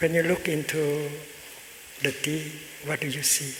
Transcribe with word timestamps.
When 0.00 0.12
you 0.12 0.22
look 0.24 0.48
into 0.48 1.08
the 2.02 2.10
tea, 2.10 2.52
what 2.84 3.00
do 3.00 3.06
you 3.06 3.22
see? 3.22 3.54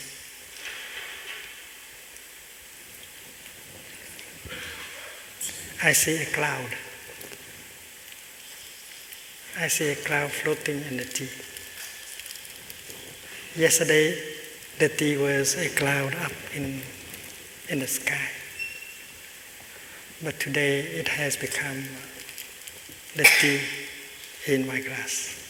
I 5.87 5.93
see 5.93 6.23
a 6.23 6.27
cloud. 6.27 6.71
I 9.61 9.69
see 9.69 9.91
a 9.91 9.97
cloud 9.97 10.31
floating 10.33 10.83
in 10.91 10.97
the 10.97 11.05
tea. 11.05 11.29
Yesterday, 13.55 14.19
the 14.79 14.89
tea 14.89 15.17
was 15.17 15.57
a 15.57 15.69
cloud 15.69 16.15
up 16.17 16.33
in, 16.55 16.83
in 17.69 17.79
the 17.79 17.87
sky. 17.87 18.29
But 20.23 20.41
today 20.41 20.81
it 20.81 21.07
has 21.07 21.37
become 21.37 21.85
the 23.15 23.25
tea 23.41 23.61
in 24.47 24.67
my 24.67 24.81
glass. 24.81 25.44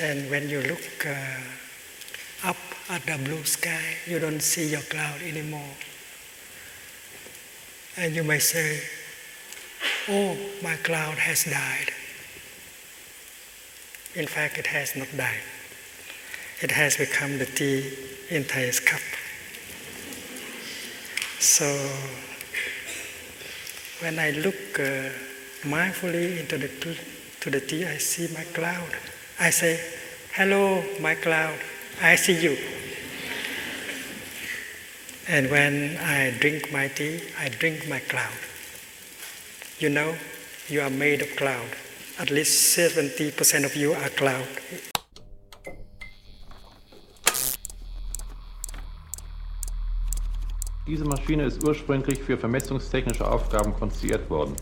And 0.00 0.30
when 0.30 0.48
you 0.48 0.62
look 0.62 1.06
uh, 1.06 2.48
up 2.48 2.56
at 2.88 3.04
the 3.04 3.18
blue 3.24 3.44
sky, 3.44 3.96
you 4.06 4.18
don't 4.18 4.40
see 4.40 4.70
your 4.70 4.80
cloud 4.80 5.20
anymore. 5.22 5.74
And 7.96 8.14
you 8.14 8.24
may 8.24 8.38
say, 8.38 8.80
Oh, 10.08 10.36
my 10.62 10.74
cloud 10.76 11.18
has 11.18 11.44
died. 11.44 11.92
In 14.14 14.26
fact, 14.26 14.58
it 14.58 14.66
has 14.66 14.96
not 14.96 15.08
died. 15.16 15.42
It 16.60 16.70
has 16.70 16.96
become 16.96 17.38
the 17.38 17.46
tea 17.46 17.92
in 18.30 18.44
Thai's 18.44 18.80
cup. 18.80 19.00
So, 21.38 21.66
when 24.00 24.18
I 24.18 24.30
look 24.30 24.78
uh, 24.78 25.10
mindfully 25.62 26.40
into 26.40 26.58
the, 26.58 26.68
to 27.40 27.50
the 27.50 27.60
tea, 27.60 27.84
I 27.84 27.98
see 27.98 28.32
my 28.34 28.44
cloud. 28.44 28.96
I 29.42 29.50
say, 29.50 29.80
Hello, 30.36 30.84
my 31.00 31.16
cloud, 31.16 31.58
I 32.00 32.14
see 32.14 32.40
you. 32.40 32.56
And 35.28 35.50
when 35.50 35.96
I 35.98 36.30
drink 36.38 36.70
my 36.72 36.86
tea, 36.86 37.20
I 37.40 37.48
drink 37.48 37.88
my 37.88 37.98
cloud. 37.98 38.38
You 39.80 39.88
know, 39.88 40.14
you 40.68 40.80
are 40.80 40.90
made 40.90 41.22
of 41.22 41.34
cloud. 41.34 41.66
At 42.20 42.30
least 42.30 42.78
70% 42.78 43.64
of 43.64 43.74
you 43.74 43.94
are 43.94 44.10
cloud. 44.10 44.46
Diese 50.86 51.04
Maschine 51.04 51.46
ist 51.46 51.64
ursprünglich 51.64 52.20
für 52.22 52.38
vermessungstechnische 52.38 53.26
Aufgaben 53.26 53.74
konstruiert 53.74 54.30
worden. 54.30 54.54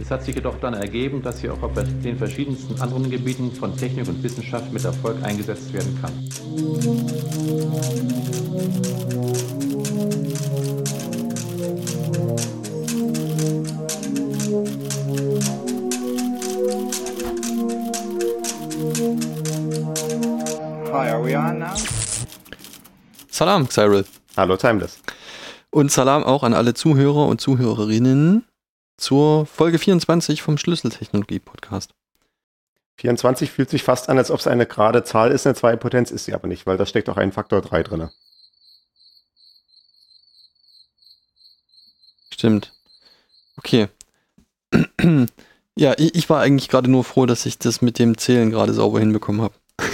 Es 0.00 0.12
hat 0.12 0.24
sich 0.24 0.36
jedoch 0.36 0.58
dann 0.60 0.74
ergeben, 0.74 1.22
dass 1.22 1.40
sie 1.40 1.50
auch 1.50 1.60
auf 1.60 1.72
den 1.74 2.16
verschiedensten 2.16 2.80
anderen 2.80 3.10
Gebieten 3.10 3.52
von 3.52 3.76
Technik 3.76 4.08
und 4.08 4.22
Wissenschaft 4.22 4.72
mit 4.72 4.84
Erfolg 4.84 5.16
eingesetzt 5.24 5.72
werden 5.72 5.98
kann. 6.00 6.12
Hi, 20.92 21.10
are 21.10 21.24
we 21.24 21.36
on 21.36 21.58
now? 21.58 21.74
Salam, 23.30 23.68
Cyril. 23.68 24.04
Hallo 24.36 24.56
Timeless. 24.56 25.00
Und 25.70 25.90
Salam 25.92 26.24
auch 26.24 26.44
an 26.44 26.54
alle 26.54 26.74
Zuhörer 26.74 27.26
und 27.26 27.40
Zuhörerinnen 27.40 28.47
zur 28.98 29.46
Folge 29.46 29.78
24 29.78 30.42
vom 30.42 30.58
Schlüsseltechnologie-Podcast. 30.58 31.94
24 32.96 33.50
fühlt 33.50 33.70
sich 33.70 33.84
fast 33.84 34.08
an, 34.08 34.18
als 34.18 34.30
ob 34.30 34.40
es 34.40 34.46
eine 34.46 34.66
gerade 34.66 35.04
Zahl 35.04 35.30
ist, 35.30 35.46
eine 35.46 35.54
Zweipotenz 35.54 36.10
ist 36.10 36.24
sie 36.24 36.34
aber 36.34 36.48
nicht, 36.48 36.66
weil 36.66 36.76
da 36.76 36.84
steckt 36.84 37.08
auch 37.08 37.16
ein 37.16 37.32
Faktor 37.32 37.62
3 37.62 37.84
drin. 37.84 38.10
Stimmt. 42.34 42.72
Okay. 43.56 43.88
ja, 45.76 45.94
ich, 45.96 46.14
ich 46.14 46.28
war 46.28 46.40
eigentlich 46.40 46.68
gerade 46.68 46.90
nur 46.90 47.04
froh, 47.04 47.26
dass 47.26 47.46
ich 47.46 47.58
das 47.58 47.80
mit 47.82 47.98
dem 47.98 48.18
Zählen 48.18 48.50
gerade 48.50 48.72
sauber 48.72 49.00
hinbekommen 49.00 49.42
habe. 49.42 49.54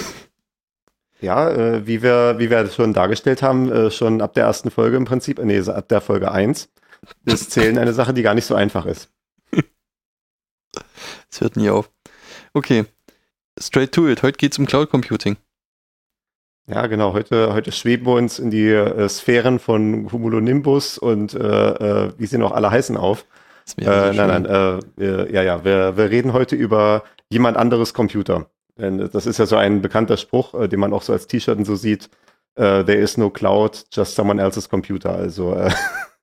Ja, 1.21 1.49
äh, 1.49 1.87
wie 1.87 2.03
wir, 2.03 2.35
wie 2.39 2.51
wir 2.51 2.67
schon 2.67 2.93
dargestellt 2.93 3.41
haben, 3.41 3.73
äh, 3.73 3.91
schon 3.91 4.21
ab 4.21 4.35
der 4.35 4.45
ersten 4.45 4.71
Folge 4.71 4.99
im 4.99 5.07
Prinzip, 5.07 5.43
nee, 5.43 5.59
ab 5.59 5.89
der 5.89 6.03
Folge 6.03 6.31
1, 6.31 6.69
ist 7.25 7.51
Zählen 7.51 7.79
eine 7.79 7.93
Sache, 7.93 8.15
die 8.15 8.23
gar 8.23 8.35
nicht 8.35 8.47
so 8.47 8.55
einfach 8.55 8.87
ist. 8.87 9.11
Es 11.31 11.41
hört 11.41 11.57
nie 11.57 11.71
auf. 11.71 11.91
Okay. 12.53 12.85
Straight 13.61 13.93
to 13.93 14.09
it. 14.09 14.23
Heute 14.23 14.37
geht 14.37 14.53
es 14.53 14.59
um 14.59 14.67
Cloud 14.67 14.91
Computing. 14.91 15.37
Ja, 16.67 16.87
genau. 16.87 17.13
Heute, 17.13 17.53
heute 17.53 17.73
schweben 17.73 18.07
wir 18.07 18.15
uns 18.15 18.39
in 18.39 18.51
die 18.51 18.69
äh, 18.69 19.09
Sphären 19.09 19.59
von 19.59 20.07
Cumulonimbus 20.07 20.97
und 20.99 21.35
äh, 21.35 21.39
äh, 21.39 22.13
wie 22.17 22.27
sie 22.27 22.39
noch 22.39 22.53
alle 22.53 22.71
heißen 22.71 22.97
auf. 22.97 23.27
Äh, 23.79 23.85
nein, 23.85 24.17
nein, 24.17 24.47
äh, 24.47 24.81
wir, 24.97 25.31
ja, 25.31 25.43
ja. 25.43 25.65
Wir, 25.65 25.97
wir 25.97 26.11
reden 26.11 26.33
heute 26.33 26.57
über 26.57 27.05
jemand 27.29 27.57
anderes 27.57 27.95
Computer. 27.95 28.47
Denn 28.77 29.11
das 29.13 29.27
ist 29.27 29.39
ja 29.39 29.47
so 29.47 29.57
ein 29.57 29.83
bekannter 29.83 30.17
Spruch, 30.17 30.55
äh, 30.55 30.69
den 30.69 30.81
man 30.81 30.93
auch 30.93 31.03
so 31.03 31.13
als 31.13 31.27
T-Shirt 31.27 31.59
und 31.59 31.65
so 31.65 31.77
sieht. 31.77 32.09
Äh, 32.57 32.85
there 32.85 32.99
is 32.99 33.17
no 33.17 33.31
cloud, 33.31 33.85
just 33.93 34.15
someone 34.15 34.41
else's 34.41 34.69
computer. 34.69 35.11
Also 35.11 35.57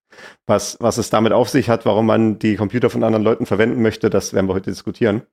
was, 0.46 0.78
was 0.80 0.98
es 0.98 1.10
damit 1.10 1.34
auf 1.34 1.50
sich 1.50 1.70
hat, 1.70 1.86
warum 1.86 2.06
man 2.06 2.40
die 2.40 2.56
Computer 2.56 2.90
von 2.90 3.04
anderen 3.04 3.24
Leuten 3.24 3.46
verwenden 3.46 3.82
möchte, 3.82 4.10
das 4.10 4.34
werden 4.34 4.48
wir 4.48 4.54
heute 4.54 4.72
diskutieren. 4.72 5.24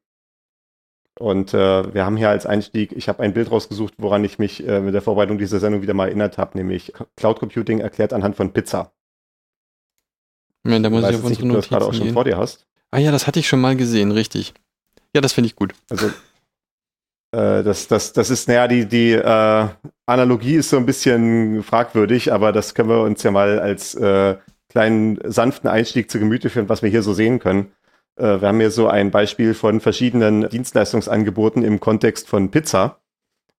Und 1.19 1.53
äh, 1.53 1.93
wir 1.95 2.05
haben 2.05 2.17
hier 2.17 2.31
als 2.31 2.47
Einstieg, 2.47 2.93
ich 2.93 3.09
habe 3.09 3.23
ein 3.23 3.35
Bild 3.35 3.51
rausgesucht, 3.51 3.95
woran 3.99 4.23
ich 4.25 4.39
mich 4.39 4.67
äh, 4.67 4.81
mit 4.81 4.95
der 4.95 5.03
Vorbereitung 5.03 5.37
dieser 5.39 5.59
Sendung 5.59 5.83
wieder 5.83 5.95
mal 5.95 6.07
erinnert 6.07 6.39
habe, 6.39 6.57
nämlich 6.57 6.93
Cloud 7.17 7.41
Computing 7.41 7.81
erklärt 7.81 8.13
anhand 8.13 8.37
von 8.37 8.53
Pizza. 8.53 8.93
Ja, 10.65 10.79
da 10.79 10.91
muss 10.91 11.01
ich, 11.01 11.09
weiß 11.09 11.17
auf 11.17 11.29
nicht, 11.31 11.43
unsere 11.43 11.47
ob 11.47 11.51
du 11.51 11.57
das 11.57 11.69
gerade 11.69 11.85
auch 11.85 11.89
Notizen 11.89 11.99
schon 11.99 12.07
gehen. 12.07 12.15
vor 12.15 12.25
dir 12.25 12.37
hast. 12.37 12.67
Ah 12.91 12.99
ja, 12.99 13.11
das 13.11 13.27
hatte 13.27 13.41
ich 13.41 13.49
schon 13.49 13.61
mal 13.61 13.77
gesehen, 13.77 14.13
richtig. 14.13 14.55
Ja, 15.15 15.21
das 15.21 15.33
finde 15.33 15.47
ich 15.49 15.57
gut. 15.57 15.75
Also 15.91 16.07
äh, 17.33 17.63
das, 17.63 17.89
das, 17.89 18.13
das 18.13 18.31
ist, 18.31 18.49
naja, 18.49 18.69
die, 18.69 18.87
die 18.87 19.13
äh, 19.13 19.69
Analogie 20.07 20.55
ist 20.55 20.71
so 20.71 20.77
ein 20.77 20.87
bisschen 20.87 21.63
fragwürdig, 21.63 22.33
aber 22.33 22.53
das 22.53 22.75
können 22.75 22.89
wir 22.89 23.03
uns 23.03 23.23
ja 23.23 23.31
mal 23.31 23.59
als 23.59 23.95
äh, 23.95 24.37
kleinen 24.79 25.19
sanften 25.25 25.69
Einstieg 25.69 26.09
zu 26.09 26.21
Gemüte 26.21 26.51
führen, 26.51 26.69
was 26.69 26.83
wir 26.83 26.89
hier 26.89 27.03
so 27.03 27.13
sehen 27.13 27.41
können. 27.41 27.73
Äh, 28.15 28.41
wir 28.41 28.47
haben 28.47 28.61
hier 28.61 28.71
so 28.71 28.87
ein 28.87 29.11
Beispiel 29.11 29.53
von 29.55 29.81
verschiedenen 29.81 30.49
Dienstleistungsangeboten 30.49 31.65
im 31.65 31.81
Kontext 31.81 32.29
von 32.29 32.53
Pizza. 32.53 33.01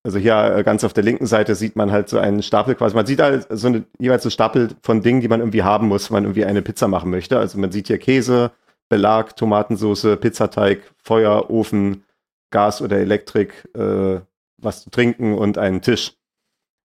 Also 0.01 0.17
hier 0.17 0.55
äh, 0.55 0.63
ganz 0.63 0.85
auf 0.85 0.93
der 0.93 1.03
linken 1.03 1.25
Seite 1.25 1.55
sieht 1.55 1.75
man 1.75 1.91
halt 1.91 2.07
so 2.07 2.19
einen 2.19 2.41
Stapel 2.41 2.73
quasi. 2.75 2.95
Man 2.95 3.05
sieht 3.05 3.19
halt 3.19 3.47
so 3.49 3.67
eine, 3.67 3.83
jeweils 3.99 4.23
so 4.23 4.29
Stapel 4.29 4.69
von 4.81 5.01
Dingen, 5.01 5.19
die 5.19 5.27
man 5.27 5.41
irgendwie 5.41 5.63
haben 5.63 5.89
muss, 5.89 6.09
wenn 6.09 6.15
man 6.15 6.23
irgendwie 6.23 6.45
eine 6.45 6.61
Pizza 6.61 6.87
machen 6.87 7.11
möchte. 7.11 7.37
Also 7.37 7.59
man 7.59 7.73
sieht 7.73 7.87
hier 7.87 7.97
Käse, 7.97 8.51
Belag, 8.87 9.35
Tomatensauce, 9.35 10.15
Pizzateig, 10.21 10.89
Feuer, 11.03 11.49
Ofen, 11.49 12.05
Gas 12.49 12.81
oder 12.81 12.95
Elektrik, 12.95 13.67
äh, 13.75 14.21
was 14.57 14.83
zu 14.83 14.89
trinken 14.89 15.37
und 15.37 15.57
einen 15.57 15.81
Tisch. 15.81 16.13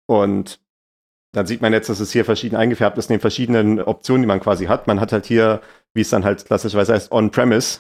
Und 0.06 0.61
dann 1.32 1.46
sieht 1.46 1.62
man 1.62 1.74
jetzt, 1.74 1.90
dass 1.90 2.00
es 2.00 2.12
hier 2.12 2.26
verschieden 2.26 2.56
eingefärbt 2.56 2.98
ist 2.98 3.10
in 3.10 3.16
den 3.16 3.22
verschiedenen 3.22 3.82
Optionen, 3.82 4.24
die 4.24 4.28
man 4.28 4.40
quasi 4.40 4.66
hat. 4.66 4.88
Man 4.88 5.00
hat 5.00 5.12
halt 5.12 5.26
hier, 5.26 5.62
wie 5.94 6.02
es 6.02 6.10
dann 6.10 6.26
halt 6.26 6.46
klassischerweise 6.46 6.94
heißt, 6.94 7.12
on-premise. 7.12 7.80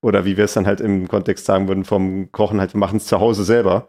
Oder 0.00 0.24
wie 0.24 0.36
wir 0.36 0.44
es 0.44 0.54
dann 0.54 0.66
halt 0.66 0.80
im 0.80 1.08
Kontext 1.08 1.44
sagen 1.44 1.68
würden, 1.68 1.84
vom 1.84 2.30
Kochen 2.32 2.60
halt, 2.60 2.74
wir 2.74 2.78
machen 2.78 2.98
es 2.98 3.06
zu 3.06 3.20
Hause 3.20 3.44
selber. 3.44 3.88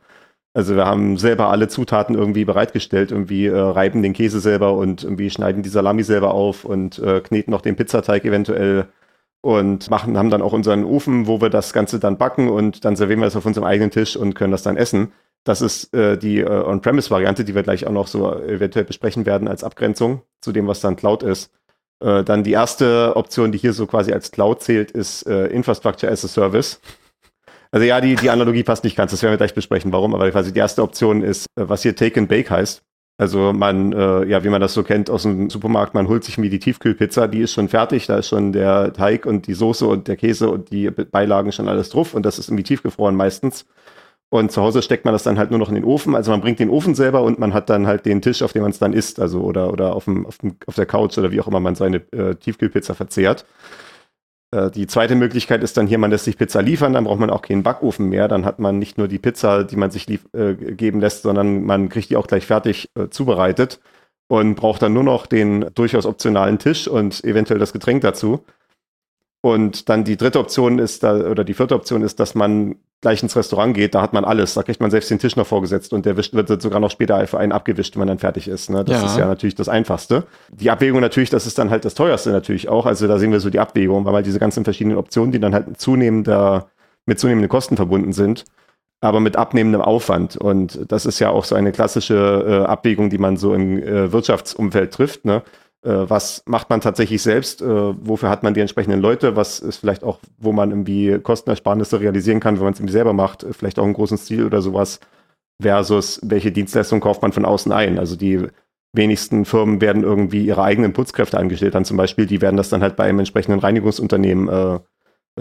Also 0.54 0.76
wir 0.76 0.86
haben 0.86 1.18
selber 1.18 1.50
alle 1.50 1.68
Zutaten 1.68 2.16
irgendwie 2.16 2.46
bereitgestellt, 2.46 3.12
irgendwie 3.12 3.46
äh, 3.46 3.56
reiben 3.56 4.02
den 4.02 4.14
Käse 4.14 4.40
selber 4.40 4.74
und 4.74 5.04
irgendwie 5.04 5.30
schneiden 5.30 5.62
die 5.62 5.70
Salami 5.70 6.04
selber 6.04 6.34
auf 6.34 6.66
und 6.66 6.98
äh, 7.00 7.22
kneten 7.22 7.52
noch 7.52 7.62
den 7.62 7.76
Pizzateig 7.76 8.26
eventuell 8.26 8.88
und 9.42 9.90
machen, 9.92 10.18
haben 10.18 10.32
dann 10.32 10.42
auch 10.42 10.54
unseren 10.54 10.84
Ofen, 10.84 11.28
wo 11.28 11.42
wir 11.42 11.50
das 11.50 11.74
Ganze 11.74 12.00
dann 12.00 12.18
backen 12.18 12.50
und 12.50 12.86
dann 12.86 12.96
servieren 12.96 13.20
wir 13.20 13.28
es 13.28 13.36
auf 13.36 13.46
unserem 13.46 13.68
eigenen 13.68 13.92
Tisch 13.92 14.18
und 14.18 14.34
können 14.34 14.52
das 14.52 14.64
dann 14.64 14.78
essen. 14.78 15.12
Das 15.44 15.62
ist 15.62 15.94
äh, 15.94 16.18
die 16.18 16.40
äh, 16.40 16.50
On-Premise-Variante, 16.50 17.46
die 17.46 17.56
wir 17.56 17.64
gleich 17.64 17.88
auch 17.88 17.92
noch 17.92 18.08
so 18.08 18.34
eventuell 18.34 18.86
besprechen 18.86 19.26
werden 19.26 19.48
als 19.48 19.64
Abgrenzung 19.64 20.22
zu 20.42 20.52
dem, 20.52 20.68
was 20.68 20.82
dann 20.82 20.96
Cloud 20.96 21.24
ist. 21.24 21.52
Äh, 22.00 22.24
dann 22.24 22.44
die 22.44 22.52
erste 22.52 23.16
Option, 23.16 23.52
die 23.52 23.58
hier 23.58 23.74
so 23.74 23.88
quasi 23.88 24.12
als 24.12 24.32
Cloud 24.32 24.62
zählt, 24.62 24.92
ist 24.92 25.26
äh, 25.28 25.48
Infrastructure 25.48 26.12
as 26.12 26.26
a 26.26 26.28
Service. 26.28 26.80
Also 27.72 27.86
ja, 27.86 28.00
die, 28.02 28.16
die 28.16 28.30
Analogie 28.30 28.64
passt 28.64 28.84
nicht 28.84 28.96
ganz, 28.96 29.12
das 29.12 29.22
werden 29.24 29.34
wir 29.34 29.38
gleich 29.38 29.54
besprechen, 29.54 29.92
warum, 29.92 30.16
aber 30.16 30.30
quasi 30.32 30.54
die 30.54 30.60
erste 30.60 30.84
Option 30.84 31.22
ist, 31.22 31.48
äh, 31.56 31.68
was 31.68 31.82
hier 31.82 31.96
Take 31.96 32.20
and 32.20 32.30
Bake 32.30 32.50
heißt. 32.50 32.82
Also 33.20 33.52
man, 33.52 33.94
äh, 33.94 34.26
ja, 34.26 34.44
wie 34.44 34.50
man 34.50 34.62
das 34.62 34.76
so 34.76 34.84
kennt 34.84 35.10
aus 35.10 35.24
dem 35.24 35.50
Supermarkt, 35.50 35.96
man 35.96 36.08
holt 36.08 36.24
sich 36.24 36.38
mir 36.38 36.52
die 36.52 36.60
Tiefkühlpizza, 36.60 37.28
die 37.28 37.42
ist 37.42 37.54
schon 37.54 37.68
fertig, 37.68 38.06
da 38.06 38.20
ist 38.20 38.28
schon 38.28 38.54
der 38.54 38.94
Teig 38.94 39.26
und 39.26 39.48
die 39.48 39.56
Soße 39.56 39.88
und 39.88 40.08
der 40.08 40.18
Käse 40.18 40.50
und 40.50 40.70
die 40.70 40.92
Beilagen 40.92 41.52
schon 41.52 41.68
alles 41.68 41.90
drauf 41.90 42.14
und 42.14 42.28
das 42.28 42.38
ist 42.38 42.50
irgendwie 42.50 42.64
tiefgefroren 42.64 43.16
meistens. 43.16 43.66
Und 44.30 44.52
zu 44.52 44.62
Hause 44.62 44.82
steckt 44.82 45.06
man 45.06 45.14
das 45.14 45.24
dann 45.24 45.38
halt 45.38 45.52
nur 45.52 45.60
noch 45.60 45.70
in 45.70 45.76
den 45.76 45.86
Ofen. 45.86 46.14
Also 46.14 46.32
man 46.32 46.42
bringt 46.42 46.60
den 46.60 46.70
Ofen 46.70 46.96
selber 46.96 47.22
und 47.24 47.40
man 47.40 47.54
hat 47.54 47.70
dann 47.70 47.88
halt 47.88 48.06
den 48.06 48.22
Tisch, 48.22 48.42
auf 48.42 48.52
dem 48.52 48.62
man 48.62 48.72
es 48.72 48.80
dann 48.80 48.92
isst, 48.92 49.22
also 49.22 49.42
oder, 49.42 49.72
oder 49.72 49.96
auf, 49.96 50.04
dem, 50.04 50.26
auf, 50.26 50.38
dem, 50.40 50.58
auf 50.66 50.76
der 50.76 50.86
Couch 50.86 51.18
oder 51.18 51.32
wie 51.32 51.40
auch 51.40 51.48
immer 51.48 51.62
man 51.62 51.76
seine 51.76 51.98
äh, 52.12 52.36
Tiefkühlpizza 52.36 52.94
verzehrt. 52.94 53.46
Äh, 54.52 54.70
die 54.72 54.88
zweite 54.88 55.16
Möglichkeit 55.16 55.64
ist 55.64 55.78
dann 55.78 55.88
hier, 55.88 55.98
man 55.98 56.12
lässt 56.12 56.26
sich 56.26 56.38
Pizza 56.38 56.62
liefern, 56.62 56.94
dann 56.94 57.06
braucht 57.06 57.20
man 57.20 57.30
auch 57.30 57.42
keinen 57.42 57.64
Backofen 57.64 58.10
mehr. 58.10 58.28
Dann 58.28 58.44
hat 58.44 58.60
man 58.60 58.80
nicht 58.80 58.98
nur 58.98 59.08
die 59.08 59.20
Pizza, 59.20 59.64
die 59.64 59.78
man 59.78 59.92
sich 59.92 60.10
äh, 60.10 60.56
geben 60.56 61.00
lässt, 61.00 61.24
sondern 61.24 61.64
man 61.64 61.88
kriegt 61.88 62.10
die 62.10 62.18
auch 62.18 62.28
gleich 62.28 62.46
fertig 62.46 62.90
äh, 62.96 63.08
zubereitet 63.10 63.80
und 64.28 64.56
braucht 64.56 64.82
dann 64.82 64.94
nur 64.94 65.04
noch 65.04 65.26
den 65.26 65.68
durchaus 65.74 66.06
optionalen 66.06 66.60
Tisch 66.60 66.88
und 66.88 67.24
eventuell 67.24 67.60
das 67.60 67.74
Getränk 67.74 68.02
dazu. 68.02 68.44
Und 69.48 69.88
dann 69.88 70.04
die 70.04 70.18
dritte 70.18 70.40
Option 70.40 70.78
ist, 70.78 71.04
da, 71.04 71.16
oder 71.16 71.46
die 71.46 71.54
vierte 71.54 71.74
Option 71.74 72.02
ist, 72.02 72.20
dass 72.20 72.36
man 72.36 72.76
gleich 73.00 73.24
ins 73.24 73.34
Restaurant 73.34 73.74
geht, 73.74 73.96
da 73.96 74.02
hat 74.02 74.12
man 74.12 74.26
alles. 74.26 74.56
Da 74.56 74.64
kriegt 74.64 74.82
man 74.82 74.92
selbst 74.92 75.10
den 75.10 75.20
Tisch 75.20 75.38
noch 75.38 75.48
vorgesetzt 75.48 75.94
und 75.94 76.06
der 76.06 76.18
wird 76.18 76.62
sogar 76.62 76.82
noch 76.82 76.92
später 76.92 77.26
für 77.28 77.38
einen 77.38 77.54
abgewischt, 77.54 77.96
wenn 77.96 78.00
man 78.00 78.10
dann 78.10 78.20
fertig 78.20 78.50
ist. 78.50 78.70
Ne? 78.70 78.84
Das 78.84 79.02
ja. 79.02 79.08
ist 79.08 79.18
ja 79.18 79.26
natürlich 79.26 79.56
das 79.56 79.70
Einfachste. 79.70 80.26
Die 80.52 80.70
Abwägung 80.70 81.00
natürlich, 81.00 81.30
das 81.30 81.48
ist 81.48 81.58
dann 81.58 81.70
halt 81.70 81.86
das 81.86 81.94
teuerste 81.94 82.32
natürlich 82.32 82.68
auch. 82.68 82.86
Also 82.86 83.08
da 83.08 83.20
sehen 83.20 83.32
wir 83.32 83.40
so 83.40 83.50
die 83.50 83.60
Abwägung, 83.60 84.04
weil 84.04 84.16
halt 84.16 84.26
diese 84.26 84.40
ganzen 84.40 84.66
verschiedenen 84.66 84.98
Optionen, 84.98 85.32
die 85.32 85.40
dann 85.40 85.54
halt 85.54 85.80
zunehmender, 85.80 86.68
mit 87.06 87.18
zunehmenden 87.18 87.48
Kosten 87.48 87.78
verbunden 87.78 88.12
sind, 88.12 88.44
aber 89.00 89.22
mit 89.22 89.38
abnehmendem 89.38 89.82
Aufwand. 89.82 90.36
Und 90.36 90.92
das 90.92 91.06
ist 91.06 91.20
ja 91.20 91.30
auch 91.30 91.46
so 91.46 91.56
eine 91.56 91.72
klassische 91.72 92.66
äh, 92.66 92.66
Abwägung, 92.66 93.10
die 93.10 93.18
man 93.18 93.38
so 93.38 93.54
im 93.54 93.82
äh, 93.82 94.12
Wirtschaftsumfeld 94.12 94.94
trifft. 94.94 95.24
Ne? 95.24 95.42
Äh, 95.88 96.10
was 96.10 96.44
macht 96.46 96.70
man 96.70 96.82
tatsächlich 96.82 97.22
selbst, 97.22 97.62
äh, 97.62 97.66
wofür 97.66 98.30
hat 98.30 98.44
man 98.44 98.54
die 98.54 98.60
entsprechenden 98.60 99.00
Leute, 99.00 99.38
was 99.38 99.60
ist 99.60 99.78
vielleicht 99.78 100.04
auch, 100.04 100.20
wo 100.38 100.52
man 100.52 100.72
irgendwie 100.72 101.18
Kostenersparnisse 101.20 102.02
realisieren 102.02 102.42
kann, 102.42 102.58
wenn 102.58 102.66
man 102.66 102.74
es 102.74 102.80
irgendwie 102.80 102.92
selber 102.92 103.14
macht, 103.14 103.46
vielleicht 103.52 103.80
auch 103.80 103.86
einen 103.86 103.94
großen 103.94 104.18
Stil 104.18 104.46
oder 104.46 104.62
sowas, 104.62 105.00
versus 105.62 106.20
welche 106.24 106.52
Dienstleistung 106.52 107.00
kauft 107.00 107.22
man 107.22 107.32
von 107.32 107.46
außen 107.46 107.72
ein. 107.72 108.00
Also 108.00 108.18
die 108.18 108.48
wenigsten 108.92 109.46
Firmen 109.46 109.80
werden 109.80 110.04
irgendwie 110.04 110.46
ihre 110.46 110.64
eigenen 110.64 110.92
Putzkräfte 110.92 111.38
angestellt 111.38 111.74
haben 111.74 111.86
zum 111.86 111.98
Beispiel, 111.98 112.26
die 112.26 112.42
werden 112.42 112.58
das 112.58 112.68
dann 112.68 112.82
halt 112.82 112.98
bei 112.98 113.06
einem 113.06 113.20
entsprechenden 113.20 113.60
Reinigungsunternehmen, 113.62 114.50
äh, 114.50 114.80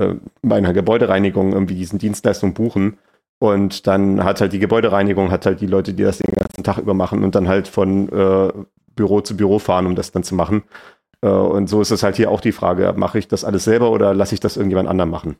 äh, 0.00 0.14
bei 0.42 0.56
einer 0.56 0.72
Gebäudereinigung 0.72 1.54
irgendwie 1.54 1.75
diesen 1.75 1.99
Dienstleistung 1.99 2.54
buchen. 2.54 2.99
Und 3.38 3.88
dann 3.88 4.22
hat 4.22 4.40
halt 4.40 4.52
die 4.52 4.60
Gebäudereinigung, 4.60 5.32
hat 5.32 5.44
halt 5.44 5.60
die 5.60 5.66
Leute, 5.66 5.92
die 5.92 6.04
das 6.04 6.19
den 6.19 6.34
ganzen 6.34 6.62
Tag 6.62 6.78
über 6.78 6.94
machen 6.94 7.25
und 7.25 7.34
dann 7.34 7.49
halt 7.49 7.69
von 7.69 8.08
äh, 8.10 8.52
Büro 8.96 9.20
zu 9.20 9.37
Büro 9.37 9.58
fahren, 9.58 9.87
um 9.87 9.94
das 9.94 10.10
dann 10.10 10.25
zu 10.25 10.34
machen. 10.34 10.64
Äh, 11.22 11.28
und 11.28 11.69
so 11.69 11.81
ist 11.81 11.90
es 11.90 12.02
halt 12.02 12.16
hier 12.16 12.31
auch 12.31 12.40
die 12.40 12.52
Frage, 12.52 12.93
mache 12.96 13.19
ich 13.19 13.28
das 13.28 13.44
alles 13.44 13.64
selber 13.64 13.90
oder 13.90 14.14
lasse 14.14 14.34
ich 14.34 14.40
das 14.40 14.56
irgendjemand 14.56 14.88
anderen 14.88 15.10
machen? 15.10 15.37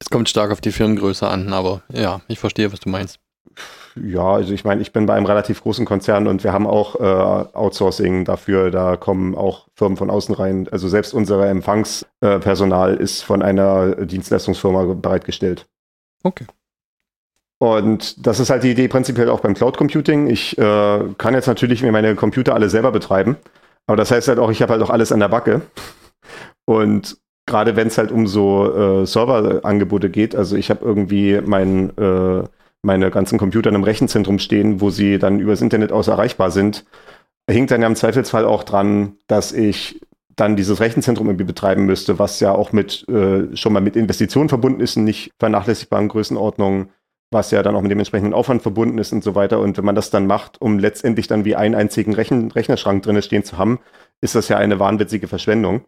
Es 0.00 0.10
kommt 0.10 0.28
stark 0.28 0.50
auf 0.50 0.60
die 0.60 0.72
Firmengröße 0.72 1.28
an, 1.28 1.52
aber 1.52 1.82
ja, 1.92 2.22
ich 2.26 2.38
verstehe, 2.38 2.72
was 2.72 2.80
du 2.80 2.88
meinst. 2.88 3.20
Ja, 3.96 4.34
also 4.34 4.54
ich 4.54 4.64
meine, 4.64 4.80
ich 4.80 4.92
bin 4.92 5.06
bei 5.06 5.14
einem 5.14 5.26
relativ 5.26 5.62
großen 5.62 5.84
Konzern 5.84 6.26
und 6.26 6.44
wir 6.44 6.52
haben 6.52 6.66
auch 6.66 6.94
äh, 6.96 7.56
Outsourcing 7.56 8.24
dafür. 8.24 8.70
Da 8.70 8.96
kommen 8.96 9.34
auch 9.34 9.66
Firmen 9.74 9.96
von 9.96 10.10
außen 10.10 10.34
rein. 10.34 10.68
Also 10.70 10.88
selbst 10.88 11.12
unser 11.12 11.46
Empfangspersonal 11.48 12.94
ist 12.94 13.22
von 13.22 13.42
einer 13.42 14.06
Dienstleistungsfirma 14.06 14.94
bereitgestellt. 14.94 15.66
Okay. 16.22 16.46
Und 17.62 18.26
das 18.26 18.40
ist 18.40 18.48
halt 18.48 18.62
die 18.62 18.70
Idee 18.70 18.88
prinzipiell 18.88 19.28
auch 19.28 19.40
beim 19.40 19.52
Cloud 19.52 19.76
Computing. 19.76 20.28
Ich 20.28 20.56
äh, 20.56 21.00
kann 21.18 21.34
jetzt 21.34 21.46
natürlich 21.46 21.82
mir 21.82 21.92
meine 21.92 22.14
Computer 22.14 22.54
alle 22.54 22.70
selber 22.70 22.90
betreiben, 22.90 23.36
aber 23.86 23.96
das 23.96 24.10
heißt 24.10 24.28
halt 24.28 24.38
auch, 24.38 24.50
ich 24.50 24.62
habe 24.62 24.72
halt 24.72 24.82
auch 24.82 24.88
alles 24.88 25.12
an 25.12 25.20
der 25.20 25.28
Backe. 25.28 25.60
Und 26.64 27.18
gerade 27.46 27.76
wenn 27.76 27.88
es 27.88 27.98
halt 27.98 28.12
um 28.12 28.26
so 28.26 29.02
äh, 29.02 29.06
Serverangebote 29.06 30.08
geht, 30.08 30.34
also 30.34 30.56
ich 30.56 30.70
habe 30.70 30.84
irgendwie 30.84 31.38
mein, 31.44 31.90
äh, 31.98 32.44
meine 32.82 33.10
ganzen 33.10 33.38
Computer 33.38 33.68
in 33.68 33.74
einem 33.74 33.84
Rechenzentrum 33.84 34.38
stehen, 34.38 34.80
wo 34.80 34.88
sie 34.88 35.18
dann 35.18 35.38
übers 35.38 35.60
Internet 35.60 35.92
aus 35.92 36.08
erreichbar 36.08 36.50
sind, 36.50 36.86
hinkt 37.50 37.72
dann 37.72 37.82
ja 37.82 37.88
im 37.88 37.96
Zweifelsfall 37.96 38.46
auch 38.46 38.62
dran, 38.64 39.16
dass 39.26 39.52
ich 39.52 40.00
dann 40.34 40.56
dieses 40.56 40.80
Rechenzentrum 40.80 41.26
irgendwie 41.26 41.44
betreiben 41.44 41.84
müsste, 41.84 42.18
was 42.18 42.40
ja 42.40 42.52
auch 42.52 42.72
mit 42.72 43.06
äh, 43.08 43.54
schon 43.54 43.74
mal 43.74 43.80
mit 43.80 43.96
Investitionen 43.96 44.48
verbunden 44.48 44.80
ist 44.80 44.96
in 44.96 45.04
nicht 45.04 45.32
vernachlässigbaren 45.38 46.08
Größenordnungen 46.08 46.88
was 47.30 47.50
ja 47.50 47.62
dann 47.62 47.76
auch 47.76 47.82
mit 47.82 47.90
dem 47.90 47.98
entsprechenden 47.98 48.34
Aufwand 48.34 48.62
verbunden 48.62 48.98
ist 48.98 49.12
und 49.12 49.22
so 49.22 49.34
weiter. 49.34 49.60
Und 49.60 49.78
wenn 49.78 49.84
man 49.84 49.94
das 49.94 50.10
dann 50.10 50.26
macht, 50.26 50.60
um 50.60 50.78
letztendlich 50.78 51.28
dann 51.28 51.44
wie 51.44 51.56
einen 51.56 51.74
einzigen 51.74 52.14
Rechen 52.14 52.50
Rechnerschrank 52.50 53.02
drin 53.02 53.22
stehen 53.22 53.44
zu 53.44 53.56
haben, 53.56 53.78
ist 54.20 54.34
das 54.34 54.48
ja 54.48 54.56
eine 54.56 54.80
wahnwitzige 54.80 55.28
Verschwendung. 55.28 55.84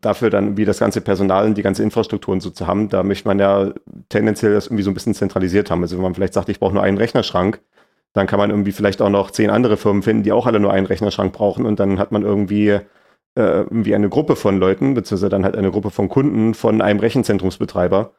Dafür 0.00 0.30
dann 0.30 0.56
wie 0.56 0.64
das 0.64 0.78
ganze 0.78 1.02
Personal 1.02 1.44
und 1.44 1.58
die 1.58 1.62
ganze 1.62 1.82
Infrastruktur 1.82 2.32
und 2.32 2.40
so 2.40 2.48
zu 2.50 2.66
haben, 2.66 2.88
da 2.88 3.02
möchte 3.02 3.28
man 3.28 3.38
ja 3.38 3.72
tendenziell 4.08 4.54
das 4.54 4.66
irgendwie 4.66 4.82
so 4.82 4.90
ein 4.90 4.94
bisschen 4.94 5.14
zentralisiert 5.14 5.70
haben. 5.70 5.82
Also 5.82 5.96
wenn 5.96 6.02
man 6.02 6.14
vielleicht 6.14 6.32
sagt, 6.32 6.48
ich 6.48 6.58
brauche 6.58 6.72
nur 6.72 6.82
einen 6.82 6.96
Rechnerschrank, 6.96 7.60
dann 8.14 8.26
kann 8.26 8.38
man 8.38 8.50
irgendwie 8.50 8.72
vielleicht 8.72 9.02
auch 9.02 9.10
noch 9.10 9.30
zehn 9.30 9.50
andere 9.50 9.76
Firmen 9.76 10.02
finden, 10.02 10.22
die 10.22 10.32
auch 10.32 10.46
alle 10.46 10.58
nur 10.58 10.72
einen 10.72 10.86
Rechnerschrank 10.86 11.32
brauchen 11.34 11.66
und 11.66 11.78
dann 11.78 11.98
hat 11.98 12.12
man 12.12 12.22
irgendwie 12.22 12.70
äh, 12.70 12.82
irgendwie 13.34 13.94
eine 13.94 14.08
Gruppe 14.08 14.36
von 14.36 14.58
Leuten, 14.58 14.94
beziehungsweise 14.94 15.28
dann 15.28 15.44
halt 15.44 15.56
eine 15.56 15.70
Gruppe 15.70 15.90
von 15.90 16.08
Kunden 16.08 16.54
von 16.54 16.80
einem 16.80 17.00
Rechenzentrumsbetreiber, 17.00 18.12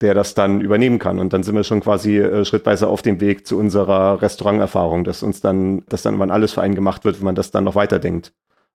der 0.00 0.14
das 0.14 0.34
dann 0.34 0.60
übernehmen 0.60 0.98
kann. 0.98 1.18
Und 1.18 1.32
dann 1.32 1.42
sind 1.42 1.54
wir 1.54 1.64
schon 1.64 1.80
quasi 1.80 2.18
äh, 2.18 2.44
schrittweise 2.44 2.88
auf 2.88 3.02
dem 3.02 3.20
Weg 3.20 3.46
zu 3.46 3.58
unserer 3.58 4.20
Restauranterfahrung, 4.20 5.04
dass 5.04 5.22
uns 5.22 5.40
dann, 5.40 5.84
dass 5.88 6.02
dann 6.02 6.14
irgendwann 6.14 6.30
alles 6.30 6.52
für 6.52 6.62
einen 6.62 6.74
gemacht 6.74 7.04
wird, 7.04 7.18
wenn 7.18 7.24
man 7.24 7.34
das 7.34 7.50
dann 7.50 7.64
noch 7.64 7.74
weiterdenkt 7.74 8.32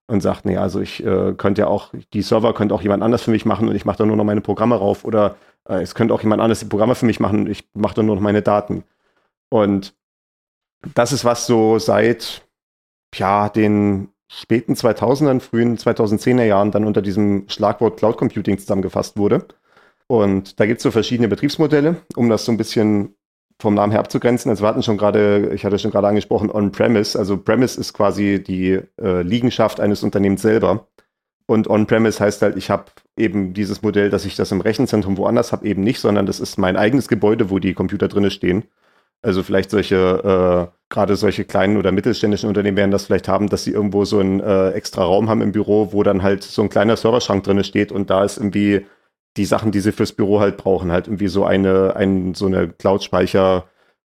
und 0.08 0.20
sagt, 0.20 0.44
nee, 0.44 0.56
also 0.56 0.80
ich 0.80 1.04
äh, 1.04 1.34
könnte 1.34 1.62
ja 1.62 1.66
auch, 1.68 1.92
die 2.12 2.22
Server 2.22 2.54
könnte 2.54 2.74
auch 2.74 2.82
jemand 2.82 3.02
anders 3.02 3.22
für 3.22 3.30
mich 3.30 3.44
machen 3.44 3.68
und 3.68 3.76
ich 3.76 3.84
mache 3.84 3.98
da 3.98 4.06
nur 4.06 4.16
noch 4.16 4.24
meine 4.24 4.40
Programme 4.40 4.74
rauf 4.74 5.04
oder 5.04 5.36
äh, 5.68 5.80
es 5.80 5.94
könnte 5.94 6.12
auch 6.12 6.22
jemand 6.22 6.42
anders 6.42 6.60
die 6.60 6.66
Programme 6.66 6.94
für 6.94 7.06
mich 7.06 7.20
machen 7.20 7.40
und 7.40 7.48
ich 7.48 7.68
mache 7.74 7.94
da 7.94 8.02
nur 8.02 8.16
noch 8.16 8.22
meine 8.22 8.42
Daten. 8.42 8.84
Und 9.48 9.94
das 10.94 11.12
ist 11.12 11.24
was 11.24 11.46
so 11.46 11.78
seit, 11.78 12.42
ja, 13.14 13.48
den 13.48 14.08
späten 14.28 14.74
2000ern, 14.74 15.40
frühen 15.40 15.76
2010er 15.76 16.44
Jahren 16.44 16.70
dann 16.70 16.84
unter 16.84 17.02
diesem 17.02 17.48
Schlagwort 17.48 17.98
Cloud 17.98 18.16
Computing 18.16 18.58
zusammengefasst 18.58 19.16
wurde. 19.16 19.46
Und 20.12 20.60
da 20.60 20.66
gibt 20.66 20.76
es 20.76 20.82
so 20.82 20.90
verschiedene 20.90 21.26
Betriebsmodelle, 21.26 21.96
um 22.16 22.28
das 22.28 22.44
so 22.44 22.52
ein 22.52 22.58
bisschen 22.58 23.14
vom 23.58 23.72
Namen 23.72 23.92
her 23.92 24.00
abzugrenzen. 24.00 24.50
Also 24.50 24.62
wir 24.62 24.68
hatten 24.68 24.82
schon 24.82 24.98
gerade, 24.98 25.52
ich 25.54 25.64
hatte 25.64 25.78
schon 25.78 25.90
gerade 25.90 26.06
angesprochen, 26.06 26.50
On-Premise. 26.50 27.18
Also 27.18 27.38
Premise 27.38 27.80
ist 27.80 27.94
quasi 27.94 28.44
die 28.46 28.78
äh, 29.00 29.22
Liegenschaft 29.22 29.80
eines 29.80 30.02
Unternehmens 30.02 30.42
selber. 30.42 30.86
Und 31.46 31.66
On-Premise 31.66 32.20
heißt 32.20 32.42
halt, 32.42 32.58
ich 32.58 32.68
habe 32.68 32.84
eben 33.16 33.54
dieses 33.54 33.80
Modell, 33.80 34.10
dass 34.10 34.26
ich 34.26 34.36
das 34.36 34.52
im 34.52 34.60
Rechenzentrum 34.60 35.16
woanders 35.16 35.50
habe, 35.50 35.66
eben 35.66 35.82
nicht, 35.82 35.98
sondern 35.98 36.26
das 36.26 36.40
ist 36.40 36.58
mein 36.58 36.76
eigenes 36.76 37.08
Gebäude, 37.08 37.48
wo 37.48 37.58
die 37.58 37.72
Computer 37.72 38.08
drinne 38.08 38.30
stehen. 38.30 38.64
Also 39.22 39.42
vielleicht 39.42 39.70
solche, 39.70 39.96
äh, 39.96 40.76
gerade 40.90 41.16
solche 41.16 41.46
kleinen 41.46 41.78
oder 41.78 41.90
mittelständischen 41.90 42.50
Unternehmen 42.50 42.76
werden 42.76 42.90
das 42.90 43.06
vielleicht 43.06 43.28
haben, 43.28 43.48
dass 43.48 43.64
sie 43.64 43.70
irgendwo 43.70 44.04
so 44.04 44.18
einen 44.18 44.40
äh, 44.40 44.72
extra 44.72 45.04
Raum 45.04 45.30
haben 45.30 45.40
im 45.40 45.52
Büro, 45.52 45.94
wo 45.94 46.02
dann 46.02 46.22
halt 46.22 46.42
so 46.42 46.60
ein 46.60 46.68
kleiner 46.68 46.98
Serverschrank 46.98 47.44
drinne 47.44 47.64
steht 47.64 47.92
und 47.92 48.10
da 48.10 48.24
ist 48.24 48.36
irgendwie 48.36 48.84
die 49.36 49.44
Sachen, 49.44 49.72
die 49.72 49.80
sie 49.80 49.92
fürs 49.92 50.12
Büro 50.12 50.40
halt 50.40 50.56
brauchen, 50.56 50.92
halt 50.92 51.06
irgendwie 51.06 51.28
so 51.28 51.44
eine, 51.44 51.96
ein, 51.96 52.34
so 52.34 52.46
eine 52.46 52.68
Cloud-Speicher, 52.68 53.66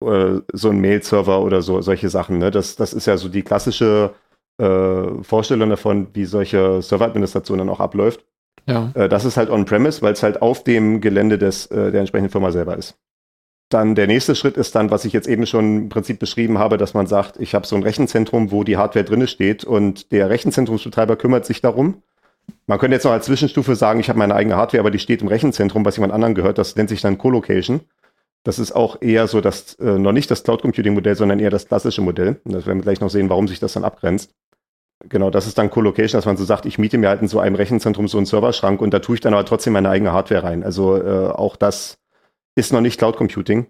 äh, 0.02 0.40
so 0.52 0.71
ein 0.71 0.80
Mail-Server 0.80 1.42
oder 1.42 1.62
so, 1.62 1.80
solche 1.80 2.09
Sachen. 2.09 2.38
Ne? 2.38 2.50
Das, 2.50 2.76
das 2.76 2.92
ist 2.92 3.06
ja 3.06 3.16
so 3.16 3.28
die 3.28 3.42
klassische 3.42 4.14
äh, 4.59 5.23
Vorstellung 5.23 5.71
davon, 5.71 6.09
wie 6.14 6.25
solche 6.25 6.83
Serveradministration 6.83 7.59
dann 7.59 7.68
auch 7.68 7.80
abläuft. 7.80 8.25
Ja. 8.66 8.90
Äh, 8.94 9.09
das 9.09 9.25
ist 9.25 9.37
halt 9.37 9.50
on-premise, 9.50 10.02
weil 10.02 10.14
es 10.14 10.23
halt 10.23 10.42
auf 10.42 10.64
dem 10.64 11.00
Gelände 11.00 11.38
des, 11.38 11.66
äh, 11.66 11.92
der 11.92 12.00
entsprechenden 12.00 12.30
Firma 12.30 12.50
selber 12.50 12.76
ist. 12.76 12.97
Dann 13.71 13.94
der 13.94 14.06
nächste 14.06 14.35
Schritt 14.35 14.56
ist 14.56 14.75
dann, 14.75 14.90
was 14.90 15.04
ich 15.04 15.12
jetzt 15.12 15.26
eben 15.26 15.47
schon 15.47 15.78
im 15.85 15.88
Prinzip 15.88 16.18
beschrieben 16.18 16.59
habe, 16.59 16.76
dass 16.76 16.94
man 16.94 17.06
sagt, 17.06 17.40
ich 17.40 17.54
habe 17.54 17.66
so 17.66 17.76
ein 17.76 17.83
Rechenzentrum, 17.83 18.52
wo 18.52 18.62
die 18.62 18.76
Hardware 18.76 19.04
drinne 19.04 19.26
steht 19.26 19.64
und 19.64 20.12
der 20.12 20.28
Rechenzentrumsbetreiber 20.28 21.16
kümmert 21.16 21.47
sich 21.47 21.61
darum 21.61 22.02
man 22.66 22.78
könnte 22.78 22.94
jetzt 22.94 23.04
noch 23.04 23.12
als 23.12 23.26
Zwischenstufe 23.26 23.76
sagen, 23.76 24.00
ich 24.00 24.08
habe 24.08 24.18
meine 24.18 24.34
eigene 24.34 24.56
Hardware, 24.56 24.80
aber 24.80 24.90
die 24.90 24.98
steht 24.98 25.22
im 25.22 25.28
Rechenzentrum, 25.28 25.84
was 25.84 25.96
jemand 25.96 26.12
anderen 26.12 26.34
gehört. 26.34 26.58
Das 26.58 26.76
nennt 26.76 26.88
sich 26.88 27.00
dann 27.00 27.18
Colocation. 27.18 27.80
Das 28.42 28.58
ist 28.58 28.72
auch 28.72 29.00
eher 29.00 29.26
so 29.26 29.40
das, 29.40 29.74
äh, 29.74 29.98
noch 29.98 30.12
nicht 30.12 30.30
das 30.30 30.42
Cloud 30.42 30.62
Computing 30.62 30.94
Modell, 30.94 31.16
sondern 31.16 31.40
eher 31.40 31.50
das 31.50 31.66
klassische 31.66 32.02
Modell. 32.02 32.40
Und 32.44 32.52
das 32.52 32.66
werden 32.66 32.78
wir 32.78 32.84
gleich 32.84 33.00
noch 33.00 33.10
sehen, 33.10 33.30
warum 33.30 33.48
sich 33.48 33.60
das 33.60 33.72
dann 33.72 33.84
abgrenzt. 33.84 34.34
Genau, 35.08 35.30
das 35.30 35.46
ist 35.46 35.58
dann 35.58 35.70
Colocation, 35.70 36.18
dass 36.18 36.26
man 36.26 36.36
so 36.36 36.44
sagt, 36.44 36.66
ich 36.66 36.78
miete 36.78 36.98
mir 36.98 37.08
halt 37.08 37.20
in 37.20 37.28
so 37.28 37.40
einem 37.40 37.56
Rechenzentrum 37.56 38.08
so 38.08 38.16
einen 38.18 38.26
Serverschrank 38.26 38.80
und 38.80 38.92
da 38.94 39.00
tue 39.00 39.16
ich 39.16 39.20
dann 39.20 39.34
aber 39.34 39.44
trotzdem 39.44 39.72
meine 39.72 39.90
eigene 39.90 40.12
Hardware 40.12 40.44
rein. 40.44 40.62
Also 40.62 40.96
äh, 40.96 41.28
auch 41.28 41.56
das 41.56 41.98
ist 42.54 42.72
noch 42.72 42.80
nicht 42.80 42.98
Cloud 42.98 43.16
Computing. 43.16 43.66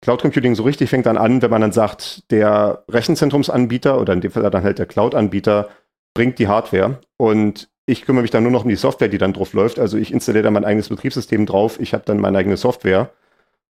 Cloud 0.00 0.20
Computing 0.20 0.54
so 0.54 0.64
richtig 0.64 0.90
fängt 0.90 1.06
dann 1.06 1.16
an, 1.16 1.42
wenn 1.42 1.50
man 1.50 1.60
dann 1.60 1.72
sagt, 1.72 2.30
der 2.30 2.84
Rechenzentrumsanbieter 2.88 4.00
oder 4.00 4.12
in 4.12 4.20
dem 4.20 4.32
Fall 4.32 4.48
dann 4.50 4.64
halt 4.64 4.78
der 4.78 4.86
Cloud-Anbieter 4.86 5.68
bringt 6.14 6.38
die 6.38 6.48
Hardware 6.48 7.00
und 7.16 7.68
ich 7.86 8.02
kümmere 8.02 8.22
mich 8.22 8.30
dann 8.30 8.42
nur 8.42 8.52
noch 8.52 8.64
um 8.64 8.68
die 8.68 8.76
Software, 8.76 9.08
die 9.08 9.18
dann 9.18 9.32
drauf 9.32 9.52
läuft. 9.52 9.78
Also 9.78 9.98
ich 9.98 10.12
installiere 10.12 10.44
dann 10.44 10.52
mein 10.52 10.64
eigenes 10.64 10.88
Betriebssystem 10.88 11.46
drauf, 11.46 11.80
ich 11.80 11.94
habe 11.94 12.04
dann 12.06 12.20
meine 12.20 12.38
eigene 12.38 12.56
Software 12.56 13.10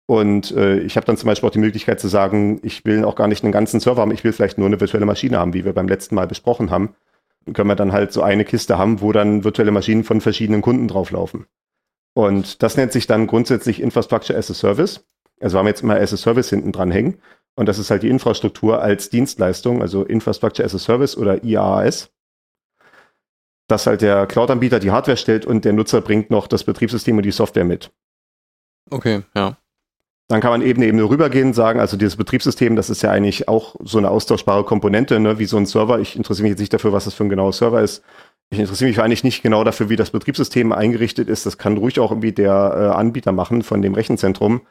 und 0.05 0.51
äh, 0.51 0.79
ich 0.79 0.97
habe 0.97 1.05
dann 1.05 1.17
zum 1.17 1.27
Beispiel 1.27 1.47
auch 1.47 1.53
die 1.53 1.59
Möglichkeit 1.59 1.99
zu 1.99 2.07
sagen, 2.07 2.59
ich 2.63 2.83
will 2.83 3.05
auch 3.05 3.15
gar 3.15 3.27
nicht 3.27 3.43
einen 3.43 3.53
ganzen 3.53 3.79
Server 3.79 4.01
haben, 4.01 4.11
ich 4.11 4.23
will 4.23 4.33
vielleicht 4.33 4.57
nur 4.57 4.67
eine 4.67 4.79
virtuelle 4.79 5.05
Maschine 5.05 5.39
haben, 5.39 5.53
wie 5.53 5.63
wir 5.63 5.73
beim 5.73 5.87
letzten 5.87 6.15
Mal 6.15 6.27
besprochen 6.27 6.69
haben. 6.69 6.95
Dann 7.45 7.53
können 7.53 7.69
wir 7.69 7.75
dann 7.75 7.93
halt 7.93 8.11
so 8.11 8.21
eine 8.21 8.45
Kiste 8.45 8.77
haben, 8.77 9.01
wo 9.01 9.13
dann 9.13 9.43
virtuelle 9.43 9.71
Maschinen 9.71 10.03
von 10.03 10.21
verschiedenen 10.21 10.61
Kunden 10.61 10.87
drauflaufen. 10.87 11.45
Und 12.13 12.61
das 12.61 12.75
nennt 12.75 12.91
sich 12.91 13.07
dann 13.07 13.25
grundsätzlich 13.25 13.81
Infrastructure 13.81 14.37
as 14.37 14.51
a 14.51 14.53
Service. 14.53 15.05
Also 15.39 15.55
wir 15.55 15.59
haben 15.59 15.67
jetzt 15.67 15.81
immer 15.81 15.95
as 15.95 16.13
a 16.13 16.17
Service 16.17 16.49
hinten 16.49 16.71
dran 16.71 16.91
hängen. 16.91 17.19
Und 17.55 17.67
das 17.67 17.79
ist 17.79 17.89
halt 17.89 18.03
die 18.03 18.09
Infrastruktur 18.09 18.81
als 18.81 19.09
Dienstleistung, 19.09 19.81
also 19.81 20.03
Infrastructure 20.03 20.65
as 20.65 20.75
a 20.75 20.79
Service 20.79 21.17
oder 21.17 21.43
IaaS. 21.43 22.11
Dass 23.71 23.87
halt 23.87 24.01
der 24.01 24.27
Cloud-Anbieter 24.27 24.79
die 24.79 24.91
Hardware 24.91 25.17
stellt 25.17 25.45
und 25.45 25.63
der 25.63 25.73
Nutzer 25.73 26.01
bringt 26.01 26.29
noch 26.29 26.47
das 26.47 26.63
Betriebssystem 26.65 27.15
und 27.15 27.23
die 27.23 27.31
Software 27.31 27.63
mit. 27.63 27.91
Okay, 28.89 29.23
ja. 29.35 29.57
Dann 30.27 30.41
kann 30.41 30.51
man 30.51 30.61
eben 30.61 30.81
eben 30.81 30.97
nur 30.97 31.09
rübergehen, 31.09 31.53
sagen, 31.53 31.79
also 31.79 31.97
dieses 31.97 32.15
Betriebssystem, 32.15 32.75
das 32.75 32.89
ist 32.89 33.01
ja 33.01 33.11
eigentlich 33.11 33.47
auch 33.47 33.75
so 33.83 33.97
eine 33.97 34.09
austauschbare 34.09 34.63
Komponente, 34.63 35.19
ne, 35.19 35.39
wie 35.39 35.45
so 35.45 35.57
ein 35.57 35.65
Server. 35.65 35.99
Ich 35.99 36.15
interessiere 36.15 36.43
mich 36.43 36.51
jetzt 36.51 36.59
nicht 36.59 36.73
dafür, 36.73 36.93
was 36.93 37.05
das 37.05 37.13
für 37.13 37.23
ein 37.23 37.29
genauer 37.29 37.53
Server 37.53 37.81
ist. 37.81 38.03
Ich 38.49 38.59
interessiere 38.59 38.89
mich 38.89 39.01
eigentlich 39.01 39.23
nicht 39.23 39.41
genau 39.41 39.63
dafür, 39.63 39.89
wie 39.89 39.95
das 39.95 40.11
Betriebssystem 40.11 40.71
eingerichtet 40.73 41.29
ist. 41.29 41.45
Das 41.45 41.57
kann 41.57 41.77
ruhig 41.77 41.99
auch 41.99 42.11
irgendwie 42.11 42.33
der 42.33 42.51
äh, 42.51 42.97
Anbieter 42.97 43.31
machen 43.31 43.61
von 43.61 43.81
dem 43.81 43.93
Rechenzentrum, 43.93 44.61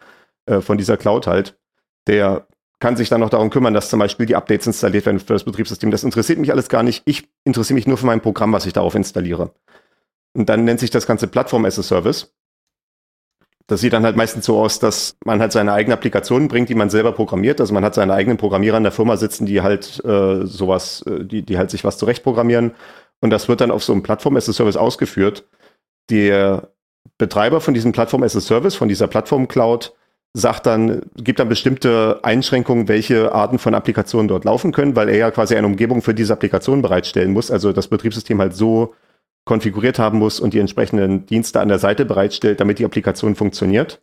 äh, 0.47 0.61
von 0.61 0.77
dieser 0.77 0.97
Cloud 0.97 1.27
halt. 1.27 1.59
Der 2.07 2.47
kann 2.81 2.97
sich 2.97 3.11
dann 3.11 3.21
noch 3.21 3.31
darum 3.31 3.51
kümmern, 3.51 3.75
dass 3.75 3.91
zum 3.91 4.01
Beispiel 4.01 4.27
die 4.27 4.37
Updates 4.37 4.67
installiert 4.67 5.07
werden 5.07 5.21
für 5.21 5.35
das 5.35 5.45
Betriebssystem. 5.45 5.91
Das 5.91 6.03
interessiert 6.03 6.39
mich 6.39 6.51
alles 6.51 6.69
gar 6.69 6.83
nicht. 6.83 7.03
Ich 7.05 7.29
interessiere 7.45 7.75
mich 7.75 7.87
nur 7.87 7.99
für 7.99 8.07
mein 8.07 8.23
Programm, 8.23 8.53
was 8.53 8.67
ich 8.67 8.73
darauf 8.73 8.95
installiere. 8.95 9.53
Und 10.33 10.49
dann 10.49 10.65
nennt 10.65 10.81
sich 10.81 10.91
das 10.91 11.07
Ganze 11.07 11.29
Plattform 11.29 11.67
as 11.67 11.79
a 11.79 11.83
Service. 11.83 12.33
Das 13.67 13.83
sieht 13.83 13.93
dann 13.93 14.05
halt 14.05 14.17
meistens 14.17 14.47
so 14.47 14.59
aus, 14.59 14.81
dass 14.81 15.17
man 15.25 15.41
halt 15.41 15.53
seine 15.53 15.73
eigene 15.73 15.95
Applikation 15.95 16.49
bringt, 16.49 16.69
die 16.71 16.75
man 16.75 16.91
selber 16.91 17.13
programmiert. 17.13 17.61
Also 17.61 17.73
man 17.73 17.85
hat 17.85 17.95
seine 17.95 18.15
eigenen 18.15 18.39
Programmierer 18.39 18.79
in 18.79 18.83
der 18.83 18.93
Firma 18.93 19.17
sitzen, 19.17 19.47
die 19.47 19.61
halt 19.61 20.03
äh, 20.05 20.45
sowas, 20.47 21.03
äh, 21.03 21.25
die, 21.25 21.43
die 21.43 21.59
halt 21.59 21.71
sich 21.71 21.85
was 21.85 21.99
zurechtprogrammieren. 21.99 22.73
Und 23.21 23.31
das 23.31 23.49
wird 23.49 23.61
dann 23.61 23.71
auf 23.71 23.85
so 23.85 23.93
einem 23.93 24.03
Plattform 24.03 24.37
as 24.37 24.49
a 24.49 24.53
Service 24.53 24.77
ausgeführt. 24.77 25.47
Der 26.09 26.71
Betreiber 27.19 27.61
von 27.61 27.75
diesem 27.75 27.93
Plattform 27.93 28.23
as 28.23 28.35
a 28.35 28.41
Service, 28.41 28.75
von 28.75 28.89
dieser 28.89 29.07
Plattform 29.07 29.47
Cloud, 29.47 29.95
sagt 30.33 30.67
dann, 30.67 31.03
gibt 31.17 31.41
dann 31.41 31.49
bestimmte 31.49 32.21
Einschränkungen, 32.23 32.89
welche 32.89 33.33
Arten 33.33 33.59
von 33.59 33.75
Applikationen 33.75 34.29
dort 34.29 34.45
laufen 34.45 34.73
können, 34.73 34.95
weil 34.95 35.09
er 35.09 35.17
ja 35.17 35.31
quasi 35.31 35.57
eine 35.57 35.67
Umgebung 35.67 36.03
für 36.03 36.15
diese 36.15 36.33
Applikation 36.33 36.83
bereitstellen 36.83 37.33
muss. 37.33 37.51
Also 37.51 37.73
das 37.73 37.89
Betriebssystem 37.89 38.41
halt 38.41 38.55
so 38.55 38.95
konfiguriert 39.45 39.99
haben 39.99 40.19
muss 40.19 40.39
und 40.39 40.55
die 40.55 40.61
entsprechenden 40.61 41.27
Dienste 41.27 41.61
an 41.61 41.69
der 41.69 41.79
Seite 41.79 42.05
bereitstellt, 42.05 42.61
damit 42.61 42.79
die 42.79 42.85
Applikation 42.85 43.35
funktioniert. 43.35 44.01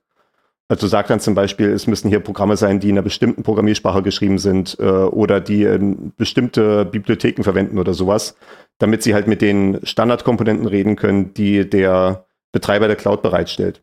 Also 0.69 0.87
sagt 0.87 1.09
dann 1.09 1.21
zum 1.21 1.33
Beispiel, 1.33 1.69
es 1.69 1.87
müssen 1.87 2.09
hier 2.09 2.19
Programme 2.19 2.57
sein, 2.57 2.81
die 2.81 2.89
in 2.89 2.95
einer 2.95 3.03
bestimmten 3.03 3.43
Programmiersprache 3.43 4.03
geschrieben 4.03 4.37
sind 4.37 4.77
äh, 4.81 4.83
oder 4.83 5.39
die 5.39 5.63
in 5.63 6.11
bestimmte 6.17 6.83
Bibliotheken 6.83 7.43
verwenden 7.43 7.79
oder 7.79 7.93
sowas, 7.93 8.35
damit 8.77 9.01
sie 9.01 9.13
halt 9.13 9.27
mit 9.27 9.41
den 9.41 9.79
Standardkomponenten 9.83 10.67
reden 10.67 10.97
können, 10.97 11.33
die 11.33 11.69
der 11.69 12.25
Betreiber 12.51 12.87
der 12.87 12.97
Cloud 12.97 13.21
bereitstellt. 13.21 13.81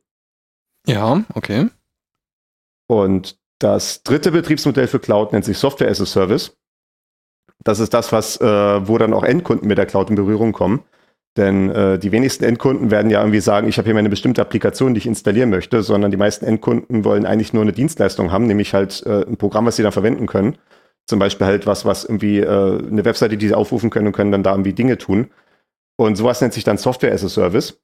Ja, 0.87 1.25
okay. 1.33 1.69
Und 2.87 3.39
das 3.59 4.03
dritte 4.03 4.33
Betriebsmodell 4.33 4.87
für 4.87 4.99
Cloud 4.99 5.33
nennt 5.33 5.45
sich 5.45 5.59
Software 5.59 5.91
as 5.91 6.01
a 6.01 6.07
Service. 6.07 6.57
Das 7.63 7.79
ist 7.81 7.95
das, 7.95 8.13
was, 8.13 8.41
äh, 8.41 8.89
wo 8.89 8.99
dann 8.99 9.15
auch 9.15 9.25
Endkunden 9.25 9.69
mit 9.69 9.79
der 9.79 9.87
Cloud 9.87 10.11
in 10.11 10.17
Berührung 10.17 10.53
kommen. 10.53 10.85
Denn 11.37 11.71
äh, 11.71 11.99
die 11.99 12.13
wenigsten 12.13 12.45
Endkunden 12.45 12.91
werden 12.91 13.11
ja 13.11 13.21
irgendwie 13.21 13.41
sagen, 13.41 13.67
ich 13.69 13.79
habe 13.79 13.87
hier 13.87 13.95
meine 13.95 14.09
bestimmte 14.09 14.41
Applikation, 14.41 14.95
die 14.95 14.99
ich 14.99 15.07
installieren 15.07 15.51
möchte, 15.51 15.83
sondern 15.83 16.11
die 16.11 16.17
meisten 16.17 16.45
Endkunden 16.45 17.05
wollen 17.05 17.27
eigentlich 17.27 17.53
nur 17.53 17.63
eine 17.63 17.73
Dienstleistung 17.73 18.31
haben, 18.31 18.47
nämlich 18.47 18.73
halt 18.73 19.03
äh, 19.05 19.25
ein 19.27 19.37
Programm, 19.37 19.67
was 19.67 19.77
sie 19.77 19.83
dann 19.83 19.91
verwenden 19.91 20.27
können. 20.27 20.59
Zum 21.07 21.19
Beispiel 21.19 21.47
halt 21.47 21.67
was, 21.67 21.85
was 21.85 22.05
irgendwie 22.05 22.39
äh, 22.39 22.79
eine 22.79 23.05
Webseite, 23.05 23.37
die 23.37 23.49
sie 23.49 23.55
aufrufen 23.55 23.91
können 23.91 24.07
und 24.07 24.13
können 24.13 24.31
dann 24.31 24.45
da 24.45 24.53
irgendwie 24.53 24.75
Dinge 24.75 24.97
tun. 24.97 25.31
Und 25.97 26.17
sowas 26.17 26.41
nennt 26.41 26.55
sich 26.55 26.65
dann 26.65 26.79
Software 26.79 27.13
as 27.13 27.25
a 27.25 27.29
Service. 27.29 27.81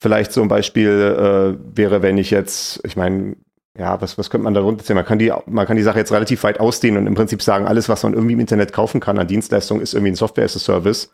Vielleicht 0.00 0.36
ein 0.38 0.48
Beispiel 0.48 0.90
äh, 0.90 1.76
wäre, 1.76 2.02
wenn 2.02 2.18
ich 2.18 2.30
jetzt, 2.30 2.80
ich 2.84 2.96
meine, 2.96 3.36
ja, 3.78 4.00
was, 4.00 4.18
was 4.18 4.28
könnte 4.30 4.44
man 4.44 4.54
darunter 4.54 4.84
sehen? 4.84 4.96
Man 4.96 5.04
kann, 5.04 5.18
die, 5.18 5.32
man 5.46 5.66
kann 5.66 5.76
die 5.76 5.82
Sache 5.82 5.98
jetzt 5.98 6.12
relativ 6.12 6.42
weit 6.42 6.60
ausdehnen 6.60 7.02
und 7.02 7.06
im 7.06 7.14
Prinzip 7.14 7.42
sagen, 7.42 7.66
alles, 7.66 7.88
was 7.88 8.02
man 8.02 8.12
irgendwie 8.12 8.34
im 8.34 8.40
Internet 8.40 8.72
kaufen 8.72 9.00
kann 9.00 9.18
an 9.18 9.28
Dienstleistungen, 9.28 9.82
ist 9.82 9.94
irgendwie 9.94 10.12
ein 10.12 10.16
Software 10.16 10.44
as 10.44 10.56
a 10.56 10.58
Service. 10.58 11.12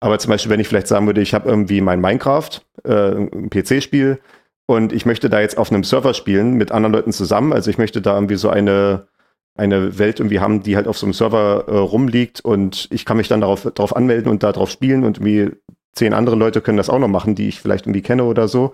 Aber 0.00 0.18
zum 0.18 0.30
Beispiel, 0.30 0.50
wenn 0.50 0.60
ich 0.60 0.68
vielleicht 0.68 0.88
sagen 0.88 1.06
würde, 1.06 1.20
ich 1.20 1.34
habe 1.34 1.48
irgendwie 1.48 1.80
mein 1.80 2.00
Minecraft, 2.00 2.62
äh, 2.84 3.12
ein 3.12 3.50
PC-Spiel, 3.50 4.18
und 4.70 4.92
ich 4.92 5.04
möchte 5.04 5.28
da 5.28 5.40
jetzt 5.40 5.58
auf 5.58 5.72
einem 5.72 5.82
Server 5.82 6.14
spielen 6.14 6.54
mit 6.54 6.70
anderen 6.70 6.92
Leuten 6.92 7.12
zusammen. 7.12 7.52
Also 7.52 7.70
ich 7.70 7.78
möchte 7.78 8.00
da 8.00 8.14
irgendwie 8.14 8.36
so 8.36 8.50
eine, 8.50 9.08
eine 9.56 9.98
Welt 9.98 10.20
irgendwie 10.20 10.38
haben, 10.38 10.62
die 10.62 10.76
halt 10.76 10.86
auf 10.86 10.96
so 10.96 11.06
einem 11.06 11.12
Server 11.12 11.64
äh, 11.66 11.76
rumliegt 11.76 12.40
und 12.40 12.86
ich 12.92 13.04
kann 13.04 13.16
mich 13.16 13.26
dann 13.26 13.40
darauf, 13.40 13.62
darauf 13.74 13.96
anmelden 13.96 14.30
und 14.30 14.44
darauf 14.44 14.70
spielen 14.70 15.02
und 15.02 15.18
irgendwie 15.18 15.56
zehn 15.92 16.14
andere 16.14 16.36
Leute 16.36 16.60
können 16.60 16.76
das 16.76 16.88
auch 16.88 17.00
noch 17.00 17.08
machen, 17.08 17.34
die 17.34 17.48
ich 17.48 17.60
vielleicht 17.60 17.86
irgendwie 17.86 18.02
kenne 18.02 18.22
oder 18.22 18.46
so. 18.46 18.72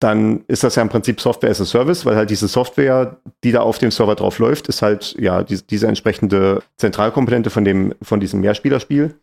Dann 0.00 0.44
ist 0.48 0.64
das 0.64 0.76
ja 0.76 0.82
im 0.82 0.88
Prinzip 0.88 1.20
Software 1.20 1.50
as 1.50 1.60
a 1.60 1.64
Service, 1.66 2.06
weil 2.06 2.16
halt 2.16 2.30
diese 2.30 2.48
Software, 2.48 3.18
die 3.44 3.52
da 3.52 3.60
auf 3.60 3.78
dem 3.78 3.90
Server 3.90 4.14
drauf 4.14 4.38
läuft, 4.38 4.68
ist 4.68 4.82
halt 4.82 5.14
ja 5.18 5.42
die, 5.42 5.60
diese 5.64 5.86
entsprechende 5.86 6.62
Zentralkomponente 6.78 7.50
von 7.50 7.64
dem, 7.64 7.94
von 8.00 8.18
diesem 8.18 8.40
Mehrspielerspiel. 8.40 9.14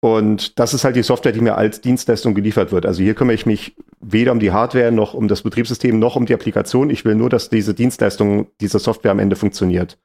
Und 0.00 0.58
das 0.58 0.74
ist 0.74 0.84
halt 0.84 0.96
die 0.96 1.02
Software, 1.02 1.32
die 1.32 1.42
mir 1.42 1.56
als 1.56 1.80
Dienstleistung 1.80 2.34
geliefert 2.34 2.72
wird. 2.72 2.86
Also 2.86 3.02
hier 3.02 3.14
kümmere 3.14 3.34
ich 3.34 3.46
mich 3.46 3.76
weder 4.00 4.32
um 4.32 4.40
die 4.40 4.50
Hardware 4.50 4.90
noch 4.90 5.14
um 5.14 5.28
das 5.28 5.42
Betriebssystem 5.42 5.98
noch 5.98 6.16
um 6.16 6.26
die 6.26 6.34
Applikation. 6.34 6.90
Ich 6.90 7.04
will 7.04 7.14
nur, 7.14 7.28
dass 7.28 7.50
diese 7.50 7.74
Dienstleistung 7.74 8.48
dieser 8.60 8.78
Software 8.78 9.12
am 9.12 9.18
Ende 9.18 9.36
funktioniert. 9.36 9.98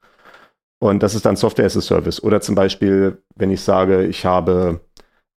Und 0.79 1.01
das 1.01 1.15
ist 1.15 1.25
dann 1.25 1.37
Software 1.37 1.65
as 1.65 1.77
a 1.77 1.81
Service. 1.81 2.21
Oder 2.21 2.41
zum 2.41 2.55
Beispiel, 2.55 3.17
wenn 3.35 3.51
ich 3.51 3.61
sage, 3.61 4.03
ich 4.03 4.25
habe 4.25 4.81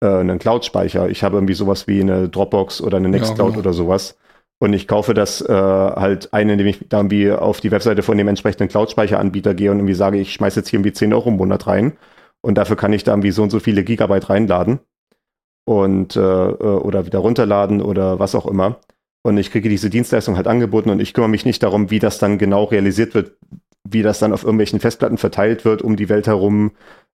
äh, 0.02 0.08
einen 0.08 0.40
Cloud-Speicher, 0.40 1.08
ich 1.10 1.24
habe 1.24 1.38
irgendwie 1.38 1.54
sowas 1.54 1.88
wie 1.88 2.02
eine 2.02 2.28
Dropbox 2.28 2.82
oder 2.82 2.98
eine 2.98 3.10
Nextcloud 3.10 3.40
ja, 3.40 3.46
genau. 3.52 3.60
oder 3.60 3.74
sowas. 3.74 4.18
Und 4.60 4.74
ich 4.74 4.88
kaufe 4.88 5.14
das 5.14 5.42
äh, 5.42 5.54
halt 5.54 6.34
ein, 6.34 6.50
indem 6.50 6.68
ich 6.68 6.86
dann 6.90 7.06
irgendwie 7.06 7.32
auf 7.32 7.62
die 7.62 7.72
Webseite 7.72 8.02
von 8.02 8.18
dem 8.18 8.28
entsprechenden 8.28 8.70
Cloud-Speicheranbieter 8.70 9.54
gehe 9.54 9.72
und 9.72 9.78
irgendwie 9.78 9.94
sage, 9.94 10.18
ich 10.18 10.34
schmeiße 10.34 10.60
jetzt 10.60 10.70
hier 10.70 10.78
irgendwie 10.78 10.94
10 10.94 11.14
Euro 11.14 11.30
im 11.30 11.38
Monat 11.38 11.68
rein 11.68 11.94
und 12.42 12.58
dafür 12.58 12.76
kann 12.76 12.94
ich 12.94 13.04
da 13.04 13.12
irgendwie 13.12 13.32
so 13.32 13.44
und 13.44 13.52
so 13.52 13.60
viele 13.60 13.84
Gigabyte 13.84 14.30
reinladen 14.30 14.80
und 15.66 16.16
äh, 16.16 16.20
äh, 16.20 16.54
oder 16.54 17.06
wieder 17.06 17.20
runterladen 17.20 17.82
oder 17.82 18.20
was 18.20 18.34
auch 18.34 18.48
immer. 18.48 18.80
Und 19.24 19.38
ich 19.38 19.52
kriege 19.52 19.70
diese 19.70 19.90
Dienstleistung 19.90 20.38
halt 20.38 20.48
angeboten 20.48 20.90
und 20.90 21.02
ich 21.02 21.14
kümmere 21.14 21.30
mich 21.30 21.46
nicht 21.46 21.62
darum, 21.62 21.92
wie 21.92 22.00
das 22.00 22.18
dann 22.18 22.38
genau 22.38 22.64
realisiert 22.64 23.14
wird, 23.14 23.38
wie 23.84 24.02
das 24.02 24.20
dann 24.20 24.34
auf 24.34 24.44
irgendwelchen 24.44 24.80
Festplatten 24.80 25.18
verteilt 25.18 25.66
wird 25.66 25.82
um 25.82 25.98
die 25.98 26.10
Welt 26.10 26.28
herum. 26.28 26.72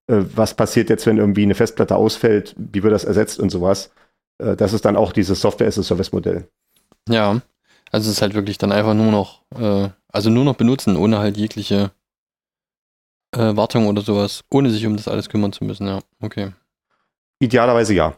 Äh, 0.07 0.21
was 0.35 0.53
passiert 0.53 0.89
jetzt, 0.89 1.05
wenn 1.07 1.17
irgendwie 1.17 1.43
eine 1.43 1.55
Festplatte 1.55 1.95
ausfällt? 1.95 2.55
Wie 2.57 2.83
wird 2.83 2.93
das 2.93 3.03
ersetzt 3.03 3.39
und 3.39 3.49
sowas? 3.49 3.91
Äh, 4.37 4.55
das 4.55 4.73
ist 4.73 4.85
dann 4.85 4.95
auch 4.95 5.11
dieses 5.11 5.41
Software-as-a-Service-Modell. 5.41 6.47
Ja, 7.09 7.41
also 7.91 8.09
es 8.09 8.17
ist 8.17 8.21
halt 8.21 8.33
wirklich 8.33 8.57
dann 8.57 8.71
einfach 8.71 8.93
nur 8.93 9.11
noch, 9.11 9.41
äh, 9.55 9.89
also 10.11 10.29
nur 10.29 10.45
noch 10.45 10.55
benutzen, 10.55 10.95
ohne 10.95 11.19
halt 11.19 11.37
jegliche 11.37 11.91
äh, 13.31 13.55
Wartung 13.55 13.87
oder 13.87 14.01
sowas, 14.01 14.43
ohne 14.49 14.69
sich 14.69 14.85
um 14.85 14.95
das 14.95 15.07
alles 15.07 15.29
kümmern 15.29 15.53
zu 15.53 15.63
müssen, 15.63 15.87
ja. 15.87 15.99
Okay. 16.21 16.51
Idealerweise 17.39 17.93
ja. 17.93 18.17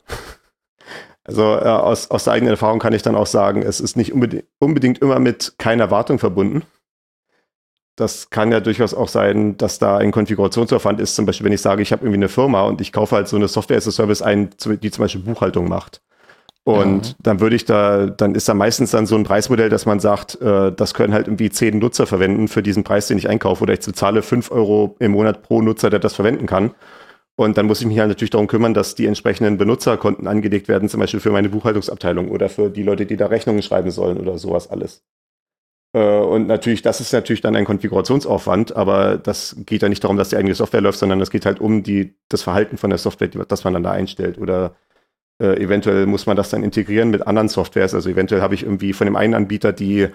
Also 1.28 1.42
äh, 1.42 1.68
aus, 1.68 2.12
aus 2.12 2.26
der 2.26 2.34
eigenen 2.34 2.52
Erfahrung 2.52 2.80
kann 2.80 2.94
ich 2.94 3.02
dann 3.02 3.16
auch 3.16 3.26
sagen, 3.26 3.64
es 3.64 3.80
ist 3.80 3.98
nicht 3.98 4.14
unbedingt, 4.14 4.46
unbedingt 4.60 5.00
immer 5.00 5.18
mit 5.20 5.56
keiner 5.58 5.90
Wartung 5.90 6.20
verbunden. 6.20 6.62
Das 7.96 8.30
kann 8.30 8.52
ja 8.52 8.60
durchaus 8.60 8.94
auch 8.94 9.08
sein, 9.08 9.58
dass 9.58 9.80
da 9.80 9.98
ein 9.98 10.12
Konfigurationsaufwand 10.12 11.00
ist. 11.00 11.16
Zum 11.16 11.26
Beispiel, 11.26 11.46
wenn 11.46 11.54
ich 11.54 11.62
sage, 11.62 11.82
ich 11.82 11.92
habe 11.92 12.04
irgendwie 12.04 12.20
eine 12.20 12.30
Firma 12.30 12.62
und 12.64 12.80
ich 12.80 12.92
kaufe 12.94 13.16
halt 13.16 13.28
so 13.28 13.38
eine 13.38 13.48
Software 13.48 13.78
as 13.78 13.88
a 13.88 13.92
Service 13.92 14.22
ein, 14.22 14.52
die 14.82 14.92
zum 14.92 15.04
Beispiel 15.04 15.22
Buchhaltung 15.22 15.68
macht. 15.68 16.04
Und 16.66 17.10
ja. 17.10 17.14
dann 17.22 17.40
würde 17.42 17.56
ich 17.56 17.66
da, 17.66 18.08
dann 18.08 18.34
ist 18.34 18.50
da 18.50 18.56
meistens 18.56 18.90
dann 18.90 19.06
so 19.06 19.16
ein 19.16 19.24
Preismodell, 19.24 19.70
dass 19.70 19.86
man 19.86 20.00
sagt, 20.00 20.42
äh, 20.42 20.72
das 20.72 20.96
können 20.96 21.14
halt 21.14 21.28
irgendwie 21.28 21.52
zehn 21.52 21.78
Nutzer 21.78 22.08
verwenden 22.08 22.48
für 22.48 22.64
diesen 22.64 22.84
Preis, 22.84 23.08
den 23.08 23.20
ich 23.20 23.30
einkaufe, 23.30 23.62
oder 23.62 23.74
ich 23.74 23.82
zahle 23.82 24.24
fünf 24.24 24.50
Euro 24.50 24.96
im 24.98 25.12
Monat 25.12 25.44
pro 25.44 25.62
Nutzer, 25.62 25.92
der 25.92 26.00
das 26.00 26.16
verwenden 26.16 26.48
kann. 26.48 26.72
Und 27.36 27.58
dann 27.58 27.68
muss 27.68 27.82
ich 27.82 27.88
mich 27.88 28.00
halt 28.00 28.08
natürlich 28.08 28.32
darum 28.32 28.48
kümmern, 28.48 28.74
dass 28.74 28.96
die 28.96 29.06
entsprechenden 29.06 29.58
Benutzerkonten 29.58 30.28
angelegt 30.28 30.68
werden, 30.68 30.90
zum 30.90 31.02
Beispiel 31.02 31.20
für 31.20 31.30
meine 31.30 31.50
Buchhaltungsabteilung 31.50 32.32
oder 32.32 32.50
für 32.50 32.72
die 32.72 32.84
Leute, 32.84 33.06
die 33.06 33.18
da 33.18 33.28
Rechnungen 33.28 33.62
schreiben 33.62 33.92
sollen 33.92 34.18
oder 34.18 34.40
sowas 34.40 34.68
alles. 34.68 35.04
Äh, 35.94 36.18
und 36.18 36.48
natürlich, 36.48 36.82
das 36.82 37.00
ist 37.00 37.14
natürlich 37.14 37.42
dann 37.42 37.56
ein 37.56 37.66
Konfigurationsaufwand, 37.66 38.76
aber 38.76 39.18
das 39.18 39.56
geht 39.68 39.84
ja 39.84 39.90
nicht 39.90 40.04
darum, 40.04 40.18
dass 40.18 40.30
die 40.30 40.38
eigene 40.38 40.56
Software 40.56 40.82
läuft, 40.82 40.98
sondern 40.98 41.22
es 41.22 41.30
geht 41.30 41.46
halt 41.46 41.60
um 41.60 41.84
die, 41.84 42.16
das 42.28 42.42
Verhalten 42.42 42.78
von 42.78 42.90
der 42.90 42.98
Software, 42.98 43.28
das 43.28 43.64
man 43.64 43.74
dann 43.74 43.84
da 43.84 43.92
einstellt 43.92 44.40
oder 44.40 44.76
äh, 45.42 45.62
eventuell 45.62 46.06
muss 46.06 46.26
man 46.26 46.38
das 46.38 46.50
dann 46.50 46.64
integrieren 46.64 47.10
mit 47.10 47.28
anderen 47.28 47.50
Softwares. 47.50 47.94
Also 47.94 48.10
eventuell 48.10 48.42
habe 48.42 48.56
ich 48.56 48.64
irgendwie 48.64 48.94
von 48.94 49.06
dem 49.06 49.16
einen 49.16 49.34
Anbieter 49.34 49.74
die 49.74 50.08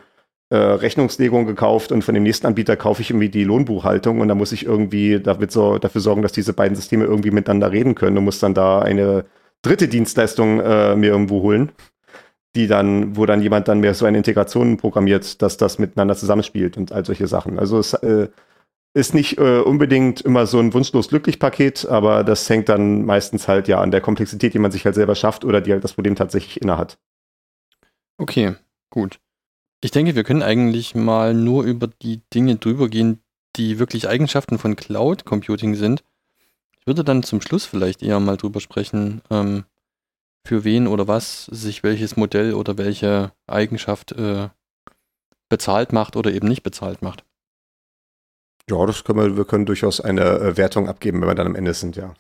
äh, 0.50 0.56
Rechnungslegung 0.56 1.46
gekauft 1.46 1.92
und 1.92 2.02
von 2.02 2.14
dem 2.14 2.24
nächsten 2.24 2.46
Anbieter 2.46 2.76
kaufe 2.76 3.02
ich 3.02 3.10
irgendwie 3.10 3.28
die 3.28 3.44
Lohnbuchhaltung 3.44 4.20
und 4.20 4.28
da 4.28 4.34
muss 4.34 4.52
ich 4.52 4.66
irgendwie 4.66 5.20
damit 5.20 5.52
so, 5.52 5.78
dafür 5.78 6.00
sorgen, 6.00 6.22
dass 6.22 6.32
diese 6.32 6.52
beiden 6.52 6.74
Systeme 6.74 7.04
irgendwie 7.04 7.30
miteinander 7.30 7.70
reden 7.70 7.94
können 7.94 8.18
und 8.18 8.24
muss 8.24 8.40
dann 8.40 8.54
da 8.54 8.80
eine 8.80 9.26
dritte 9.62 9.88
Dienstleistung 9.88 10.60
äh, 10.60 10.96
mir 10.96 11.10
irgendwo 11.10 11.42
holen, 11.42 11.70
die 12.56 12.66
dann, 12.66 13.16
wo 13.16 13.26
dann 13.26 13.42
jemand 13.42 13.68
dann 13.68 13.80
mehr 13.80 13.94
so 13.94 14.06
eine 14.06 14.18
Integration 14.18 14.76
programmiert, 14.76 15.40
dass 15.42 15.56
das 15.56 15.78
miteinander 15.78 16.16
zusammenspielt 16.16 16.76
und 16.76 16.92
all 16.92 17.04
solche 17.04 17.28
Sachen. 17.28 17.58
Also 17.58 17.78
es 17.78 17.92
äh, 17.94 18.28
ist 18.92 19.14
nicht 19.14 19.38
äh, 19.38 19.60
unbedingt 19.60 20.20
immer 20.20 20.46
so 20.46 20.58
ein 20.58 20.74
wunschlos 20.74 21.08
glücklich 21.08 21.38
Paket, 21.38 21.86
aber 21.86 22.24
das 22.24 22.48
hängt 22.48 22.68
dann 22.68 23.04
meistens 23.04 23.46
halt 23.46 23.68
ja 23.68 23.80
an 23.80 23.90
der 23.90 24.00
Komplexität, 24.00 24.52
die 24.54 24.58
man 24.58 24.72
sich 24.72 24.84
halt 24.84 24.94
selber 24.94 25.14
schafft 25.14 25.44
oder 25.44 25.60
die 25.60 25.72
halt 25.72 25.84
das 25.84 25.92
Problem 25.92 26.16
tatsächlich 26.16 26.60
innehat. 26.60 26.98
Okay, 28.18 28.56
gut. 28.90 29.20
Ich 29.80 29.92
denke, 29.92 30.14
wir 30.14 30.24
können 30.24 30.42
eigentlich 30.42 30.94
mal 30.94 31.34
nur 31.34 31.64
über 31.64 31.86
die 31.86 32.20
Dinge 32.34 32.56
drüber 32.56 32.88
gehen, 32.88 33.22
die 33.56 33.78
wirklich 33.78 34.08
Eigenschaften 34.08 34.58
von 34.58 34.76
Cloud 34.76 35.24
Computing 35.24 35.74
sind. 35.74 36.02
Ich 36.78 36.86
würde 36.86 37.04
dann 37.04 37.22
zum 37.22 37.40
Schluss 37.40 37.64
vielleicht 37.64 38.02
eher 38.02 38.20
mal 38.20 38.36
drüber 38.36 38.60
sprechen, 38.60 39.22
ähm, 39.30 39.64
für 40.44 40.64
wen 40.64 40.86
oder 40.86 41.06
was 41.06 41.46
sich 41.46 41.82
welches 41.82 42.16
Modell 42.16 42.54
oder 42.54 42.78
welche 42.78 43.32
Eigenschaft 43.46 44.12
äh, 44.12 44.48
bezahlt 45.48 45.92
macht 45.92 46.16
oder 46.16 46.32
eben 46.32 46.48
nicht 46.48 46.62
bezahlt 46.62 47.02
macht. 47.02 47.24
Ja, 48.70 48.86
das 48.86 49.04
können 49.04 49.18
wir, 49.18 49.36
wir 49.36 49.44
können 49.44 49.66
durchaus 49.66 50.00
eine 50.00 50.22
äh, 50.22 50.56
Wertung 50.56 50.88
abgeben, 50.88 51.20
wenn 51.20 51.28
wir 51.28 51.34
dann 51.34 51.48
am 51.48 51.56
Ende 51.56 51.74
sind, 51.74 51.96
ja. 51.96 52.14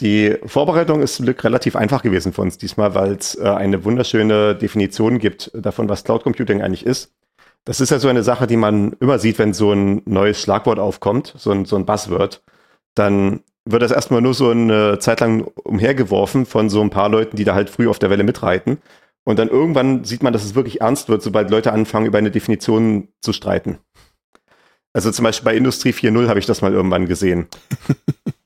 Die 0.00 0.36
Vorbereitung 0.46 1.02
ist 1.02 1.16
zum 1.16 1.24
Glück 1.24 1.42
relativ 1.42 1.74
einfach 1.74 2.02
gewesen 2.02 2.32
für 2.32 2.42
uns 2.42 2.56
diesmal, 2.56 2.94
weil 2.94 3.12
es 3.12 3.34
äh, 3.34 3.48
eine 3.48 3.84
wunderschöne 3.84 4.54
Definition 4.54 5.18
gibt 5.18 5.50
davon, 5.54 5.88
was 5.88 6.04
Cloud 6.04 6.22
Computing 6.22 6.62
eigentlich 6.62 6.86
ist. 6.86 7.12
Das 7.64 7.80
ist 7.80 7.90
ja 7.90 7.98
so 7.98 8.08
eine 8.08 8.22
Sache, 8.22 8.46
die 8.46 8.56
man 8.56 8.92
immer 9.00 9.18
sieht, 9.18 9.38
wenn 9.38 9.52
so 9.52 9.72
ein 9.72 10.02
neues 10.06 10.40
Schlagwort 10.40 10.78
aufkommt, 10.78 11.34
so 11.36 11.50
ein, 11.50 11.64
so 11.64 11.76
ein 11.76 11.84
Buzzword. 11.84 12.42
Dann 12.94 13.40
wird 13.64 13.82
das 13.82 13.90
erstmal 13.90 14.22
nur 14.22 14.34
so 14.34 14.50
eine 14.50 15.00
Zeit 15.00 15.20
lang 15.20 15.42
umhergeworfen 15.64 16.46
von 16.46 16.70
so 16.70 16.80
ein 16.80 16.90
paar 16.90 17.08
Leuten, 17.08 17.36
die 17.36 17.44
da 17.44 17.54
halt 17.54 17.68
früh 17.68 17.88
auf 17.88 17.98
der 17.98 18.08
Welle 18.08 18.24
mitreiten. 18.24 18.78
Und 19.24 19.38
dann 19.38 19.48
irgendwann 19.48 20.04
sieht 20.04 20.22
man, 20.22 20.32
dass 20.32 20.44
es 20.44 20.54
wirklich 20.54 20.80
ernst 20.80 21.08
wird, 21.10 21.22
sobald 21.22 21.50
Leute 21.50 21.72
anfangen, 21.72 22.06
über 22.06 22.16
eine 22.16 22.30
Definition 22.30 23.08
zu 23.20 23.34
streiten. 23.34 23.78
Also 24.92 25.10
zum 25.10 25.24
Beispiel 25.24 25.44
bei 25.44 25.56
Industrie 25.56 25.90
4.0 25.90 26.28
habe 26.28 26.38
ich 26.38 26.46
das 26.46 26.62
mal 26.62 26.72
irgendwann 26.72 27.06
gesehen. 27.06 27.48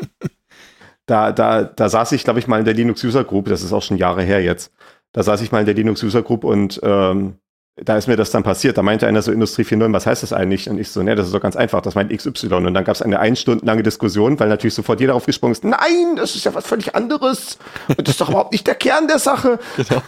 da, 1.06 1.32
da, 1.32 1.62
da 1.64 1.88
saß 1.88 2.12
ich, 2.12 2.24
glaube 2.24 2.40
ich, 2.40 2.46
mal 2.46 2.58
in 2.58 2.64
der 2.64 2.74
Linux 2.74 3.02
User 3.04 3.24
Group, 3.24 3.46
das 3.46 3.62
ist 3.62 3.72
auch 3.72 3.82
schon 3.82 3.96
Jahre 3.96 4.22
her 4.22 4.42
jetzt. 4.42 4.72
Da 5.12 5.22
saß 5.22 5.40
ich 5.42 5.52
mal 5.52 5.60
in 5.60 5.66
der 5.66 5.74
Linux 5.74 6.02
User 6.02 6.22
Group 6.22 6.44
und 6.44 6.80
ähm, 6.82 7.36
da 7.76 7.96
ist 7.96 8.06
mir 8.06 8.16
das 8.16 8.30
dann 8.30 8.42
passiert. 8.42 8.76
Da 8.76 8.82
meinte 8.82 9.06
einer 9.06 9.22
so 9.22 9.32
Industrie 9.32 9.62
4.0, 9.62 9.92
was 9.92 10.06
heißt 10.06 10.22
das 10.22 10.32
eigentlich? 10.32 10.68
Und 10.68 10.78
ich 10.78 10.90
so, 10.90 11.02
ne, 11.02 11.14
das 11.14 11.26
ist 11.26 11.34
doch 11.34 11.40
ganz 11.40 11.56
einfach, 11.56 11.80
das 11.80 11.94
meint 11.94 12.14
XY. 12.14 12.54
Und 12.54 12.74
dann 12.74 12.84
gab 12.84 12.94
es 12.94 13.02
eine 13.02 13.18
ein 13.18 13.36
Stunden 13.36 13.66
lange 13.66 13.82
Diskussion, 13.82 14.38
weil 14.38 14.48
natürlich 14.48 14.74
sofort 14.74 15.00
jeder 15.00 15.14
aufgesprungen 15.14 15.52
ist, 15.52 15.64
nein, 15.64 16.16
das 16.16 16.34
ist 16.36 16.44
ja 16.44 16.54
was 16.54 16.66
völlig 16.66 16.94
anderes. 16.94 17.58
Und 17.88 18.00
das 18.06 18.14
ist 18.14 18.20
doch 18.20 18.28
überhaupt 18.28 18.52
nicht 18.52 18.66
der 18.66 18.74
Kern 18.74 19.08
der 19.08 19.18
Sache. 19.18 19.58
Genau. 19.76 20.02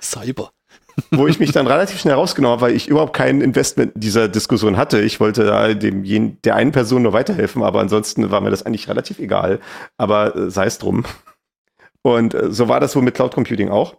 Cyber. 0.00 0.50
Wo 1.10 1.26
ich 1.26 1.38
mich 1.38 1.52
dann 1.52 1.66
relativ 1.66 2.00
schnell 2.00 2.14
rausgenommen 2.14 2.52
habe, 2.58 2.62
weil 2.62 2.76
ich 2.76 2.88
überhaupt 2.88 3.14
kein 3.14 3.42
Investment 3.42 3.94
in 3.96 4.00
dieser 4.00 4.28
Diskussion 4.28 4.78
hatte. 4.78 5.00
Ich 5.00 5.20
wollte 5.20 5.44
da 5.44 5.74
dem, 5.74 6.40
der 6.42 6.56
einen 6.56 6.72
Person 6.72 7.02
nur 7.02 7.12
weiterhelfen, 7.12 7.62
aber 7.62 7.80
ansonsten 7.80 8.30
war 8.30 8.40
mir 8.40 8.50
das 8.50 8.64
eigentlich 8.64 8.88
relativ 8.88 9.18
egal. 9.18 9.60
Aber 9.98 10.34
äh, 10.34 10.50
sei 10.50 10.66
es 10.66 10.78
drum. 10.78 11.04
Und 12.02 12.34
äh, 12.34 12.50
so 12.50 12.68
war 12.68 12.80
das 12.80 12.96
wohl 12.96 13.02
mit 13.02 13.14
Cloud 13.14 13.34
Computing 13.34 13.68
auch. 13.68 13.96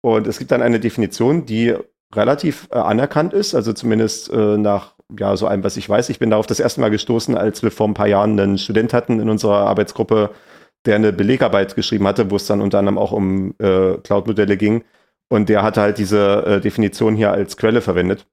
Und 0.00 0.26
es 0.26 0.38
gibt 0.38 0.50
dann 0.50 0.62
eine 0.62 0.80
Definition, 0.80 1.44
die 1.44 1.74
relativ 2.14 2.68
äh, 2.70 2.78
anerkannt 2.78 3.34
ist, 3.34 3.54
also 3.54 3.72
zumindest 3.72 4.32
äh, 4.32 4.56
nach 4.56 4.94
ja, 5.18 5.36
so 5.36 5.46
allem, 5.46 5.64
was 5.64 5.76
ich 5.76 5.88
weiß. 5.88 6.08
Ich 6.10 6.18
bin 6.18 6.30
darauf 6.30 6.46
das 6.46 6.60
erste 6.60 6.80
Mal 6.80 6.90
gestoßen, 6.90 7.36
als 7.36 7.62
wir 7.62 7.70
vor 7.70 7.88
ein 7.88 7.94
paar 7.94 8.06
Jahren 8.06 8.38
einen 8.38 8.58
Student 8.58 8.92
hatten 8.92 9.20
in 9.20 9.28
unserer 9.28 9.66
Arbeitsgruppe, 9.66 10.30
der 10.84 10.96
eine 10.96 11.12
Belegarbeit 11.12 11.74
geschrieben 11.74 12.06
hatte, 12.06 12.30
wo 12.30 12.36
es 12.36 12.46
dann 12.46 12.60
unter 12.60 12.78
anderem 12.78 12.98
auch 12.98 13.12
um 13.12 13.54
äh, 13.58 13.96
Cloud-Modelle 13.98 14.56
ging. 14.56 14.84
Und 15.28 15.48
der 15.48 15.62
hatte 15.62 15.80
halt 15.80 15.98
diese 15.98 16.44
äh, 16.46 16.60
Definition 16.60 17.14
hier 17.14 17.32
als 17.32 17.56
Quelle 17.56 17.80
verwendet. 17.80 18.26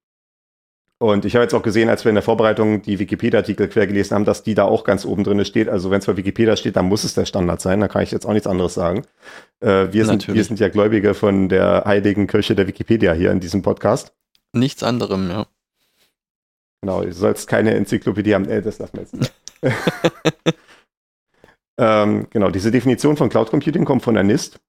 Und 0.98 1.26
ich 1.26 1.36
habe 1.36 1.44
jetzt 1.44 1.54
auch 1.54 1.62
gesehen, 1.62 1.90
als 1.90 2.06
wir 2.06 2.10
in 2.10 2.16
der 2.16 2.24
Vorbereitung 2.24 2.82
die 2.82 3.00
Wikipedia-Artikel 3.00 3.68
quer 3.68 3.86
gelesen 3.86 4.16
haben, 4.16 4.24
dass 4.24 4.44
die 4.44 4.56
da 4.56 4.64
auch 4.64 4.86
ganz 4.86 5.04
oben 5.04 5.26
drin 5.26 5.44
steht. 5.44 5.68
Also 5.68 5.92
wenn 5.92 6.00
es 6.00 6.06
bei 6.06 6.16
Wikipedia 6.16 6.56
steht, 6.56 6.78
dann 6.78 6.86
muss 6.86 7.04
es 7.04 7.14
der 7.14 7.26
Standard 7.26 7.60
sein. 7.60 7.82
Da 7.82 7.90
kann 7.90 8.02
ich 8.02 8.12
jetzt 8.12 8.26
auch 8.26 8.32
nichts 8.32 8.48
anderes 8.48 8.76
sagen. 8.76 9.06
Äh, 9.60 9.88
wir, 9.92 10.06
sind, 10.06 10.34
wir 10.34 10.44
sind 10.44 10.60
ja 10.60 10.70
Gläubige 10.70 11.14
von 11.14 11.50
der 11.50 11.84
heiligen 11.86 12.28
Kirche 12.28 12.56
der 12.56 12.68
Wikipedia 12.68 13.12
hier 13.12 13.32
in 13.32 13.42
diesem 13.42 13.62
Podcast. 13.62 14.14
Nichts 14.54 14.84
anderem, 14.84 15.30
ja. 15.30 15.48
Genau, 16.82 17.02
du 17.02 17.12
sollst 17.12 17.50
keine 17.50 17.74
Enzyklopädie 17.74 18.34
haben. 18.34 18.48
Äh, 18.48 18.62
das 18.62 18.80
lassen 18.80 18.94
wir 18.94 19.02
jetzt 19.02 19.18
nicht. 19.18 19.34
ähm, 21.78 22.28
genau, 22.30 22.52
diese 22.52 22.72
Definition 22.72 23.18
von 23.18 23.28
Cloud 23.28 23.50
Computing 23.50 23.84
kommt 23.84 24.04
von 24.04 24.14
der 24.14 24.24
NIST 24.24 24.62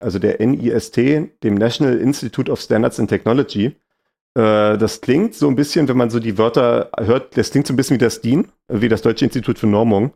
also 0.00 0.18
der 0.18 0.44
NIST, 0.44 0.96
dem 0.96 1.54
National 1.54 1.98
Institute 1.98 2.50
of 2.50 2.60
Standards 2.60 3.00
and 3.00 3.08
Technology. 3.08 3.76
Äh, 4.34 4.78
das 4.78 5.00
klingt 5.00 5.34
so 5.34 5.48
ein 5.48 5.56
bisschen, 5.56 5.88
wenn 5.88 5.96
man 5.96 6.10
so 6.10 6.20
die 6.20 6.38
Wörter 6.38 6.90
hört, 6.98 7.36
das 7.36 7.50
klingt 7.50 7.66
so 7.66 7.72
ein 7.72 7.76
bisschen 7.76 7.96
wie 7.96 8.04
das 8.04 8.20
DIN, 8.20 8.48
wie 8.68 8.88
das 8.88 9.02
Deutsche 9.02 9.24
Institut 9.24 9.58
für 9.58 9.66
Normung. 9.66 10.12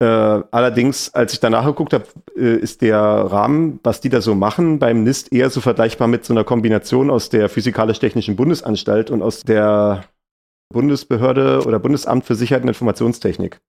Äh, 0.00 0.06
allerdings, 0.06 1.14
als 1.14 1.32
ich 1.32 1.40
danach 1.40 1.64
geguckt 1.64 1.92
habe, 1.92 2.04
äh, 2.36 2.56
ist 2.56 2.82
der 2.82 2.98
Rahmen, 2.98 3.78
was 3.84 4.00
die 4.00 4.08
da 4.08 4.20
so 4.20 4.34
machen, 4.34 4.78
beim 4.78 5.04
NIST 5.04 5.32
eher 5.32 5.50
so 5.50 5.60
vergleichbar 5.60 6.08
mit 6.08 6.24
so 6.24 6.34
einer 6.34 6.44
Kombination 6.44 7.10
aus 7.10 7.28
der 7.28 7.48
Physikalisch-Technischen 7.48 8.34
Bundesanstalt 8.34 9.10
und 9.10 9.22
aus 9.22 9.42
der 9.42 10.04
Bundesbehörde 10.72 11.62
oder 11.64 11.78
Bundesamt 11.78 12.24
für 12.24 12.34
Sicherheit 12.34 12.62
und 12.62 12.68
Informationstechnik. 12.68 13.60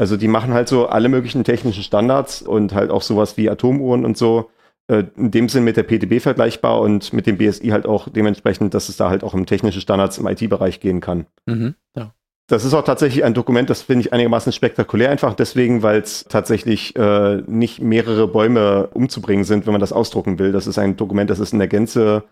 Also 0.00 0.16
die 0.16 0.28
machen 0.28 0.54
halt 0.54 0.66
so 0.66 0.86
alle 0.86 1.10
möglichen 1.10 1.44
technischen 1.44 1.82
Standards 1.82 2.40
und 2.40 2.74
halt 2.74 2.90
auch 2.90 3.02
sowas 3.02 3.36
wie 3.36 3.50
Atomuhren 3.50 4.06
und 4.06 4.16
so. 4.16 4.48
Äh, 4.88 5.04
in 5.18 5.30
dem 5.30 5.50
Sinn 5.50 5.62
mit 5.62 5.76
der 5.76 5.82
PTB 5.82 6.22
vergleichbar 6.22 6.80
und 6.80 7.12
mit 7.12 7.26
dem 7.26 7.36
BSI 7.36 7.68
halt 7.68 7.84
auch 7.84 8.08
dementsprechend, 8.08 8.72
dass 8.72 8.88
es 8.88 8.96
da 8.96 9.10
halt 9.10 9.22
auch 9.22 9.34
um 9.34 9.44
technische 9.44 9.82
Standards 9.82 10.16
im 10.16 10.26
IT-Bereich 10.26 10.80
gehen 10.80 11.02
kann. 11.02 11.26
Mhm, 11.44 11.74
ja. 11.94 12.14
Das 12.46 12.64
ist 12.64 12.72
auch 12.72 12.82
tatsächlich 12.82 13.24
ein 13.24 13.34
Dokument, 13.34 13.68
das 13.68 13.82
finde 13.82 14.06
ich 14.06 14.12
einigermaßen 14.14 14.52
spektakulär, 14.54 15.10
einfach 15.10 15.34
deswegen, 15.34 15.82
weil 15.82 16.00
es 16.00 16.24
tatsächlich 16.24 16.96
äh, 16.96 17.42
nicht 17.46 17.82
mehrere 17.82 18.26
Bäume 18.26 18.86
umzubringen 18.94 19.44
sind, 19.44 19.66
wenn 19.66 19.74
man 19.74 19.82
das 19.82 19.92
ausdrucken 19.92 20.38
will. 20.38 20.50
Das 20.50 20.66
ist 20.66 20.78
ein 20.78 20.96
Dokument, 20.96 21.28
das 21.28 21.40
ist 21.40 21.52
in 21.52 21.58
der 21.58 21.68
Gänze, 21.68 22.24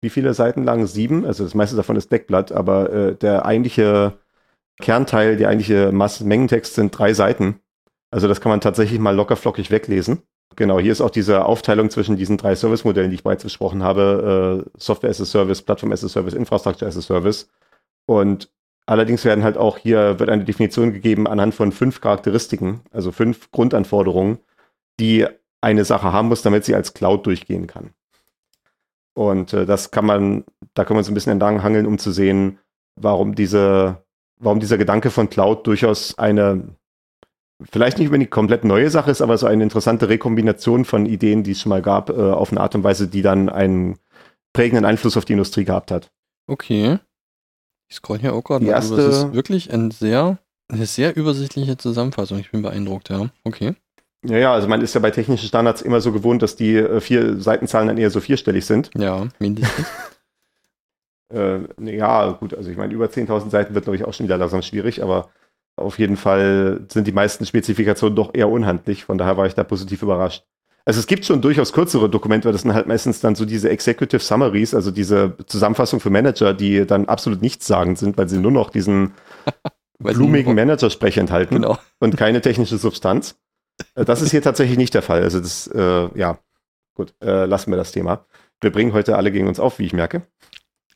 wie 0.00 0.10
viele 0.10 0.34
Seiten 0.34 0.64
lang? 0.64 0.86
Sieben? 0.86 1.24
Also 1.24 1.44
das 1.44 1.54
meiste 1.54 1.76
davon 1.76 1.94
ist 1.94 2.10
Deckblatt, 2.10 2.50
aber 2.50 2.92
äh, 2.92 3.14
der 3.14 3.46
eigentliche 3.46 4.14
Kernteil, 4.82 5.36
die 5.36 5.46
eigentliche 5.46 5.90
Mengentext 5.92 6.74
sind 6.74 6.96
drei 6.96 7.14
Seiten. 7.14 7.60
Also 8.10 8.28
das 8.28 8.42
kann 8.42 8.50
man 8.50 8.60
tatsächlich 8.60 9.00
mal 9.00 9.16
locker 9.16 9.36
flockig 9.36 9.70
weglesen. 9.70 10.22
Genau, 10.54 10.78
hier 10.78 10.92
ist 10.92 11.00
auch 11.00 11.10
diese 11.10 11.46
Aufteilung 11.46 11.88
zwischen 11.88 12.16
diesen 12.16 12.36
drei 12.36 12.54
Service-Modellen, 12.54 13.10
die 13.10 13.14
ich 13.14 13.22
bereits 13.22 13.42
besprochen 13.42 13.82
habe. 13.82 14.64
Äh, 14.66 14.70
Software 14.78 15.08
as 15.08 15.20
a 15.20 15.24
Service, 15.24 15.62
Plattform 15.62 15.92
as 15.92 16.04
a 16.04 16.08
Service, 16.08 16.34
Infrastructure 16.34 16.86
as 16.86 16.98
a 16.98 17.00
Service. 17.00 17.48
Und 18.04 18.50
allerdings 18.84 19.24
werden 19.24 19.44
halt 19.44 19.56
auch 19.56 19.78
hier, 19.78 20.18
wird 20.18 20.28
eine 20.28 20.44
Definition 20.44 20.92
gegeben 20.92 21.26
anhand 21.26 21.54
von 21.54 21.72
fünf 21.72 22.02
Charakteristiken, 22.02 22.82
also 22.90 23.12
fünf 23.12 23.50
Grundanforderungen, 23.50 24.38
die 25.00 25.26
eine 25.62 25.86
Sache 25.86 26.12
haben 26.12 26.28
muss, 26.28 26.42
damit 26.42 26.66
sie 26.66 26.74
als 26.74 26.92
Cloud 26.92 27.24
durchgehen 27.24 27.66
kann. 27.66 27.94
Und 29.14 29.52
äh, 29.52 29.64
das 29.64 29.90
kann 29.90 30.04
man, 30.04 30.44
da 30.74 30.84
kann 30.84 30.96
man 30.96 31.04
so 31.04 31.12
ein 31.12 31.14
bisschen 31.14 31.32
entlang 31.32 31.62
hangeln, 31.62 31.86
um 31.86 31.98
zu 31.98 32.12
sehen, 32.12 32.58
warum 32.96 33.34
diese 33.34 34.02
warum 34.42 34.60
dieser 34.60 34.78
Gedanke 34.78 35.10
von 35.10 35.30
Cloud 35.30 35.66
durchaus 35.66 36.18
eine, 36.18 36.64
vielleicht 37.62 37.98
nicht 37.98 38.08
unbedingt 38.08 38.30
komplett 38.30 38.64
neue 38.64 38.90
Sache 38.90 39.10
ist, 39.10 39.22
aber 39.22 39.38
so 39.38 39.46
eine 39.46 39.62
interessante 39.62 40.08
Rekombination 40.08 40.84
von 40.84 41.06
Ideen, 41.06 41.42
die 41.42 41.52
es 41.52 41.60
schon 41.60 41.70
mal 41.70 41.82
gab, 41.82 42.10
äh, 42.10 42.12
auf 42.12 42.50
eine 42.50 42.60
Art 42.60 42.74
und 42.74 42.84
Weise, 42.84 43.08
die 43.08 43.22
dann 43.22 43.48
einen 43.48 43.98
prägenden 44.52 44.84
Einfluss 44.84 45.16
auf 45.16 45.24
die 45.24 45.32
Industrie 45.32 45.64
gehabt 45.64 45.90
hat. 45.90 46.10
Okay. 46.46 46.98
Ich 47.88 47.96
scroll 47.96 48.18
hier 48.18 48.34
auch 48.34 48.42
gerade. 48.42 48.66
Das 48.66 48.90
ist 48.90 49.32
wirklich 49.32 49.72
ein 49.72 49.90
sehr, 49.90 50.38
eine 50.68 50.86
sehr 50.86 51.16
übersichtliche 51.16 51.76
Zusammenfassung. 51.76 52.38
Ich 52.38 52.50
bin 52.50 52.62
beeindruckt, 52.62 53.10
ja. 53.10 53.30
Okay. 53.44 53.74
Ja, 54.24 54.38
ja, 54.38 54.52
also 54.54 54.68
man 54.68 54.80
ist 54.80 54.94
ja 54.94 55.00
bei 55.00 55.10
technischen 55.10 55.48
Standards 55.48 55.82
immer 55.82 56.00
so 56.00 56.12
gewohnt, 56.12 56.42
dass 56.42 56.54
die 56.54 56.76
äh, 56.76 57.00
vier 57.00 57.40
Seitenzahlen 57.40 57.88
dann 57.88 57.98
eher 57.98 58.10
so 58.10 58.20
vierstellig 58.20 58.64
sind. 58.66 58.90
Ja, 58.96 59.26
mindestens. 59.38 59.86
Äh, 61.32 61.60
ja, 61.96 62.32
gut, 62.32 62.54
also 62.54 62.70
ich 62.70 62.76
meine, 62.76 62.92
über 62.92 63.06
10.000 63.06 63.50
Seiten 63.50 63.74
wird, 63.74 63.84
glaube 63.84 63.96
ich, 63.96 64.04
auch 64.04 64.12
schon 64.12 64.24
wieder 64.24 64.36
langsam 64.36 64.62
schwierig, 64.62 65.02
aber 65.02 65.30
auf 65.76 65.98
jeden 65.98 66.16
Fall 66.16 66.82
sind 66.88 67.06
die 67.06 67.12
meisten 67.12 67.46
Spezifikationen 67.46 68.14
doch 68.14 68.34
eher 68.34 68.48
unhandlich. 68.48 69.04
Von 69.04 69.18
daher 69.18 69.36
war 69.36 69.46
ich 69.46 69.54
da 69.54 69.64
positiv 69.64 70.02
überrascht. 70.02 70.44
Also 70.84 70.98
es 70.98 71.06
gibt 71.06 71.24
schon 71.24 71.40
durchaus 71.40 71.72
kürzere 71.72 72.10
Dokumente, 72.10 72.50
das 72.50 72.62
sind 72.62 72.74
halt 72.74 72.88
meistens 72.88 73.20
dann 73.20 73.36
so 73.36 73.44
diese 73.44 73.70
Executive 73.70 74.20
Summaries, 74.20 74.74
also 74.74 74.90
diese 74.90 75.36
Zusammenfassung 75.46 76.00
für 76.00 76.10
Manager, 76.10 76.54
die 76.54 76.84
dann 76.86 77.06
absolut 77.06 77.40
nichtssagend 77.40 77.98
sind, 77.98 78.18
weil 78.18 78.28
sie 78.28 78.38
nur 78.38 78.50
noch 78.50 78.70
diesen 78.70 79.12
blumigen 79.98 80.54
Manager-Sprech 80.56 81.18
enthalten 81.18 81.56
genau. 81.56 81.78
und 82.00 82.16
keine 82.16 82.40
technische 82.40 82.78
Substanz. 82.78 83.36
Äh, 83.94 84.04
das 84.04 84.22
ist 84.22 84.32
hier 84.32 84.42
tatsächlich 84.42 84.76
nicht 84.76 84.94
der 84.94 85.02
Fall. 85.02 85.22
Also 85.22 85.38
das, 85.38 85.68
äh, 85.68 86.08
ja, 86.18 86.38
gut, 86.94 87.14
äh, 87.22 87.44
lassen 87.44 87.70
wir 87.70 87.76
das 87.76 87.92
Thema. 87.92 88.26
Wir 88.60 88.72
bringen 88.72 88.92
heute 88.92 89.16
alle 89.16 89.30
gegen 89.30 89.46
uns 89.46 89.60
auf, 89.60 89.78
wie 89.78 89.86
ich 89.86 89.92
merke. 89.92 90.22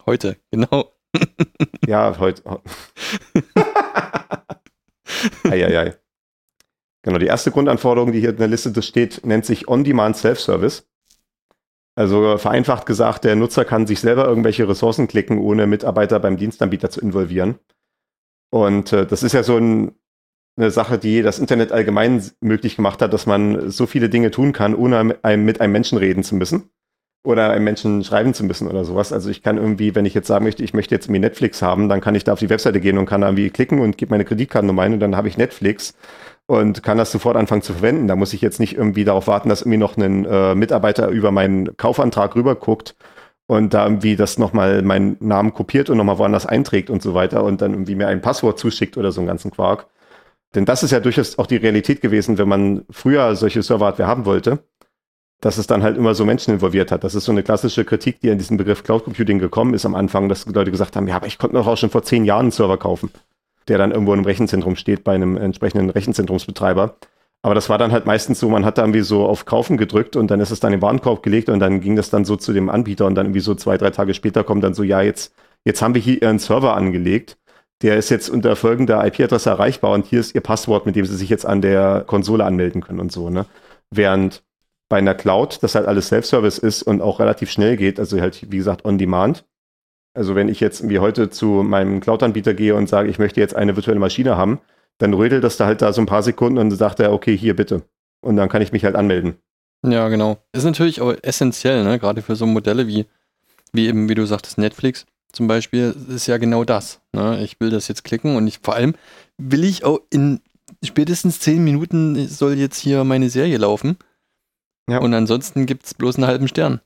Heute, 0.06 0.36
genau. 0.52 0.92
ja, 1.86 2.16
heute. 2.20 2.42
Eieiei. 5.42 5.96
Genau, 7.02 7.18
die 7.18 7.26
erste 7.26 7.50
Grundanforderung, 7.50 8.12
die 8.12 8.20
hier 8.20 8.30
in 8.30 8.36
der 8.36 8.46
Liste 8.46 8.80
steht, 8.82 9.26
nennt 9.26 9.44
sich 9.44 9.66
On-Demand 9.66 10.16
Self-Service. 10.16 10.88
Also 11.96 12.38
vereinfacht 12.38 12.86
gesagt, 12.86 13.24
der 13.24 13.34
Nutzer 13.34 13.64
kann 13.64 13.88
sich 13.88 13.98
selber 14.00 14.28
irgendwelche 14.28 14.68
Ressourcen 14.68 15.08
klicken, 15.08 15.38
ohne 15.38 15.66
Mitarbeiter 15.66 16.20
beim 16.20 16.36
Dienstanbieter 16.36 16.90
zu 16.90 17.00
involvieren. 17.00 17.58
Und 18.50 18.92
äh, 18.92 19.06
das 19.06 19.24
ist 19.24 19.32
ja 19.32 19.42
so 19.42 19.56
ein, 19.56 19.96
eine 20.56 20.70
Sache, 20.70 20.98
die 20.98 21.22
das 21.22 21.40
Internet 21.40 21.72
allgemein 21.72 22.22
möglich 22.40 22.76
gemacht 22.76 23.02
hat, 23.02 23.12
dass 23.12 23.26
man 23.26 23.70
so 23.70 23.86
viele 23.86 24.08
Dinge 24.08 24.30
tun 24.30 24.52
kann, 24.52 24.74
ohne 24.74 25.16
einem, 25.22 25.44
mit 25.44 25.60
einem 25.60 25.72
Menschen 25.72 25.98
reden 25.98 26.22
zu 26.22 26.36
müssen 26.36 26.70
oder 27.26 27.50
einem 27.50 27.64
Menschen 27.64 28.04
schreiben 28.04 28.34
zu 28.34 28.44
müssen 28.44 28.68
oder 28.68 28.84
sowas. 28.84 29.12
Also 29.12 29.28
ich 29.30 29.42
kann 29.42 29.56
irgendwie, 29.56 29.94
wenn 29.96 30.06
ich 30.06 30.14
jetzt 30.14 30.28
sagen 30.28 30.44
möchte, 30.44 30.62
ich 30.62 30.74
möchte 30.74 30.94
jetzt 30.94 31.06
irgendwie 31.06 31.20
Netflix 31.20 31.60
haben, 31.60 31.88
dann 31.88 32.00
kann 32.00 32.14
ich 32.14 32.22
da 32.22 32.32
auf 32.32 32.38
die 32.38 32.48
Webseite 32.48 32.80
gehen 32.80 32.98
und 32.98 33.06
kann 33.06 33.20
da 33.20 33.26
irgendwie 33.26 33.50
klicken 33.50 33.80
und 33.80 33.98
gebe 33.98 34.10
meine 34.10 34.24
Kreditkartennummer 34.24 34.82
ein 34.82 34.94
und 34.94 35.00
dann 35.00 35.16
habe 35.16 35.26
ich 35.26 35.36
Netflix 35.36 35.94
und 36.46 36.84
kann 36.84 36.98
das 36.98 37.10
sofort 37.10 37.36
anfangen 37.36 37.62
zu 37.62 37.72
verwenden. 37.72 38.06
Da 38.06 38.14
muss 38.14 38.32
ich 38.32 38.40
jetzt 38.42 38.60
nicht 38.60 38.76
irgendwie 38.76 39.04
darauf 39.04 39.26
warten, 39.26 39.48
dass 39.48 39.62
irgendwie 39.62 39.78
noch 39.78 39.96
ein 39.96 40.24
äh, 40.24 40.54
Mitarbeiter 40.54 41.08
über 41.08 41.32
meinen 41.32 41.76
Kaufantrag 41.76 42.36
rüber 42.36 42.54
guckt 42.54 42.94
und 43.48 43.74
da 43.74 43.84
irgendwie 43.84 44.14
das 44.14 44.38
nochmal 44.38 44.82
meinen 44.82 45.16
Namen 45.18 45.52
kopiert 45.52 45.90
und 45.90 45.96
nochmal 45.96 46.18
woanders 46.18 46.46
einträgt 46.46 46.90
und 46.90 47.02
so 47.02 47.14
weiter 47.14 47.42
und 47.42 47.60
dann 47.60 47.72
irgendwie 47.72 47.96
mir 47.96 48.06
ein 48.06 48.20
Passwort 48.20 48.60
zuschickt 48.60 48.96
oder 48.96 49.10
so 49.10 49.20
einen 49.20 49.28
ganzen 49.28 49.50
Quark. 49.50 49.86
Denn 50.54 50.64
das 50.64 50.84
ist 50.84 50.92
ja 50.92 51.00
durchaus 51.00 51.38
auch 51.38 51.48
die 51.48 51.56
Realität 51.56 52.00
gewesen, 52.00 52.38
wenn 52.38 52.48
man 52.48 52.84
früher 52.90 53.34
solche 53.34 53.62
Server-Hardware 53.62 54.08
haben 54.08 54.26
wollte 54.26 54.60
dass 55.40 55.58
es 55.58 55.66
dann 55.66 55.82
halt 55.82 55.96
immer 55.96 56.14
so 56.14 56.24
Menschen 56.24 56.54
involviert 56.54 56.90
hat. 56.90 57.04
Das 57.04 57.14
ist 57.14 57.24
so 57.24 57.32
eine 57.32 57.42
klassische 57.42 57.84
Kritik, 57.84 58.20
die 58.20 58.30
an 58.30 58.38
diesem 58.38 58.56
Begriff 58.56 58.82
Cloud 58.82 59.04
Computing 59.04 59.38
gekommen 59.38 59.74
ist 59.74 59.84
am 59.84 59.94
Anfang, 59.94 60.28
dass 60.28 60.46
Leute 60.46 60.70
gesagt 60.70 60.96
haben, 60.96 61.08
ja, 61.08 61.16
aber 61.16 61.26
ich 61.26 61.38
konnte 61.38 61.56
doch 61.56 61.66
auch 61.66 61.76
schon 61.76 61.90
vor 61.90 62.02
zehn 62.02 62.24
Jahren 62.24 62.46
einen 62.46 62.50
Server 62.52 62.78
kaufen, 62.78 63.10
der 63.68 63.78
dann 63.78 63.90
irgendwo 63.90 64.14
im 64.14 64.24
Rechenzentrum 64.24 64.76
steht 64.76 65.04
bei 65.04 65.14
einem 65.14 65.36
entsprechenden 65.36 65.90
Rechenzentrumsbetreiber. 65.90 66.96
Aber 67.42 67.54
das 67.54 67.68
war 67.68 67.78
dann 67.78 67.92
halt 67.92 68.06
meistens 68.06 68.40
so, 68.40 68.48
man 68.48 68.64
hat 68.64 68.78
da 68.78 68.82
irgendwie 68.82 69.02
so 69.02 69.26
auf 69.26 69.44
Kaufen 69.44 69.76
gedrückt 69.76 70.16
und 70.16 70.30
dann 70.30 70.40
ist 70.40 70.50
es 70.50 70.60
dann 70.60 70.72
im 70.72 70.82
Warenkorb 70.82 71.22
gelegt 71.22 71.48
und 71.48 71.60
dann 71.60 71.80
ging 71.80 71.94
das 71.94 72.10
dann 72.10 72.24
so 72.24 72.36
zu 72.36 72.52
dem 72.52 72.68
Anbieter 72.70 73.06
und 73.06 73.14
dann 73.14 73.26
irgendwie 73.26 73.40
so 73.40 73.54
zwei, 73.54 73.76
drei 73.76 73.90
Tage 73.90 74.14
später 74.14 74.42
kommt 74.42 74.64
dann 74.64 74.74
so, 74.74 74.82
ja, 74.82 75.02
jetzt, 75.02 75.32
jetzt 75.64 75.82
haben 75.82 75.94
wir 75.94 76.02
hier 76.02 76.22
Ihren 76.22 76.38
Server 76.38 76.74
angelegt. 76.74 77.36
Der 77.82 77.98
ist 77.98 78.08
jetzt 78.08 78.30
unter 78.30 78.56
folgender 78.56 79.06
IP-Adresse 79.06 79.50
erreichbar 79.50 79.92
und 79.92 80.06
hier 80.06 80.18
ist 80.20 80.34
Ihr 80.34 80.40
Passwort, 80.40 80.86
mit 80.86 80.96
dem 80.96 81.04
Sie 81.04 81.14
sich 81.14 81.28
jetzt 81.28 81.44
an 81.44 81.60
der 81.60 82.04
Konsole 82.06 82.42
anmelden 82.44 82.80
können 82.80 83.00
und 83.00 83.12
so, 83.12 83.28
ne? 83.28 83.44
Während 83.90 84.42
bei 84.88 84.98
einer 84.98 85.14
Cloud 85.14 85.62
das 85.62 85.74
halt 85.74 85.86
alles 85.86 86.08
Self-Service 86.08 86.58
ist 86.58 86.82
und 86.82 87.02
auch 87.02 87.20
relativ 87.20 87.50
schnell 87.50 87.76
geht, 87.76 87.98
also 87.98 88.20
halt, 88.20 88.50
wie 88.50 88.56
gesagt, 88.58 88.84
on 88.84 88.98
demand. 88.98 89.44
Also 90.14 90.34
wenn 90.34 90.48
ich 90.48 90.60
jetzt 90.60 90.88
wie 90.88 90.98
heute 90.98 91.28
zu 91.28 91.62
meinem 91.62 92.00
Cloud-Anbieter 92.00 92.54
gehe 92.54 92.74
und 92.74 92.88
sage, 92.88 93.08
ich 93.10 93.18
möchte 93.18 93.40
jetzt 93.40 93.54
eine 93.54 93.76
virtuelle 93.76 94.00
Maschine 94.00 94.36
haben, 94.36 94.60
dann 94.98 95.12
rödelt 95.12 95.44
das 95.44 95.56
da 95.56 95.66
halt 95.66 95.82
da 95.82 95.92
so 95.92 96.00
ein 96.00 96.06
paar 96.06 96.22
Sekunden 96.22 96.58
und 96.58 96.70
sagt 96.70 97.00
er, 97.00 97.12
okay, 97.12 97.36
hier 97.36 97.54
bitte. 97.54 97.82
Und 98.22 98.36
dann 98.36 98.48
kann 98.48 98.62
ich 98.62 98.72
mich 98.72 98.84
halt 98.84 98.96
anmelden. 98.96 99.36
Ja, 99.84 100.08
genau. 100.08 100.38
Ist 100.52 100.64
natürlich 100.64 101.00
auch 101.00 101.14
essentiell, 101.22 101.84
ne? 101.84 101.98
gerade 101.98 102.22
für 102.22 102.34
so 102.34 102.46
Modelle 102.46 102.86
wie, 102.86 103.04
wie 103.72 103.88
eben, 103.88 104.08
wie 104.08 104.14
du 104.14 104.24
sagtest, 104.24 104.58
Netflix 104.58 105.04
zum 105.32 105.48
Beispiel, 105.48 105.94
ist 106.08 106.26
ja 106.26 106.38
genau 106.38 106.64
das. 106.64 107.00
Ne? 107.12 107.42
Ich 107.42 107.60
will 107.60 107.68
das 107.68 107.88
jetzt 107.88 108.04
klicken 108.04 108.36
und 108.36 108.46
ich 108.46 108.60
vor 108.62 108.74
allem 108.74 108.94
will 109.36 109.64
ich 109.64 109.84
auch 109.84 110.00
in 110.10 110.40
spätestens 110.82 111.40
zehn 111.40 111.62
Minuten 111.62 112.26
soll 112.26 112.54
jetzt 112.54 112.78
hier 112.78 113.04
meine 113.04 113.28
Serie 113.28 113.58
laufen. 113.58 113.98
Ja. 114.88 114.98
Und 114.98 115.14
ansonsten 115.14 115.66
gibt 115.66 115.86
es 115.86 115.94
bloß 115.94 116.16
einen 116.16 116.26
halben 116.26 116.48
Stern. 116.48 116.80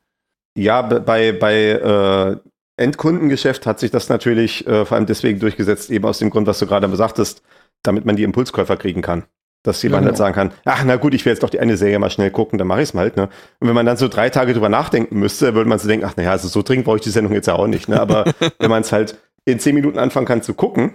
Ja, 0.57 0.83
bei, 0.83 1.33
bei 1.33 1.55
äh, 1.55 2.37
Endkundengeschäft 2.77 3.67
hat 3.67 3.79
sich 3.79 3.91
das 3.91 4.09
natürlich 4.09 4.67
äh, 4.67 4.85
vor 4.85 4.97
allem 4.97 5.07
deswegen 5.07 5.39
durchgesetzt, 5.39 5.91
eben 5.91 6.05
aus 6.07 6.19
dem 6.19 6.31
Grund, 6.31 6.47
was 6.47 6.59
du 6.59 6.67
gerade 6.67 6.95
sagtest, 6.97 7.43
damit 7.83 8.05
man 8.05 8.17
die 8.17 8.25
Impulskäufer 8.25 8.77
kriegen 8.77 9.03
kann. 9.03 9.25
Dass 9.63 9.83
jemand 9.83 10.07
halt 10.07 10.17
genau. 10.17 10.25
halt 10.25 10.35
sagen 10.35 10.51
kann, 10.51 10.59
ach 10.65 10.85
na 10.87 10.97
gut, 10.97 11.13
ich 11.13 11.25
will 11.27 11.33
jetzt 11.33 11.43
doch 11.43 11.51
die 11.51 11.61
eine 11.61 11.77
Serie 11.77 11.99
mal 11.99 12.09
schnell 12.09 12.31
gucken, 12.31 12.59
dann 12.59 12.67
mache 12.67 12.81
ich 12.81 12.89
es 12.89 12.95
mal 12.95 13.03
halt. 13.03 13.19
Ne? 13.19 13.29
Und 13.59 13.69
wenn 13.69 13.75
man 13.75 13.85
dann 13.85 13.99
so 13.99 14.09
drei 14.09 14.31
Tage 14.31 14.55
drüber 14.55 14.71
nachdenken 14.71 15.19
müsste, 15.19 15.55
würde 15.55 15.69
man 15.69 15.79
so 15.79 15.87
denken, 15.87 16.07
ach 16.07 16.17
naja, 16.17 16.31
also 16.31 16.49
so 16.49 16.63
dringend 16.63 16.87
brauche 16.87 16.97
ich 16.97 17.03
die 17.03 17.11
Sendung 17.11 17.35
jetzt 17.35 17.47
ja 17.47 17.55
auch 17.55 17.67
nicht. 17.67 17.87
Ne? 17.87 18.01
Aber 18.01 18.25
wenn 18.59 18.71
man 18.71 18.81
es 18.81 18.91
halt 18.91 19.19
in 19.45 19.61
zehn 19.61 19.75
Minuten 19.75 19.99
anfangen 19.99 20.27
kann 20.27 20.43
zu 20.43 20.55
gucken, 20.55 20.95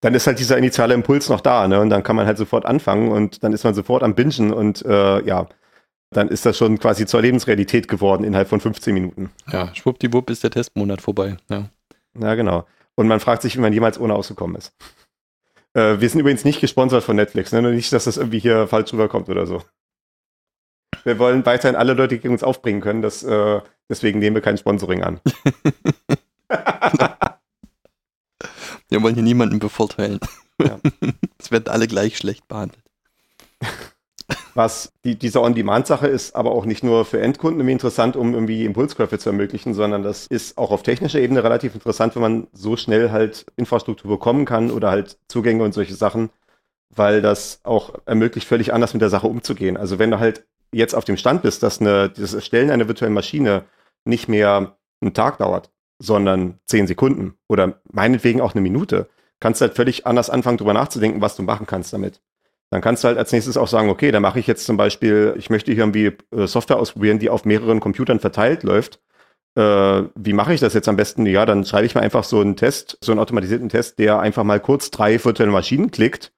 dann 0.00 0.14
ist 0.14 0.26
halt 0.26 0.40
dieser 0.40 0.58
initiale 0.58 0.94
Impuls 0.94 1.28
noch 1.28 1.40
da. 1.40 1.68
Ne? 1.68 1.80
Und 1.80 1.90
dann 1.90 2.02
kann 2.02 2.16
man 2.16 2.26
halt 2.26 2.38
sofort 2.38 2.66
anfangen 2.66 3.12
und 3.12 3.44
dann 3.44 3.52
ist 3.52 3.62
man 3.62 3.74
sofort 3.74 4.02
am 4.02 4.16
Bingen 4.16 4.52
und 4.52 4.84
äh, 4.84 5.24
ja, 5.24 5.46
dann 6.10 6.28
ist 6.28 6.46
das 6.46 6.56
schon 6.56 6.78
quasi 6.78 7.06
zur 7.06 7.20
Lebensrealität 7.22 7.88
geworden 7.88 8.24
innerhalb 8.24 8.48
von 8.48 8.60
15 8.60 8.94
Minuten. 8.94 9.30
Ja, 9.50 9.74
schwuppdiwupp 9.74 10.30
ist 10.30 10.44
der 10.44 10.50
Testmonat 10.50 11.00
vorbei. 11.02 11.36
Ja. 11.48 11.68
ja, 12.18 12.34
genau. 12.34 12.66
Und 12.94 13.08
man 13.08 13.20
fragt 13.20 13.42
sich, 13.42 13.56
wie 13.56 13.60
man 13.60 13.72
jemals 13.72 14.00
ohne 14.00 14.14
ausgekommen 14.14 14.56
ist. 14.56 14.72
Äh, 15.74 16.00
wir 16.00 16.08
sind 16.08 16.20
übrigens 16.20 16.44
nicht 16.44 16.60
gesponsert 16.60 17.04
von 17.04 17.16
Netflix, 17.16 17.52
ne? 17.52 17.60
nicht, 17.62 17.92
dass 17.92 18.04
das 18.04 18.16
irgendwie 18.16 18.38
hier 18.38 18.66
falsch 18.66 18.92
rüberkommt 18.92 19.28
oder 19.28 19.46
so. 19.46 19.62
Wir 21.04 21.18
wollen 21.18 21.44
weiterhin 21.44 21.76
alle 21.76 21.92
Leute 21.92 22.18
gegen 22.18 22.32
uns 22.32 22.42
aufbringen 22.42 22.80
können, 22.80 23.02
das, 23.02 23.22
äh, 23.22 23.60
deswegen 23.88 24.18
nehmen 24.18 24.34
wir 24.34 24.42
kein 24.42 24.56
Sponsoring 24.56 25.02
an. 25.02 25.20
wir 28.88 29.02
wollen 29.02 29.14
hier 29.14 29.22
niemanden 29.22 29.58
bevorteilen. 29.58 30.18
Ja. 30.60 30.78
Es 31.38 31.50
werden 31.50 31.68
alle 31.68 31.86
gleich 31.86 32.16
schlecht 32.16 32.48
behandelt. 32.48 32.82
Was 34.56 34.90
die, 35.04 35.18
diese 35.18 35.42
On-Demand-Sache 35.42 36.06
ist 36.06 36.34
aber 36.34 36.52
auch 36.52 36.64
nicht 36.64 36.82
nur 36.82 37.04
für 37.04 37.20
Endkunden 37.20 37.60
irgendwie 37.60 37.72
interessant, 37.72 38.16
um 38.16 38.32
irgendwie 38.32 38.64
Impulskäufe 38.64 39.18
zu 39.18 39.28
ermöglichen, 39.28 39.74
sondern 39.74 40.02
das 40.02 40.26
ist 40.28 40.56
auch 40.56 40.70
auf 40.70 40.82
technischer 40.82 41.20
Ebene 41.20 41.44
relativ 41.44 41.74
interessant, 41.74 42.14
wenn 42.14 42.22
man 42.22 42.46
so 42.54 42.78
schnell 42.78 43.10
halt 43.10 43.44
Infrastruktur 43.56 44.10
bekommen 44.10 44.46
kann 44.46 44.70
oder 44.70 44.90
halt 44.90 45.18
Zugänge 45.28 45.62
und 45.62 45.74
solche 45.74 45.94
Sachen, 45.94 46.30
weil 46.88 47.20
das 47.20 47.60
auch 47.64 47.96
ermöglicht, 48.06 48.48
völlig 48.48 48.72
anders 48.72 48.94
mit 48.94 49.02
der 49.02 49.10
Sache 49.10 49.26
umzugehen. 49.26 49.76
Also 49.76 49.98
wenn 49.98 50.10
du 50.10 50.20
halt 50.20 50.46
jetzt 50.72 50.94
auf 50.94 51.04
dem 51.04 51.18
Stand 51.18 51.42
bist, 51.42 51.62
dass 51.62 51.82
eine, 51.82 52.08
das 52.08 52.32
Erstellen 52.32 52.70
einer 52.70 52.88
virtuellen 52.88 53.12
Maschine 53.12 53.64
nicht 54.06 54.26
mehr 54.26 54.78
einen 55.02 55.12
Tag 55.12 55.36
dauert, 55.36 55.70
sondern 55.98 56.60
zehn 56.64 56.86
Sekunden 56.86 57.34
oder 57.46 57.78
meinetwegen 57.92 58.40
auch 58.40 58.54
eine 58.54 58.62
Minute, 58.62 59.10
kannst 59.38 59.60
du 59.60 59.66
halt 59.66 59.76
völlig 59.76 60.06
anders 60.06 60.30
anfangen, 60.30 60.56
darüber 60.56 60.72
nachzudenken, 60.72 61.20
was 61.20 61.36
du 61.36 61.42
machen 61.42 61.66
kannst 61.66 61.92
damit. 61.92 62.22
Dann 62.70 62.80
kannst 62.80 63.04
du 63.04 63.08
halt 63.08 63.18
als 63.18 63.32
nächstes 63.32 63.56
auch 63.56 63.68
sagen, 63.68 63.88
okay, 63.90 64.10
dann 64.10 64.22
mache 64.22 64.40
ich 64.40 64.46
jetzt 64.46 64.66
zum 64.66 64.76
Beispiel, 64.76 65.34
ich 65.38 65.50
möchte 65.50 65.72
hier 65.72 65.82
irgendwie 65.82 66.16
äh, 66.36 66.46
Software 66.46 66.78
ausprobieren, 66.78 67.18
die 67.18 67.30
auf 67.30 67.44
mehreren 67.44 67.80
Computern 67.80 68.18
verteilt 68.18 68.64
läuft. 68.64 69.00
Äh, 69.56 70.02
wie 70.14 70.32
mache 70.32 70.52
ich 70.52 70.60
das 70.60 70.74
jetzt 70.74 70.88
am 70.88 70.96
besten? 70.96 71.26
Ja, 71.26 71.46
dann 71.46 71.64
schreibe 71.64 71.86
ich 71.86 71.94
mir 71.94 72.02
einfach 72.02 72.24
so 72.24 72.40
einen 72.40 72.56
Test, 72.56 72.98
so 73.00 73.12
einen 73.12 73.20
automatisierten 73.20 73.68
Test, 73.68 73.98
der 73.98 74.18
einfach 74.18 74.44
mal 74.44 74.60
kurz 74.60 74.90
drei 74.90 75.22
virtuelle 75.24 75.52
Maschinen 75.52 75.90
klickt, 75.90 76.32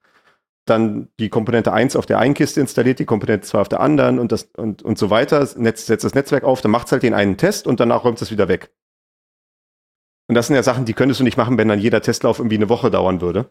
dann 0.66 1.08
die 1.18 1.30
Komponente 1.30 1.72
1 1.72 1.96
auf 1.96 2.06
der 2.06 2.18
einen 2.18 2.34
Kiste 2.34 2.60
installiert, 2.60 2.98
die 2.98 3.06
Komponente 3.06 3.46
2 3.46 3.58
auf 3.60 3.68
der 3.68 3.80
anderen 3.80 4.18
und, 4.18 4.32
das, 4.32 4.50
und, 4.56 4.82
und 4.82 4.98
so 4.98 5.10
weiter, 5.10 5.48
Netz, 5.56 5.86
setzt 5.86 6.04
das 6.04 6.14
Netzwerk 6.14 6.44
auf, 6.44 6.60
dann 6.60 6.70
macht 6.70 6.86
es 6.86 6.92
halt 6.92 7.02
den 7.02 7.14
einen 7.14 7.36
Test 7.36 7.66
und 7.66 7.80
danach 7.80 8.04
räumt 8.04 8.20
es 8.20 8.30
wieder 8.30 8.48
weg. 8.48 8.70
Und 10.28 10.34
das 10.34 10.46
sind 10.46 10.56
ja 10.56 10.62
Sachen, 10.62 10.84
die 10.84 10.92
könntest 10.92 11.20
du 11.20 11.24
nicht 11.24 11.38
machen, 11.38 11.56
wenn 11.56 11.68
dann 11.68 11.78
jeder 11.78 12.02
Testlauf 12.02 12.38
irgendwie 12.38 12.56
eine 12.56 12.68
Woche 12.68 12.90
dauern 12.90 13.22
würde. 13.22 13.50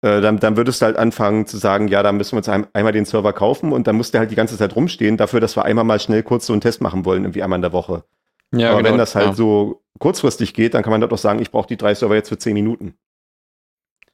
Äh, 0.00 0.20
dann, 0.20 0.38
dann 0.38 0.56
würdest 0.56 0.80
du 0.80 0.86
halt 0.86 0.96
anfangen 0.96 1.46
zu 1.46 1.56
sagen, 1.56 1.88
ja, 1.88 2.02
da 2.02 2.12
müssen 2.12 2.32
wir 2.32 2.38
uns 2.38 2.48
ein, 2.48 2.66
einmal 2.72 2.92
den 2.92 3.04
Server 3.04 3.32
kaufen 3.32 3.72
und 3.72 3.86
dann 3.86 3.96
muss 3.96 4.12
der 4.12 4.20
halt 4.20 4.30
die 4.30 4.36
ganze 4.36 4.56
Zeit 4.56 4.76
rumstehen, 4.76 5.16
dafür, 5.16 5.40
dass 5.40 5.56
wir 5.56 5.64
einmal 5.64 5.84
mal 5.84 5.98
schnell 5.98 6.22
kurz 6.22 6.46
so 6.46 6.52
einen 6.52 6.60
Test 6.60 6.80
machen 6.80 7.04
wollen, 7.04 7.24
irgendwie 7.24 7.42
einmal 7.42 7.58
in 7.58 7.62
der 7.62 7.72
Woche. 7.72 8.04
Ja, 8.52 8.70
Aber 8.70 8.78
genau, 8.78 8.90
wenn 8.90 8.98
das 8.98 9.14
halt 9.14 9.26
ja. 9.26 9.34
so 9.34 9.82
kurzfristig 9.98 10.54
geht, 10.54 10.74
dann 10.74 10.82
kann 10.82 10.92
man 10.92 11.00
dort 11.00 11.12
auch 11.12 11.18
sagen, 11.18 11.40
ich 11.42 11.50
brauche 11.50 11.66
die 11.66 11.76
drei 11.76 11.94
Server 11.94 12.14
jetzt 12.14 12.28
für 12.28 12.38
zehn 12.38 12.54
Minuten. 12.54 12.94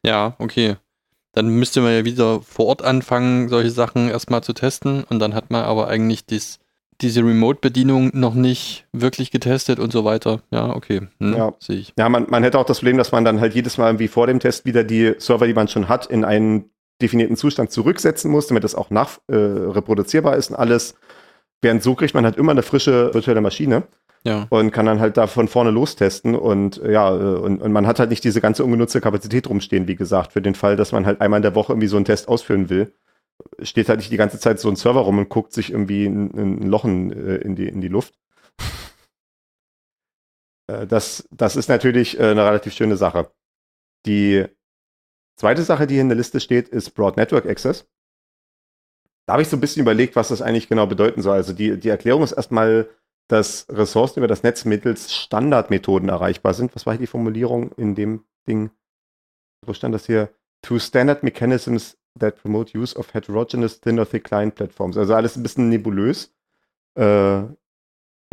Ja, 0.04 0.34
okay. 0.38 0.76
Dann 1.32 1.48
müsste 1.48 1.80
man 1.80 1.92
ja 1.92 2.04
wieder 2.04 2.40
vor 2.42 2.66
Ort 2.66 2.82
anfangen, 2.82 3.48
solche 3.48 3.70
Sachen 3.70 4.08
erstmal 4.08 4.42
zu 4.42 4.52
testen 4.52 5.04
und 5.04 5.18
dann 5.18 5.34
hat 5.34 5.50
man 5.50 5.64
aber 5.64 5.88
eigentlich 5.88 6.26
das, 6.26 6.60
diese 7.00 7.20
Remote-Bedienung 7.20 8.10
noch 8.14 8.34
nicht 8.34 8.86
wirklich 8.92 9.30
getestet 9.30 9.78
und 9.78 9.92
so 9.92 10.04
weiter. 10.04 10.40
Ja, 10.50 10.74
okay. 10.74 11.02
Hm, 11.20 11.34
ja, 11.34 11.52
sehe 11.58 11.76
ich. 11.76 11.92
Ja, 11.98 12.08
man, 12.08 12.26
man 12.28 12.42
hätte 12.42 12.58
auch 12.58 12.64
das 12.64 12.78
Problem, 12.78 12.98
dass 12.98 13.12
man 13.12 13.24
dann 13.24 13.40
halt 13.40 13.54
jedes 13.54 13.78
Mal 13.78 13.98
wie 13.98 14.08
vor 14.08 14.26
dem 14.26 14.40
Test 14.40 14.64
wieder 14.64 14.84
die 14.84 15.14
Server, 15.18 15.46
die 15.46 15.54
man 15.54 15.68
schon 15.68 15.88
hat, 15.88 16.06
in 16.06 16.24
einen 16.24 16.70
definierten 17.02 17.36
Zustand 17.36 17.70
zurücksetzen 17.70 18.30
muss, 18.30 18.46
damit 18.46 18.64
das 18.64 18.74
auch 18.74 18.90
nach 18.90 19.18
äh, 19.28 19.34
reproduzierbar 19.34 20.36
ist 20.36 20.50
und 20.50 20.56
alles. 20.56 20.94
Während 21.60 21.82
so 21.82 21.94
kriegt 21.94 22.14
man 22.14 22.24
halt 22.24 22.36
immer 22.36 22.52
eine 22.52 22.62
frische 22.62 23.12
virtuelle 23.12 23.40
Maschine. 23.40 23.84
Ja. 24.26 24.46
Und 24.48 24.70
kann 24.70 24.86
dann 24.86 25.00
halt 25.00 25.18
da 25.18 25.26
von 25.26 25.48
vorne 25.48 25.70
lostesten 25.70 26.34
und 26.34 26.80
ja, 26.82 27.14
äh, 27.14 27.36
und, 27.36 27.60
und 27.60 27.72
man 27.72 27.86
hat 27.86 27.98
halt 27.98 28.08
nicht 28.08 28.24
diese 28.24 28.40
ganze 28.40 28.64
ungenutzte 28.64 29.02
Kapazität 29.02 29.50
rumstehen, 29.50 29.86
wie 29.86 29.96
gesagt, 29.96 30.32
für 30.32 30.40
den 30.40 30.54
Fall, 30.54 30.76
dass 30.76 30.92
man 30.92 31.04
halt 31.04 31.20
einmal 31.20 31.38
in 31.38 31.42
der 31.42 31.54
Woche 31.54 31.74
irgendwie 31.74 31.88
so 31.88 31.96
einen 31.96 32.06
Test 32.06 32.28
ausführen 32.28 32.70
will 32.70 32.94
steht 33.62 33.88
halt 33.88 33.98
nicht 33.98 34.12
die 34.12 34.16
ganze 34.16 34.38
Zeit 34.38 34.60
so 34.60 34.68
ein 34.68 34.76
Server 34.76 35.00
rum 35.00 35.18
und 35.18 35.28
guckt 35.28 35.52
sich 35.52 35.70
irgendwie 35.70 36.06
ein, 36.06 36.30
ein 36.34 36.62
Loch 36.62 36.84
in, 36.84 37.12
äh, 37.12 37.36
in, 37.36 37.56
die, 37.56 37.68
in 37.68 37.80
die 37.80 37.88
Luft. 37.88 38.14
Äh, 40.66 40.86
das, 40.86 41.28
das 41.30 41.56
ist 41.56 41.68
natürlich 41.68 42.18
äh, 42.18 42.30
eine 42.30 42.42
relativ 42.46 42.72
schöne 42.72 42.96
Sache. 42.96 43.30
Die 44.06 44.46
zweite 45.36 45.62
Sache, 45.62 45.86
die 45.86 45.92
hier 45.92 46.00
in 46.00 46.08
der 46.08 46.16
Liste 46.16 46.40
steht, 46.40 46.70
ist 46.70 46.92
Broad 46.92 47.18
Network 47.18 47.44
Access. 47.44 47.86
Da 49.26 49.34
habe 49.34 49.42
ich 49.42 49.48
so 49.48 49.58
ein 49.58 49.60
bisschen 49.60 49.82
überlegt, 49.82 50.16
was 50.16 50.28
das 50.28 50.40
eigentlich 50.40 50.68
genau 50.68 50.86
bedeuten 50.86 51.20
soll. 51.20 51.36
Also 51.36 51.52
die, 51.52 51.78
die 51.78 51.90
Erklärung 51.90 52.22
ist 52.22 52.32
erstmal, 52.32 52.88
dass 53.28 53.66
Ressourcen 53.70 54.20
über 54.20 54.26
das 54.26 54.42
Netz 54.42 54.64
mittels 54.64 55.12
Standardmethoden 55.12 56.08
erreichbar 56.08 56.54
sind. 56.54 56.74
Was 56.74 56.86
war 56.86 56.94
hier 56.94 57.00
die 57.00 57.06
Formulierung 57.06 57.72
in 57.72 57.94
dem 57.94 58.24
Ding? 58.48 58.70
Wo 59.66 59.72
stand 59.72 59.94
das 59.94 60.06
hier? 60.06 60.34
To 60.62 60.78
standard 60.78 61.22
mechanisms 61.22 61.98
that 62.18 62.40
promote 62.40 62.76
use 62.76 62.96
of 62.96 63.12
heterogeneous 63.12 63.80
thin 63.80 63.98
or 63.98 64.08
thick 64.08 64.24
client 64.24 64.54
platforms. 64.54 64.96
Also 64.96 65.14
alles 65.14 65.36
ein 65.36 65.42
bisschen 65.42 65.68
nebulös. 65.68 66.32
Äh, 66.96 67.42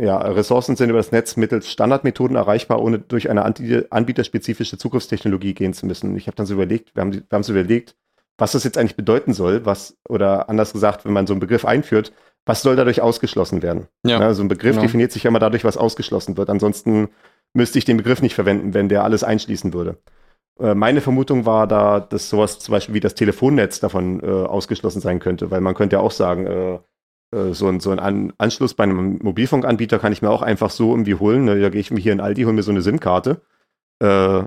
ja, 0.00 0.18
Ressourcen 0.18 0.74
sind 0.74 0.90
über 0.90 0.98
das 0.98 1.12
Netz 1.12 1.36
mittels 1.36 1.70
Standardmethoden 1.70 2.36
erreichbar, 2.36 2.82
ohne 2.82 2.98
durch 2.98 3.30
eine 3.30 3.44
anbieterspezifische 3.44 4.76
Zugriffstechnologie 4.78 5.54
gehen 5.54 5.74
zu 5.74 5.86
müssen. 5.86 6.16
Ich 6.16 6.26
habe 6.26 6.36
dann 6.36 6.46
so 6.46 6.54
überlegt, 6.54 6.96
wir 6.96 7.02
haben, 7.02 7.12
wir 7.12 7.22
haben 7.30 7.42
so 7.44 7.52
überlegt, 7.52 7.94
was 8.38 8.52
das 8.52 8.64
jetzt 8.64 8.78
eigentlich 8.78 8.96
bedeuten 8.96 9.32
soll, 9.32 9.64
was, 9.64 9.96
oder 10.08 10.48
anders 10.48 10.72
gesagt, 10.72 11.04
wenn 11.04 11.12
man 11.12 11.26
so 11.26 11.34
einen 11.34 11.40
Begriff 11.40 11.64
einführt, 11.64 12.12
was 12.44 12.62
soll 12.62 12.74
dadurch 12.74 13.00
ausgeschlossen 13.00 13.62
werden? 13.62 13.86
Ja, 14.04 14.18
Ne, 14.18 14.34
so 14.34 14.42
ein 14.42 14.48
Begriff 14.48 14.72
genau. 14.72 14.82
definiert 14.82 15.12
sich 15.12 15.22
ja 15.22 15.28
immer 15.28 15.38
dadurch, 15.38 15.64
was 15.64 15.76
ausgeschlossen 15.76 16.36
wird. 16.36 16.50
Ansonsten 16.50 17.10
müsste 17.52 17.78
ich 17.78 17.84
den 17.84 17.98
Begriff 17.98 18.22
nicht 18.22 18.34
verwenden, 18.34 18.74
wenn 18.74 18.88
der 18.88 19.04
alles 19.04 19.22
einschließen 19.22 19.72
würde. 19.72 19.98
Äh, 20.58 20.74
Meine 20.74 21.00
Vermutung 21.00 21.46
war 21.46 21.66
da, 21.66 22.00
dass 22.00 22.28
sowas 22.28 22.58
zum 22.58 22.72
Beispiel 22.72 22.94
wie 22.94 23.00
das 23.00 23.14
Telefonnetz 23.14 23.80
davon 23.80 24.20
äh, 24.20 24.26
ausgeschlossen 24.26 25.00
sein 25.00 25.18
könnte, 25.18 25.50
weil 25.50 25.60
man 25.60 25.74
könnte 25.74 25.96
ja 25.96 26.02
auch 26.02 26.10
sagen, 26.10 26.46
äh, 26.46 26.78
äh, 27.36 27.54
so 27.54 27.68
ein, 27.68 27.80
so 27.80 27.90
ein 27.90 27.98
An 27.98 28.32
Anschluss 28.38 28.74
bei 28.74 28.84
einem 28.84 29.18
Mobilfunkanbieter 29.22 29.98
kann 29.98 30.12
ich 30.12 30.22
mir 30.22 30.30
auch 30.30 30.42
einfach 30.42 30.70
so 30.70 30.90
irgendwie 30.92 31.14
holen. 31.14 31.44
Ne? 31.44 31.60
Da 31.60 31.70
gehe 31.70 31.80
ich 31.80 31.90
mir 31.90 32.00
hier 32.00 32.12
in 32.12 32.20
Aldi, 32.20 32.42
hole 32.42 32.54
mir 32.54 32.62
so 32.62 32.70
eine 32.70 32.82
SIM-Karte 32.82 33.40
äh, 34.00 34.44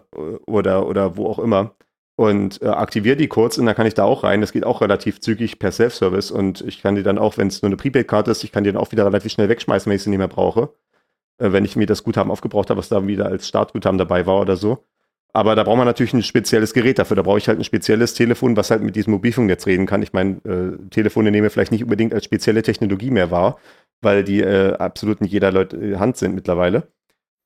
oder, 0.48 0.88
oder 0.88 1.18
wo 1.18 1.28
auch 1.28 1.40
immer 1.40 1.76
und 2.18 2.64
aktiviere 2.64 3.18
die 3.18 3.28
kurz 3.28 3.58
und 3.58 3.66
dann 3.66 3.76
kann 3.76 3.88
ich 3.88 3.94
da 3.94 4.06
auch 4.06 4.24
rein. 4.24 4.40
Das 4.40 4.54
geht 4.54 4.64
auch 4.64 4.80
relativ 4.80 5.20
zügig 5.20 5.60
per 5.60 5.74
Self-Service 5.74 6.32
und 6.32 6.62
ich 6.62 6.82
kann 6.82 6.96
die 6.96 7.04
dann 7.04 7.18
auch, 7.18 7.38
wenn 7.38 7.48
es 7.48 7.62
nur 7.62 7.68
eine 7.68 7.76
Prepaid-Karte 7.76 8.32
ist, 8.32 8.44
ich 8.46 8.54
kann 8.54 8.64
die 8.64 8.72
dann 8.72 8.82
auch 8.82 8.94
wieder 8.94 9.06
relativ 9.06 9.34
schnell 9.34 9.50
wegschmeißen, 9.50 9.90
wenn 9.90 9.98
ich 9.98 10.04
sie 10.04 10.10
nicht 10.10 10.20
mehr 10.20 10.30
brauche. 10.30 10.70
Wenn 11.38 11.66
ich 11.66 11.76
mir 11.76 11.86
das 11.88 12.06
Guthaben 12.06 12.32
aufgebraucht 12.32 12.70
habe, 12.70 12.78
was 12.78 12.88
da 12.88 13.06
wieder 13.06 13.26
als 13.26 13.50
Startguthaben 13.50 13.98
dabei 13.98 14.26
war 14.26 14.40
oder 14.40 14.56
so. 14.56 14.86
Aber 15.36 15.54
da 15.56 15.64
braucht 15.64 15.78
man 15.78 15.86
natürlich 15.86 16.14
ein 16.14 16.24
spezielles 16.24 16.74
Gerät 16.74 16.98
dafür. 16.98 17.18
Da 17.18 17.22
brauche 17.22 17.38
ich 17.38 17.50
halt 17.50 17.60
ein 17.60 17.66
spezielles 17.66 18.14
Telefon, 18.14 18.56
was 18.56 18.72
halt 18.72 18.82
mit 18.82 18.96
diesem 18.96 19.12
Mobilfunknetz 19.12 19.66
reden 19.66 19.86
kann. 19.86 20.02
Ich 20.02 20.14
meine, 20.14 20.38
äh, 20.46 20.78
Telefone 20.92 21.30
nehmen 21.30 21.44
wir 21.44 21.52
vielleicht 21.52 21.74
nicht 21.74 21.84
unbedingt 21.84 22.14
als 22.14 22.24
spezielle 22.24 22.64
Technologie 22.64 23.12
mehr 23.12 23.32
wahr, 23.32 23.60
weil 24.02 24.24
die 24.24 24.40
äh, 24.40 24.76
absolut 24.76 25.20
in 25.20 25.28
jeder 25.28 25.52
Leut 25.52 25.74
äh, 25.74 25.98
Hand 25.98 26.16
sind 26.16 26.36
mittlerweile. 26.36 26.88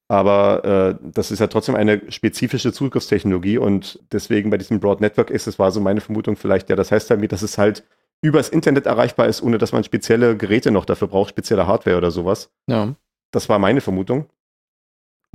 Aber 0.08 1.00
äh, 1.02 1.10
das 1.14 1.32
ist 1.32 1.40
ja 1.40 1.48
trotzdem 1.48 1.74
eine 1.74 2.00
spezifische 2.12 2.72
Zugriffstechnologie 2.72 3.58
und 3.58 4.00
deswegen 4.12 4.52
bei 4.52 4.58
diesem 4.60 4.80
Broad 4.80 5.02
Network 5.02 5.32
ist, 5.32 5.48
das 5.48 5.58
war 5.58 5.72
so 5.72 5.82
meine 5.82 6.02
Vermutung 6.02 6.36
vielleicht, 6.36 6.70
ja, 6.70 6.76
das 6.76 6.92
heißt 6.92 7.10
halt, 7.10 7.32
dass 7.32 7.42
es 7.42 7.58
halt 7.58 7.88
übers 8.22 8.50
Internet 8.50 8.86
erreichbar 8.86 9.26
ist, 9.26 9.42
ohne 9.42 9.58
dass 9.58 9.72
man 9.72 9.84
spezielle 9.84 10.38
Geräte 10.38 10.70
noch 10.70 10.86
dafür 10.86 11.08
braucht, 11.08 11.32
spezielle 11.32 11.66
Hardware 11.66 11.98
oder 11.98 12.12
sowas. 12.12 12.52
Ja. 12.68 12.94
Das 13.32 13.50
war 13.50 13.58
meine 13.58 13.82
Vermutung. 13.82 14.30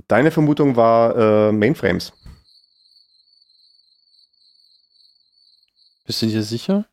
Deine 0.06 0.30
Vermutung 0.30 0.76
war 0.76 1.48
äh, 1.48 1.52
Mainframes. 1.52 2.12
Bist 6.04 6.22
du 6.22 6.26
dir 6.26 6.42
sicher? 6.42 6.84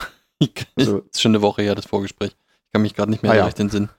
Also- 0.76 1.00
ist 1.00 1.20
schon 1.20 1.32
eine 1.32 1.42
Woche 1.42 1.62
her, 1.62 1.74
das 1.74 1.86
Vorgespräch. 1.86 2.30
Ich 2.66 2.72
kann 2.72 2.82
mich 2.82 2.94
gerade 2.94 3.10
nicht 3.10 3.22
mehr 3.22 3.32
Ah, 3.32 3.36
ja. 3.36 3.44
recht 3.44 3.60
entsinnen. 3.60 3.90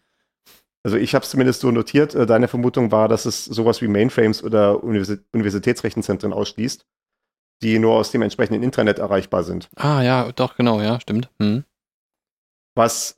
Also 0.84 0.97
ich 0.97 1.13
habe 1.13 1.23
es 1.23 1.29
zumindest 1.29 1.62
so 1.62 1.69
notiert. 1.69 2.15
Äh, 2.15 2.25
Deine 2.25 2.47
Vermutung 2.47 2.91
war, 2.91 3.07
dass 3.07 3.25
es 3.25 3.45
sowas 3.45 3.81
wie 3.81 3.88
Mainframes 3.88 4.43
oder 4.43 4.84
Universi 4.84 5.19
Universitätsrechenzentren 5.34 6.34
ausschließt, 6.34 6.86
die 7.62 7.77
nur 7.77 7.93
aus 7.93 8.10
dem 8.10 8.23
entsprechenden 8.23 8.63
Internet 8.63 8.97
erreichbar 8.97 9.43
sind. 9.43 9.69
Ah, 9.75 10.01
ja, 10.01 10.31
doch, 10.31 10.55
genau, 10.55 10.81
ja, 10.81 10.99
stimmt. 10.99 11.29
Hm. 11.39 11.63
Was, 12.75 13.17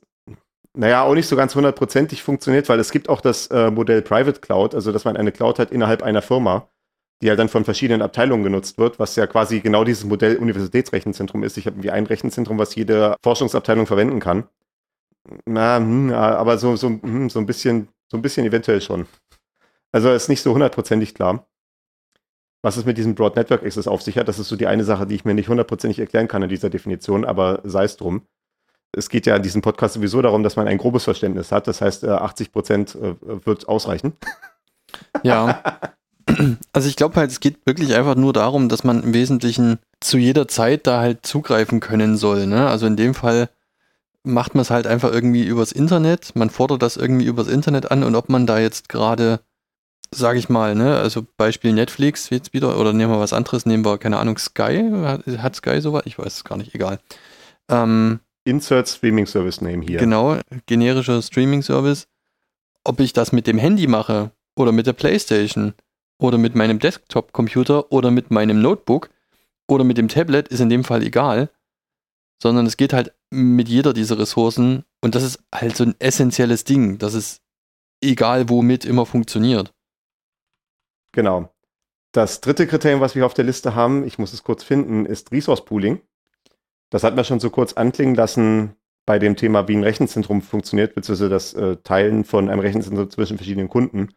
naja, 0.74 1.04
auch 1.04 1.14
nicht 1.14 1.28
so 1.28 1.36
ganz 1.36 1.54
hundertprozentig 1.54 2.22
funktioniert, 2.22 2.68
weil 2.68 2.80
es 2.80 2.90
gibt 2.90 3.08
auch 3.08 3.22
das 3.22 3.46
äh, 3.46 3.70
Modell 3.70 4.02
Private 4.02 4.40
Cloud, 4.40 4.74
also 4.74 4.92
dass 4.92 5.04
man 5.06 5.16
eine 5.16 5.32
Cloud 5.32 5.58
hat 5.58 5.70
innerhalb 5.70 6.02
einer 6.02 6.20
Firma, 6.20 6.68
die 7.22 7.28
halt 7.28 7.38
dann 7.38 7.48
von 7.48 7.64
verschiedenen 7.64 8.02
Abteilungen 8.02 8.44
genutzt 8.44 8.78
wird, 8.78 8.98
was 8.98 9.16
ja 9.16 9.26
quasi 9.26 9.60
genau 9.60 9.84
dieses 9.84 10.04
Modell 10.04 10.36
Universitätsrechenzentrum 10.36 11.42
ist. 11.42 11.56
Ich 11.56 11.66
habe 11.66 11.76
irgendwie 11.76 11.90
ein 11.90 12.06
Rechenzentrum, 12.06 12.58
was 12.58 12.74
jede 12.74 13.16
Forschungsabteilung 13.22 13.86
verwenden 13.86 14.20
kann. 14.20 14.44
Na, 15.46 15.78
hm, 15.78 16.12
aber 16.12 16.58
so, 16.58 16.76
so, 16.76 16.88
hm, 16.88 17.30
so 17.30 17.38
ein 17.38 17.46
bisschen, 17.46 17.88
so 18.08 18.18
ein 18.18 18.22
bisschen 18.22 18.44
eventuell 18.46 18.80
schon. 18.80 19.06
Also 19.92 20.10
ist 20.12 20.28
nicht 20.28 20.42
so 20.42 20.52
hundertprozentig 20.52 21.14
klar. 21.14 21.46
Was 22.62 22.76
es 22.76 22.84
mit 22.84 22.98
diesem 22.98 23.14
Broad 23.14 23.36
Network 23.36 23.62
Access 23.62 23.86
auf 23.86 24.02
sich 24.02 24.18
hat, 24.18 24.26
das 24.26 24.38
ist 24.38 24.48
so 24.48 24.56
die 24.56 24.66
eine 24.66 24.84
Sache, 24.84 25.06
die 25.06 25.14
ich 25.14 25.24
mir 25.24 25.34
nicht 25.34 25.48
hundertprozentig 25.48 25.98
erklären 25.98 26.28
kann 26.28 26.42
in 26.42 26.48
dieser 26.48 26.70
Definition, 26.70 27.24
aber 27.24 27.60
sei 27.64 27.84
es 27.84 27.96
drum. 27.96 28.22
Es 28.92 29.08
geht 29.08 29.26
ja 29.26 29.36
in 29.36 29.42
diesem 29.42 29.60
Podcast 29.60 29.94
sowieso 29.94 30.22
darum, 30.22 30.42
dass 30.42 30.56
man 30.56 30.68
ein 30.68 30.78
grobes 30.78 31.04
Verständnis 31.04 31.52
hat. 31.52 31.66
Das 31.66 31.80
heißt, 31.80 32.04
äh, 32.04 32.10
80 32.10 32.52
Prozent 32.52 32.94
äh, 32.94 33.14
wird 33.20 33.68
ausreichen. 33.68 34.14
Ja. 35.22 35.62
Also 36.72 36.88
ich 36.88 36.96
glaube 36.96 37.16
halt, 37.16 37.30
es 37.30 37.40
geht 37.40 37.66
wirklich 37.66 37.94
einfach 37.94 38.14
nur 38.14 38.32
darum, 38.32 38.68
dass 38.68 38.82
man 38.82 39.02
im 39.02 39.14
Wesentlichen 39.14 39.78
zu 40.00 40.18
jeder 40.18 40.48
Zeit 40.48 40.86
da 40.86 41.00
halt 41.00 41.24
zugreifen 41.26 41.80
können 41.80 42.16
soll. 42.16 42.46
Ne? 42.46 42.66
Also 42.66 42.86
in 42.86 42.96
dem 42.96 43.14
Fall 43.14 43.48
macht 44.22 44.54
man 44.54 44.62
es 44.62 44.70
halt 44.70 44.86
einfach 44.86 45.12
irgendwie 45.12 45.44
übers 45.44 45.70
Internet. 45.70 46.34
Man 46.34 46.50
fordert 46.50 46.82
das 46.82 46.96
irgendwie 46.96 47.26
übers 47.26 47.48
Internet 47.48 47.90
an 47.90 48.02
und 48.02 48.14
ob 48.14 48.28
man 48.28 48.46
da 48.46 48.58
jetzt 48.58 48.88
gerade, 48.88 49.40
sage 50.10 50.38
ich 50.38 50.48
mal, 50.48 50.74
ne, 50.74 50.96
also 50.96 51.26
Beispiel 51.36 51.72
Netflix 51.72 52.30
jetzt 52.30 52.54
wieder 52.54 52.78
oder 52.78 52.92
nehmen 52.92 53.12
wir 53.12 53.20
was 53.20 53.34
anderes, 53.34 53.66
nehmen 53.66 53.84
wir, 53.84 53.98
keine 53.98 54.18
Ahnung, 54.18 54.38
Sky. 54.38 54.90
Hat, 55.04 55.26
hat 55.26 55.56
Sky 55.56 55.80
sowas? 55.80 56.02
Ich 56.06 56.18
weiß 56.18 56.34
es 56.34 56.44
gar 56.44 56.56
nicht, 56.56 56.74
egal. 56.74 56.98
Ähm, 57.68 58.20
Insert 58.44 58.88
Streaming 58.88 59.26
Service 59.26 59.60
Name 59.60 59.84
hier. 59.84 59.98
Genau, 59.98 60.36
generischer 60.66 61.22
Streaming-Service. 61.22 62.08
Ob 62.84 63.00
ich 63.00 63.14
das 63.14 63.32
mit 63.32 63.46
dem 63.46 63.58
Handy 63.58 63.86
mache 63.86 64.30
oder 64.54 64.72
mit 64.72 64.86
der 64.86 64.92
Playstation 64.92 65.72
oder 66.24 66.38
mit 66.38 66.54
meinem 66.54 66.78
Desktop-Computer 66.78 67.92
oder 67.92 68.10
mit 68.10 68.30
meinem 68.30 68.60
Notebook 68.60 69.10
oder 69.68 69.84
mit 69.84 69.98
dem 69.98 70.08
Tablet, 70.08 70.48
ist 70.48 70.60
in 70.60 70.68
dem 70.68 70.84
Fall 70.84 71.02
egal. 71.02 71.50
Sondern 72.42 72.66
es 72.66 72.76
geht 72.76 72.92
halt 72.92 73.14
mit 73.30 73.68
jeder 73.68 73.92
dieser 73.92 74.18
Ressourcen 74.18 74.84
und 75.02 75.14
das 75.14 75.22
ist 75.22 75.38
halt 75.54 75.76
so 75.76 75.84
ein 75.84 75.94
essentielles 75.98 76.64
Ding, 76.64 76.98
dass 76.98 77.14
es 77.14 77.40
egal 78.02 78.48
womit 78.48 78.84
immer 78.84 79.06
funktioniert. 79.06 79.72
Genau. 81.12 81.48
Das 82.12 82.40
dritte 82.40 82.66
Kriterium, 82.66 83.00
was 83.00 83.14
wir 83.14 83.26
auf 83.26 83.34
der 83.34 83.44
Liste 83.44 83.74
haben, 83.74 84.04
ich 84.04 84.18
muss 84.18 84.32
es 84.32 84.44
kurz 84.44 84.62
finden, 84.62 85.06
ist 85.06 85.32
Resource 85.32 85.64
Pooling. 85.64 86.00
Das 86.90 87.02
hat 87.02 87.16
man 87.16 87.24
schon 87.24 87.40
so 87.40 87.50
kurz 87.50 87.72
anklingen 87.72 88.14
lassen 88.14 88.76
bei 89.06 89.18
dem 89.18 89.36
Thema, 89.36 89.68
wie 89.68 89.76
ein 89.76 89.84
Rechenzentrum 89.84 90.42
funktioniert, 90.42 90.94
beziehungsweise 90.94 91.28
das 91.28 91.54
äh, 91.54 91.76
Teilen 91.78 92.24
von 92.24 92.48
einem 92.48 92.60
Rechenzentrum 92.60 93.10
zwischen 93.10 93.36
verschiedenen 93.36 93.68
Kunden. 93.68 94.10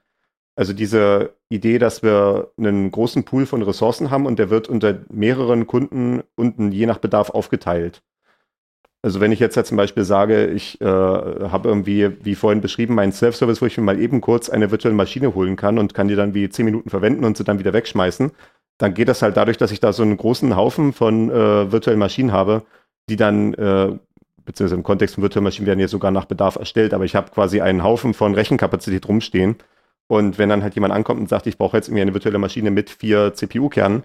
Also 0.58 0.74
diese 0.74 1.36
Idee, 1.50 1.78
dass 1.78 2.02
wir 2.02 2.52
einen 2.58 2.90
großen 2.90 3.24
Pool 3.24 3.46
von 3.46 3.62
Ressourcen 3.62 4.10
haben 4.10 4.26
und 4.26 4.40
der 4.40 4.50
wird 4.50 4.68
unter 4.68 5.02
mehreren 5.10 5.68
Kunden 5.68 6.24
unten 6.36 6.72
je 6.72 6.88
nach 6.88 6.98
Bedarf 6.98 7.30
aufgeteilt. 7.30 8.02
Also 9.04 9.20
wenn 9.20 9.32
ich 9.32 9.40
jetzt 9.40 9.56
ja 9.56 9.64
zum 9.64 9.78
Beispiel 9.78 10.04
sage, 10.04 10.48
ich 10.48 10.82
äh, 10.82 10.86
habe 10.86 11.70
irgendwie, 11.70 12.10
wie 12.26 12.34
vorhin 12.34 12.62
beschrieben, 12.62 12.96
meinen 12.96 13.12
Self-Service, 13.12 13.62
wo 13.62 13.68
ich 13.68 13.78
mir 13.78 13.84
mal 13.84 14.02
eben 14.02 14.20
kurz 14.20 14.50
eine 14.50 14.72
virtuelle 14.72 14.96
Maschine 14.96 15.36
holen 15.36 15.58
kann 15.58 15.78
und 15.78 15.94
kann 15.94 16.08
die 16.08 16.16
dann 16.16 16.34
wie 16.34 16.50
zehn 16.50 16.66
Minuten 16.66 16.90
verwenden 16.90 17.24
und 17.24 17.38
sie 17.38 17.44
dann 17.44 17.60
wieder 17.60 17.74
wegschmeißen, 17.74 18.32
dann 18.80 18.94
geht 18.96 19.10
das 19.10 19.22
halt 19.22 19.38
dadurch, 19.38 19.58
dass 19.58 19.72
ich 19.72 19.80
da 19.80 19.94
so 19.94 20.02
einen 20.02 20.18
großen 20.18 20.56
Haufen 20.56 20.92
von 20.92 21.30
äh, 21.30 21.72
virtuellen 21.72 22.00
Maschinen 22.00 22.32
habe, 22.32 22.64
die 23.12 23.16
dann, 23.16 23.54
äh, 23.54 23.96
beziehungsweise 24.44 24.76
im 24.76 24.84
Kontext 24.84 25.16
von 25.16 25.22
virtuellen 25.22 25.44
Maschinen 25.44 25.68
werden 25.68 25.80
ja 25.80 25.88
sogar 25.88 26.10
nach 26.10 26.26
Bedarf 26.26 26.56
erstellt, 26.56 26.96
aber 26.96 27.06
ich 27.06 27.16
habe 27.16 27.30
quasi 27.30 27.62
einen 27.62 27.84
Haufen 27.84 28.16
von 28.16 28.34
Rechenkapazität 28.34 29.08
rumstehen. 29.08 29.58
Und 30.08 30.38
wenn 30.38 30.50
dann 30.50 30.64
halt 30.64 30.76
jemand 30.76 30.94
ankommt 30.94 31.20
und 31.20 31.30
sagt, 31.30 31.48
ich 31.48 31.58
brauche 31.58 31.78
jetzt 31.78 31.90
irgendwie 31.90 32.02
eine 32.02 32.14
virtuelle 32.14 32.40
Maschine 32.40 32.72
mit 32.72 32.90
vier 32.90 33.34
CPU-Kernen, 33.34 34.04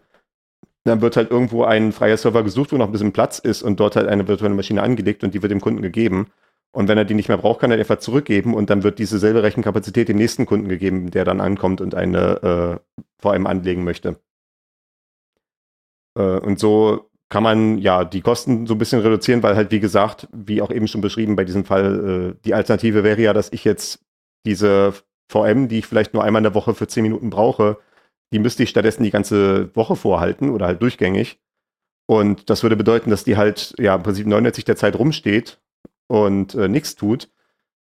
dann 0.85 1.01
wird 1.01 1.17
halt 1.17 1.31
irgendwo 1.31 1.65
ein 1.65 1.93
freier 1.93 2.17
Server 2.17 2.43
gesucht, 2.43 2.73
wo 2.73 2.77
noch 2.77 2.87
ein 2.87 2.93
bisschen 2.93 3.13
Platz 3.13 3.39
ist 3.39 3.63
und 3.63 3.79
dort 3.79 3.95
halt 3.95 4.09
eine 4.09 4.27
virtuelle 4.27 4.55
Maschine 4.55 4.83
angelegt 4.83 5.23
und 5.23 5.33
die 5.33 5.43
wird 5.43 5.53
dem 5.53 5.61
Kunden 5.61 5.81
gegeben. 5.81 6.29
Und 6.73 6.89
wenn 6.89 6.99
er 6.99 7.05
die 7.05 7.15
nicht 7.15 7.29
mehr 7.29 7.39
braucht, 7.39 7.61
kann 7.61 7.71
er 7.71 7.77
die 7.77 7.83
einfach 7.83 7.99
zurückgeben 7.99 8.55
und 8.55 8.71
dann 8.71 8.83
wird 8.83 8.99
diese 8.99 9.19
selbe 9.19 9.43
Rechenkapazität 9.43 10.09
dem 10.09 10.17
nächsten 10.17 10.47
Kunden 10.47 10.69
gegeben, 10.69 11.11
der 11.11 11.25
dann 11.25 11.41
ankommt 11.41 11.81
und 11.81 11.95
eine 11.95 12.81
äh, 12.83 13.01
vor 13.21 13.33
allem 13.33 13.47
anlegen 13.47 13.85
möchte. 13.85 14.17
Äh, 16.17 16.39
und 16.39 16.59
so 16.59 17.11
kann 17.29 17.43
man 17.43 17.79
ja 17.79 18.05
die 18.05 18.21
Kosten 18.21 18.67
so 18.67 18.75
ein 18.75 18.79
bisschen 18.79 19.01
reduzieren, 19.01 19.43
weil 19.43 19.57
halt, 19.57 19.71
wie 19.71 19.81
gesagt, 19.81 20.29
wie 20.33 20.63
auch 20.63 20.71
eben 20.71 20.89
schon 20.89 21.01
beschrieben, 21.01 21.37
bei 21.37 21.45
diesem 21.45 21.65
Fall, 21.65 22.35
äh, 22.37 22.43
die 22.45 22.55
Alternative 22.55 23.05
wäre 23.05 23.21
ja, 23.21 23.33
dass 23.33 23.53
ich 23.53 23.65
jetzt 23.65 24.01
diese 24.45 24.95
VM, 25.29 25.69
die 25.69 25.79
ich 25.79 25.87
vielleicht 25.87 26.15
nur 26.15 26.25
einmal 26.25 26.41
in 26.41 26.45
der 26.45 26.55
Woche 26.55 26.75
für 26.75 26.87
10 26.87 27.03
Minuten 27.03 27.31
brauche, 27.31 27.79
die 28.33 28.39
müsste 28.39 28.63
ich 28.63 28.71
stattdessen 28.71 29.03
die 29.03 29.11
ganze 29.11 29.75
Woche 29.77 29.97
vorhalten 29.97 30.51
oder 30.51 30.67
halt 30.67 30.83
durchgängig. 30.83 31.39
Und 32.07 32.51
das 32.51 32.63
würde 32.63 32.77
bedeuten, 32.77 33.11
dass 33.11 33.25
die 33.25 33.37
halt 33.37 33.75
ja 33.79 33.95
im 33.95 34.03
Prinzip 34.03 34.27
99 34.27 34.65
der 34.65 34.77
Zeit 34.77 34.99
rumsteht 34.99 35.61
und 36.09 36.55
äh, 36.55 36.69
nichts 36.69 36.97
tut. 36.97 37.29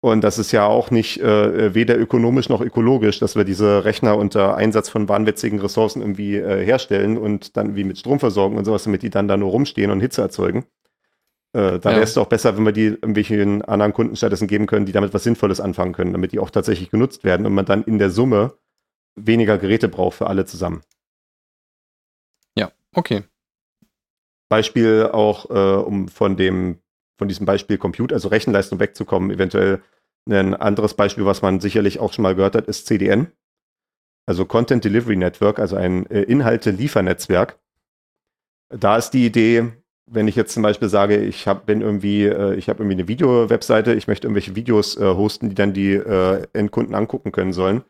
Und 0.01 0.23
das 0.23 0.39
ist 0.39 0.53
ja 0.53 0.65
auch 0.65 0.93
nicht 0.93 1.21
äh, 1.21 1.75
weder 1.75 1.99
ökonomisch 1.99 2.49
noch 2.49 2.61
ökologisch, 2.61 3.19
dass 3.19 3.35
wir 3.35 3.45
diese 3.45 3.85
Rechner 3.85 4.17
unter 4.17 4.57
Einsatz 4.57 4.89
von 4.89 5.09
wahnwitzigen 5.09 5.59
Ressourcen 5.59 6.03
irgendwie 6.03 6.37
äh, 6.37 6.65
herstellen 6.65 7.19
und 7.19 7.57
dann 7.57 7.75
wie 7.75 7.83
mit 7.83 7.99
Strom 7.99 8.21
versorgen 8.21 8.57
und 8.57 8.65
sowas, 8.65 8.85
damit 8.85 9.03
die 9.03 9.11
dann 9.11 9.27
da 9.27 9.37
nur 9.37 9.51
rumstehen 9.51 9.91
und 9.91 10.01
Hitze 10.01 10.23
erzeugen. 10.23 10.67
Äh, 11.55 11.79
da 11.79 11.91
Ja. 11.91 11.97
wäre 11.97 12.03
es 12.03 12.15
doch 12.15 12.27
besser, 12.27 12.57
wenn 12.57 12.65
wir 12.65 12.73
die 12.73 12.87
irgendwelchen 12.87 13.63
anderen 13.63 13.93
Kunden 13.93 14.17
stattdessen 14.17 14.49
geben 14.49 14.67
können, 14.67 14.87
die 14.87 14.93
damit 14.93 15.15
was 15.15 15.25
Sinnvolles 15.25 15.61
anfangen 15.61 15.93
können, 15.93 16.13
damit 16.13 16.33
die 16.33 16.39
auch 16.39 16.51
tatsächlich 16.51 16.91
genutzt 16.91 17.25
werden 17.25 17.47
und 17.47 17.55
man 17.55 17.65
dann 17.65 17.85
in 17.85 17.99
der 17.99 18.11
Summe 18.11 18.55
weniger 19.17 19.59
Geräte 19.59 19.89
braucht 19.89 20.19
für 20.19 20.27
alle 20.27 20.45
zusammen. 20.45 20.83
Ja, 22.57 22.71
okay. 22.95 23.25
Beispiel 24.51 25.09
auch, 25.13 25.51
äh, 25.51 25.83
um 25.83 26.09
von 26.09 26.37
dem, 26.37 26.79
von 27.19 27.29
diesem 27.29 27.47
Beispiel 27.47 27.79
Compute, 27.79 28.15
also 28.15 28.29
Rechenleistung 28.29 28.79
wegzukommen, 28.79 29.31
eventuell 29.31 29.83
ein 30.29 30.55
anderes 30.55 30.95
Beispiel, 30.95 31.25
was 31.25 31.43
man 31.43 31.61
sicherlich 31.61 31.99
auch 32.01 32.13
schon 32.13 32.23
mal 32.23 32.35
gehört 32.35 32.55
hat, 32.55 32.67
ist 32.67 32.87
CDN. 32.87 33.33
Also 34.27 34.45
Content 34.45 34.85
Delivery 34.85 35.17
Network, 35.17 35.59
also 35.59 35.77
ein 35.77 36.05
äh, 36.11 36.23
Inhalte-Liefernetzwerk. 36.23 37.59
Da 38.69 38.99
ist 38.99 39.11
die 39.11 39.25
Idee, 39.25 39.73
wenn 40.11 40.29
ich 40.29 40.37
jetzt 40.37 40.53
zum 40.55 40.63
Beispiel 40.63 40.89
sage, 40.89 41.17
ich 41.19 41.47
habe 41.47 41.63
bin 41.67 41.81
irgendwie, 41.81 42.25
äh, 42.25 42.55
ich 42.55 42.69
habe 42.69 42.83
irgendwie 42.83 42.97
eine 42.97 43.09
Video-Webseite, 43.09 43.95
ich 43.95 44.09
möchte 44.09 44.27
irgendwelche 44.27 44.57
Videos 44.57 44.97
äh, 44.97 45.05
hosten, 45.05 45.49
die 45.49 45.55
dann 45.55 45.73
die 45.73 45.93
äh, 45.93 46.47
Endkunden 46.53 46.95
angucken 46.95 47.33
können 47.33 47.53
sollen. 47.53 47.83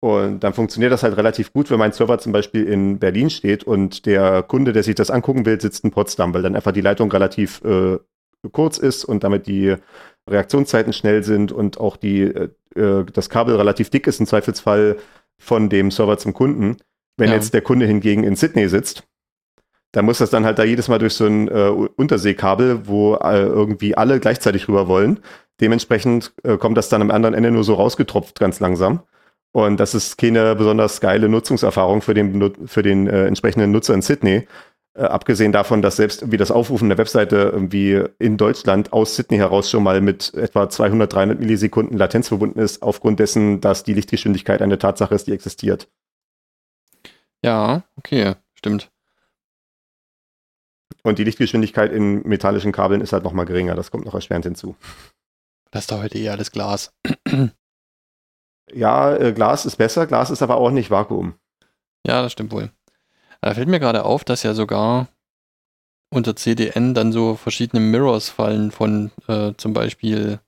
Und 0.00 0.40
dann 0.40 0.52
funktioniert 0.52 0.92
das 0.92 1.02
halt 1.02 1.16
relativ 1.16 1.52
gut, 1.52 1.70
wenn 1.70 1.78
mein 1.78 1.92
Server 1.92 2.18
zum 2.18 2.32
Beispiel 2.32 2.64
in 2.64 2.98
Berlin 2.98 3.30
steht 3.30 3.64
und 3.64 4.04
der 4.04 4.42
Kunde, 4.42 4.74
der 4.74 4.82
sich 4.82 4.94
das 4.94 5.10
angucken 5.10 5.46
will, 5.46 5.58
sitzt 5.58 5.82
in 5.82 5.92
Potsdam, 5.92 6.34
weil 6.34 6.42
dann 6.42 6.54
einfach 6.54 6.72
die 6.72 6.82
Leitung 6.82 7.10
relativ 7.10 7.62
äh, 7.64 7.98
kurz 8.52 8.76
ist 8.76 9.04
und 9.04 9.24
damit 9.24 9.46
die 9.46 9.76
Reaktionszeiten 10.28 10.92
schnell 10.92 11.22
sind 11.22 11.52
und 11.52 11.80
auch 11.80 11.96
die, 11.96 12.22
äh, 12.22 12.50
äh 12.74 13.04
das 13.10 13.30
Kabel 13.30 13.56
relativ 13.56 13.88
dick 13.88 14.06
ist, 14.06 14.20
im 14.20 14.26
Zweifelsfall 14.26 14.96
von 15.38 15.70
dem 15.70 15.90
Server 15.90 16.18
zum 16.18 16.34
Kunden. 16.34 16.76
Wenn 17.16 17.30
ja. 17.30 17.36
jetzt 17.36 17.54
der 17.54 17.62
Kunde 17.62 17.86
hingegen 17.86 18.24
in 18.24 18.36
Sydney 18.36 18.68
sitzt, 18.68 19.04
dann 19.94 20.04
muss 20.04 20.18
das 20.18 20.30
dann 20.30 20.44
halt 20.44 20.58
da 20.58 20.64
jedes 20.64 20.88
Mal 20.88 20.98
durch 20.98 21.14
so 21.14 21.24
ein 21.24 21.46
äh, 21.46 21.68
Unterseekabel, 21.96 22.88
wo 22.88 23.14
äh, 23.14 23.42
irgendwie 23.42 23.96
alle 23.96 24.18
gleichzeitig 24.18 24.66
rüber 24.66 24.88
wollen. 24.88 25.20
Dementsprechend 25.60 26.32
äh, 26.42 26.56
kommt 26.56 26.76
das 26.76 26.88
dann 26.88 27.00
am 27.00 27.12
anderen 27.12 27.34
Ende 27.34 27.52
nur 27.52 27.62
so 27.62 27.74
rausgetropft, 27.74 28.40
ganz 28.40 28.58
langsam. 28.58 29.02
Und 29.52 29.78
das 29.78 29.94
ist 29.94 30.18
keine 30.18 30.56
besonders 30.56 31.00
geile 31.00 31.28
Nutzungserfahrung 31.28 32.02
für 32.02 32.12
den, 32.12 32.52
für 32.66 32.82
den 32.82 33.06
äh, 33.06 33.26
entsprechenden 33.26 33.70
Nutzer 33.70 33.94
in 33.94 34.02
Sydney. 34.02 34.48
Äh, 34.94 35.04
abgesehen 35.04 35.52
davon, 35.52 35.80
dass 35.80 35.94
selbst 35.94 36.22
irgendwie 36.22 36.38
das 36.38 36.50
Aufrufen 36.50 36.88
der 36.88 36.98
Webseite 36.98 37.52
irgendwie 37.52 38.02
in 38.18 38.36
Deutschland 38.36 38.92
aus 38.92 39.14
Sydney 39.14 39.36
heraus 39.36 39.70
schon 39.70 39.84
mal 39.84 40.00
mit 40.00 40.34
etwa 40.34 40.68
200, 40.68 41.12
300 41.12 41.38
Millisekunden 41.38 41.96
Latenz 41.96 42.26
verbunden 42.26 42.58
ist, 42.58 42.82
aufgrund 42.82 43.20
dessen, 43.20 43.60
dass 43.60 43.84
die 43.84 43.94
Lichtgeschwindigkeit 43.94 44.60
eine 44.60 44.78
Tatsache 44.78 45.14
ist, 45.14 45.28
die 45.28 45.32
existiert. 45.32 45.86
Ja, 47.44 47.84
okay, 47.96 48.34
stimmt. 48.54 48.90
Und 51.02 51.18
die 51.18 51.24
Lichtgeschwindigkeit 51.24 51.92
in 51.92 52.22
metallischen 52.26 52.72
Kabeln 52.72 53.00
ist 53.00 53.12
halt 53.12 53.24
nochmal 53.24 53.46
geringer. 53.46 53.74
Das 53.74 53.90
kommt 53.90 54.04
noch 54.06 54.14
erschwerend 54.14 54.44
hinzu. 54.44 54.76
Das 55.70 55.84
ist 55.84 55.92
doch 55.92 56.02
heute 56.02 56.18
eher 56.18 56.32
alles 56.32 56.50
Glas. 56.50 56.92
ja, 58.72 59.16
äh, 59.16 59.32
Glas 59.32 59.66
ist 59.66 59.76
besser. 59.76 60.06
Glas 60.06 60.30
ist 60.30 60.42
aber 60.42 60.56
auch 60.56 60.70
nicht 60.70 60.90
Vakuum. 60.90 61.34
Ja, 62.06 62.22
das 62.22 62.32
stimmt 62.32 62.52
wohl. 62.52 62.70
Da 63.40 63.54
fällt 63.54 63.68
mir 63.68 63.80
gerade 63.80 64.04
auf, 64.04 64.24
dass 64.24 64.42
ja 64.42 64.54
sogar 64.54 65.08
unter 66.10 66.36
CDN 66.36 66.94
dann 66.94 67.12
so 67.12 67.34
verschiedene 67.34 67.80
Mirrors 67.80 68.30
fallen 68.30 68.70
von 68.70 69.10
äh, 69.26 69.52
zum 69.56 69.72
Beispiel 69.74 70.38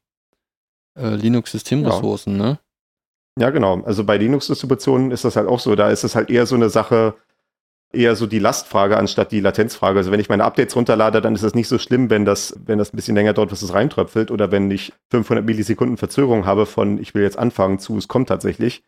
äh, 0.97 1.11
Linux-Systemressourcen, 1.11 2.39
ja. 2.39 2.43
ne? 2.43 2.59
Ja, 3.39 3.51
genau. 3.51 3.83
Also 3.83 4.05
bei 4.05 4.17
Linux-Distributionen 4.17 5.11
ist 5.11 5.25
das 5.25 5.37
halt 5.37 5.47
auch 5.47 5.61
so. 5.61 5.75
Da 5.75 5.91
ist 5.91 6.05
es 6.05 6.15
halt 6.15 6.31
eher 6.31 6.47
so 6.47 6.55
eine 6.55 6.71
Sache, 6.71 7.15
eher 7.97 8.17
so 8.17 8.27
die 8.27 8.39
Lastfrage 8.39 8.97
anstatt 8.97 9.33
die 9.33 9.41
Latenzfrage. 9.41 9.99
Also 9.99 10.11
wenn 10.11 10.21
ich 10.21 10.29
meine 10.29 10.45
Updates 10.45 10.77
runterlade, 10.77 11.21
dann 11.21 11.35
ist 11.35 11.45
das 11.45 11.55
nicht 11.55 11.69
so 11.69 11.79
schlimm, 11.79 12.11
wenn 12.11 12.25
das, 12.25 12.59
wenn 12.65 12.79
das 12.79 12.93
ein 12.93 12.97
bisschen 12.97 13.17
länger 13.17 13.33
dauert, 13.33 13.51
bis 13.51 13.63
es 13.63 13.75
reintröpfelt 13.75 14.31
oder 14.31 14.51
wenn 14.51 14.71
ich 14.71 14.93
500 15.11 15.45
Millisekunden 15.45 15.97
Verzögerung 15.97 16.47
habe 16.47 16.67
von 16.67 16.99
ich 16.99 17.15
will 17.15 17.23
jetzt 17.23 17.39
anfangen 17.39 17.79
zu 17.79 17.97
es 17.97 18.09
kommt 18.09 18.29
tatsächlich. 18.29 18.83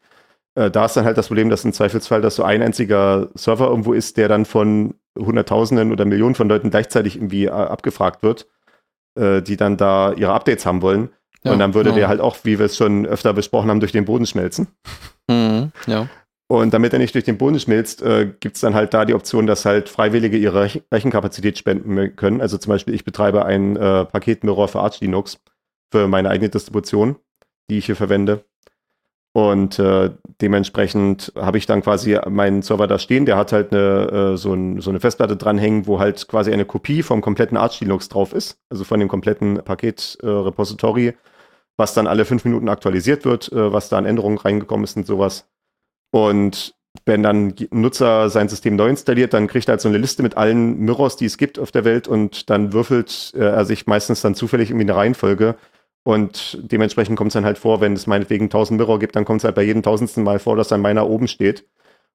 Äh, 0.55 0.71
da 0.71 0.87
ist 0.87 0.97
dann 0.97 1.05
halt 1.05 1.17
das 1.17 1.29
Problem, 1.29 1.51
dass 1.51 1.65
im 1.65 1.73
Zweifelsfall 1.73 2.21
das 2.21 2.37
so 2.37 2.43
ein 2.43 2.63
einziger 2.63 3.29
Server 3.35 3.69
irgendwo 3.69 3.93
ist, 3.93 4.17
der 4.17 4.29
dann 4.29 4.45
von 4.45 4.95
Hunderttausenden 5.19 5.93
oder 5.93 6.05
Millionen 6.05 6.35
von 6.35 6.49
Leuten 6.49 6.71
gleichzeitig 6.71 7.17
irgendwie 7.17 7.47
äh, 7.47 7.51
abgefragt 7.51 8.23
wird, 8.23 8.47
äh, 9.17 9.43
die 9.43 9.57
dann 9.57 9.77
da 9.77 10.13
ihre 10.13 10.33
Updates 10.33 10.67
haben 10.67 10.83
wollen. 10.83 11.11
Ja, 11.45 11.53
und 11.53 11.61
dann 11.61 11.75
würde 11.75 11.91
ja. 11.91 11.97
der 11.97 12.09
halt 12.09 12.21
auch, 12.21 12.37
wie 12.43 12.59
wir 12.59 12.67
es 12.67 12.77
schon 12.77 13.07
öfter 13.07 13.33
besprochen 13.33 13.71
haben, 13.71 13.81
durch 13.81 13.93
den 13.93 14.05
Boden 14.05 14.27
schmelzen. 14.27 14.67
Mhm, 15.29 15.73
ja. 15.87 16.09
Und 16.51 16.73
damit 16.73 16.95
er 16.95 16.99
nicht 16.99 17.15
durch 17.15 17.25
den 17.25 17.37
Boden 17.37 17.61
schmilzt, 17.61 18.01
äh, 18.01 18.33
gibt 18.41 18.57
es 18.57 18.63
dann 18.63 18.75
halt 18.75 18.95
da 18.95 19.05
die 19.05 19.13
Option, 19.13 19.47
dass 19.47 19.67
halt 19.67 19.91
Freiwillige 19.91 20.39
ihre 20.39 20.63
Rech 20.63 20.83
Rechenkapazität 20.91 21.59
spenden 21.59 22.17
können. 22.17 22.41
Also 22.41 22.57
zum 22.57 22.71
Beispiel, 22.71 22.95
ich 22.95 23.05
betreibe 23.05 23.45
ein 23.45 23.77
äh, 23.77 24.07
Paketmirror 24.07 24.69
für 24.69 24.81
Arch 24.81 25.01
Linux 25.01 25.41
für 25.93 26.09
meine 26.09 26.31
eigene 26.31 26.49
Distribution, 26.49 27.17
die 27.71 27.79
ich 27.79 27.87
hier 27.87 27.97
verwende. 27.97 28.45
Und 29.35 29.79
äh, 29.79 30.11
dementsprechend 30.41 31.33
habe 31.37 31.59
ich 31.59 31.67
dann 31.67 31.83
quasi 31.83 32.19
meinen 32.29 32.63
Server 32.63 32.87
da 32.87 32.99
stehen. 32.99 33.27
Der 33.27 33.37
hat 33.37 33.53
halt 33.53 33.73
eine, 33.73 34.33
äh, 34.33 34.37
so, 34.39 34.55
ein, 34.55 34.81
so, 34.81 34.89
eine 34.89 35.01
Festplatte 35.01 35.37
dranhängen, 35.37 35.87
wo 35.87 36.01
halt 36.01 36.29
quasi 36.29 36.51
eine 36.51 36.65
Kopie 36.65 37.03
vom 37.03 37.21
kompletten 37.21 37.59
Arch 37.59 37.81
Linux 37.81 38.09
drauf 38.09 38.33
ist. 38.33 38.59
Also 38.71 38.85
von 38.85 39.01
dem 39.01 39.09
kompletten 39.09 39.63
Paketrepository, 39.63 41.15
was 41.77 41.93
dann 41.93 42.07
alle 42.07 42.25
fünf 42.25 42.47
Minuten 42.47 42.71
aktualisiert 42.71 43.27
wird, 43.27 43.53
äh, 43.53 43.71
was 43.71 43.91
da 43.91 43.99
an 43.99 44.07
Änderungen 44.07 44.39
reingekommen 44.39 44.85
ist 44.85 44.97
und 44.97 45.07
sowas. 45.07 45.47
Und 46.11 46.75
wenn 47.05 47.23
dann 47.23 47.49
ein 47.49 47.69
Nutzer 47.71 48.31
sein 48.31 48.49
System 48.49 48.77
neu 48.77 48.89
installiert, 48.89 49.33
dann 49.33 49.47
kriegt 49.47 49.69
er 49.69 49.73
halt 49.73 49.81
so 49.81 49.89
eine 49.89 49.99
Liste 49.99 50.23
mit 50.23 50.37
allen 50.37 50.79
Mirrors, 50.81 51.17
die 51.17 51.27
es 51.27 51.39
gibt 51.39 51.59
auf 51.59 51.71
der 51.71 51.85
Welt 51.85 52.09
und 52.09 52.51
dann 52.51 52.73
würfelt 52.73 53.33
äh, 53.35 53.41
er 53.41 53.65
sich 53.65 53.87
meistens 53.87 54.21
dann 54.21 54.35
zufällig 54.35 54.71
irgendwie 54.71 54.85
eine 54.85 54.97
Reihenfolge. 54.97 55.57
Und 56.05 56.59
dementsprechend 56.63 57.17
kommt 57.17 57.29
es 57.29 57.35
dann 57.35 57.45
halt 57.45 57.59
vor, 57.59 57.81
wenn 57.81 57.93
es 57.93 58.07
meinetwegen 58.07 58.47
1000 58.47 58.79
Mirror 58.79 58.99
gibt, 58.99 59.17
dann 59.17 59.25
kommt 59.25 59.41
es 59.41 59.45
halt 59.45 59.55
bei 59.55 59.63
jedem 59.63 59.83
tausendsten 59.83 60.25
Mal 60.25 60.39
vor, 60.39 60.57
dass 60.57 60.69
dann 60.69 60.81
meiner 60.81 61.09
oben 61.09 61.29
steht. 61.29 61.67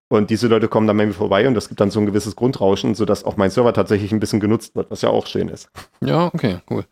Und 0.10 0.30
diese 0.30 0.48
Leute 0.48 0.68
kommen 0.68 0.86
dann 0.88 0.98
mir 0.98 1.12
vorbei 1.12 1.48
und 1.48 1.54
das 1.54 1.70
gibt 1.70 1.80
dann 1.80 1.90
so 1.90 2.00
ein 2.00 2.06
gewisses 2.06 2.36
Grundrauschen, 2.36 2.94
sodass 2.94 3.24
auch 3.24 3.38
mein 3.38 3.50
Server 3.50 3.74
tatsächlich 3.74 4.12
ein 4.12 4.20
bisschen 4.20 4.40
genutzt 4.40 4.76
wird, 4.76 4.92
was 4.92 5.02
ja 5.02 5.10
auch 5.10 5.26
schön 5.28 5.48
ist. 5.48 5.70
Ja, 6.02 6.26
okay, 6.28 6.58
cool. 6.70 6.86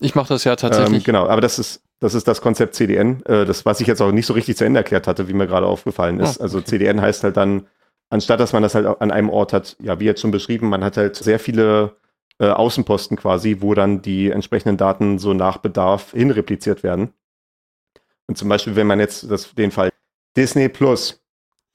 Ich 0.00 0.14
mache 0.14 0.28
das 0.28 0.44
ja 0.44 0.56
tatsächlich. 0.56 0.98
Ähm, 0.98 1.04
genau, 1.04 1.26
aber 1.26 1.40
das 1.40 1.58
ist, 1.58 1.82
das 2.04 2.12
ist 2.12 2.28
das 2.28 2.42
Konzept 2.42 2.74
CDN, 2.74 3.24
äh, 3.24 3.46
das, 3.46 3.64
was 3.64 3.80
ich 3.80 3.86
jetzt 3.86 4.02
auch 4.02 4.12
nicht 4.12 4.26
so 4.26 4.34
richtig 4.34 4.58
zu 4.58 4.64
Ende 4.66 4.78
erklärt 4.78 5.06
hatte, 5.06 5.26
wie 5.26 5.32
mir 5.32 5.46
gerade 5.46 5.66
aufgefallen 5.66 6.20
ist. 6.20 6.38
Oh, 6.38 6.42
also 6.42 6.60
CDN 6.60 7.00
heißt 7.00 7.24
halt 7.24 7.38
dann, 7.38 7.66
anstatt 8.10 8.40
dass 8.40 8.52
man 8.52 8.62
das 8.62 8.74
halt 8.74 8.84
an 8.84 9.10
einem 9.10 9.30
Ort 9.30 9.54
hat, 9.54 9.74
ja, 9.80 9.98
wie 9.98 10.04
jetzt 10.04 10.20
schon 10.20 10.30
beschrieben, 10.30 10.68
man 10.68 10.84
hat 10.84 10.98
halt 10.98 11.16
sehr 11.16 11.38
viele 11.38 11.96
äh, 12.38 12.50
Außenposten 12.50 13.16
quasi, 13.16 13.56
wo 13.60 13.72
dann 13.72 14.02
die 14.02 14.30
entsprechenden 14.30 14.76
Daten 14.76 15.18
so 15.18 15.32
nach 15.32 15.56
Bedarf 15.56 16.10
hinrepliziert 16.10 16.82
werden. 16.82 17.14
Und 18.26 18.36
zum 18.36 18.50
Beispiel, 18.50 18.76
wenn 18.76 18.86
man 18.86 19.00
jetzt 19.00 19.30
das, 19.30 19.54
den 19.54 19.70
Fall 19.70 19.88
Disney 20.36 20.68
Plus 20.68 21.24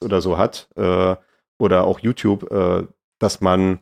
oder 0.04 0.22
so 0.22 0.38
hat, 0.38 0.70
äh, 0.76 1.16
oder 1.58 1.86
auch 1.86 2.02
YouTube, 2.02 2.52
äh, 2.52 2.86
dass 3.18 3.42
man 3.42 3.80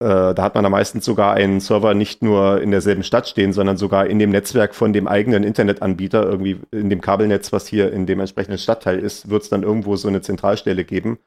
da 0.00 0.36
hat 0.38 0.54
man 0.54 0.62
da 0.64 0.70
meistens 0.70 1.04
sogar 1.04 1.34
einen 1.34 1.60
Server 1.60 1.92
nicht 1.94 2.22
nur 2.22 2.60
in 2.60 2.70
derselben 2.70 3.02
Stadt 3.02 3.28
stehen, 3.28 3.52
sondern 3.52 3.76
sogar 3.76 4.06
in 4.06 4.20
dem 4.20 4.30
Netzwerk 4.30 4.74
von 4.74 4.92
dem 4.92 5.08
eigenen 5.08 5.42
Internetanbieter, 5.42 6.24
irgendwie 6.24 6.60
in 6.70 6.88
dem 6.88 7.00
Kabelnetz, 7.00 7.52
was 7.52 7.66
hier 7.66 7.92
in 7.92 8.06
dem 8.06 8.20
entsprechenden 8.20 8.58
Stadtteil 8.58 9.00
ist, 9.00 9.28
wird 9.28 9.42
es 9.42 9.48
dann 9.48 9.64
irgendwo 9.64 9.96
so 9.96 10.06
eine 10.06 10.20
Zentralstelle 10.20 10.84
geben, 10.84 11.18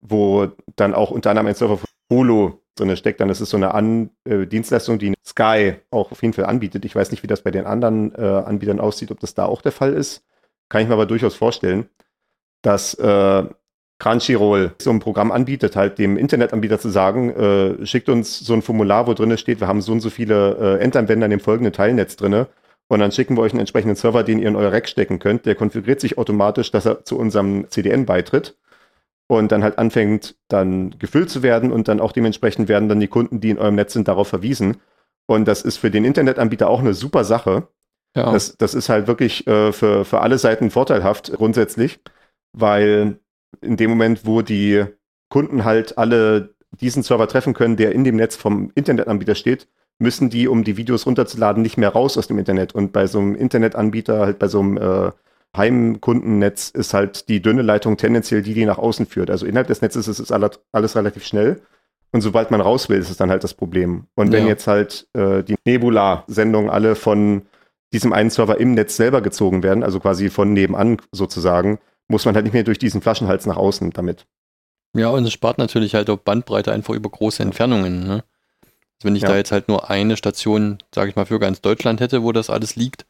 wo 0.00 0.48
dann 0.76 0.94
auch 0.94 1.12
unter 1.12 1.30
anderem 1.30 1.46
ein 1.46 1.54
Server 1.54 1.78
von 1.78 1.88
Holo 2.10 2.60
drin 2.74 2.96
steckt. 2.96 3.20
Dann 3.20 3.30
ist 3.30 3.40
es 3.40 3.50
so 3.50 3.56
eine 3.56 3.74
An 3.74 4.10
äh, 4.24 4.46
Dienstleistung, 4.46 4.98
die 4.98 5.14
Sky 5.24 5.74
auch 5.90 6.10
auf 6.10 6.22
jeden 6.22 6.34
Fall 6.34 6.46
anbietet. 6.46 6.84
Ich 6.84 6.96
weiß 6.96 7.10
nicht, 7.10 7.22
wie 7.22 7.28
das 7.28 7.42
bei 7.42 7.50
den 7.50 7.66
anderen 7.66 8.14
äh, 8.16 8.22
Anbietern 8.22 8.80
aussieht, 8.80 9.10
ob 9.10 9.20
das 9.20 9.34
da 9.34 9.44
auch 9.46 9.62
der 9.62 9.72
Fall 9.72 9.92
ist. 9.92 10.24
Kann 10.68 10.82
ich 10.82 10.88
mir 10.88 10.94
aber 10.94 11.06
durchaus 11.06 11.34
vorstellen, 11.34 11.88
dass 12.62 12.94
äh, 12.94 13.44
Crunchyroll 14.00 14.72
so 14.80 14.90
ein 14.90 14.98
Programm 14.98 15.30
anbietet, 15.30 15.76
halt 15.76 15.98
dem 15.98 16.16
Internetanbieter 16.16 16.80
zu 16.80 16.88
sagen, 16.88 17.30
äh, 17.30 17.86
schickt 17.86 18.08
uns 18.08 18.40
so 18.40 18.54
ein 18.54 18.62
Formular, 18.62 19.06
wo 19.06 19.14
drin 19.14 19.36
steht, 19.38 19.60
wir 19.60 19.68
haben 19.68 19.82
so 19.82 19.92
und 19.92 20.00
so 20.00 20.10
viele 20.10 20.78
äh, 20.78 20.82
Endanwender 20.82 21.26
in 21.26 21.30
dem 21.30 21.40
folgenden 21.40 21.72
Teilnetz 21.72 22.16
drin. 22.16 22.46
Und 22.88 22.98
dann 22.98 23.12
schicken 23.12 23.36
wir 23.36 23.42
euch 23.42 23.52
einen 23.52 23.60
entsprechenden 23.60 23.94
Server, 23.94 24.24
den 24.24 24.40
ihr 24.40 24.48
in 24.48 24.56
euer 24.56 24.72
Rack 24.72 24.88
stecken 24.88 25.20
könnt. 25.20 25.46
Der 25.46 25.54
konfiguriert 25.54 26.00
sich 26.00 26.18
automatisch, 26.18 26.72
dass 26.72 26.86
er 26.86 27.04
zu 27.04 27.16
unserem 27.16 27.70
CDN 27.70 28.04
beitritt 28.04 28.56
und 29.28 29.52
dann 29.52 29.62
halt 29.62 29.78
anfängt, 29.78 30.34
dann 30.48 30.98
gefüllt 30.98 31.30
zu 31.30 31.44
werden 31.44 31.70
und 31.70 31.86
dann 31.86 32.00
auch 32.00 32.10
dementsprechend 32.10 32.68
werden 32.68 32.88
dann 32.88 32.98
die 32.98 33.06
Kunden, 33.06 33.40
die 33.40 33.50
in 33.50 33.58
eurem 33.58 33.76
Netz 33.76 33.92
sind, 33.92 34.08
darauf 34.08 34.26
verwiesen. 34.26 34.78
Und 35.26 35.46
das 35.46 35.62
ist 35.62 35.76
für 35.76 35.90
den 35.90 36.04
Internetanbieter 36.04 36.68
auch 36.68 36.80
eine 36.80 36.94
super 36.94 37.22
Sache. 37.22 37.68
Ja. 38.16 38.32
Das, 38.32 38.56
das 38.56 38.74
ist 38.74 38.88
halt 38.88 39.06
wirklich 39.06 39.46
äh, 39.46 39.70
für, 39.72 40.04
für 40.04 40.20
alle 40.20 40.38
Seiten 40.38 40.70
vorteilhaft 40.70 41.30
grundsätzlich, 41.32 42.00
weil 42.52 43.20
in 43.60 43.76
dem 43.76 43.90
Moment, 43.90 44.26
wo 44.26 44.42
die 44.42 44.84
Kunden 45.28 45.64
halt 45.64 45.98
alle 45.98 46.54
diesen 46.70 47.02
Server 47.02 47.28
treffen 47.28 47.54
können, 47.54 47.76
der 47.76 47.92
in 47.92 48.04
dem 48.04 48.16
Netz 48.16 48.36
vom 48.36 48.70
Internetanbieter 48.74 49.34
steht, 49.34 49.66
müssen 49.98 50.30
die, 50.30 50.48
um 50.48 50.64
die 50.64 50.76
Videos 50.76 51.06
runterzuladen, 51.06 51.62
nicht 51.62 51.76
mehr 51.76 51.90
raus 51.90 52.16
aus 52.16 52.26
dem 52.26 52.38
Internet. 52.38 52.74
Und 52.74 52.92
bei 52.92 53.06
so 53.06 53.18
einem 53.18 53.34
Internetanbieter, 53.34 54.20
halt 54.20 54.38
bei 54.38 54.48
so 54.48 54.60
einem 54.60 54.76
äh, 54.78 55.10
Heimkundennetz, 55.56 56.70
ist 56.70 56.94
halt 56.94 57.28
die 57.28 57.42
dünne 57.42 57.62
Leitung 57.62 57.96
tendenziell 57.96 58.42
die, 58.42 58.54
die 58.54 58.64
nach 58.64 58.78
außen 58.78 59.06
führt. 59.06 59.30
Also 59.30 59.46
innerhalb 59.46 59.66
des 59.66 59.82
Netzes 59.82 60.08
ist 60.08 60.18
es 60.18 60.32
alles 60.32 60.96
relativ 60.96 61.24
schnell. 61.24 61.60
Und 62.12 62.22
sobald 62.22 62.50
man 62.50 62.60
raus 62.60 62.88
will, 62.88 62.98
ist 62.98 63.10
es 63.10 63.18
dann 63.18 63.30
halt 63.30 63.44
das 63.44 63.54
Problem. 63.54 64.04
Und 64.14 64.32
wenn 64.32 64.44
ja. 64.44 64.48
jetzt 64.48 64.66
halt 64.66 65.06
äh, 65.12 65.42
die 65.42 65.54
Nebula-Sendungen 65.64 66.70
alle 66.70 66.96
von 66.96 67.42
diesem 67.92 68.12
einen 68.12 68.30
Server 68.30 68.58
im 68.58 68.74
Netz 68.74 68.96
selber 68.96 69.20
gezogen 69.20 69.62
werden, 69.62 69.82
also 69.82 70.00
quasi 70.00 70.30
von 70.30 70.52
nebenan 70.52 70.96
sozusagen, 71.12 71.78
muss 72.10 72.24
man 72.24 72.34
halt 72.34 72.44
nicht 72.44 72.52
mehr 72.52 72.64
durch 72.64 72.78
diesen 72.78 73.00
Flaschenhals 73.00 73.46
nach 73.46 73.56
außen 73.56 73.90
damit. 73.92 74.26
Ja, 74.94 75.08
und 75.10 75.24
es 75.24 75.32
spart 75.32 75.58
natürlich 75.58 75.94
halt 75.94 76.10
auch 76.10 76.18
Bandbreite 76.18 76.72
einfach 76.72 76.94
über 76.94 77.08
große 77.08 77.42
Entfernungen. 77.42 78.00
Ne? 78.00 78.24
Also 78.62 79.04
wenn 79.04 79.16
ich 79.16 79.22
ja. 79.22 79.28
da 79.28 79.36
jetzt 79.36 79.52
halt 79.52 79.68
nur 79.68 79.88
eine 79.88 80.16
Station, 80.16 80.78
sage 80.92 81.10
ich 81.10 81.16
mal, 81.16 81.26
für 81.26 81.38
ganz 81.38 81.60
Deutschland 81.60 82.00
hätte, 82.00 82.24
wo 82.24 82.32
das 82.32 82.50
alles 82.50 82.74
liegt, 82.74 83.06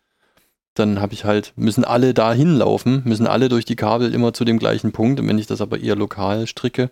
dann 0.74 1.00
habe 1.00 1.14
ich 1.14 1.24
halt, 1.24 1.52
müssen 1.56 1.84
alle 1.84 2.14
da 2.14 2.32
hinlaufen, 2.32 3.02
müssen 3.04 3.26
alle 3.26 3.48
durch 3.48 3.64
die 3.64 3.74
Kabel 3.74 4.14
immer 4.14 4.34
zu 4.34 4.44
dem 4.44 4.58
gleichen 4.58 4.92
Punkt. 4.92 5.18
Und 5.18 5.26
wenn 5.28 5.38
ich 5.38 5.46
das 5.46 5.62
aber 5.62 5.80
eher 5.80 5.96
lokal 5.96 6.46
stricke, 6.46 6.90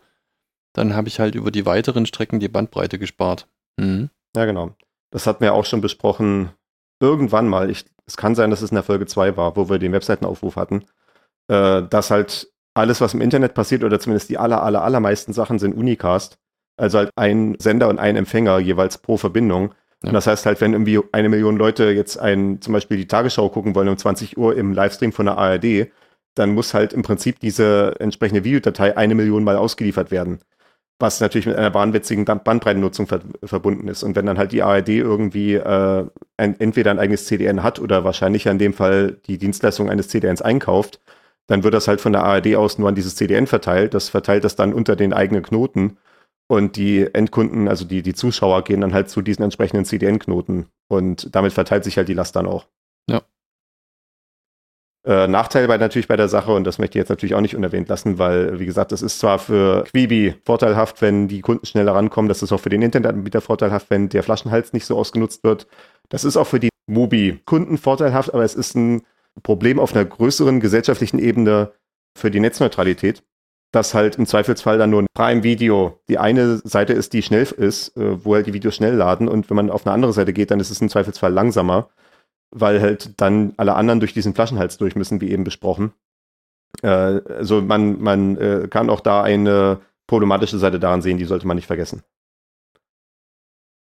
dann 0.72 0.96
habe 0.96 1.08
ich 1.08 1.20
halt 1.20 1.34
über 1.34 1.50
die 1.50 1.66
weiteren 1.66 2.06
Strecken 2.06 2.40
die 2.40 2.48
Bandbreite 2.48 2.98
gespart. 2.98 3.46
Mhm. 3.76 4.08
Ja, 4.34 4.46
genau. 4.46 4.74
Das 5.10 5.26
hatten 5.26 5.42
wir 5.42 5.52
auch 5.52 5.64
schon 5.64 5.82
besprochen. 5.82 6.50
Irgendwann 7.00 7.48
mal, 7.48 7.70
ich, 7.70 7.84
es 8.06 8.16
kann 8.16 8.34
sein, 8.34 8.50
dass 8.50 8.62
es 8.62 8.70
in 8.70 8.76
der 8.76 8.82
Folge 8.82 9.06
2 9.06 9.36
war, 9.36 9.56
wo 9.56 9.68
wir 9.68 9.78
den 9.78 9.92
Webseitenaufruf 9.92 10.56
hatten, 10.56 10.84
äh, 11.48 11.82
dass 11.88 12.10
halt 12.10 12.52
alles, 12.74 13.00
was 13.00 13.14
im 13.14 13.20
Internet 13.20 13.54
passiert, 13.54 13.84
oder 13.84 13.98
zumindest 13.98 14.30
die 14.30 14.38
aller, 14.38 14.62
aller, 14.62 14.82
allermeisten 14.82 15.32
Sachen 15.32 15.58
sind 15.58 15.74
Unicast. 15.76 16.38
Also 16.76 16.98
halt 16.98 17.10
ein 17.16 17.56
Sender 17.58 17.88
und 17.88 17.98
ein 17.98 18.16
Empfänger 18.16 18.58
jeweils 18.60 18.98
pro 18.98 19.16
Verbindung. 19.16 19.74
Ja. 20.02 20.10
Und 20.10 20.14
das 20.14 20.28
heißt 20.28 20.46
halt, 20.46 20.60
wenn 20.60 20.72
irgendwie 20.74 21.00
eine 21.12 21.28
Million 21.28 21.56
Leute 21.56 21.90
jetzt 21.90 22.18
ein, 22.18 22.60
zum 22.60 22.72
Beispiel 22.72 22.96
die 22.96 23.08
Tagesschau 23.08 23.48
gucken 23.48 23.74
wollen 23.74 23.88
um 23.88 23.98
20 23.98 24.38
Uhr 24.38 24.56
im 24.56 24.72
Livestream 24.72 25.12
von 25.12 25.26
der 25.26 25.38
ARD, 25.38 25.88
dann 26.36 26.54
muss 26.54 26.72
halt 26.72 26.92
im 26.92 27.02
Prinzip 27.02 27.40
diese 27.40 27.96
entsprechende 27.98 28.44
Videodatei 28.44 28.96
eine 28.96 29.16
Million 29.16 29.42
Mal 29.42 29.56
ausgeliefert 29.56 30.12
werden. 30.12 30.38
Was 31.00 31.20
natürlich 31.20 31.46
mit 31.46 31.56
einer 31.56 31.74
wahnwitzigen 31.74 32.24
Band- 32.24 32.44
Bandbreitennutzung 32.44 33.06
ver 33.06 33.20
verbunden 33.44 33.88
ist. 33.88 34.02
Und 34.04 34.14
wenn 34.16 34.26
dann 34.26 34.38
halt 34.38 34.52
die 34.52 34.62
ARD 34.62 34.88
irgendwie 34.88 35.54
äh, 35.54 36.06
ein, 36.36 36.60
entweder 36.60 36.92
ein 36.92 36.98
eigenes 36.98 37.26
CDN 37.26 37.62
hat 37.62 37.80
oder 37.80 38.04
wahrscheinlich 38.04 38.46
in 38.46 38.58
dem 38.58 38.72
Fall 38.72 39.16
die 39.26 39.38
Dienstleistung 39.38 39.90
eines 39.90 40.08
CDNs 40.08 40.42
einkauft, 40.42 41.00
dann 41.48 41.64
wird 41.64 41.74
das 41.74 41.88
halt 41.88 42.00
von 42.00 42.12
der 42.12 42.24
ARD 42.24 42.54
aus 42.54 42.78
nur 42.78 42.88
an 42.88 42.94
dieses 42.94 43.16
CDN 43.16 43.46
verteilt. 43.46 43.94
Das 43.94 44.10
verteilt 44.10 44.44
das 44.44 44.54
dann 44.54 44.72
unter 44.72 44.94
den 44.96 45.12
eigenen 45.12 45.42
Knoten. 45.42 45.96
Und 46.46 46.76
die 46.76 47.02
Endkunden, 47.12 47.68
also 47.68 47.84
die, 47.84 48.02
die 48.02 48.14
Zuschauer, 48.14 48.64
gehen 48.64 48.82
dann 48.82 48.94
halt 48.94 49.10
zu 49.10 49.22
diesen 49.22 49.42
entsprechenden 49.42 49.84
CDN-Knoten. 49.84 50.66
Und 50.88 51.34
damit 51.34 51.52
verteilt 51.52 51.84
sich 51.84 51.96
halt 51.96 52.08
die 52.08 52.14
Last 52.14 52.36
dann 52.36 52.46
auch. 52.46 52.66
Ja. 53.08 53.22
Äh, 55.06 55.26
Nachteil 55.26 55.68
bei 55.68 55.78
natürlich 55.78 56.08
bei 56.08 56.16
der 56.16 56.28
Sache, 56.28 56.52
und 56.52 56.64
das 56.64 56.78
möchte 56.78 56.98
ich 56.98 57.02
jetzt 57.02 57.08
natürlich 57.08 57.34
auch 57.34 57.40
nicht 57.40 57.56
unerwähnt 57.56 57.88
lassen, 57.88 58.18
weil, 58.18 58.58
wie 58.58 58.66
gesagt, 58.66 58.92
das 58.92 59.00
ist 59.00 59.18
zwar 59.18 59.38
für 59.38 59.84
Quibi 59.84 60.34
vorteilhaft, 60.44 61.00
wenn 61.00 61.28
die 61.28 61.40
Kunden 61.40 61.64
schneller 61.64 61.94
rankommen, 61.94 62.28
das 62.28 62.42
ist 62.42 62.52
auch 62.52 62.60
für 62.60 62.68
den 62.68 62.82
Internetanbieter 62.82 63.40
vorteilhaft, 63.40 63.88
wenn 63.90 64.08
der 64.10 64.22
Flaschenhals 64.22 64.72
nicht 64.74 64.84
so 64.84 64.98
ausgenutzt 64.98 65.44
wird. 65.44 65.66
Das 66.10 66.24
ist 66.24 66.36
auch 66.36 66.46
für 66.46 66.60
die 66.60 66.70
Mobi-Kunden 66.86 67.78
vorteilhaft, 67.78 68.34
aber 68.34 68.44
es 68.44 68.54
ist 68.54 68.74
ein 68.74 69.02
Problem 69.42 69.78
auf 69.78 69.94
einer 69.94 70.04
größeren 70.04 70.60
gesellschaftlichen 70.60 71.18
Ebene 71.18 71.72
für 72.16 72.30
die 72.30 72.40
Netzneutralität 72.40 73.22
dass 73.72 73.94
halt 73.94 74.16
im 74.16 74.26
Zweifelsfall 74.26 74.78
dann 74.78 74.90
nur 74.90 75.02
ein 75.02 75.06
Prime 75.14 75.42
Video 75.42 76.00
die 76.08 76.18
eine 76.18 76.58
Seite 76.58 76.94
ist, 76.94 77.12
die 77.12 77.22
schnell 77.22 77.42
ist, 77.42 77.96
äh, 77.96 78.24
wo 78.24 78.34
halt 78.34 78.46
die 78.46 78.54
Videos 78.54 78.74
schnell 78.74 78.94
laden 78.94 79.28
und 79.28 79.50
wenn 79.50 79.56
man 79.56 79.70
auf 79.70 79.86
eine 79.86 79.94
andere 79.94 80.12
Seite 80.12 80.32
geht, 80.32 80.50
dann 80.50 80.60
ist 80.60 80.70
es 80.70 80.80
im 80.80 80.88
Zweifelsfall 80.88 81.32
langsamer, 81.32 81.90
weil 82.50 82.80
halt 82.80 83.20
dann 83.20 83.52
alle 83.56 83.74
anderen 83.74 84.00
durch 84.00 84.14
diesen 84.14 84.34
Flaschenhals 84.34 84.78
durch 84.78 84.96
müssen, 84.96 85.20
wie 85.20 85.30
eben 85.30 85.44
besprochen. 85.44 85.92
Äh, 86.82 86.88
also 86.88 87.60
man, 87.60 88.00
man 88.00 88.36
äh, 88.38 88.68
kann 88.70 88.90
auch 88.90 89.00
da 89.00 89.22
eine 89.22 89.80
problematische 90.06 90.58
Seite 90.58 90.80
daran 90.80 91.02
sehen, 91.02 91.18
die 91.18 91.26
sollte 91.26 91.46
man 91.46 91.56
nicht 91.56 91.66
vergessen. 91.66 92.02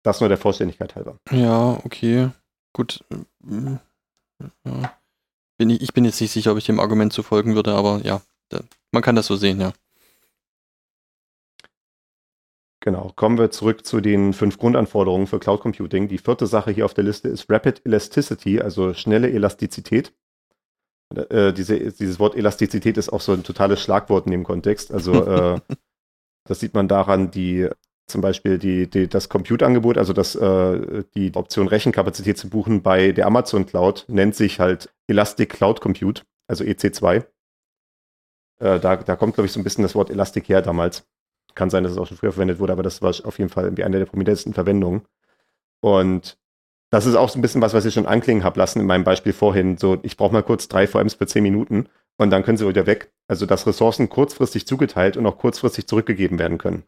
Das 0.04 0.20
nur 0.20 0.30
der 0.30 0.38
Vollständigkeit 0.38 0.95
halber. 0.95 1.18
Ja, 1.32 1.80
okay. 1.84 2.30
Gut. 2.74 3.04
Mm, 3.43 3.76
Ja. 4.66 4.93
Bin 5.58 5.70
ich, 5.70 5.82
ich 5.82 5.93
bin 5.93 6.06
jetzt 6.06 6.20
nicht 6.20 6.32
sicher, 6.32 6.51
ob 6.51 6.58
ich 6.58 6.66
dem 6.66 6.80
Argument 6.80 7.14
zu 7.14 7.24
folgen 7.24 7.56
würde, 7.56 7.74
aber 7.74 8.01
ja, 8.04 8.22
man 8.91 9.04
kann 9.04 9.16
das 9.16 9.28
so 9.28 9.36
sehen, 9.36 9.60
ja. 9.60 9.74
Genau, 12.84 13.14
kommen 13.16 13.38
wir 13.38 13.49
zurück 13.49 13.86
zu 13.86 14.01
den 14.01 14.34
fünf 14.34 14.58
Grundanforderungen 14.58 15.26
für 15.26 15.39
Cloud 15.39 15.62
Computing. 15.62 16.10
Die 16.10 16.18
vierte 16.18 16.47
Sache 16.47 16.72
hier 16.72 16.84
auf 16.84 16.93
der 16.93 17.06
Liste 17.06 17.30
ist 17.30 17.49
Rapid 17.49 17.82
Elasticity, 17.86 18.60
also 18.60 18.93
schnelle 18.93 19.32
Elastizität. 19.32 20.14
Äh, 21.16 21.54
diese, 21.54 21.80
dieses 21.80 22.20
Wort 22.20 22.36
Elastizität 22.36 22.97
ist 22.97 23.08
auch 23.08 23.22
so 23.22 23.32
ein 23.32 23.43
totales 23.43 23.82
Schlagwort 23.82 24.26
in 24.26 24.34
dem 24.34 24.43
Kontext. 24.43 24.91
Also 24.91 25.14
äh, 25.26 25.62
das 26.43 26.60
sieht 26.60 26.74
man 26.74 26.89
daran, 26.89 27.32
die 27.32 27.70
zum 28.08 28.22
Beispiel 28.22 28.58
die, 28.58 28.89
die, 28.89 29.08
das 29.08 29.30
Compute-Angebot, 29.30 29.97
also 29.97 30.14
das, 30.14 30.36
äh, 30.36 31.04
die 31.16 31.34
Option 31.34 31.68
Rechenkapazität 31.68 32.38
zu 32.38 32.49
buchen 32.49 32.82
bei 32.82 33.12
der 33.12 33.28
Amazon 33.28 33.66
Cloud, 33.66 34.06
nennt 34.08 34.36
sich 34.36 34.60
halt 34.60 34.93
Elastic 35.08 35.49
Cloud 35.49 35.82
Compute, 35.82 36.24
also 36.47 36.64
EC2. 36.64 37.26
Äh, 38.60 38.80
da, 38.80 38.97
da 38.97 39.16
kommt, 39.16 39.36
glaube 39.36 39.45
ich, 39.45 39.51
so 39.54 39.60
ein 39.60 39.64
bisschen 39.64 39.84
das 39.84 39.95
Wort 39.95 40.10
Elastic 40.10 40.49
her 40.49 40.62
damals. 40.62 41.06
Kann 41.56 41.70
sein, 41.70 41.84
dass 41.84 41.93
es 41.93 41.97
auch 41.97 42.08
schon 42.08 42.18
früher 42.18 42.32
verwendet 42.32 42.60
wurde, 42.60 42.74
aber 42.74 42.84
das 42.84 43.01
war 43.01 43.10
auf 43.10 43.38
jeden 43.38 43.49
Fall 43.49 43.66
irgendwie 43.66 43.84
eine 43.84 43.99
der 43.99 44.06
prominentesten 44.06 44.54
Verwendungen. 44.54 45.04
Und 45.82 46.38
das 46.89 47.06
ist 47.06 47.16
auch 47.16 47.30
so 47.30 47.39
ein 47.39 47.41
bisschen 47.41 47.62
was, 47.62 47.74
was 47.74 47.86
ich 47.86 47.93
schon 47.93 48.06
anklingen 48.06 48.43
habe 48.43 48.60
lassen 48.60 48.80
in 48.80 48.86
meinem 48.86 49.04
Beispiel 49.04 49.34
vorhin. 49.34 49.78
So, 49.78 49.97
ich 50.04 50.18
brauche 50.18 50.34
mal 50.34 50.43
kurz 50.43 50.68
drei 50.68 50.88
VMs 50.88 51.16
für 51.16 51.28
zehn 51.28 51.43
Minuten 51.43 51.88
und 52.18 52.30
dann 52.30 52.43
können 52.43 52.58
sie 52.58 52.68
wieder 52.68 52.86
weg. 52.86 53.12
Also, 53.28 53.45
dass 53.45 53.66
Ressourcen 53.68 54.10
kurzfristig 54.10 54.68
zugeteilt 54.68 55.18
und 55.18 55.26
auch 55.26 55.38
kurzfristig 55.38 55.88
zurückgegeben 55.88 56.39
werden 56.39 56.58
können. 56.58 56.84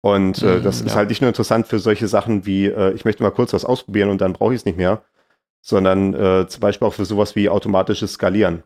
Und 0.00 0.42
äh, 0.42 0.60
Mhm, 0.60 0.62
das 0.62 0.80
ist 0.80 0.90
ja. 0.90 0.94
halt 0.94 1.08
nicht 1.08 1.20
nur 1.20 1.28
interessant 1.28 1.66
für 1.66 1.78
solche 1.78 2.08
Sachen 2.08 2.46
wie, 2.46 2.66
äh, 2.66 2.92
ich 2.92 3.04
möchte 3.04 3.22
mal 3.22 3.30
kurz 3.30 3.52
was 3.52 3.64
ausprobieren 3.64 4.10
und 4.10 4.20
dann 4.20 4.32
brauche 4.32 4.54
ich 4.54 4.60
es 4.60 4.64
nicht 4.64 4.78
mehr, 4.78 5.02
sondern 5.60 6.14
äh, 6.14 6.46
zum 6.48 6.60
Beispiel 6.60 6.86
auch 6.86 6.94
für 6.94 7.04
sowas 7.04 7.36
wie 7.36 7.48
automatisches 7.48 8.12
Skalieren. 8.14 8.62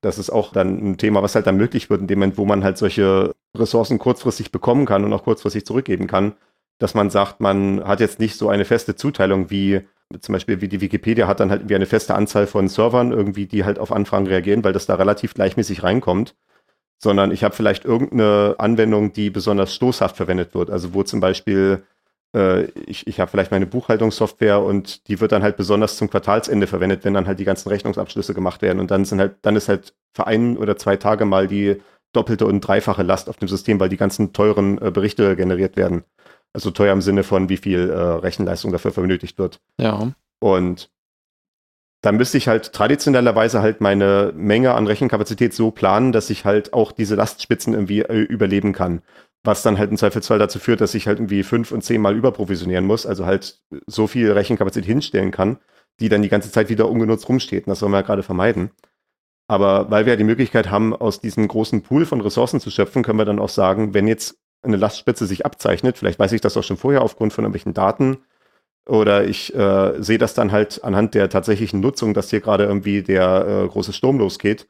Das 0.00 0.18
ist 0.18 0.30
auch 0.30 0.52
dann 0.52 0.92
ein 0.92 0.98
Thema, 0.98 1.22
was 1.22 1.34
halt 1.34 1.46
dann 1.46 1.56
möglich 1.56 1.88
wird 1.88 2.02
in 2.02 2.06
dem 2.06 2.18
Moment, 2.18 2.36
wo 2.36 2.44
man 2.44 2.62
halt 2.62 2.76
solche 2.76 3.32
Ressourcen 3.56 3.98
kurzfristig 3.98 4.52
bekommen 4.52 4.84
kann 4.84 5.04
und 5.04 5.12
auch 5.14 5.24
kurzfristig 5.24 5.64
zurückgeben 5.64 6.06
kann, 6.06 6.34
dass 6.78 6.94
man 6.94 7.08
sagt, 7.08 7.40
man 7.40 7.82
hat 7.84 8.00
jetzt 8.00 8.20
nicht 8.20 8.36
so 8.36 8.50
eine 8.50 8.66
feste 8.66 8.96
Zuteilung 8.96 9.50
wie 9.50 9.80
zum 10.20 10.34
Beispiel 10.34 10.60
wie 10.60 10.68
die 10.68 10.80
Wikipedia 10.82 11.26
hat 11.26 11.40
dann 11.40 11.50
halt 11.50 11.62
irgendwie 11.62 11.74
eine 11.76 11.86
feste 11.86 12.14
Anzahl 12.14 12.46
von 12.46 12.68
Servern 12.68 13.10
irgendwie, 13.10 13.46
die 13.46 13.64
halt 13.64 13.78
auf 13.78 13.90
Anfragen 13.90 14.26
reagieren, 14.26 14.62
weil 14.62 14.72
das 14.74 14.86
da 14.86 14.94
relativ 14.96 15.34
gleichmäßig 15.34 15.82
reinkommt, 15.82 16.34
sondern 16.98 17.30
ich 17.30 17.44
habe 17.44 17.54
vielleicht 17.54 17.84
irgendeine 17.84 18.54
Anwendung, 18.58 19.12
die 19.12 19.30
besonders 19.30 19.74
stoßhaft 19.74 20.16
verwendet 20.16 20.54
wird. 20.54 20.70
Also 20.70 20.94
wo 20.94 21.02
zum 21.02 21.20
Beispiel 21.20 21.84
äh, 22.34 22.64
ich, 22.86 23.06
ich 23.06 23.20
habe 23.20 23.30
vielleicht 23.30 23.50
meine 23.50 23.66
Buchhaltungssoftware 23.66 24.60
und 24.60 25.08
die 25.08 25.20
wird 25.20 25.32
dann 25.32 25.42
halt 25.42 25.56
besonders 25.56 25.96
zum 25.96 26.10
Quartalsende 26.10 26.66
verwendet, 26.66 27.04
wenn 27.04 27.14
dann 27.14 27.26
halt 27.26 27.38
die 27.38 27.44
ganzen 27.44 27.68
Rechnungsabschlüsse 27.68 28.34
gemacht 28.34 28.60
werden 28.60 28.80
und 28.80 28.90
dann 28.90 29.04
sind 29.04 29.20
halt, 29.20 29.36
dann 29.42 29.56
ist 29.56 29.68
halt 29.68 29.94
für 30.12 30.26
ein 30.26 30.56
oder 30.56 30.76
zwei 30.76 30.96
Tage 30.96 31.24
mal 31.24 31.46
die 31.46 31.80
doppelte 32.12 32.46
und 32.46 32.60
dreifache 32.60 33.02
Last 33.02 33.28
auf 33.28 33.36
dem 33.36 33.48
System, 33.48 33.80
weil 33.80 33.88
die 33.88 33.96
ganzen 33.96 34.32
teuren 34.32 34.80
äh, 34.80 34.90
Berichte 34.90 35.36
generiert 35.36 35.76
werden. 35.76 36.04
Also 36.52 36.70
teuer 36.70 36.92
im 36.92 37.02
Sinne 37.02 37.24
von, 37.24 37.48
wie 37.48 37.56
viel 37.56 37.90
äh, 37.90 37.94
Rechenleistung 37.94 38.70
dafür 38.70 38.92
benötigt 38.92 39.38
wird. 39.38 39.60
Ja. 39.80 40.12
Und 40.40 40.90
dann 42.04 42.18
müsste 42.18 42.36
ich 42.36 42.48
halt 42.48 42.74
traditionellerweise 42.74 43.62
halt 43.62 43.80
meine 43.80 44.30
Menge 44.36 44.74
an 44.74 44.86
Rechenkapazität 44.86 45.54
so 45.54 45.70
planen, 45.70 46.12
dass 46.12 46.28
ich 46.28 46.44
halt 46.44 46.74
auch 46.74 46.92
diese 46.92 47.14
Lastspitzen 47.14 47.72
irgendwie 47.72 48.02
äh, 48.02 48.20
überleben 48.20 48.74
kann. 48.74 49.00
Was 49.42 49.62
dann 49.62 49.78
halt 49.78 49.90
im 49.90 49.96
Zweifelsfall 49.96 50.38
dazu 50.38 50.58
führt, 50.58 50.82
dass 50.82 50.94
ich 50.94 51.06
halt 51.06 51.18
irgendwie 51.18 51.42
fünf 51.42 51.72
und 51.72 51.82
zehnmal 51.82 52.14
überprovisionieren 52.14 52.84
muss, 52.84 53.06
also 53.06 53.24
halt 53.24 53.62
so 53.86 54.06
viel 54.06 54.30
Rechenkapazität 54.32 54.86
hinstellen 54.86 55.30
kann, 55.30 55.56
die 55.98 56.10
dann 56.10 56.20
die 56.20 56.28
ganze 56.28 56.52
Zeit 56.52 56.68
wieder 56.68 56.90
ungenutzt 56.90 57.26
rumsteht. 57.26 57.66
Und 57.66 57.70
das 57.70 57.78
soll 57.78 57.88
man 57.88 58.00
ja 58.02 58.06
gerade 58.06 58.22
vermeiden. 58.22 58.70
Aber 59.48 59.90
weil 59.90 60.04
wir 60.04 60.12
ja 60.12 60.18
die 60.18 60.24
Möglichkeit 60.24 60.70
haben, 60.70 60.94
aus 60.94 61.20
diesem 61.20 61.48
großen 61.48 61.82
Pool 61.82 62.04
von 62.04 62.20
Ressourcen 62.20 62.60
zu 62.60 62.70
schöpfen, 62.70 63.02
können 63.02 63.18
wir 63.18 63.24
dann 63.24 63.38
auch 63.38 63.48
sagen, 63.48 63.94
wenn 63.94 64.08
jetzt 64.08 64.36
eine 64.62 64.76
Lastspitze 64.76 65.24
sich 65.24 65.46
abzeichnet, 65.46 65.96
vielleicht 65.96 66.18
weiß 66.18 66.32
ich 66.32 66.42
das 66.42 66.56
auch 66.58 66.64
schon 66.64 66.76
vorher 66.76 67.00
aufgrund 67.00 67.32
von 67.32 67.44
irgendwelchen 67.44 67.72
Daten, 67.72 68.18
oder 68.86 69.24
ich 69.24 69.54
äh, 69.54 70.02
sehe 70.02 70.18
das 70.18 70.34
dann 70.34 70.52
halt 70.52 70.82
anhand 70.84 71.14
der 71.14 71.28
tatsächlichen 71.28 71.80
Nutzung, 71.80 72.14
dass 72.14 72.30
hier 72.30 72.40
gerade 72.40 72.64
irgendwie 72.64 73.02
der 73.02 73.64
äh, 73.64 73.68
große 73.68 73.92
Sturm 73.92 74.18
losgeht, 74.18 74.66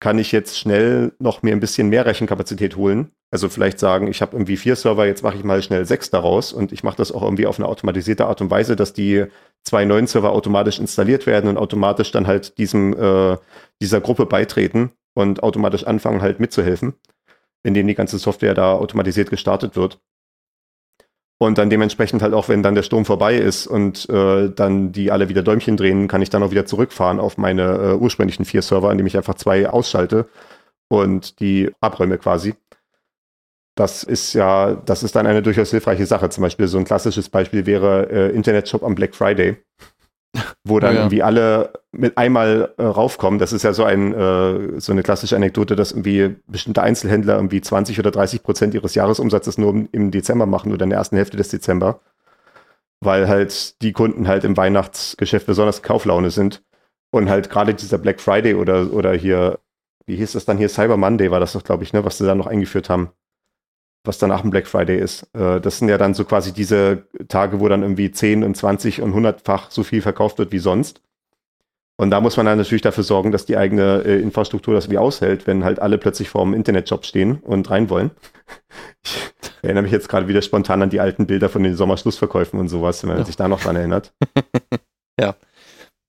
kann 0.00 0.18
ich 0.18 0.32
jetzt 0.32 0.58
schnell 0.58 1.12
noch 1.18 1.42
mir 1.42 1.52
ein 1.52 1.60
bisschen 1.60 1.88
mehr 1.88 2.04
Rechenkapazität 2.04 2.76
holen. 2.76 3.12
Also 3.30 3.48
vielleicht 3.48 3.78
sagen, 3.78 4.06
ich 4.06 4.20
habe 4.22 4.36
irgendwie 4.36 4.56
vier 4.56 4.76
Server, 4.76 5.06
jetzt 5.06 5.22
mache 5.22 5.36
ich 5.36 5.44
mal 5.44 5.62
schnell 5.62 5.86
sechs 5.86 6.10
daraus 6.10 6.52
und 6.52 6.72
ich 6.72 6.84
mache 6.84 6.96
das 6.96 7.10
auch 7.10 7.22
irgendwie 7.22 7.46
auf 7.46 7.58
eine 7.58 7.68
automatisierte 7.68 8.26
Art 8.26 8.40
und 8.40 8.50
Weise, 8.50 8.76
dass 8.76 8.92
die 8.92 9.24
zwei 9.62 9.84
neuen 9.84 10.06
Server 10.06 10.32
automatisch 10.32 10.78
installiert 10.78 11.26
werden 11.26 11.48
und 11.48 11.56
automatisch 11.56 12.10
dann 12.10 12.26
halt 12.26 12.58
diesem 12.58 12.92
äh, 12.92 13.38
dieser 13.80 14.00
Gruppe 14.00 14.26
beitreten 14.26 14.92
und 15.14 15.42
automatisch 15.42 15.84
anfangen 15.84 16.20
halt 16.20 16.38
mitzuhelfen, 16.38 16.94
indem 17.62 17.86
die 17.86 17.94
ganze 17.94 18.18
Software 18.18 18.54
da 18.54 18.74
automatisiert 18.74 19.30
gestartet 19.30 19.74
wird. 19.74 20.00
Und 21.44 21.58
dann 21.58 21.68
dementsprechend 21.68 22.22
halt 22.22 22.32
auch, 22.32 22.48
wenn 22.48 22.62
dann 22.62 22.74
der 22.74 22.82
Sturm 22.82 23.04
vorbei 23.04 23.36
ist 23.36 23.66
und 23.66 24.08
äh, 24.08 24.48
dann 24.50 24.92
die 24.92 25.10
alle 25.10 25.28
wieder 25.28 25.42
Däumchen 25.42 25.76
drehen, 25.76 26.08
kann 26.08 26.22
ich 26.22 26.30
dann 26.30 26.42
auch 26.42 26.50
wieder 26.50 26.64
zurückfahren 26.64 27.20
auf 27.20 27.36
meine 27.36 27.62
äh, 27.62 27.94
ursprünglichen 27.94 28.46
vier 28.46 28.62
Server, 28.62 28.90
indem 28.90 29.06
ich 29.06 29.16
einfach 29.16 29.34
zwei 29.34 29.68
ausschalte 29.68 30.26
und 30.88 31.40
die 31.40 31.70
abräume 31.80 32.16
quasi. 32.16 32.54
Das 33.76 34.04
ist 34.04 34.32
ja, 34.32 34.74
das 34.74 35.02
ist 35.02 35.16
dann 35.16 35.26
eine 35.26 35.42
durchaus 35.42 35.70
hilfreiche 35.70 36.06
Sache. 36.06 36.30
Zum 36.30 36.42
Beispiel 36.42 36.66
so 36.66 36.78
ein 36.78 36.84
klassisches 36.84 37.28
Beispiel 37.28 37.66
wäre 37.66 38.08
äh, 38.10 38.34
Internetshop 38.34 38.82
am 38.82 38.94
Black 38.94 39.14
Friday, 39.14 39.56
wo 40.64 40.80
dann 40.80 40.92
Oh 40.92 40.94
ja. 40.94 41.00
irgendwie 41.02 41.22
alle 41.22 41.72
mit 41.92 42.18
einmal 42.18 42.72
äh, 42.76 42.82
raufkommen. 42.82 43.38
Das 43.38 43.52
ist 43.52 43.62
ja 43.62 43.72
so 43.72 43.84
ein 43.84 44.12
äh, 44.12 44.80
so 44.80 44.92
eine 44.92 45.02
klassische 45.02 45.36
Anekdote, 45.36 45.76
dass 45.76 45.92
irgendwie 45.92 46.36
bestimmte 46.46 46.82
Einzelhändler 46.82 47.36
irgendwie 47.36 47.60
20 47.60 47.98
oder 47.98 48.10
30 48.10 48.42
Prozent 48.42 48.74
ihres 48.74 48.94
Jahresumsatzes 48.94 49.58
nur 49.58 49.86
im, 49.92 50.10
Dezember 50.10 50.46
machen 50.46 50.72
oder 50.72 50.84
in 50.84 50.90
der 50.90 50.98
ersten 50.98 51.16
Hälfte 51.16 51.36
des 51.36 51.48
Dezember, 51.48 52.00
weil 53.00 53.28
halt 53.28 53.80
die 53.82 53.92
Kunden 53.92 54.28
halt 54.28 54.44
im 54.44 54.56
Weihnachtsgeschäft 54.56 55.46
besonders 55.46 55.82
Kauflaune 55.82 56.30
sind 56.30 56.62
und 57.10 57.28
halt 57.30 57.50
gerade 57.50 57.74
dieser 57.74 57.98
Black 57.98 58.20
Friday 58.20 58.54
oder 58.54 58.92
oder 58.92 59.12
hier 59.14 59.58
wie 60.06 60.16
hieß 60.16 60.32
das 60.32 60.44
dann 60.44 60.58
hier 60.58 60.68
Cyber 60.68 60.96
Monday 60.96 61.30
war 61.30 61.40
das 61.40 61.52
doch 61.52 61.64
glaube 61.64 61.84
ich 61.84 61.92
ne, 61.92 62.04
was 62.04 62.18
sie 62.18 62.26
da 62.26 62.34
noch 62.34 62.46
eingeführt 62.46 62.90
haben 62.90 63.10
was 64.04 64.18
dann 64.18 64.28
nach 64.28 64.42
dem 64.42 64.50
Black 64.50 64.66
Friday 64.66 64.98
ist. 64.98 65.24
Äh, 65.34 65.60
das 65.60 65.78
sind 65.78 65.88
ja 65.88 65.98
dann 65.98 66.14
so 66.14 66.24
quasi 66.24 66.52
diese 66.52 67.06
Tage, 67.28 67.60
wo 67.60 67.68
dann 67.68 67.82
irgendwie 67.82 68.10
10 68.10 68.44
und 68.44 68.56
20 68.56 69.02
und 69.02 69.14
100-fach 69.14 69.70
so 69.70 69.82
viel 69.82 70.02
verkauft 70.02 70.38
wird 70.38 70.52
wie 70.52 70.58
sonst. 70.58 71.00
Und 71.96 72.10
da 72.10 72.20
muss 72.20 72.36
man 72.36 72.46
dann 72.46 72.58
natürlich 72.58 72.82
dafür 72.82 73.04
sorgen, 73.04 73.30
dass 73.30 73.46
die 73.46 73.56
eigene 73.56 74.02
äh, 74.04 74.20
Infrastruktur 74.20 74.74
das 74.74 74.90
wie 74.90 74.98
aushält, 74.98 75.46
wenn 75.46 75.64
halt 75.64 75.78
alle 75.78 75.96
plötzlich 75.96 76.28
vor 76.28 76.44
dem 76.44 76.54
Internetjob 76.54 77.04
stehen 77.06 77.38
und 77.38 77.70
rein 77.70 77.88
wollen. 77.88 78.10
Ich 79.04 79.68
erinnere 79.68 79.84
mich 79.84 79.92
jetzt 79.92 80.08
gerade 80.08 80.28
wieder 80.28 80.42
spontan 80.42 80.82
an 80.82 80.90
die 80.90 81.00
alten 81.00 81.26
Bilder 81.26 81.48
von 81.48 81.62
den 81.62 81.76
Sommerschlussverkäufen 81.76 82.60
und 82.60 82.68
sowas, 82.68 83.02
wenn 83.02 83.08
man 83.08 83.18
ja. 83.18 83.24
sich 83.24 83.36
da 83.36 83.48
noch 83.48 83.60
dran 83.60 83.76
erinnert. 83.76 84.12
ja 85.20 85.34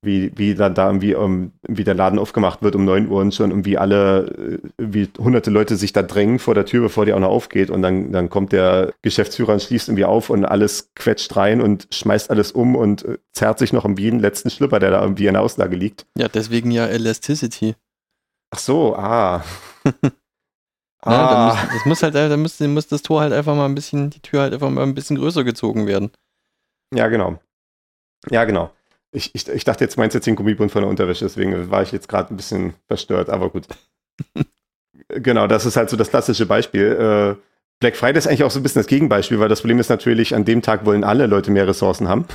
wie, 0.05 0.31
wie 0.35 0.55
dann 0.55 0.75
da 0.75 0.87
irgendwie, 0.87 1.15
um, 1.15 1.51
wie 1.67 1.83
der 1.83 1.93
Laden 1.93 2.19
aufgemacht 2.19 2.61
wird 2.61 2.75
um 2.75 2.85
9 2.85 3.09
Uhr 3.09 3.21
und 3.21 3.33
schon 3.33 3.49
irgendwie 3.49 3.77
alle, 3.77 4.59
wie 4.77 5.09
hunderte 5.17 5.49
Leute 5.51 5.75
sich 5.75 5.93
da 5.93 6.03
drängen 6.03 6.39
vor 6.39 6.55
der 6.55 6.65
Tür, 6.65 6.83
bevor 6.83 7.05
die 7.05 7.13
auch 7.13 7.19
noch 7.19 7.29
aufgeht 7.29 7.69
und 7.69 7.81
dann, 7.81 8.11
dann 8.11 8.29
kommt 8.29 8.51
der 8.51 8.93
Geschäftsführer 9.01 9.53
und 9.53 9.61
schließt 9.61 9.89
irgendwie 9.89 10.05
auf 10.05 10.29
und 10.29 10.45
alles 10.45 10.91
quetscht 10.95 11.35
rein 11.35 11.61
und 11.61 11.87
schmeißt 11.91 12.29
alles 12.29 12.51
um 12.51 12.75
und 12.75 13.03
äh, 13.03 13.17
zerrt 13.33 13.59
sich 13.59 13.73
noch 13.73 13.85
irgendwie 13.85 14.09
einen 14.09 14.19
letzten 14.19 14.49
Schlüpper, 14.49 14.79
der 14.79 14.91
da 14.91 15.01
irgendwie 15.01 15.27
in 15.27 15.33
der 15.33 15.41
Auslage 15.41 15.75
liegt. 15.75 16.05
Ja, 16.17 16.27
deswegen 16.27 16.71
ja 16.71 16.85
Elasticity. 16.85 17.75
Ach 18.51 18.59
so, 18.59 18.95
ah. 18.95 19.43
Ja, 21.05 21.11
ah. 21.11 21.53
muss, 21.53 21.73
das 21.73 21.85
muss 21.85 22.03
halt, 22.03 22.15
da 22.15 22.35
muss, 22.35 22.59
muss 22.59 22.87
das 22.87 23.03
Tor 23.03 23.21
halt 23.21 23.31
einfach 23.31 23.55
mal 23.55 23.65
ein 23.65 23.75
bisschen, 23.75 24.09
die 24.09 24.21
Tür 24.21 24.41
halt 24.41 24.53
einfach 24.53 24.71
mal 24.71 24.81
ein 24.81 24.95
bisschen 24.95 25.17
größer 25.17 25.43
gezogen 25.43 25.85
werden. 25.85 26.09
Ja, 26.91 27.07
genau. 27.09 27.39
Ja, 28.31 28.43
genau. 28.45 28.71
Ich, 29.15 29.33
ich, 29.33 29.47
ich 29.47 29.63
dachte, 29.63 29.83
jetzt 29.83 29.97
meinst 29.97 30.13
du 30.13 30.17
jetzt 30.17 30.25
den 30.25 30.35
Gummibund 30.35 30.71
von 30.71 30.81
der 30.81 30.89
Unterwäsche, 30.89 31.25
deswegen 31.25 31.71
war 31.71 31.81
ich 31.81 31.91
jetzt 31.91 32.09
gerade 32.09 32.33
ein 32.33 32.37
bisschen 32.37 32.73
verstört, 32.87 33.29
aber 33.29 33.49
gut. 33.49 33.67
genau, 35.07 35.47
das 35.47 35.65
ist 35.65 35.77
halt 35.77 35.89
so 35.89 35.95
das 35.97 36.09
klassische 36.09 36.45
Beispiel. 36.45 37.37
Äh, 37.39 37.41
Black 37.79 37.95
Friday 37.95 38.17
ist 38.17 38.27
eigentlich 38.27 38.43
auch 38.43 38.51
so 38.51 38.59
ein 38.59 38.63
bisschen 38.63 38.81
das 38.81 38.87
Gegenbeispiel, 38.87 39.39
weil 39.39 39.49
das 39.49 39.61
Problem 39.61 39.79
ist 39.79 39.89
natürlich, 39.89 40.35
an 40.35 40.45
dem 40.45 40.61
Tag 40.61 40.85
wollen 40.85 41.03
alle 41.03 41.27
Leute 41.27 41.51
mehr 41.51 41.67
Ressourcen 41.67 42.07
haben. 42.07 42.25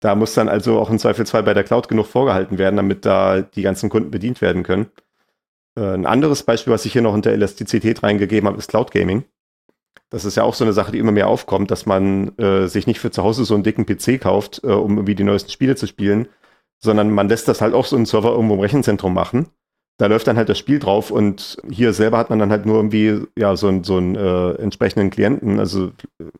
Da 0.00 0.14
muss 0.14 0.32
dann 0.34 0.48
also 0.48 0.78
auch 0.78 0.88
im 0.88 0.98
Zweifelsfall 0.98 1.42
bei 1.42 1.52
der 1.52 1.64
Cloud 1.64 1.88
genug 1.88 2.06
vorgehalten 2.06 2.56
werden, 2.56 2.76
damit 2.76 3.04
da 3.04 3.42
die 3.42 3.62
ganzen 3.62 3.90
Kunden 3.90 4.10
bedient 4.10 4.40
werden 4.40 4.62
können. 4.62 4.86
Äh, 5.76 5.94
ein 5.94 6.06
anderes 6.06 6.42
Beispiel, 6.42 6.72
was 6.72 6.86
ich 6.86 6.92
hier 6.92 7.02
noch 7.02 7.12
unter 7.12 7.30
Elastizität 7.30 8.02
reingegeben 8.02 8.48
habe, 8.48 8.58
ist 8.58 8.68
Cloud 8.68 8.90
Gaming. 8.90 9.24
Das 10.10 10.24
ist 10.24 10.36
ja 10.36 10.42
auch 10.42 10.54
so 10.54 10.64
eine 10.64 10.72
Sache, 10.72 10.92
die 10.92 10.98
immer 10.98 11.12
mehr 11.12 11.28
aufkommt, 11.28 11.70
dass 11.70 11.86
man 11.86 12.36
äh, 12.36 12.66
sich 12.66 12.86
nicht 12.86 13.00
für 13.00 13.12
zu 13.12 13.22
Hause 13.22 13.44
so 13.44 13.54
einen 13.54 13.62
dicken 13.62 13.86
PC 13.86 14.20
kauft, 14.20 14.60
äh, 14.64 14.68
um 14.68 14.96
irgendwie 14.96 15.14
die 15.14 15.24
neuesten 15.24 15.50
Spiele 15.50 15.76
zu 15.76 15.86
spielen, 15.86 16.28
sondern 16.80 17.10
man 17.10 17.28
lässt 17.28 17.46
das 17.48 17.60
halt 17.60 17.74
auch 17.74 17.86
so 17.86 17.96
einen 17.96 18.06
Server 18.06 18.32
irgendwo 18.32 18.54
im 18.54 18.60
Rechenzentrum 18.60 19.14
machen. 19.14 19.48
Da 19.98 20.06
läuft 20.06 20.26
dann 20.26 20.36
halt 20.36 20.48
das 20.48 20.58
Spiel 20.58 20.78
drauf 20.78 21.10
und 21.10 21.58
hier 21.70 21.92
selber 21.92 22.18
hat 22.18 22.30
man 22.30 22.38
dann 22.38 22.50
halt 22.50 22.66
nur 22.66 22.76
irgendwie 22.76 23.26
ja 23.36 23.54
so, 23.54 23.68
einen 23.68 23.84
so 23.84 23.98
einen 23.98 24.16
äh, 24.16 24.52
entsprechenden 24.54 25.10
Klienten. 25.10 25.60
Also 25.60 25.92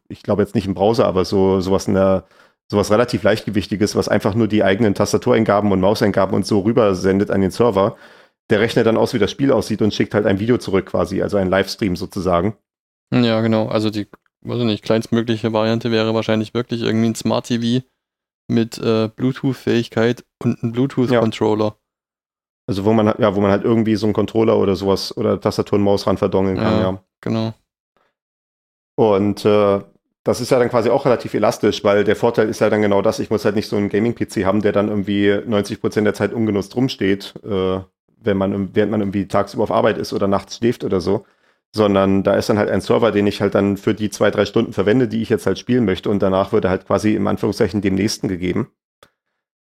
ich 0.09 0.23
glaube 0.23 0.43
jetzt 0.43 0.55
nicht 0.55 0.67
im 0.67 0.75
Browser, 0.75 1.07
aber 1.07 1.25
so 1.25 1.61
sowas 1.61 1.87
in 1.87 1.95
der 1.95 2.25
sowas 2.71 2.91
relativ 2.91 3.23
leichtgewichtiges, 3.23 3.97
was 3.97 4.09
einfach 4.09 4.35
nur 4.35 4.49
die 4.49 4.65
eigenen 4.65 4.95
Tastatureingaben 4.95 5.73
und 5.73 5.81
Mauseingaben 5.81 6.35
und 6.35 6.47
so 6.47 6.61
rüber 6.61 6.95
sendet 6.95 7.31
an 7.31 7.41
den 7.41 7.51
Server. 7.51 7.97
Der 8.49 8.61
rechnet 8.61 8.87
dann 8.87 8.97
aus, 8.97 9.13
wie 9.13 9.19
das 9.19 9.31
Spiel 9.31 9.53
aussieht 9.53 9.83
und 9.83 9.93
schickt 9.93 10.15
halt 10.15 10.27
ein 10.27 10.41
Video 10.41 10.57
zurück 10.59 10.87
quasi, 10.87 11.23
also 11.23 11.37
ein 11.37 11.51
Livestream 11.51 11.97
sozusagen. 11.97 12.57
Ja, 13.13 13.41
genau. 13.41 13.69
Also 13.69 13.91
die, 13.91 14.07
weiß 14.43 14.59
ich 14.59 14.65
nicht, 14.65 14.85
kleinstmögliche 14.85 15.53
Variante 15.53 15.91
wäre 15.91 16.15
wahrscheinlich 16.15 16.55
wirklich 16.55 16.83
irgendwie 16.83 17.09
ein 17.09 17.15
Smart 17.15 17.47
TV 17.47 17.85
mit 18.49 18.79
äh, 18.79 19.09
Bluetooth-Fähigkeit 19.09 20.25
und 20.43 20.63
ein 20.63 20.73
Bluetooth-Controller. 20.73 21.65
Ja. 21.65 21.77
Also 22.67 22.85
wo 22.85 22.93
man 22.93 23.13
ja, 23.19 23.35
wo 23.35 23.41
man 23.41 23.51
halt 23.51 23.65
irgendwie 23.65 23.97
so 23.97 24.07
einen 24.07 24.13
Controller 24.13 24.57
oder 24.57 24.77
sowas 24.77 25.17
oder 25.17 25.41
Tastatur 25.41 25.79
und 25.79 25.85
Maus 25.85 26.07
ran 26.07 26.19
verdongeln 26.19 26.57
kann, 26.57 26.73
ja. 26.73 26.81
ja. 26.81 27.05
Genau. 27.21 27.55
Und 28.95 29.45
äh, 29.45 29.81
das 30.23 30.41
ist 30.41 30.51
ja 30.51 30.59
dann 30.59 30.69
quasi 30.69 30.91
auch 30.91 31.05
relativ 31.05 31.35
elastisch, 31.35 31.83
weil 31.83 32.05
der 32.05 32.17
Vorteil 32.17 32.49
ist 32.49 32.61
ja 32.61 32.71
dann 32.71 32.83
genau 32.83 33.03
das, 33.03 33.19
ich 33.19 33.31
muss 33.31 33.45
halt 33.45 33.57
nicht 33.57 33.69
so 33.69 33.77
einen 33.77 33.89
Gaming-PC 33.89 34.45
haben, 34.45 34.61
der 34.63 34.73
dann 34.73 34.89
irgendwie 34.89 35.33
90% 35.33 36.03
der 36.03 36.15
Zeit 36.15 36.33
ungenutzt 36.33 36.77
rumsteht, 36.77 37.35
äh, 37.43 37.81
wenn 38.23 38.37
man, 38.37 38.75
während 38.75 38.93
man 38.93 39.01
irgendwie 39.01 39.27
tagsüber 39.27 39.63
auf 39.63 39.73
Arbeit 39.73 39.97
ist 39.99 40.13
oder 40.13 40.29
nachts 40.29 40.59
schläft 40.59 40.85
oder 40.85 41.01
so 41.01 41.25
sondern 41.73 42.23
da 42.23 42.35
ist 42.35 42.49
dann 42.49 42.59
halt 42.59 42.71
ein 42.71 42.81
Server, 42.81 43.13
den 43.13 43.27
ich 43.27 43.41
halt 43.41 43.55
dann 43.55 43.77
für 43.77 43.95
die 43.95 44.11
zwei, 44.11 44.31
drei 44.31 44.45
Stunden 44.45 44.73
verwende, 44.73 45.09
die 45.09 45.23
ich 45.23 45.29
jetzt 45.29 45.47
halt 45.47 45.59
spielen 45.59 45.85
möchte 45.85 46.11
und 46.11 46.21
danach 46.21 46.53
wird 46.53 46.65
er 46.65 46.71
halt 46.71 46.87
quasi 46.87 47.15
im 47.15 47.27
Anführungszeichen 47.27 47.81
dem 47.81 47.95
nächsten 47.95 48.29
gegeben. 48.29 48.73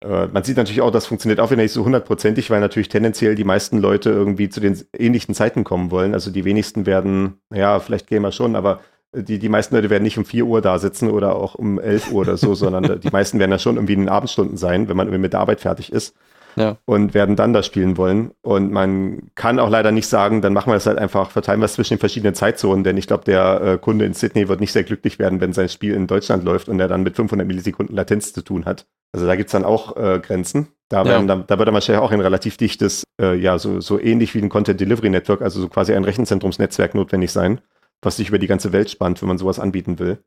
Äh, 0.02 0.28
man 0.28 0.44
sieht 0.44 0.58
natürlich 0.58 0.82
auch, 0.82 0.92
das 0.92 1.08
funktioniert 1.08 1.40
auch 1.40 1.52
wieder 1.52 1.62
nicht 1.62 1.74
so 1.74 1.84
hundertprozentig, 1.84 2.50
weil 2.50 2.62
natürlich 2.62 2.90
tendenziell 2.90 3.36
die 3.36 3.44
meisten 3.44 3.80
Leute 3.80 4.12
irgendwie 4.12 4.50
zu 4.50 4.62
den 4.62 4.80
ähnlichen 4.98 5.36
Zeiten 5.36 5.64
kommen 5.66 5.92
wollen. 5.92 6.14
Also 6.14 6.32
die 6.32 6.46
wenigsten 6.46 6.86
werden, 6.86 7.42
ja, 7.54 7.80
vielleicht 7.80 8.08
Gamer 8.08 8.32
schon, 8.32 8.56
aber 8.56 8.80
die, 9.14 9.40
die 9.40 9.50
meisten 9.50 9.76
Leute 9.76 9.90
werden 9.90 10.04
nicht 10.04 10.18
um 10.18 10.26
4 10.26 10.46
Uhr 10.46 10.62
da 10.62 10.80
sitzen 10.80 11.10
oder 11.10 11.36
auch 11.36 11.56
um 11.56 11.80
11 11.80 12.12
Uhr 12.12 12.22
oder 12.22 12.38
so, 12.38 12.56
sondern 12.56 13.02
die 13.02 13.10
meisten 13.10 13.40
werden 13.40 13.52
ja 13.52 13.60
schon 13.60 13.76
irgendwie 13.76 13.94
in 13.94 14.02
den 14.02 14.10
Abendstunden 14.10 14.56
sein, 14.56 14.88
wenn 14.88 14.96
man 14.96 15.08
irgendwie 15.08 15.22
mit 15.22 15.34
der 15.34 15.42
Arbeit 15.42 15.62
fertig 15.62 15.92
ist 15.92 16.16
ja. 16.60 16.78
und 16.86 17.14
werden 17.14 17.36
dann 17.36 17.54
das 17.54 17.66
spielen 17.66 17.98
wollen. 17.98 18.32
Und 18.42 18.72
man 18.72 19.32
kann 19.36 19.60
auch 19.60 19.70
leider 19.70 19.92
nicht 19.92 20.08
sagen, 20.08 20.42
dann 20.42 20.54
machen 20.54 20.72
wir 20.72 20.78
es 20.78 20.86
halt 20.86 20.98
einfach, 20.98 21.32
verteilen 21.32 21.62
wir 21.62 21.66
es 21.66 21.74
zwischen 21.74 21.96
den 21.96 22.00
verschiedenen 22.00 22.36
Zeitzonen, 22.36 22.84
denn 22.84 22.98
ich 22.98 23.08
glaube, 23.08 23.24
der 23.24 23.62
äh, 23.62 23.78
Kunde 23.78 24.06
in 24.06 24.14
Sydney 24.14 24.48
wird 24.50 24.60
nicht 24.60 24.74
sehr 24.74 24.84
glücklich 24.84 25.18
werden, 25.18 25.42
wenn 25.42 25.54
sein 25.54 25.70
Spiel 25.70 25.94
in 25.94 26.08
Deutschland 26.08 26.44
läuft 26.44 26.70
und 26.70 26.80
er 26.80 26.88
dann 26.88 27.04
mit 27.04 27.16
500 27.16 27.48
Millisekunden 27.48 27.96
Latenz 27.96 28.34
zu 28.34 28.42
tun 28.42 28.66
hat. 28.66 28.86
Also 29.14 29.26
da 29.26 29.36
gibt's 29.36 29.54
dann 29.54 29.66
auch 29.66 29.98
äh, 29.98 30.20
Grenzen. 30.20 30.68
Da, 30.90 31.06
werden, 31.06 31.28
ja. 31.28 31.36
da, 31.36 31.44
da 31.48 31.58
wird 31.58 31.68
dann 31.68 31.74
wahrscheinlich 31.74 32.04
auch 32.04 32.12
ein 32.12 32.22
relativ 32.22 32.58
dichtes, 32.58 33.04
äh, 33.22 33.36
ja, 33.36 33.58
so, 33.58 33.80
so 33.80 34.00
ähnlich 34.00 34.36
wie 34.36 34.42
ein 34.42 34.50
Content 34.50 34.80
Delivery 34.80 35.10
Network, 35.10 35.42
also 35.42 35.62
so 35.62 35.70
quasi 35.70 35.94
ein 35.94 36.04
Rechenzentrumsnetzwerk 36.04 36.96
notwendig 36.96 37.32
sein, 37.32 37.62
was 38.02 38.18
sich 38.18 38.30
über 38.30 38.40
die 38.40 38.48
ganze 38.48 38.74
Welt 38.74 38.90
spannt, 38.90 39.22
wenn 39.22 39.28
man 39.28 39.38
sowas 39.38 39.60
anbieten 39.60 40.00
will. 40.00 40.20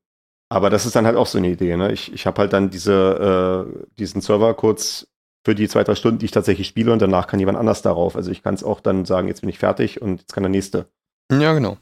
Aber 0.49 0.71
das 0.71 0.87
ist 0.87 0.95
dann 0.95 1.07
halt 1.07 1.17
auch 1.17 1.27
so 1.27 1.39
eine 1.39 1.49
Idee. 1.49 1.77
Ne? 1.77 1.93
Ich, 1.93 2.13
ich 2.13 2.27
habe 2.27 2.43
halt 2.43 2.53
dann 2.53 2.71
diese, 2.71 3.67
äh, 3.75 3.87
diesen 3.99 4.21
Server 4.21 4.55
kurz 4.55 5.07
für 5.45 5.55
die 5.55 5.69
zwei, 5.69 5.85
drei 5.85 5.95
Stunden, 5.95 6.19
die 6.19 6.27
ich 6.27 6.31
tatsächlich 6.31 6.69
spiele 6.69 6.93
und 6.93 7.03
danach 7.03 7.27
kann 7.27 7.41
jemand 7.41 7.59
anders 7.59 7.83
darauf. 7.83 8.17
Also 8.17 8.31
ich 8.31 8.43
kann 8.43 8.55
es 8.55 8.63
auch 8.63 8.81
dann 8.81 9.05
sagen, 9.05 9.29
jetzt 9.29 9.41
bin 9.41 9.51
ich 9.51 9.59
fertig 9.59 10.01
und 10.01 10.21
jetzt 10.21 10.33
kann 10.33 10.43
der 10.43 10.51
nächste. 10.51 10.87
Ja, 11.31 11.53
genau. 11.53 11.79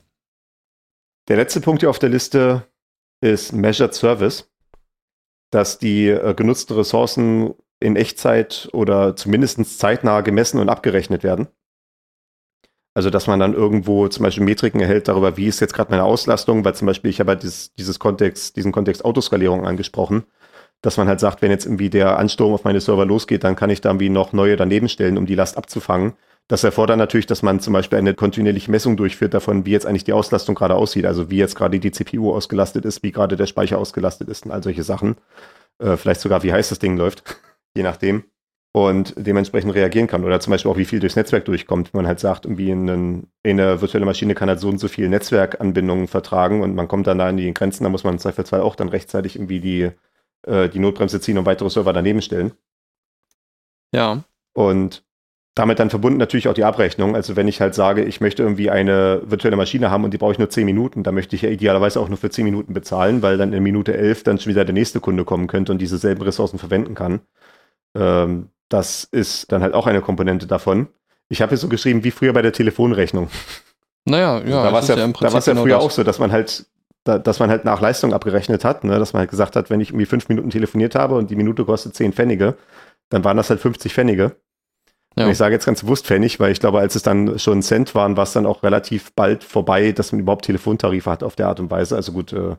Der 1.29 1.37
letzte 1.37 1.61
Punkt 1.61 1.83
hier 1.83 1.91
auf 1.91 1.99
der 1.99 2.09
Liste 2.09 2.67
ist 3.21 3.53
Measured 3.53 3.95
Service, 3.95 4.51
dass 5.51 5.79
die 5.79 6.09
äh, 6.09 6.35
genutzten 6.35 6.77
Ressourcen 6.77 7.55
in 7.81 7.97
Echtzeit 7.97 8.69
oder 8.73 9.17
zumindest 9.17 9.79
zeitnah 9.79 10.23
gemessen 10.23 10.59
und 10.59 10.69
abgerechnet 10.69 11.23
werden. 11.23 11.49
Also 12.95 13.11
dass 13.11 13.27
man 13.27 13.39
dann 13.39 13.55
irgendwo 13.55 14.09
zum 14.09 14.25
Beispiel 14.25 14.45
Metriken 14.45 14.81
erhält 14.81 15.07
darüber, 15.07 15.37
wie 15.37 15.47
ist 15.47 15.61
jetzt 15.61 15.75
gerade 15.75 15.91
meine 15.91 16.05
Auslastung, 16.05 16.65
weil 16.65 16.75
zum 16.75 16.87
Beispiel 16.87 17.11
ich 17.11 17.21
habe 17.21 17.33
halt 17.33 17.43
dieses, 17.43 17.73
dieses 17.75 17.99
Kontext, 17.99 18.57
diesen 18.57 18.73
Kontext 18.73 19.05
Autoskalierung 19.05 19.67
angesprochen 19.67 20.25
dass 20.83 20.97
man 20.97 21.09
halt 21.09 21.21
sagt, 21.21 21.43
wenn 21.43 21.51
jetzt 21.51 21.67
irgendwie 21.67 21.91
der 21.91 22.19
Ansturm 22.19 22.53
auf 22.53 22.65
meine 22.65 22.81
Server 22.81 23.05
losgeht, 23.05 23.45
dann 23.45 23.57
kann 23.57 23.71
ich 23.71 23.81
da 23.81 23.91
irgendwie 23.91 24.09
noch 24.09 24.33
neue 24.33 24.57
daneben 24.57 24.89
stellen, 24.89 25.19
um 25.19 25.27
die 25.27 25.35
Last 25.35 25.57
abzufangen. 25.57 26.15
Das 26.49 26.65
erfordert 26.65 26.99
natürlich, 26.99 27.27
dass 27.27 27.43
man 27.43 27.61
zum 27.61 27.75
Beispiel 27.75 27.99
eine 27.99 28.15
kontinuierliche 28.15 28.73
Messung 28.73 28.97
durchführt 28.97 29.35
davon, 29.35 29.67
wie 29.67 29.71
jetzt 29.71 29.87
eigentlich 29.87 30.05
die 30.05 30.13
Auslastung 30.13 30.57
gerade 30.57 30.75
aussieht, 30.75 31.07
also 31.07 31.31
wie 31.31 31.37
jetzt 31.37 31.55
gerade 31.55 31.79
die 31.79 31.93
CPU 31.93 32.35
ausgelastet 32.35 32.85
ist, 32.85 33.05
wie 33.05 33.13
gerade 33.13 33.37
der 33.37 33.47
Speicher 33.47 33.79
ausgelastet 33.79 34.29
ist 34.29 34.47
und 34.47 34.51
all 34.51 34.63
solche 34.63 34.83
Sachen. 34.83 35.17
Äh, 35.79 35.97
vielleicht 35.97 36.21
sogar, 36.21 36.43
wie 36.43 36.53
heiß 36.53 36.71
das 36.71 36.81
Ding 36.81 36.97
läuft, 36.97 37.23
je 37.77 37.85
nachdem. 37.85 38.25
Und 38.73 39.15
dementsprechend 39.17 39.75
reagieren 39.75 40.07
kann. 40.07 40.25
Oder 40.25 40.41
zum 40.41 40.53
Beispiel 40.53 40.71
auch, 40.71 40.77
wie 40.77 40.85
viel 40.85 41.01
durchs 41.01 41.17
Netzwerk 41.17 41.45
durchkommt. 41.45 41.93
Wenn 41.93 42.01
man 42.01 42.07
halt 42.07 42.21
sagt, 42.21 42.47
irgendwie 42.47 42.71
in, 42.71 43.29
eine 43.45 43.81
virtuelle 43.81 44.07
Maschine 44.07 44.35
kann 44.35 44.49
halt 44.49 44.61
so 44.61 44.69
und 44.69 44.79
so 44.79 44.89
viele 44.89 45.09
Netzwerkanbindungen 45.09 46.07
vertragen 46.09 46.63
und 46.63 46.75
man 46.75 46.89
kommt 46.89 47.07
dann 47.07 47.19
da 47.19 47.29
in 47.29 47.37
die 47.37 47.53
Grenzen, 47.53 47.85
da 47.85 47.91
muss 47.91 48.05
man 48.05 48.15
im 48.15 48.21
Zweifelsfall 48.21 48.61
auch 48.61 48.77
dann 48.77 48.89
rechtzeitig 48.89 49.37
irgendwie 49.37 49.61
die 49.61 49.91
äh, 50.47 50.69
die 50.69 50.79
Notbremse 50.79 51.21
ziehen 51.21 51.39
und 51.39 51.47
weitere 51.47 51.71
Server 51.71 51.93
daneben 51.93 52.23
stellen. 52.23 52.53
Ja. 53.93 54.23
Und 54.53 55.05
damit 55.55 55.79
dann 55.79 55.91
verbunden 55.91 56.19
natürlich 56.19 56.49
auch 56.49 56.55
die 56.55 56.65
Abrechnung. 56.65 57.15
Also 57.15 57.37
wenn 57.37 57.49
ich 57.49 57.61
halt 57.61 57.75
sage, 57.75 58.05
ich 58.05 58.21
möchte 58.21 58.43
irgendwie 58.43 58.71
eine 58.71 59.23
virtuelle 59.25 59.57
Maschine 59.57 59.91
haben 59.91 60.05
und 60.05 60.13
die 60.13 60.19
brauche 60.19 60.33
ich 60.33 60.39
nur 60.39 60.49
10 60.49 60.65
Minuten, 60.65 61.03
dann 61.03 61.15
möchte 61.15 61.35
ich 61.37 61.43
ja 61.43 61.51
idealerweise 61.51 62.01
auch 62.01 62.09
nur 62.09 62.19
für 62.19 62.31
10 62.31 62.45
Minuten 62.45 62.73
bezahlen, 62.73 63.21
weil 63.23 63.37
dann 63.37 63.53
in 63.53 63.63
Minute 63.63 63.97
11 63.97 64.23
dann 64.23 64.39
schon 64.39 64.51
wieder 64.51 64.65
der 64.65 64.75
nächste 64.75 65.01
Kunde 65.01 65.25
kommen 65.25 65.49
könnte 65.49 65.73
und 65.73 65.79
diese 65.79 65.99
selben 65.99 66.23
Ressourcen 66.23 66.59
verwenden 66.59 66.95
kann. 66.95 67.21
Ähm, 67.97 68.51
das 68.69 69.05
ist 69.05 69.51
dann 69.51 69.63
halt 69.63 69.75
auch 69.75 69.87
eine 69.87 70.01
Komponente 70.01 70.47
davon. 70.47 70.89
Ich 71.29 71.43
habe 71.43 71.51
hier 71.51 71.59
so 71.59 71.69
geschrieben, 71.69 72.05
wie 72.05 72.11
früher 72.11 72.33
bei 72.33 72.43
der 72.43 72.53
Telefonrechnung. 72.53 73.29
Naja, 74.07 74.41
ja, 74.41 74.65
da 74.65 74.73
war 74.73 74.81
es 74.81 74.89
ja, 74.89 74.97
ja, 74.97 75.07
da 75.07 75.29
ja 75.29 75.41
früher 75.41 75.55
genau 75.65 75.77
auch 75.77 75.91
so, 75.91 76.03
dass 76.05 76.19
man 76.19 76.33
halt 76.33 76.67
da, 77.05 77.19
dass 77.19 77.39
man 77.39 77.51
halt 77.51 77.65
nach 77.65 77.81
Leistung 77.81 78.13
abgerechnet 78.13 78.65
hat, 78.65 78.85
ne? 78.85 78.99
dass 78.99 79.13
man 79.13 79.21
halt 79.21 79.31
gesagt 79.31 79.57
hat, 79.57 79.71
wenn 79.71 79.81
ich 79.81 79.91
irgendwie 79.91 80.07
fünf 80.07 80.29
Minuten 80.29 80.51
telefoniert 80.51 80.95
habe 80.95 81.17
und 81.17 81.31
die 81.31 81.37
Minute 81.37 81.65
kostet 81.65 81.95
zehn 81.95 82.13
Pfennige, 82.13 82.57
dann 83.09 83.25
waren 83.25 83.37
das 83.37 83.51
halt 83.51 83.61
50 83.61 83.93
Pfennige. 83.93 84.37
Ja. 85.17 85.25
Und 85.25 85.33
ich 85.33 85.39
sage 85.39 85.55
jetzt 85.55 85.67
ganz 85.67 85.83
bewusst 85.83 86.07
Pfennig, 86.07 86.39
weil 86.39 86.53
ich 86.53 86.61
glaube, 86.61 86.79
als 86.79 86.95
es 86.95 87.03
dann 87.03 87.39
schon 87.39 87.63
Cent 87.63 87.95
waren, 87.95 88.17
war 88.17 88.25
es 88.25 88.33
dann 88.33 88.47
auch 88.47 88.63
relativ 88.63 89.13
bald 89.15 89.43
vorbei, 89.43 89.93
dass 89.93 90.13
man 90.13 90.21
überhaupt 90.21 90.45
Telefontarife 90.45 91.11
hat 91.11 91.23
auf 91.23 91.35
der 91.37 91.49
Art 91.49 91.59
und 91.59 91.71
Weise. 91.71 91.97
Also 91.97 92.13
gut, 92.13 92.33
äh, 92.33 92.57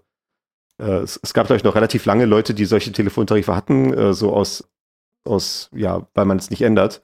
äh, 0.79 0.99
es, 1.03 1.19
es, 1.23 1.33
gab, 1.33 1.47
glaube 1.47 1.57
ich, 1.57 1.63
noch 1.63 1.75
relativ 1.75 2.05
lange 2.05 2.25
Leute, 2.25 2.53
die 2.53 2.65
solche 2.65 2.91
Telefontarife 2.91 3.55
hatten, 3.55 3.93
äh, 3.93 4.13
so 4.13 4.33
aus, 4.33 4.69
aus, 5.23 5.69
ja, 5.73 6.07
weil 6.13 6.25
man 6.25 6.37
es 6.37 6.49
nicht 6.49 6.61
ändert. 6.61 7.01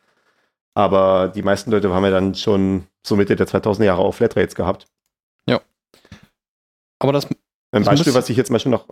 Aber 0.73 1.29
die 1.29 1.43
meisten 1.43 1.71
Leute 1.71 1.93
haben 1.93 2.03
ja 2.03 2.11
dann 2.11 2.35
schon 2.35 2.85
so 3.05 3.15
Mitte 3.15 3.35
der 3.35 3.47
2000er 3.47 3.85
Jahre 3.85 4.01
auch 4.01 4.13
Flatrates 4.13 4.53
gehabt. 4.53 4.85
Aber 6.99 7.13
das 7.13 7.25
Ein 7.71 7.83
Beispiel, 7.83 8.11
muss- 8.11 8.15
was 8.15 8.29
ich 8.29 8.37
jetzt 8.37 8.47
zum 8.47 8.53
Beispiel 8.55 8.71
noch, 8.71 8.87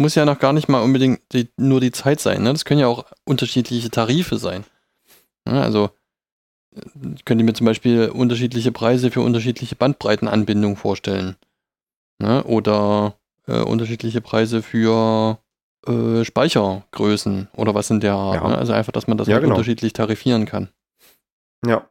muss 0.00 0.14
ja 0.14 0.24
noch 0.24 0.38
gar 0.38 0.52
nicht 0.52 0.68
mal 0.68 0.80
unbedingt 0.82 1.20
die, 1.32 1.48
nur 1.56 1.80
die 1.80 1.90
Zeit 1.90 2.20
sein. 2.20 2.44
Ne? 2.44 2.52
Das 2.52 2.64
können 2.64 2.78
ja 2.78 2.86
auch 2.86 3.04
unterschiedliche 3.24 3.90
Tarife 3.90 4.38
sein. 4.38 4.64
Ja, 5.44 5.60
also 5.62 5.90
äh, 6.72 6.80
ich 7.16 7.24
könnte 7.24 7.42
mir 7.42 7.52
zum 7.52 7.64
Beispiel 7.66 8.08
unterschiedliche 8.08 8.70
Preise 8.70 9.10
für 9.10 9.22
unterschiedliche 9.22 9.74
Bandbreitenanbindungen 9.74 10.76
vorstellen. 10.76 11.34
Ne? 12.20 12.44
Oder 12.44 13.16
äh, 13.48 13.58
unterschiedliche 13.60 14.20
Preise 14.20 14.62
für 14.62 15.38
äh, 15.88 16.24
Speichergrößen 16.24 17.48
oder 17.56 17.74
was 17.74 17.90
in 17.90 17.98
der 17.98 18.14
Art. 18.14 18.42
Ja. 18.42 18.48
Ne? 18.50 18.56
Also 18.56 18.74
einfach, 18.74 18.92
dass 18.92 19.08
man 19.08 19.18
das 19.18 19.26
Ja, 19.26 19.40
genau. 19.40 19.54
unterschiedlich 19.54 19.94
tarifieren 19.94 20.46
kann. 20.46 20.68
Ja. 21.66 21.88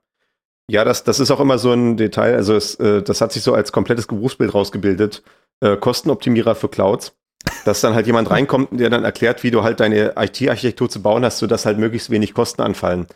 Ja, 0.69 0.83
das, 0.83 1.03
das 1.03 1.19
ist 1.19 1.31
auch 1.31 1.39
immer 1.39 1.57
so 1.57 1.71
ein 1.71 1.95
Detail. 1.95 2.35
Also 2.35 2.55
es, 2.55 2.75
äh, 2.75 3.01
das 3.01 3.21
hat 3.21 3.31
sich 3.31 3.43
so 3.43 3.53
als 3.53 3.71
komplettes 3.71 4.07
Berufsbild 4.07 4.53
rausgebildet. 4.53 5.23
Äh, 5.61 5.77
Kostenoptimierer 5.77 6.55
für 6.55 6.69
Clouds. 6.69 7.15
Dass 7.63 7.81
dann 7.81 7.93
halt 7.93 8.07
jemand 8.07 8.29
reinkommt, 8.29 8.69
der 8.77 8.89
dann 8.89 9.05
erklärt, 9.05 9.43
wie 9.43 9.51
du 9.51 9.63
halt 9.63 9.79
deine 9.79 10.15
IT-Architektur 10.17 10.89
zu 10.89 11.01
bauen 11.01 11.23
hast, 11.23 11.37
sodass 11.37 11.65
halt 11.65 11.77
möglichst 11.77 12.09
wenig 12.09 12.33
Kosten 12.33 12.61
anfallen. 12.61 13.07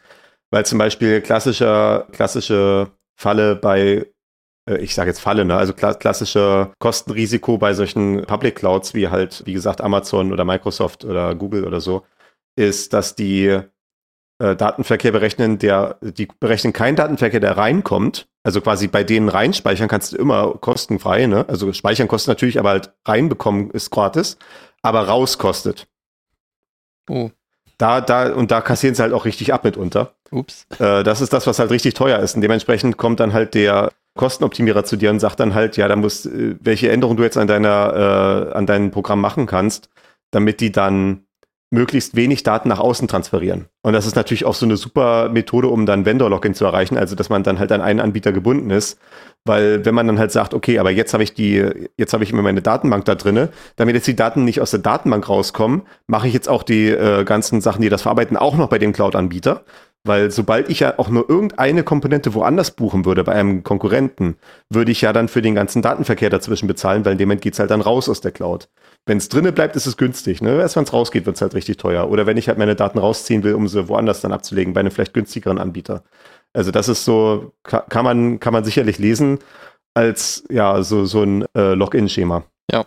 Weil 0.52 0.66
zum 0.66 0.78
Beispiel 0.78 1.22
klassischer, 1.22 2.08
klassische 2.14 2.92
Falle 3.20 3.56
bei, 3.56 4.08
äh, 4.70 4.78
ich 4.78 4.96
sage 4.96 5.10
jetzt 5.10 5.20
Falle, 5.20 5.44
ne? 5.44 5.56
also 5.58 5.74
kla 5.74 5.94
klassische 5.94 6.72
Kostenrisiko 6.80 7.58
bei 7.58 7.74
solchen 7.74 8.26
Public 8.26 8.56
Clouds 8.56 8.94
wie 8.94 9.10
halt, 9.10 9.44
wie 9.46 9.54
gesagt, 9.54 9.82
Amazon 9.82 10.32
oder 10.32 10.46
Microsoft 10.46 11.04
oder 11.04 11.36
Google 11.36 11.66
oder 11.66 11.82
so, 11.82 12.06
ist, 12.56 12.94
dass 12.94 13.16
die 13.16 13.60
äh, 14.42 14.56
Datenverkehr 14.56 15.12
berechnen, 15.12 15.60
der, 15.60 15.98
die 16.02 16.28
berechnen 16.40 16.74
keinen 16.74 16.96
Datenverkehr, 16.96 17.40
der 17.40 17.58
reinkommt. 17.58 18.28
Also 18.44 18.60
quasi 18.62 18.88
bei 18.88 19.04
denen 19.04 19.30
reinspeichern 19.30 19.88
kannst 19.88 20.14
du 20.14 20.18
immer 20.18 20.56
kostenfrei, 20.60 21.28
ne? 21.28 21.46
Also 21.48 21.72
speichern 21.74 22.08
kostet 22.08 22.30
natürlich, 22.30 22.60
aber 22.60 22.70
halt 22.72 22.94
reinbekommen 23.06 23.70
ist 23.72 23.92
gratis, 23.92 24.38
aber 24.82 25.08
raus 25.08 25.38
kostet. 25.38 25.88
Oh, 27.10 27.30
Da, 27.78 28.02
da, 28.02 28.34
und 28.34 28.52
da 28.52 28.62
kassieren 28.62 28.96
sie 28.96 29.02
halt 29.02 29.14
auch 29.14 29.26
richtig 29.26 29.54
ab 29.54 29.64
mitunter. 29.64 30.14
ups. 30.32 30.66
Äh, 30.80 31.04
das 31.04 31.22
ist 31.22 31.34
das, 31.34 31.46
was 31.48 31.60
halt 31.60 31.72
richtig 31.72 31.94
teuer 31.94 32.20
ist. 32.20 32.36
Und 32.36 32.42
dementsprechend 32.42 32.98
kommt 32.98 33.20
dann 33.20 33.34
halt 33.34 33.54
der 33.54 33.92
Kostenoptimierer 34.18 34.84
zu 34.84 34.98
dir 34.98 35.10
und 35.10 35.20
sagt 35.20 35.40
dann 35.40 35.54
halt, 35.54 35.78
ja, 35.78 35.88
da 35.88 35.96
muss, 35.96 36.26
äh, 36.26 36.56
welche 36.60 36.92
Änderungen 36.92 37.18
du 37.18 37.24
jetzt 37.24 37.38
an 37.38 37.48
deiner, 37.48 38.50
äh, 38.52 38.56
an 38.56 38.66
deinem 38.66 38.92
Programm 38.92 39.22
machen 39.22 39.46
kannst, 39.46 39.90
damit 40.32 40.62
die 40.62 40.72
dann 40.72 41.26
möglichst 41.72 42.16
wenig 42.16 42.44
Daten 42.44 42.70
nach 42.70 42.80
außen 42.80 43.08
transferieren. 43.08 43.66
Und 43.82 43.94
das 43.94 44.06
ist 44.06 44.16
natürlich 44.16 44.46
auch 44.46 44.54
so 44.54 44.66
eine 44.66 44.76
super 44.76 45.30
Methode, 45.30 45.70
um 45.70 45.86
dann 45.86 46.06
Vendor-Login 46.06 46.54
zu 46.54 46.66
erreichen, 46.66 46.98
also 46.98 47.16
dass 47.16 47.30
man 47.30 47.44
dann 47.44 47.60
halt 47.60 47.72
an 47.72 47.82
einen 47.82 48.02
Anbieter 48.02 48.34
gebunden 48.34 48.70
ist. 48.70 49.00
Weil 49.46 49.84
wenn 49.86 49.96
man 49.96 50.06
dann 50.06 50.20
halt 50.20 50.32
sagt, 50.32 50.54
okay, 50.54 50.78
aber 50.78 50.92
jetzt 50.92 51.14
habe 51.14 51.24
ich 51.24 51.34
die, 51.34 51.66
jetzt 51.98 52.14
habe 52.14 52.24
ich 52.24 52.32
immer 52.32 52.44
meine 52.44 52.62
Datenbank 52.62 53.06
da 53.06 53.16
drinne, 53.16 53.50
damit 53.78 53.96
jetzt 53.96 54.06
die 54.06 54.16
Daten 54.16 54.44
nicht 54.44 54.62
aus 54.62 54.72
der 54.72 54.82
Datenbank 54.82 55.28
rauskommen, 55.28 55.84
mache 56.08 56.28
ich 56.28 56.34
jetzt 56.34 56.50
auch 56.50 56.62
die 56.62 56.90
äh, 56.90 57.24
ganzen 57.24 57.62
Sachen, 57.62 57.82
die 57.82 57.90
das 57.90 58.04
verarbeiten, 58.04 58.38
auch 58.38 58.56
noch 58.56 58.70
bei 58.70 58.78
dem 58.78 58.92
Cloud-Anbieter. 58.94 59.64
Weil 60.04 60.32
sobald 60.32 60.70
ich 60.70 60.80
ja 60.80 60.96
auch 60.98 61.10
nur 61.10 61.30
irgendeine 61.30 61.84
Komponente 61.84 62.34
woanders 62.34 62.72
buchen 62.72 63.06
würde, 63.06 63.24
bei 63.24 63.34
einem 63.34 63.64
Konkurrenten, 63.64 64.36
würde 64.70 64.92
ich 64.92 65.02
ja 65.02 65.14
dann 65.14 65.28
für 65.28 65.44
den 65.44 65.56
ganzen 65.56 65.82
Datenverkehr 65.82 66.32
dazwischen 66.32 66.68
bezahlen, 66.68 67.06
weil 67.06 67.14
in 67.14 67.18
dem 67.20 67.30
Moment 67.30 67.42
geht's 67.42 67.60
halt 67.60 67.72
dann 67.72 67.82
raus 67.82 68.10
aus 68.10 68.20
der 68.20 68.32
Cloud. 68.32 68.68
Wenn 69.08 69.18
es 69.18 69.30
drinne 69.30 69.52
bleibt, 69.52 69.76
ist 69.76 69.88
es 69.88 69.98
günstig. 69.98 70.42
Ne? 70.42 70.60
Erst 70.60 70.76
wenn 70.76 70.84
es 70.84 70.94
rausgeht, 70.94 71.26
wird's 71.26 71.42
halt 71.42 71.56
richtig 71.56 71.78
teuer. 71.78 72.10
Oder 72.10 72.28
wenn 72.28 72.38
ich 72.38 72.48
halt 72.48 72.58
meine 72.58 72.76
Daten 72.76 73.00
rausziehen 73.00 73.44
will, 73.44 73.56
um 73.56 73.68
sie 73.68 73.88
woanders 73.88 74.22
dann 74.22 74.32
abzulegen, 74.32 74.74
bei 74.74 74.80
einem 74.82 74.92
vielleicht 74.92 75.14
günstigeren 75.14 75.58
Anbieter. 75.58 76.04
Also 76.54 76.70
das 76.72 76.88
ist 76.88 77.04
so, 77.04 77.54
ka- 77.64 77.86
kann 77.90 78.06
man, 78.06 78.40
kann 78.40 78.54
man 78.54 78.64
sicherlich 78.64 79.00
lesen 79.00 79.40
als 79.94 80.44
ja 80.50 80.84
so, 80.84 81.06
so 81.06 81.24
ein 81.24 81.46
äh, 81.56 81.74
Login-Schema. 81.74 82.44
Ja. 82.72 82.86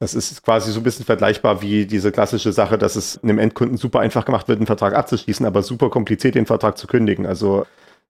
Das 0.00 0.14
ist 0.14 0.42
quasi 0.42 0.72
so 0.72 0.80
ein 0.80 0.82
bisschen 0.82 1.04
vergleichbar 1.04 1.62
wie 1.62 1.86
diese 1.86 2.10
klassische 2.10 2.52
Sache, 2.52 2.78
dass 2.78 2.96
es 2.96 3.22
einem 3.22 3.38
Endkunden 3.38 3.76
super 3.76 4.00
einfach 4.00 4.24
gemacht 4.24 4.48
wird, 4.48 4.58
einen 4.58 4.66
Vertrag 4.66 4.94
abzuschließen, 4.94 5.46
aber 5.46 5.62
super 5.62 5.90
kompliziert, 5.90 6.34
den 6.34 6.46
Vertrag 6.46 6.76
zu 6.76 6.86
kündigen. 6.88 7.26
Also 7.26 7.66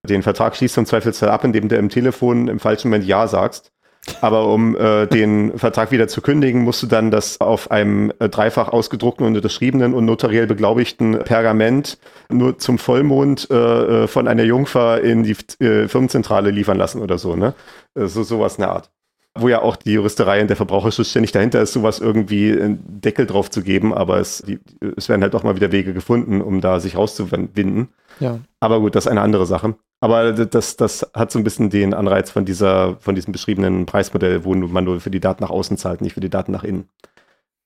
den 0.09 0.23
Vertrag 0.23 0.57
schließt 0.57 0.77
du 0.77 0.81
im 0.83 0.87
Zweifelsfall 0.87 1.29
ab, 1.29 1.45
indem 1.45 1.69
du 1.69 1.77
im 1.77 1.89
Telefon 1.91 2.49
im 2.49 2.61
falschen 2.61 2.89
Moment 2.89 3.05
Ja 3.05 3.27
sagst. 3.29 3.73
Aber 4.21 4.49
um 4.49 4.77
äh, 4.77 5.07
den 5.07 5.57
Vertrag 5.59 5.93
wieder 5.93 6.09
zu 6.09 6.23
kündigen, 6.23 6.63
musst 6.63 6.83
du 6.83 6.89
dann 6.89 7.13
das 7.13 7.41
auf 7.41 7.71
einem 7.71 8.13
äh, 8.19 8.29
dreifach 8.29 8.69
ausgedruckten 8.69 9.25
und 9.25 9.37
unterschriebenen 9.37 9.95
und 9.95 10.05
notariell 10.05 10.49
beglaubigten 10.49 11.21
Pergament 11.21 11.99
nur 12.29 12.59
zum 12.59 12.79
Vollmond 12.79 13.49
äh, 13.51 13.55
äh, 13.55 14.07
von 14.09 14.27
einer 14.27 14.43
Jungfer 14.43 15.01
in 15.03 15.23
die 15.23 15.37
äh, 15.65 15.87
Firmenzentrale 15.87 16.51
liefern 16.51 16.79
lassen 16.79 17.01
oder 17.01 17.17
so, 17.17 17.37
ne? 17.37 17.55
So 17.95 18.25
sowas 18.25 18.57
in 18.57 18.63
der 18.63 18.71
Art. 18.71 18.91
Wo 19.39 19.49
ja 19.49 19.63
auch 19.63 19.77
die 19.77 19.93
Juristerei 19.93 20.41
und 20.41 20.49
der 20.49 20.57
Verbraucherschutz 20.57 21.11
ständig 21.11 21.33
dahinter 21.33 21.63
ist, 21.63 21.73
sowas 21.73 22.01
irgendwie 22.01 22.53
einen 22.53 23.01
Deckel 23.01 23.27
drauf 23.27 23.51
zu 23.51 23.63
geben, 23.63 23.95
aber 23.95 24.19
es, 24.19 24.43
die, 24.43 24.59
es 24.97 25.09
werden 25.09 25.23
halt 25.23 25.35
auch 25.35 25.43
mal 25.43 25.57
wieder 25.57 25.73
Wege 25.73 25.95
gefunden, 25.95 26.43
um 26.43 26.61
da 26.61 26.81
sich 26.81 26.97
rauszuwinden. 26.97 27.89
Ja. 28.23 28.39
Aber 28.61 28.81
gut, 28.81 28.95
das 28.95 29.07
ist 29.07 29.11
eine 29.11 29.21
andere 29.21 29.47
Sache. 29.47 29.75
Aber 30.01 30.33
das, 30.33 30.77
das 30.77 31.11
hat 31.15 31.31
so 31.31 31.39
ein 31.39 31.45
bisschen 31.45 31.71
den 31.71 31.93
Anreiz 31.93 32.31
von 32.31 32.45
dieser, 32.45 32.97
von 33.01 33.15
diesem 33.15 33.33
beschriebenen 33.33 33.87
Preismodell, 33.87 34.45
wo 34.45 34.55
man 34.55 34.85
nur 34.85 35.01
für 35.01 35.11
die 35.11 35.21
Daten 35.21 35.43
nach 35.43 35.51
außen 35.51 35.77
zahlt, 35.77 36.01
nicht 36.01 36.15
für 36.15 36.21
die 36.21 36.31
Daten 36.31 36.53
nach 36.53 36.65
innen. 36.65 36.89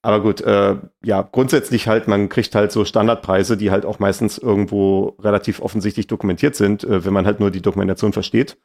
Aber 0.02 0.20
gut, 0.20 0.40
äh, 0.40 0.76
ja, 1.04 1.22
grundsätzlich 1.22 1.88
halt, 1.88 2.09
man 2.09 2.28
kriegt 2.28 2.54
halt 2.54 2.72
so 2.72 2.84
Standardpreise, 2.84 3.57
die 3.57 3.70
halt 3.70 3.84
auch 3.84 3.98
meistens 3.98 4.38
irgendwo 4.38 5.16
relativ 5.20 5.61
offensichtlich 5.61 6.07
dokumentiert 6.07 6.54
sind, 6.54 6.84
äh, 6.84 7.04
wenn 7.04 7.12
man 7.12 7.26
halt 7.26 7.40
nur 7.40 7.50
die 7.50 7.62
Dokumentation 7.62 8.12
versteht. 8.12 8.57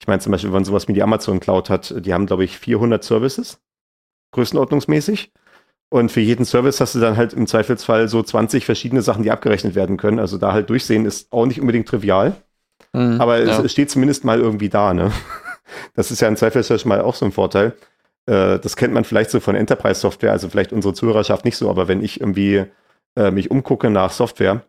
Ich 0.00 0.06
meine 0.06 0.20
zum 0.20 0.32
Beispiel, 0.32 0.50
wenn 0.50 0.54
man 0.54 0.64
sowas 0.64 0.88
wie 0.88 0.92
die 0.92 1.02
Amazon 1.02 1.40
Cloud 1.40 1.70
hat, 1.70 1.94
die 2.04 2.14
haben, 2.14 2.26
glaube 2.26 2.44
ich, 2.44 2.58
400 2.58 3.04
Services, 3.04 3.60
größenordnungsmäßig. 4.32 5.32
Und 5.90 6.12
für 6.12 6.20
jeden 6.20 6.44
Service 6.44 6.80
hast 6.80 6.94
du 6.94 7.00
dann 7.00 7.16
halt 7.16 7.32
im 7.32 7.46
Zweifelsfall 7.46 8.08
so 8.08 8.22
20 8.22 8.66
verschiedene 8.66 9.00
Sachen, 9.00 9.22
die 9.22 9.30
abgerechnet 9.30 9.74
werden 9.74 9.96
können. 9.96 10.18
Also 10.18 10.36
da 10.36 10.52
halt 10.52 10.68
durchsehen 10.68 11.06
ist 11.06 11.32
auch 11.32 11.46
nicht 11.46 11.60
unbedingt 11.60 11.88
trivial. 11.88 12.36
Mhm, 12.92 13.20
Aber 13.20 13.38
ja. 13.38 13.58
es, 13.58 13.64
es 13.64 13.72
steht 13.72 13.90
zumindest 13.90 14.24
mal 14.24 14.38
irgendwie 14.38 14.68
da, 14.68 14.94
ne? 14.94 15.12
Das 15.94 16.10
ist 16.10 16.20
ja 16.20 16.28
im 16.28 16.36
Zweifelsfall 16.36 16.78
schon 16.78 16.88
mal 16.88 17.02
auch 17.02 17.14
so 17.14 17.26
ein 17.26 17.32
Vorteil. 17.32 17.74
Äh, 18.24 18.58
das 18.58 18.74
kennt 18.74 18.94
man 18.94 19.04
vielleicht 19.04 19.30
so 19.30 19.38
von 19.38 19.54
Enterprise-Software, 19.54 20.32
also 20.32 20.48
vielleicht 20.48 20.72
unsere 20.72 20.94
Zuhörerschaft 20.94 21.44
nicht 21.44 21.58
so, 21.58 21.68
aber 21.68 21.88
wenn 21.88 22.02
ich 22.02 22.22
irgendwie 22.22 22.64
äh, 23.16 23.30
mich 23.30 23.50
umgucke 23.50 23.90
nach 23.90 24.10
Software, 24.10 24.62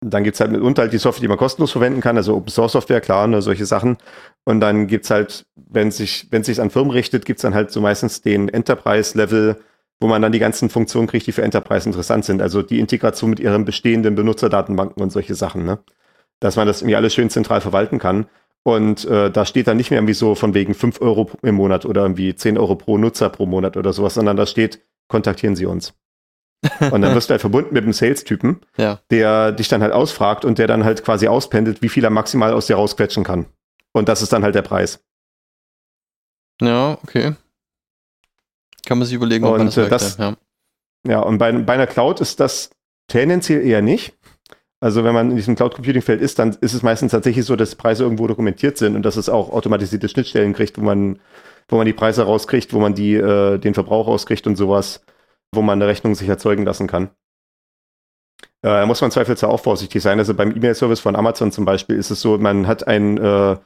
dann 0.00 0.24
gibt's 0.24 0.40
halt 0.40 0.52
mitunter 0.52 0.82
halt 0.82 0.92
die 0.92 0.98
Software, 0.98 1.22
die 1.22 1.28
man 1.28 1.38
kostenlos 1.38 1.72
verwenden 1.72 2.00
kann, 2.00 2.16
also 2.16 2.34
Open 2.36 2.50
Source 2.50 2.72
Software, 2.72 3.00
klar, 3.00 3.26
ne, 3.26 3.40
solche 3.40 3.64
Sachen. 3.64 3.96
Und 4.44 4.60
dann 4.60 4.86
gibt's 4.86 5.10
halt, 5.10 5.46
wenn 5.54 5.90
sich, 5.90 6.28
wenn 6.30 6.44
sich 6.44 6.60
an 6.60 6.70
Firmen 6.70 6.90
richtet, 6.90 7.24
gibt's 7.24 7.42
dann 7.42 7.54
halt 7.54 7.70
so 7.70 7.80
meistens 7.80 8.20
den 8.20 8.48
Enterprise-Level, 8.48 9.56
wo 10.00 10.08
man 10.08 10.20
dann 10.22 10.32
die 10.32 10.38
ganzen 10.38 10.68
Funktionen 10.68 11.08
kriegt, 11.08 11.26
die 11.26 11.32
für 11.32 11.42
Enterprise 11.42 11.88
interessant 11.88 12.24
sind. 12.24 12.42
Also 12.42 12.62
die 12.62 12.80
Integration 12.80 13.30
mit 13.30 13.40
ihren 13.40 13.64
bestehenden 13.64 14.14
Benutzerdatenbanken 14.14 15.02
und 15.02 15.10
solche 15.10 15.34
Sachen, 15.34 15.64
ne? 15.64 15.78
Dass 16.40 16.56
man 16.56 16.66
das 16.66 16.82
irgendwie 16.82 16.96
alles 16.96 17.14
schön 17.14 17.30
zentral 17.30 17.60
verwalten 17.62 17.98
kann. 17.98 18.26
Und 18.62 19.04
äh, 19.06 19.30
da 19.30 19.46
steht 19.46 19.68
dann 19.68 19.76
nicht 19.76 19.90
mehr 19.90 19.98
irgendwie 19.98 20.12
so 20.14 20.34
von 20.34 20.52
wegen 20.52 20.74
5 20.74 21.00
Euro 21.00 21.30
im 21.42 21.54
Monat 21.54 21.86
oder 21.86 22.02
irgendwie 22.02 22.34
10 22.34 22.58
Euro 22.58 22.74
pro 22.74 22.98
Nutzer 22.98 23.30
pro 23.30 23.46
Monat 23.46 23.76
oder 23.76 23.92
sowas, 23.92 24.14
sondern 24.14 24.36
da 24.36 24.44
steht, 24.44 24.82
kontaktieren 25.08 25.54
Sie 25.56 25.66
uns. 25.66 25.94
Und 26.90 27.02
dann 27.02 27.14
wirst 27.14 27.30
du 27.30 27.32
halt 27.32 27.40
verbunden 27.40 27.72
mit 27.74 27.84
einem 27.84 27.92
Sales-Typen, 27.92 28.60
Ja. 28.76 28.98
der 29.10 29.52
dich 29.52 29.68
dann 29.68 29.82
halt 29.82 29.92
ausfragt 29.92 30.44
und 30.44 30.58
der 30.58 30.66
dann 30.66 30.84
halt 30.84 31.04
quasi 31.04 31.28
auspendelt, 31.28 31.80
wie 31.80 31.88
viel 31.88 32.02
er 32.02 32.10
maximal 32.10 32.52
aus 32.52 32.66
dir 32.66 32.76
rausquetschen 32.76 33.24
kann. 33.24 33.46
Und 33.92 34.08
das 34.08 34.20
ist 34.20 34.32
dann 34.32 34.42
halt 34.42 34.54
der 34.54 34.62
Preis. 34.62 35.00
Ja, 36.60 36.98
okay. 37.02 37.34
Kann 38.86 38.96
man 38.98 39.06
sich 39.06 39.14
überlegen, 39.16 39.44
ob 39.44 39.52
man 39.58 39.60
Und, 39.62 39.66
das, 39.66 39.76
äh, 39.76 39.80
möchte. 39.80 39.90
das- 39.94 40.16
ja. 40.16 40.36
Ja, 41.06 41.20
und 41.20 41.38
bei, 41.38 41.52
bei 41.52 41.74
einer 41.74 41.86
Cloud 41.86 42.20
ist 42.20 42.40
das 42.40 42.70
tendenziell 43.08 43.64
eher 43.64 43.82
nicht. 43.82 44.14
Also 44.80 45.04
wenn 45.04 45.14
man 45.14 45.30
in 45.30 45.36
diesem 45.36 45.54
Cloud 45.54 45.74
Computing 45.74 46.02
Feld 46.02 46.20
ist, 46.20 46.38
dann 46.38 46.56
ist 46.60 46.74
es 46.74 46.82
meistens 46.82 47.12
tatsächlich 47.12 47.44
so, 47.44 47.54
dass 47.56 47.74
Preise 47.76 48.02
irgendwo 48.04 48.26
dokumentiert 48.26 48.76
sind 48.78 48.96
und 48.96 49.02
dass 49.02 49.16
es 49.16 49.28
auch 49.28 49.50
automatisierte 49.50 50.08
Schnittstellen 50.08 50.52
kriegt, 50.52 50.78
wo 50.78 50.82
man, 50.82 51.18
wo 51.68 51.76
man 51.76 51.86
die 51.86 51.92
Preise 51.92 52.24
rauskriegt, 52.24 52.72
wo 52.72 52.80
man 52.80 52.94
die, 52.94 53.14
äh, 53.14 53.58
den 53.58 53.74
Verbrauch 53.74 54.06
rauskriegt 54.08 54.46
und 54.46 54.56
sowas, 54.56 55.02
wo 55.54 55.62
man 55.62 55.80
eine 55.80 55.88
Rechnung 55.90 56.14
sich 56.14 56.28
erzeugen 56.28 56.64
lassen 56.64 56.86
kann. 56.88 57.04
Äh, 58.62 58.68
Da 58.68 58.86
muss 58.86 59.00
man 59.00 59.10
zweifelsfrei 59.10 59.48
auch 59.48 59.60
vorsichtig 59.60 60.02
sein. 60.02 60.18
Also 60.18 60.34
beim 60.34 60.50
E-Mail-Service 60.54 61.00
von 61.00 61.16
Amazon 61.16 61.52
zum 61.52 61.64
Beispiel 61.64 61.96
ist 61.96 62.10
es 62.10 62.20
so, 62.20 62.36
man 62.38 62.66
hat 62.66 62.86
ein, 62.86 63.16
äh, 63.18 63.56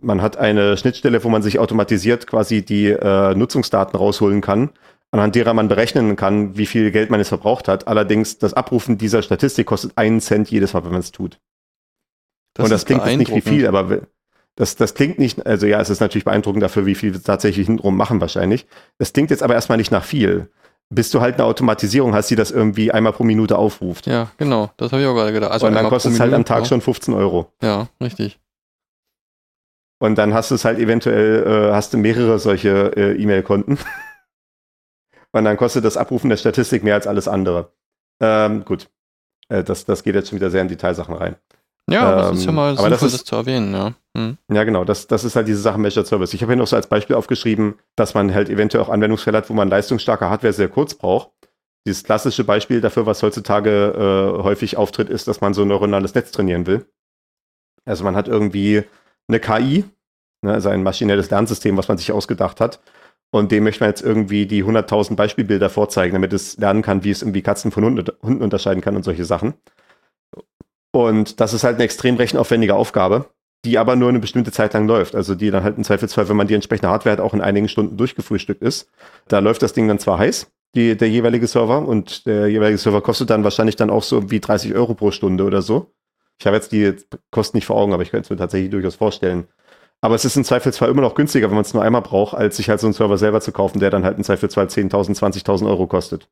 man 0.00 0.22
hat 0.22 0.36
eine 0.36 0.76
Schnittstelle, 0.76 1.22
wo 1.24 1.28
man 1.28 1.42
sich 1.42 1.58
automatisiert 1.58 2.26
quasi 2.26 2.64
die 2.64 2.88
äh, 2.88 3.34
Nutzungsdaten 3.34 3.96
rausholen 3.96 4.40
kann, 4.40 4.70
anhand 5.10 5.34
derer 5.34 5.54
man 5.54 5.68
berechnen 5.68 6.16
kann, 6.16 6.56
wie 6.56 6.66
viel 6.66 6.90
Geld 6.90 7.10
man 7.10 7.20
jetzt 7.20 7.28
verbraucht 7.28 7.68
hat. 7.68 7.86
Allerdings, 7.86 8.38
das 8.38 8.54
Abrufen 8.54 8.98
dieser 8.98 9.22
Statistik 9.22 9.66
kostet 9.66 9.92
einen 9.96 10.20
Cent 10.20 10.50
jedes 10.50 10.72
Mal, 10.72 10.84
wenn 10.84 10.92
man 10.92 11.00
es 11.00 11.12
tut. 11.12 11.38
Und 12.58 12.70
das 12.70 12.84
klingt 12.84 13.04
jetzt 13.06 13.18
nicht 13.18 13.34
wie 13.34 13.40
viel, 13.40 13.66
aber 13.66 14.02
das, 14.56 14.76
das 14.76 14.94
klingt 14.94 15.18
nicht, 15.18 15.46
also 15.46 15.66
ja, 15.66 15.80
es 15.80 15.88
ist 15.88 16.00
natürlich 16.00 16.24
beeindruckend 16.24 16.62
dafür, 16.62 16.84
wie 16.84 16.94
viel 16.94 17.14
wir 17.14 17.22
tatsächlich 17.22 17.66
hintenrum 17.66 17.96
machen 17.96 18.20
wahrscheinlich. 18.20 18.66
Das 18.98 19.12
klingt 19.12 19.30
jetzt 19.30 19.42
aber 19.42 19.54
erstmal 19.54 19.78
nicht 19.78 19.90
nach 19.90 20.04
viel. 20.04 20.50
Bis 20.90 21.08
du 21.08 21.22
halt 21.22 21.36
eine 21.36 21.44
Automatisierung 21.44 22.14
hast, 22.14 22.28
die 22.28 22.36
das 22.36 22.50
irgendwie 22.50 22.92
einmal 22.92 23.14
pro 23.14 23.24
Minute 23.24 23.56
aufruft. 23.56 24.06
Ja, 24.06 24.30
genau. 24.36 24.70
Das 24.76 24.92
habe 24.92 25.00
ich 25.00 25.08
auch 25.08 25.14
gerade 25.14 25.32
gedacht. 25.32 25.50
Also 25.50 25.66
und 25.66 25.74
dann 25.74 25.88
kostet 25.88 26.12
es 26.12 26.20
halt 26.20 26.34
am 26.34 26.44
Tag 26.44 26.60
ja. 26.60 26.64
schon 26.66 26.82
15 26.82 27.14
Euro. 27.14 27.50
Ja, 27.62 27.88
richtig. 28.02 28.38
Und 30.02 30.16
dann 30.16 30.34
hast 30.34 30.50
du 30.50 30.56
es 30.56 30.64
halt 30.64 30.80
eventuell, 30.80 31.46
äh, 31.46 31.72
hast 31.72 31.94
du 31.94 31.96
mehrere 31.98 32.40
solche 32.40 32.90
äh, 32.96 33.22
E-Mail-Konten. 33.22 33.78
Und 35.32 35.44
dann 35.44 35.56
kostet 35.56 35.84
das 35.84 35.96
Abrufen 35.96 36.28
der 36.28 36.36
Statistik 36.38 36.82
mehr 36.82 36.94
als 36.94 37.06
alles 37.06 37.28
andere. 37.28 37.70
Ähm, 38.20 38.64
gut. 38.64 38.90
Äh, 39.48 39.62
das, 39.62 39.84
das 39.84 40.02
geht 40.02 40.16
jetzt 40.16 40.30
schon 40.30 40.40
wieder 40.40 40.50
sehr 40.50 40.60
in 40.60 40.66
Detailsachen 40.66 41.14
rein. 41.14 41.36
Ja, 41.88 42.02
aber 42.02 42.16
das 42.16 42.38
ist 42.38 42.44
ja 42.44 42.48
Ähm, 42.50 42.54
mal 42.56 42.70
sinnvoll, 42.74 42.90
das 42.90 43.00
das, 43.00 43.14
ist- 43.14 43.26
zu 43.28 43.36
erwähnen, 43.36 43.72
ja. 43.72 43.92
Hm. 44.16 44.38
Ja, 44.52 44.64
genau, 44.64 44.84
das, 44.84 45.06
das 45.06 45.22
ist 45.22 45.36
halt 45.36 45.46
diese 45.46 45.60
Sache 45.60 45.78
Measured 45.78 46.06
Service. 46.08 46.34
Ich 46.34 46.42
habe 46.42 46.52
hier 46.52 46.58
noch 46.58 46.66
so 46.66 46.74
als 46.74 46.88
Beispiel 46.88 47.14
aufgeschrieben, 47.14 47.78
dass 47.94 48.14
man 48.14 48.34
halt 48.34 48.48
eventuell 48.48 48.82
auch 48.82 48.88
Anwendungsfälle 48.88 49.38
hat, 49.38 49.50
wo 49.50 49.54
man 49.54 49.68
leistungsstarke 49.68 50.28
Hardware 50.28 50.52
sehr 50.52 50.68
kurz 50.68 50.94
braucht. 50.94 51.30
Dieses 51.86 52.02
klassische 52.02 52.42
Beispiel 52.42 52.80
dafür, 52.80 53.06
was 53.06 53.22
heutzutage 53.22 53.92
äh, 54.38 54.42
häufig 54.42 54.76
auftritt, 54.76 55.10
ist, 55.10 55.28
dass 55.28 55.40
man 55.40 55.54
so 55.54 55.62
ein 55.62 55.68
neuronales 55.68 56.12
Netz 56.16 56.32
trainieren 56.32 56.66
will. 56.66 56.86
Also 57.84 58.02
man 58.02 58.16
hat 58.16 58.26
irgendwie 58.26 58.82
eine 59.28 59.40
KI, 59.40 59.84
ne, 60.42 60.52
also 60.52 60.68
ein 60.68 60.82
maschinelles 60.82 61.30
Lernsystem, 61.30 61.76
was 61.76 61.88
man 61.88 61.98
sich 61.98 62.12
ausgedacht 62.12 62.60
hat. 62.60 62.80
Und 63.34 63.50
dem 63.50 63.64
möchte 63.64 63.82
man 63.82 63.90
jetzt 63.90 64.02
irgendwie 64.02 64.46
die 64.46 64.62
100.000 64.62 65.16
Beispielbilder 65.16 65.70
vorzeigen, 65.70 66.12
damit 66.12 66.32
es 66.32 66.58
lernen 66.58 66.82
kann, 66.82 67.02
wie 67.02 67.10
es 67.10 67.22
irgendwie 67.22 67.42
Katzen 67.42 67.70
von 67.70 67.84
Hunden, 67.84 68.42
unterscheiden 68.42 68.82
kann 68.82 68.94
und 68.94 69.04
solche 69.04 69.24
Sachen. 69.24 69.54
Und 70.94 71.40
das 71.40 71.54
ist 71.54 71.64
halt 71.64 71.76
eine 71.76 71.84
extrem 71.84 72.16
rechenaufwendige 72.16 72.74
Aufgabe 72.74 73.30
die 73.64 73.78
aber 73.78 73.96
nur 73.96 74.08
eine 74.08 74.18
bestimmte 74.18 74.50
Zeit 74.50 74.74
lang 74.74 74.86
läuft. 74.86 75.14
Also 75.14 75.34
die 75.34 75.50
dann 75.50 75.62
halt 75.62 75.76
im 75.76 75.84
Zweifelsfall, 75.84 76.28
wenn 76.28 76.36
man 76.36 76.48
die 76.48 76.54
entsprechende 76.54 76.88
Hardware 76.88 77.12
hat, 77.12 77.20
auch 77.20 77.34
in 77.34 77.40
einigen 77.40 77.68
Stunden 77.68 77.96
durchgefrühstückt 77.96 78.62
ist. 78.62 78.90
Da 79.28 79.38
läuft 79.38 79.62
das 79.62 79.72
Ding 79.72 79.86
dann 79.88 79.98
zwar 79.98 80.18
heiß, 80.18 80.50
die, 80.74 80.96
der 80.96 81.08
jeweilige 81.08 81.46
Server, 81.46 81.86
und 81.86 82.26
der 82.26 82.48
jeweilige 82.48 82.78
Server 82.78 83.02
kostet 83.02 83.30
dann 83.30 83.44
wahrscheinlich 83.44 83.76
dann 83.76 83.90
auch 83.90 84.02
so 84.02 84.30
wie 84.30 84.40
30 84.40 84.74
Euro 84.74 84.94
pro 84.94 85.10
Stunde 85.10 85.44
oder 85.44 85.62
so. 85.62 85.92
Ich 86.38 86.46
habe 86.46 86.56
jetzt 86.56 86.72
die 86.72 86.94
Kosten 87.30 87.56
nicht 87.56 87.66
vor 87.66 87.76
Augen, 87.76 87.92
aber 87.92 88.02
ich 88.02 88.10
könnte 88.10 88.24
es 88.24 88.30
mir 88.30 88.36
tatsächlich 88.36 88.70
durchaus 88.70 88.96
vorstellen. 88.96 89.46
Aber 90.00 90.16
es 90.16 90.24
ist 90.24 90.36
im 90.36 90.44
Zweifelsfall 90.44 90.90
immer 90.90 91.02
noch 91.02 91.14
günstiger, 91.14 91.48
wenn 91.48 91.54
man 91.54 91.64
es 91.64 91.74
nur 91.74 91.82
einmal 91.82 92.02
braucht, 92.02 92.34
als 92.34 92.56
sich 92.56 92.68
halt 92.68 92.80
so 92.80 92.88
einen 92.88 92.94
Server 92.94 93.18
selber 93.18 93.40
zu 93.40 93.52
kaufen, 93.52 93.78
der 93.78 93.90
dann 93.90 94.04
halt 94.04 94.18
im 94.18 94.24
Zweifelsfall 94.24 94.66
10.000, 94.66 95.16
20.000 95.16 95.66
Euro 95.68 95.86
kostet. 95.86 96.28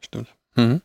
Stimmt. 0.00 0.28
Mhm. 0.54 0.82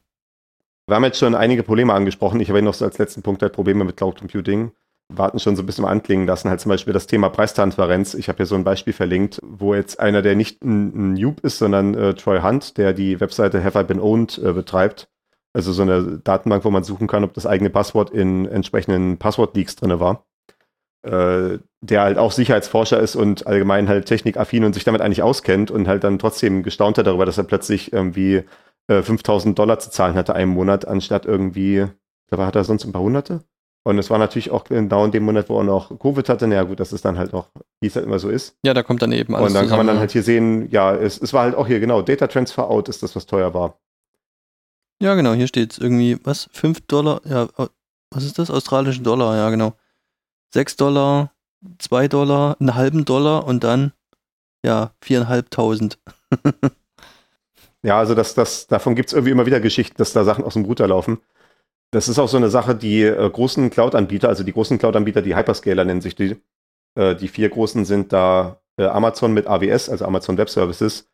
Wir 0.88 0.95
haben 0.95 1.03
jetzt 1.03 1.19
schon 1.19 1.36
einige 1.36 1.61
Probleme 1.61 1.93
angesprochen. 1.93 2.39
Ich 2.39 2.49
habe 2.49 2.61
noch 2.61 2.73
so 2.73 2.86
als 2.86 2.97
letzten 2.97 3.21
Punkt 3.21 3.41
halt 3.41 3.53
Probleme 3.53 3.84
mit 3.84 3.97
Cloud 3.97 4.17
Computing. 4.17 4.71
Wir 5.09 5.23
hatten 5.23 5.39
schon 5.39 5.55
so 5.55 5.63
ein 5.63 5.65
bisschen 5.65 5.86
anklingen 5.86 6.25
lassen, 6.25 6.49
halt 6.49 6.61
zum 6.61 6.69
Beispiel 6.69 6.93
das 6.93 7.07
Thema 7.07 7.30
Preistransparenz. 7.30 8.13
Ich 8.13 8.30
habe 8.30 8.38
hier 8.38 8.45
so 8.45 8.55
ein 8.55 8.63
Beispiel 8.63 8.93
verlinkt, 8.93 9.39
wo 9.43 9.75
jetzt 9.75 9.99
einer, 9.99 10.21
der 10.21 10.36
nicht 10.36 10.63
ein, 10.63 11.11
ein 11.11 11.13
Noob 11.13 11.41
ist, 11.41 11.57
sondern 11.57 11.95
äh, 11.95 12.13
Troy 12.13 12.41
Hunt, 12.41 12.77
der 12.77 12.93
die 12.93 13.19
Webseite 13.19 13.63
Have 13.63 13.80
I 13.80 13.84
Been 13.84 13.99
Owned 13.99 14.38
äh, 14.38 14.53
betreibt. 14.53 15.09
Also 15.53 15.73
so 15.73 15.81
eine 15.81 16.19
Datenbank, 16.23 16.63
wo 16.63 16.69
man 16.69 16.83
suchen 16.83 17.07
kann, 17.07 17.23
ob 17.23 17.33
das 17.33 17.47
eigene 17.47 17.69
Passwort 17.69 18.11
in 18.11 18.45
entsprechenden 18.45 19.17
Passwort-Leaks 19.17 19.75
drin 19.75 19.99
war. 19.99 20.25
Äh, 21.01 21.59
der 21.81 22.01
halt 22.01 22.17
auch 22.17 22.33
Sicherheitsforscher 22.33 22.99
ist 22.99 23.15
und 23.15 23.47
allgemein 23.47 23.87
halt 23.87 24.05
technikaffin 24.05 24.65
und 24.65 24.73
sich 24.73 24.83
damit 24.83 24.99
eigentlich 24.99 25.23
auskennt 25.23 25.71
und 25.71 25.87
halt 25.87 26.03
dann 26.03 26.19
trotzdem 26.19 26.61
gestaunt 26.61 26.97
hat 26.97 27.07
darüber, 27.07 27.25
dass 27.25 27.37
er 27.37 27.45
plötzlich 27.45 27.93
irgendwie 27.93 28.43
äh, 28.89 29.01
5000 29.01 29.57
Dollar 29.57 29.79
zu 29.79 29.91
zahlen 29.91 30.15
hatte 30.15 30.35
einen 30.35 30.51
Monat, 30.51 30.85
anstatt 30.85 31.25
irgendwie, 31.25 31.85
da 32.29 32.45
hat 32.45 32.57
er 32.57 32.65
sonst 32.65 32.83
ein 32.83 32.91
paar 32.91 33.01
Hunderte. 33.01 33.45
Und 33.85 33.97
es 33.97 34.09
war 34.09 34.17
natürlich 34.17 34.51
auch 34.51 34.65
genau 34.65 35.05
in 35.05 35.11
dem 35.11 35.23
Monat, 35.23 35.47
wo 35.47 35.57
er 35.59 35.63
noch 35.63 35.97
Covid 35.97 36.27
hatte. 36.27 36.47
Na 36.47 36.55
ja, 36.55 36.63
gut, 36.63 36.81
das 36.81 36.91
ist 36.91 37.05
dann 37.05 37.17
halt 37.17 37.33
auch, 37.33 37.47
wie 37.79 37.87
es 37.87 37.95
halt 37.95 38.05
immer 38.05 38.19
so 38.19 38.29
ist. 38.29 38.57
Ja, 38.65 38.73
da 38.73 38.83
kommt 38.83 39.01
dann 39.01 39.13
eben 39.13 39.35
alles 39.35 39.47
und 39.47 39.53
dann 39.53 39.69
kann 39.69 39.77
man 39.77 39.85
zusammen, 39.85 39.87
dann 39.87 39.99
halt 39.99 40.11
hier 40.11 40.23
sehen, 40.23 40.69
ja, 40.69 40.93
es, 40.93 41.19
es 41.21 41.31
war 41.31 41.43
halt 41.43 41.55
auch 41.55 41.65
hier 41.65 41.79
genau, 41.79 42.01
Data 42.01 42.27
Transfer 42.27 42.69
Out 42.69 42.89
ist 42.89 43.03
das, 43.03 43.15
was 43.15 43.25
teuer 43.25 43.53
war. 43.53 43.79
Ja, 45.01 45.15
genau, 45.15 45.33
hier 45.33 45.47
steht 45.47 45.77
irgendwie, 45.77 46.17
was? 46.23 46.49
5 46.51 46.81
Dollar, 46.81 47.21
ja, 47.25 47.47
was 48.11 48.23
ist 48.23 48.37
das? 48.37 48.51
Australische 48.51 49.01
Dollar, 49.01 49.35
ja, 49.35 49.49
genau. 49.49 49.73
6 50.53 50.75
Dollar, 50.75 51.33
2 51.77 52.07
Dollar, 52.07 52.57
einen 52.59 52.75
halben 52.75 53.05
Dollar 53.05 53.45
und 53.45 53.63
dann, 53.63 53.93
ja, 54.63 54.91
4.500. 55.03 55.97
Ja, 57.81 57.97
also 57.97 58.13
das, 58.13 58.33
das, 58.35 58.67
davon 58.67 58.95
gibt 58.95 59.09
es 59.09 59.13
irgendwie 59.13 59.31
immer 59.31 59.45
wieder 59.45 59.59
Geschichten, 59.59 59.97
dass 59.97 60.13
da 60.13 60.23
Sachen 60.23 60.43
aus 60.43 60.53
dem 60.53 60.65
Router 60.65 60.87
laufen. 60.87 61.19
Das 61.91 62.09
ist 62.09 62.19
auch 62.19 62.27
so 62.27 62.37
eine 62.37 62.49
Sache, 62.49 62.75
die 62.75 63.03
äh, 63.03 63.29
großen 63.29 63.69
Cloud-Anbieter, 63.69 64.29
also 64.29 64.43
die 64.43 64.53
großen 64.53 64.77
Cloud-Anbieter, 64.77 65.21
die 65.21 65.35
Hyperscaler 65.35 65.85
nennen 65.85 66.01
sich 66.01 66.15
die. 66.15 66.35
Äh, 66.95 67.15
die 67.15 67.29
vier 67.29 67.49
großen 67.49 67.85
sind 67.85 68.13
da 68.13 68.61
äh, 68.77 68.85
Amazon 68.85 69.33
mit 69.33 69.47
AWS, 69.47 69.89
also 69.89 70.05
Amazon 70.05 70.37
Web 70.37 70.49
Services, 70.49 71.07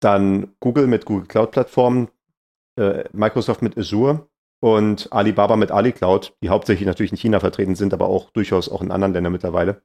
dann 0.00 0.54
Google 0.60 0.88
mit 0.88 1.04
Google 1.04 1.28
Cloud 1.28 1.52
Plattformen, 1.52 2.08
äh, 2.76 3.04
Microsoft 3.12 3.62
mit 3.62 3.76
Azure 3.76 4.28
und 4.60 5.12
Alibaba 5.12 5.56
mit 5.56 5.70
Ali 5.70 5.92
Cloud, 5.92 6.36
die 6.42 6.48
hauptsächlich 6.48 6.86
natürlich 6.86 7.12
in 7.12 7.18
China 7.18 7.40
vertreten 7.40 7.74
sind, 7.74 7.92
aber 7.92 8.06
auch 8.06 8.30
durchaus 8.30 8.68
auch 8.68 8.82
in 8.82 8.92
anderen 8.92 9.12
Ländern 9.12 9.32
mittlerweile. 9.32 9.82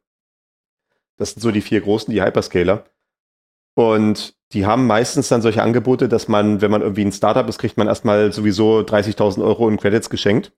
Das 1.18 1.32
sind 1.32 1.42
so 1.42 1.52
die 1.52 1.62
vier 1.62 1.82
großen, 1.82 2.14
die 2.14 2.22
Hyperscaler. 2.22 2.86
Und 3.76 4.36
die 4.54 4.66
haben 4.66 4.88
meistens 4.88 5.28
dann 5.28 5.42
solche 5.42 5.62
Angebote, 5.62 6.08
dass 6.08 6.28
man, 6.28 6.62
wenn 6.62 6.72
man 6.72 6.82
irgendwie 6.82 7.06
ein 7.06 7.12
Startup 7.12 7.48
ist, 7.48 7.60
kriegt 7.60 7.78
man 7.78 7.88
erstmal 7.88 8.32
sowieso 8.32 8.80
30.000 8.80 9.44
Euro 9.44 9.68
in 9.68 9.78
Credits 9.78 10.10
geschenkt. 10.10 10.54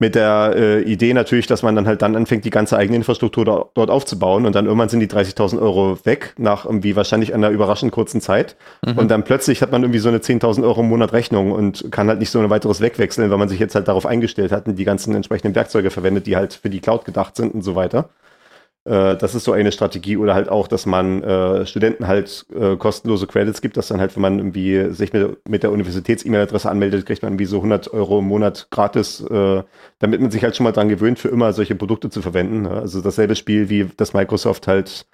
Mit 0.00 0.16
der 0.16 0.54
äh, 0.56 0.82
Idee 0.82 1.14
natürlich, 1.14 1.46
dass 1.46 1.62
man 1.62 1.76
dann 1.76 1.86
halt 1.86 2.02
dann 2.02 2.16
anfängt, 2.16 2.44
die 2.44 2.50
ganze 2.50 2.76
eigene 2.76 2.96
Infrastruktur 2.96 3.44
do 3.44 3.70
dort 3.74 3.90
aufzubauen 3.90 4.44
und 4.44 4.54
dann 4.54 4.66
irgendwann 4.66 4.88
sind 4.88 4.98
die 4.98 5.06
30.000 5.06 5.60
Euro 5.60 5.98
weg, 6.04 6.34
nach 6.36 6.64
irgendwie 6.64 6.96
wahrscheinlich 6.96 7.32
einer 7.32 7.50
überraschend 7.50 7.92
kurzen 7.92 8.20
Zeit. 8.20 8.56
Mhm. 8.84 8.98
Und 8.98 9.10
dann 9.10 9.22
plötzlich 9.22 9.62
hat 9.62 9.70
man 9.70 9.82
irgendwie 9.82 10.00
so 10.00 10.08
eine 10.08 10.18
10.000 10.18 10.64
Euro 10.64 10.80
im 10.80 10.88
Monat 10.88 11.12
Rechnung 11.12 11.52
und 11.52 11.92
kann 11.92 12.08
halt 12.08 12.18
nicht 12.18 12.30
so 12.30 12.40
ein 12.40 12.50
weiteres 12.50 12.80
wegwechseln, 12.80 13.30
weil 13.30 13.38
man 13.38 13.48
sich 13.48 13.60
jetzt 13.60 13.76
halt 13.76 13.86
darauf 13.86 14.04
eingestellt 14.04 14.50
hat 14.50 14.66
und 14.66 14.76
die 14.76 14.84
ganzen 14.84 15.14
entsprechenden 15.14 15.54
Werkzeuge 15.54 15.90
verwendet, 15.90 16.26
die 16.26 16.34
halt 16.34 16.54
für 16.54 16.70
die 16.70 16.80
Cloud 16.80 17.04
gedacht 17.04 17.36
sind 17.36 17.54
und 17.54 17.62
so 17.62 17.76
weiter. 17.76 18.08
Äh, 18.84 19.16
das 19.16 19.34
ist 19.34 19.44
so 19.44 19.52
eine 19.52 19.72
Strategie 19.72 20.16
oder 20.16 20.34
halt 20.34 20.48
auch, 20.48 20.68
dass 20.68 20.86
man 20.86 21.22
äh, 21.22 21.66
Studenten 21.66 22.06
halt 22.06 22.46
äh, 22.54 22.76
kostenlose 22.76 23.26
Credits 23.26 23.60
gibt, 23.60 23.76
dass 23.76 23.88
dann 23.88 24.00
halt, 24.00 24.14
wenn 24.16 24.22
man 24.22 24.38
irgendwie 24.38 24.92
sich 24.92 25.12
mit, 25.12 25.48
mit 25.48 25.62
der 25.62 25.72
Universitäts-E-Mail-Adresse 25.72 26.70
anmeldet, 26.70 27.06
kriegt 27.06 27.22
man 27.22 27.32
irgendwie 27.32 27.46
so 27.46 27.56
100 27.56 27.92
Euro 27.92 28.18
im 28.18 28.26
Monat 28.26 28.68
gratis, 28.70 29.20
äh, 29.22 29.62
damit 29.98 30.20
man 30.20 30.30
sich 30.30 30.42
halt 30.42 30.56
schon 30.56 30.64
mal 30.64 30.72
dran 30.72 30.88
gewöhnt, 30.88 31.18
für 31.18 31.28
immer 31.28 31.52
solche 31.52 31.74
Produkte 31.74 32.10
zu 32.10 32.22
verwenden. 32.22 32.62
ne? 32.62 32.70
Also 32.70 33.00
dasselbe 33.00 33.36
Spiel, 33.36 33.68
wie 33.68 33.88
das 33.96 34.12
Microsoft 34.12 34.66
halt 34.66 35.06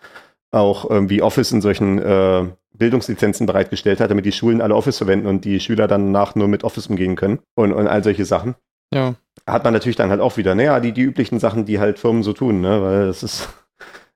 auch 0.52 0.88
irgendwie 0.88 1.22
Office 1.22 1.52
in 1.52 1.60
solchen 1.60 1.98
äh, 1.98 2.44
Bildungslizenzen 2.74 3.46
bereitgestellt 3.46 4.00
hat, 4.00 4.10
damit 4.10 4.24
die 4.24 4.32
Schulen 4.32 4.60
alle 4.60 4.74
Office 4.74 4.98
verwenden 4.98 5.26
und 5.26 5.44
die 5.44 5.60
Schüler 5.60 5.86
dann 5.86 6.12
danach 6.12 6.34
nur 6.34 6.48
mit 6.48 6.64
Office 6.64 6.88
umgehen 6.88 7.14
können 7.14 7.40
und, 7.54 7.72
und 7.72 7.86
all 7.86 8.02
solche 8.02 8.24
Sachen 8.24 8.56
Ja, 8.92 9.14
hat 9.46 9.64
man 9.64 9.72
natürlich 9.72 9.96
dann 9.96 10.10
halt 10.10 10.20
auch 10.20 10.36
wieder, 10.36 10.54
naja, 10.54 10.80
die, 10.80 10.92
die 10.92 11.02
üblichen 11.02 11.38
Sachen, 11.38 11.66
die 11.66 11.78
halt 11.78 11.98
Firmen 11.98 12.22
so 12.22 12.32
tun, 12.32 12.60
ne? 12.60 12.82
Weil 12.82 13.06
das 13.06 13.22
ist 13.22 13.48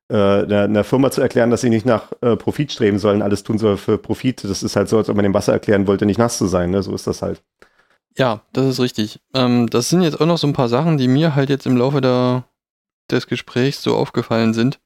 äh, 0.08 0.14
einer, 0.16 0.62
einer 0.62 0.84
Firma 0.84 1.10
zu 1.10 1.20
erklären, 1.20 1.50
dass 1.50 1.60
sie 1.62 1.70
nicht 1.70 1.86
nach 1.86 2.12
äh, 2.20 2.36
Profit 2.36 2.72
streben 2.72 2.98
sollen, 2.98 3.22
alles 3.22 3.42
tun 3.42 3.58
soll 3.58 3.76
für 3.76 3.98
Profit, 3.98 4.44
das 4.44 4.62
ist 4.62 4.76
halt 4.76 4.88
so, 4.88 4.98
als 4.98 5.08
ob 5.08 5.16
man 5.16 5.22
dem 5.24 5.34
Wasser 5.34 5.52
erklären 5.52 5.86
wollte, 5.86 6.06
nicht 6.06 6.18
nass 6.18 6.38
zu 6.38 6.46
sein, 6.46 6.70
ne? 6.70 6.82
So 6.82 6.94
ist 6.94 7.06
das 7.06 7.22
halt. 7.22 7.42
ja, 8.16 8.42
das 8.52 8.66
ist 8.66 8.80
richtig. 8.80 9.20
Ähm, 9.34 9.68
das 9.70 9.88
sind 9.88 10.02
jetzt 10.02 10.20
auch 10.20 10.26
noch 10.26 10.38
so 10.38 10.46
ein 10.46 10.52
paar 10.52 10.68
Sachen, 10.68 10.98
die 10.98 11.08
mir 11.08 11.34
halt 11.34 11.50
jetzt 11.50 11.66
im 11.66 11.76
Laufe 11.76 12.00
der, 12.00 12.44
des 13.10 13.26
Gesprächs 13.26 13.82
so 13.82 13.96
aufgefallen 13.96 14.54
sind. 14.54 14.78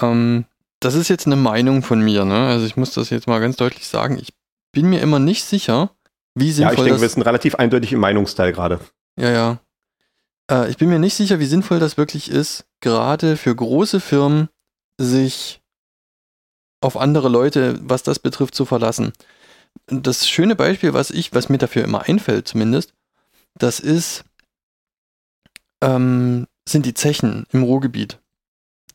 Ähm, 0.00 0.44
das 0.80 0.94
ist 0.94 1.08
jetzt 1.08 1.26
eine 1.26 1.36
Meinung 1.36 1.82
von 1.82 2.00
mir, 2.00 2.24
ne? 2.24 2.46
Also 2.48 2.66
ich 2.66 2.76
muss 2.76 2.92
das 2.92 3.10
jetzt 3.10 3.26
mal 3.26 3.40
ganz 3.40 3.56
deutlich 3.56 3.86
sagen. 3.88 4.18
Ich 4.18 4.32
bin 4.72 4.88
mir 4.88 5.00
immer 5.00 5.18
nicht 5.18 5.44
sicher, 5.44 5.90
wie 6.34 6.48
Ja, 6.48 6.52
sinnvoll 6.54 6.74
ich 6.74 6.82
denke, 6.84 7.00
wir 7.00 7.06
das 7.06 7.14
sind 7.14 7.22
relativ 7.22 7.56
eindeutig 7.56 7.92
im 7.92 8.00
Meinungsteil 8.00 8.52
gerade. 8.52 8.80
Ja, 9.18 9.30
ja. 9.30 9.58
Äh, 10.50 10.70
ich 10.70 10.76
bin 10.76 10.88
mir 10.88 10.98
nicht 10.98 11.14
sicher, 11.14 11.38
wie 11.38 11.46
sinnvoll 11.46 11.78
das 11.78 11.96
wirklich 11.96 12.30
ist, 12.30 12.66
gerade 12.80 13.36
für 13.36 13.54
große 13.54 14.00
Firmen 14.00 14.48
sich 14.98 15.62
auf 16.82 16.96
andere 16.96 17.28
Leute, 17.28 17.78
was 17.82 18.02
das 18.02 18.18
betrifft, 18.18 18.54
zu 18.54 18.64
verlassen. 18.64 19.12
Das 19.86 20.28
schöne 20.28 20.56
Beispiel, 20.56 20.92
was 20.92 21.10
ich, 21.10 21.32
was 21.32 21.48
mir 21.48 21.58
dafür 21.58 21.84
immer 21.84 22.02
einfällt 22.02 22.48
zumindest, 22.48 22.92
das 23.54 23.80
ist, 23.80 24.24
ähm, 25.82 26.46
sind 26.68 26.86
die 26.86 26.94
Zechen 26.94 27.46
im 27.52 27.62
Ruhrgebiet, 27.62 28.18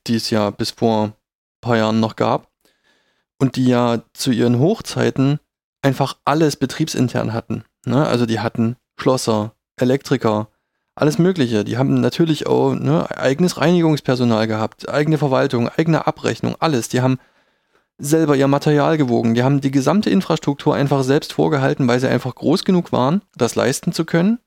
die 0.07 0.15
es 0.15 0.29
ja 0.29 0.49
bis 0.49 0.71
vor 0.71 1.07
ein 1.07 1.13
paar 1.61 1.77
Jahren 1.77 1.99
noch 1.99 2.15
gab 2.15 2.51
und 3.39 3.55
die 3.55 3.65
ja 3.65 4.03
zu 4.13 4.31
ihren 4.31 4.59
Hochzeiten 4.59 5.39
einfach 5.81 6.17
alles 6.25 6.55
betriebsintern 6.55 7.33
hatten. 7.33 7.63
Ne? 7.85 8.05
Also 8.05 8.25
die 8.25 8.39
hatten 8.39 8.75
Schlosser, 8.99 9.55
Elektriker, 9.79 10.49
alles 10.95 11.19
Mögliche. 11.19 11.63
Die 11.63 11.77
haben 11.77 11.99
natürlich 11.99 12.47
auch 12.47 12.73
ne, 12.73 13.07
eigenes 13.17 13.59
Reinigungspersonal 13.59 14.47
gehabt, 14.47 14.89
eigene 14.89 15.17
Verwaltung, 15.17 15.69
eigene 15.69 16.07
Abrechnung, 16.07 16.55
alles. 16.59 16.89
Die 16.89 17.01
haben 17.01 17.19
selber 17.97 18.35
ihr 18.35 18.47
Material 18.47 18.97
gewogen. 18.97 19.35
Die 19.35 19.43
haben 19.43 19.61
die 19.61 19.71
gesamte 19.71 20.09
Infrastruktur 20.09 20.73
einfach 20.75 21.03
selbst 21.03 21.33
vorgehalten, 21.33 21.87
weil 21.87 21.99
sie 21.99 22.09
einfach 22.09 22.33
groß 22.33 22.63
genug 22.63 22.91
waren, 22.91 23.21
das 23.35 23.55
leisten 23.55 23.91
zu 23.91 24.05
können. 24.05 24.39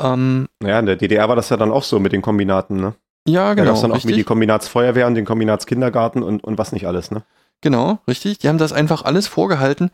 Ähm, 0.00 0.48
Naja, 0.60 0.80
in 0.80 0.86
der 0.86 0.96
DDR 0.96 1.28
war 1.28 1.36
das 1.36 1.50
ja 1.50 1.56
dann 1.56 1.70
auch 1.70 1.84
so 1.84 2.00
mit 2.00 2.12
den 2.12 2.22
Kombinaten, 2.22 2.76
ne? 2.76 2.94
ja, 3.26 3.48
Da 3.48 3.54
genau. 3.54 3.66
gab 3.66 3.74
es 3.76 3.82
dann 3.82 3.92
auch 3.92 3.96
wie 3.96 4.00
die 4.00 4.08
richtig. 4.08 4.26
Kombinatsfeuerwehr 4.26 5.06
und 5.06 5.14
den 5.14 5.26
Kombinatskindergarten 5.26 6.22
und, 6.22 6.42
und 6.42 6.58
was 6.58 6.72
nicht 6.72 6.86
alles, 6.86 7.10
ne? 7.10 7.22
Genau, 7.60 7.98
richtig. 8.08 8.38
Die 8.38 8.48
haben 8.48 8.56
das 8.56 8.72
einfach 8.72 9.02
alles 9.02 9.26
vorgehalten 9.26 9.90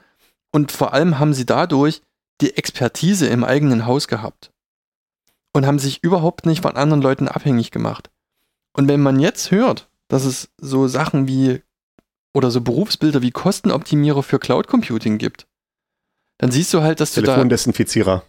und 0.52 0.70
vor 0.70 0.92
allem 0.94 1.18
haben 1.18 1.34
sie 1.34 1.44
dadurch 1.44 2.02
die 2.40 2.56
Expertise 2.56 3.26
im 3.26 3.42
eigenen 3.42 3.86
Haus 3.86 4.06
gehabt 4.06 4.52
und 5.57 5.66
haben 5.66 5.78
sich 5.78 6.04
überhaupt 6.04 6.44
nicht 6.44 6.61
von 6.61 6.76
anderen 6.76 7.00
Leuten 7.00 7.28
abhängig 7.28 7.70
gemacht. 7.70 8.11
Und 8.74 8.88
wenn 8.88 9.00
man 9.00 9.18
jetzt 9.18 9.50
hört, 9.50 9.88
dass 10.09 10.26
es 10.26 10.50
so 10.59 10.86
Sachen 10.86 11.26
wie 11.28 11.62
oder 12.34 12.50
so 12.50 12.61
Berufsbilder 12.61 13.22
wie 13.22 13.30
Kostenoptimierer 13.30 14.22
für 14.22 14.38
Cloud 14.38 14.66
Computing 14.66 15.16
gibt, 15.16 15.46
dann 16.36 16.50
siehst 16.50 16.74
du 16.74 16.82
halt, 16.82 17.00
dass 17.00 17.14
du 17.14 17.22
da 17.22 17.32
Telefondesinfizierer. 17.32 18.22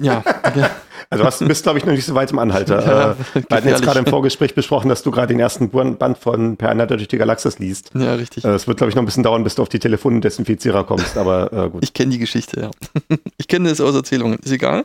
ja, 0.00 0.24
Also 1.08 1.44
du 1.44 1.48
bist, 1.48 1.62
glaube 1.62 1.78
ich, 1.78 1.84
noch 1.84 1.92
nicht 1.92 2.04
so 2.04 2.14
weit 2.14 2.32
im 2.32 2.38
Anhalter. 2.40 2.80
Ja, 2.84 3.12
äh, 3.12 3.44
wir 3.48 3.56
hatten 3.56 3.68
jetzt 3.68 3.82
gerade 3.82 4.00
im 4.00 4.06
Vorgespräch 4.06 4.54
besprochen, 4.54 4.88
dass 4.88 5.04
du 5.04 5.12
gerade 5.12 5.28
den 5.28 5.38
ersten 5.38 5.70
Band 5.70 6.18
von 6.18 6.56
Per 6.56 6.70
Anhalter 6.70 6.96
durch 6.96 7.08
die 7.08 7.18
Galaxis 7.18 7.60
liest. 7.60 7.92
ja 7.94 8.14
richtig. 8.14 8.44
Äh, 8.44 8.48
Es 8.54 8.66
wird, 8.66 8.78
glaube 8.78 8.90
ich, 8.90 8.96
noch 8.96 9.02
ein 9.02 9.06
bisschen 9.06 9.22
dauern, 9.22 9.44
bis 9.44 9.54
du 9.54 9.62
auf 9.62 9.68
die 9.68 9.78
Telefondesinfizierer 9.78 10.82
kommst, 10.82 11.16
aber 11.16 11.52
äh, 11.52 11.70
gut. 11.70 11.84
Ich 11.84 11.94
kenne 11.94 12.10
die 12.10 12.18
Geschichte, 12.18 12.60
ja. 12.60 12.70
ich 13.38 13.46
kenne 13.46 13.68
das 13.68 13.80
aus 13.80 13.94
Erzählungen, 13.94 14.38
ist 14.40 14.50
egal. 14.50 14.84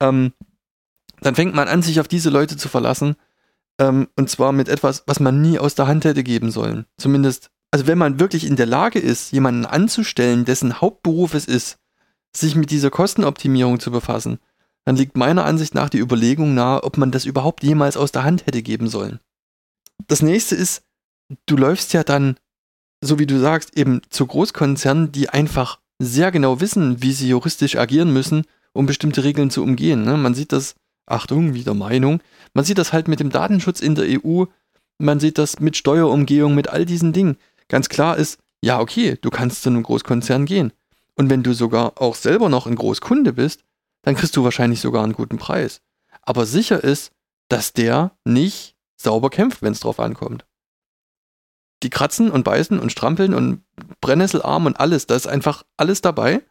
Ähm, 0.00 0.32
dann 1.22 1.34
fängt 1.34 1.54
man 1.54 1.68
an, 1.68 1.82
sich 1.82 2.00
auf 2.00 2.08
diese 2.08 2.30
Leute 2.30 2.56
zu 2.56 2.68
verlassen. 2.68 3.16
Ähm, 3.78 4.08
und 4.16 4.28
zwar 4.28 4.52
mit 4.52 4.68
etwas, 4.68 5.04
was 5.06 5.20
man 5.20 5.40
nie 5.40 5.58
aus 5.58 5.74
der 5.74 5.86
Hand 5.86 6.04
hätte 6.04 6.22
geben 6.22 6.50
sollen. 6.50 6.84
Zumindest, 6.98 7.50
also 7.70 7.86
wenn 7.86 7.98
man 7.98 8.20
wirklich 8.20 8.44
in 8.46 8.56
der 8.56 8.66
Lage 8.66 8.98
ist, 8.98 9.32
jemanden 9.32 9.64
anzustellen, 9.64 10.44
dessen 10.44 10.80
Hauptberuf 10.80 11.34
es 11.34 11.46
ist, 11.46 11.78
sich 12.36 12.54
mit 12.54 12.70
dieser 12.70 12.90
Kostenoptimierung 12.90 13.80
zu 13.80 13.90
befassen, 13.90 14.38
dann 14.84 14.96
liegt 14.96 15.16
meiner 15.16 15.44
Ansicht 15.44 15.74
nach 15.74 15.88
die 15.88 15.98
Überlegung 15.98 16.54
nahe, 16.54 16.82
ob 16.82 16.98
man 16.98 17.10
das 17.12 17.24
überhaupt 17.24 17.62
jemals 17.62 17.96
aus 17.96 18.12
der 18.12 18.24
Hand 18.24 18.46
hätte 18.46 18.62
geben 18.62 18.88
sollen. 18.88 19.20
Das 20.08 20.22
nächste 20.22 20.56
ist, 20.56 20.82
du 21.46 21.56
läufst 21.56 21.92
ja 21.92 22.02
dann, 22.02 22.36
so 23.00 23.18
wie 23.18 23.26
du 23.26 23.38
sagst, 23.38 23.76
eben 23.76 24.00
zu 24.10 24.26
Großkonzernen, 24.26 25.12
die 25.12 25.28
einfach 25.28 25.78
sehr 26.00 26.32
genau 26.32 26.60
wissen, 26.60 27.02
wie 27.02 27.12
sie 27.12 27.28
juristisch 27.28 27.76
agieren 27.76 28.12
müssen, 28.12 28.44
um 28.72 28.86
bestimmte 28.86 29.22
Regeln 29.22 29.50
zu 29.50 29.62
umgehen. 29.62 30.04
Ne? 30.04 30.16
Man 30.16 30.34
sieht 30.34 30.52
das, 30.52 30.74
Achtung, 31.12 31.54
wieder 31.54 31.74
Meinung, 31.74 32.20
man 32.54 32.64
sieht 32.64 32.78
das 32.78 32.92
halt 32.92 33.08
mit 33.08 33.20
dem 33.20 33.30
Datenschutz 33.30 33.80
in 33.80 33.94
der 33.94 34.06
EU, 34.24 34.44
man 34.98 35.20
sieht 35.20 35.38
das 35.38 35.60
mit 35.60 35.76
Steuerumgehung, 35.76 36.54
mit 36.54 36.68
all 36.68 36.84
diesen 36.84 37.12
Dingen. 37.12 37.36
Ganz 37.68 37.88
klar 37.88 38.16
ist, 38.16 38.38
ja, 38.62 38.80
okay, 38.80 39.18
du 39.20 39.30
kannst 39.30 39.62
zu 39.62 39.70
einem 39.70 39.82
Großkonzern 39.82 40.46
gehen. 40.46 40.72
Und 41.16 41.28
wenn 41.30 41.42
du 41.42 41.52
sogar 41.52 42.00
auch 42.00 42.14
selber 42.14 42.48
noch 42.48 42.66
ein 42.66 42.76
Großkunde 42.76 43.32
bist, 43.32 43.64
dann 44.02 44.14
kriegst 44.14 44.36
du 44.36 44.44
wahrscheinlich 44.44 44.80
sogar 44.80 45.04
einen 45.04 45.12
guten 45.12 45.38
Preis. 45.38 45.82
Aber 46.22 46.46
sicher 46.46 46.82
ist, 46.82 47.12
dass 47.48 47.72
der 47.72 48.12
nicht 48.24 48.76
sauber 48.96 49.30
kämpft, 49.30 49.62
wenn 49.62 49.72
es 49.72 49.80
drauf 49.80 50.00
ankommt. 50.00 50.46
Die 51.82 51.90
kratzen 51.90 52.30
und 52.30 52.44
beißen 52.44 52.78
und 52.78 52.92
strampeln 52.92 53.34
und 53.34 53.62
Brennnesselarm 54.00 54.66
und 54.66 54.78
alles, 54.78 55.06
da 55.06 55.16
ist 55.16 55.26
einfach 55.26 55.64
alles 55.76 56.00
dabei. 56.00 56.42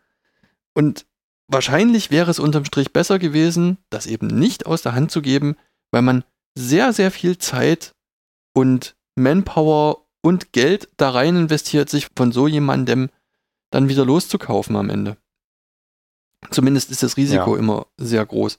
Und 0.73 1.05
wahrscheinlich 1.51 2.11
wäre 2.11 2.31
es 2.31 2.39
unterm 2.39 2.65
Strich 2.65 2.93
besser 2.93 3.19
gewesen, 3.19 3.77
das 3.89 4.07
eben 4.07 4.27
nicht 4.27 4.65
aus 4.65 4.81
der 4.81 4.93
Hand 4.95 5.11
zu 5.11 5.21
geben, 5.21 5.55
weil 5.91 6.01
man 6.01 6.23
sehr, 6.57 6.93
sehr 6.93 7.11
viel 7.11 7.37
Zeit 7.37 7.93
und 8.53 8.95
Manpower 9.15 10.05
und 10.21 10.53
Geld 10.53 10.89
da 10.97 11.09
rein 11.11 11.35
investiert, 11.35 11.89
sich 11.89 12.07
von 12.15 12.31
so 12.31 12.47
jemandem 12.47 13.09
dann 13.71 13.89
wieder 13.89 14.05
loszukaufen 14.05 14.75
am 14.75 14.89
Ende. 14.89 15.17
Zumindest 16.49 16.91
ist 16.91 17.03
das 17.03 17.17
Risiko 17.17 17.53
Ja. 17.55 17.59
immer 17.59 17.87
sehr 17.97 18.25
groß. 18.25 18.57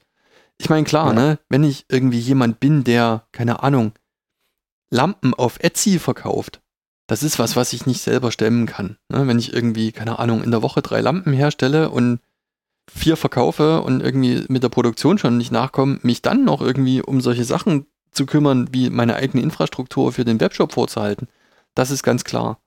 Ich 0.58 0.70
meine, 0.70 0.84
klar, 0.84 1.08
Ja. 1.08 1.12
ne, 1.14 1.38
wenn 1.48 1.64
ich 1.64 1.86
irgendwie 1.88 2.18
jemand 2.20 2.60
bin, 2.60 2.84
der, 2.84 3.26
keine 3.32 3.62
Ahnung, 3.62 3.92
Lampen 4.90 5.34
auf 5.34 5.58
Etsy 5.60 5.98
verkauft, 5.98 6.60
das 7.08 7.22
ist 7.22 7.38
was, 7.38 7.56
was 7.56 7.72
ich 7.72 7.86
nicht 7.86 8.00
selber 8.00 8.30
stemmen 8.30 8.66
kann. 8.66 8.98
Ne? 9.08 9.26
Wenn 9.26 9.38
ich 9.38 9.52
irgendwie, 9.52 9.92
keine 9.92 10.18
Ahnung, 10.18 10.42
in 10.44 10.50
der 10.50 10.62
Woche 10.62 10.82
drei 10.82 11.00
Lampen 11.00 11.32
herstelle 11.32 11.90
und 11.90 12.20
vier 12.94 13.16
verkaufe 13.16 13.82
und 13.82 14.00
irgendwie 14.00 14.44
mit 14.48 14.62
der 14.62 14.68
Produktion 14.68 15.18
schon 15.18 15.38
nicht 15.38 15.52
nachkomme, 15.52 15.98
mich 16.02 16.22
dann 16.22 16.44
noch 16.44 16.60
irgendwie 16.60 17.02
um 17.02 17.20
solche 17.20 17.44
Sachen 17.44 17.86
zu 18.12 18.26
kümmern, 18.26 18.68
wie 18.72 18.90
meine 18.90 19.16
eigene 19.16 19.42
Infrastruktur 19.42 20.12
für 20.12 20.24
den 20.24 20.40
Webshop 20.40 20.72
vorzuhalten, 20.72 21.28
das 21.74 21.90
ist 21.90 22.02
ganz 22.02 22.24
klar. 22.24 22.60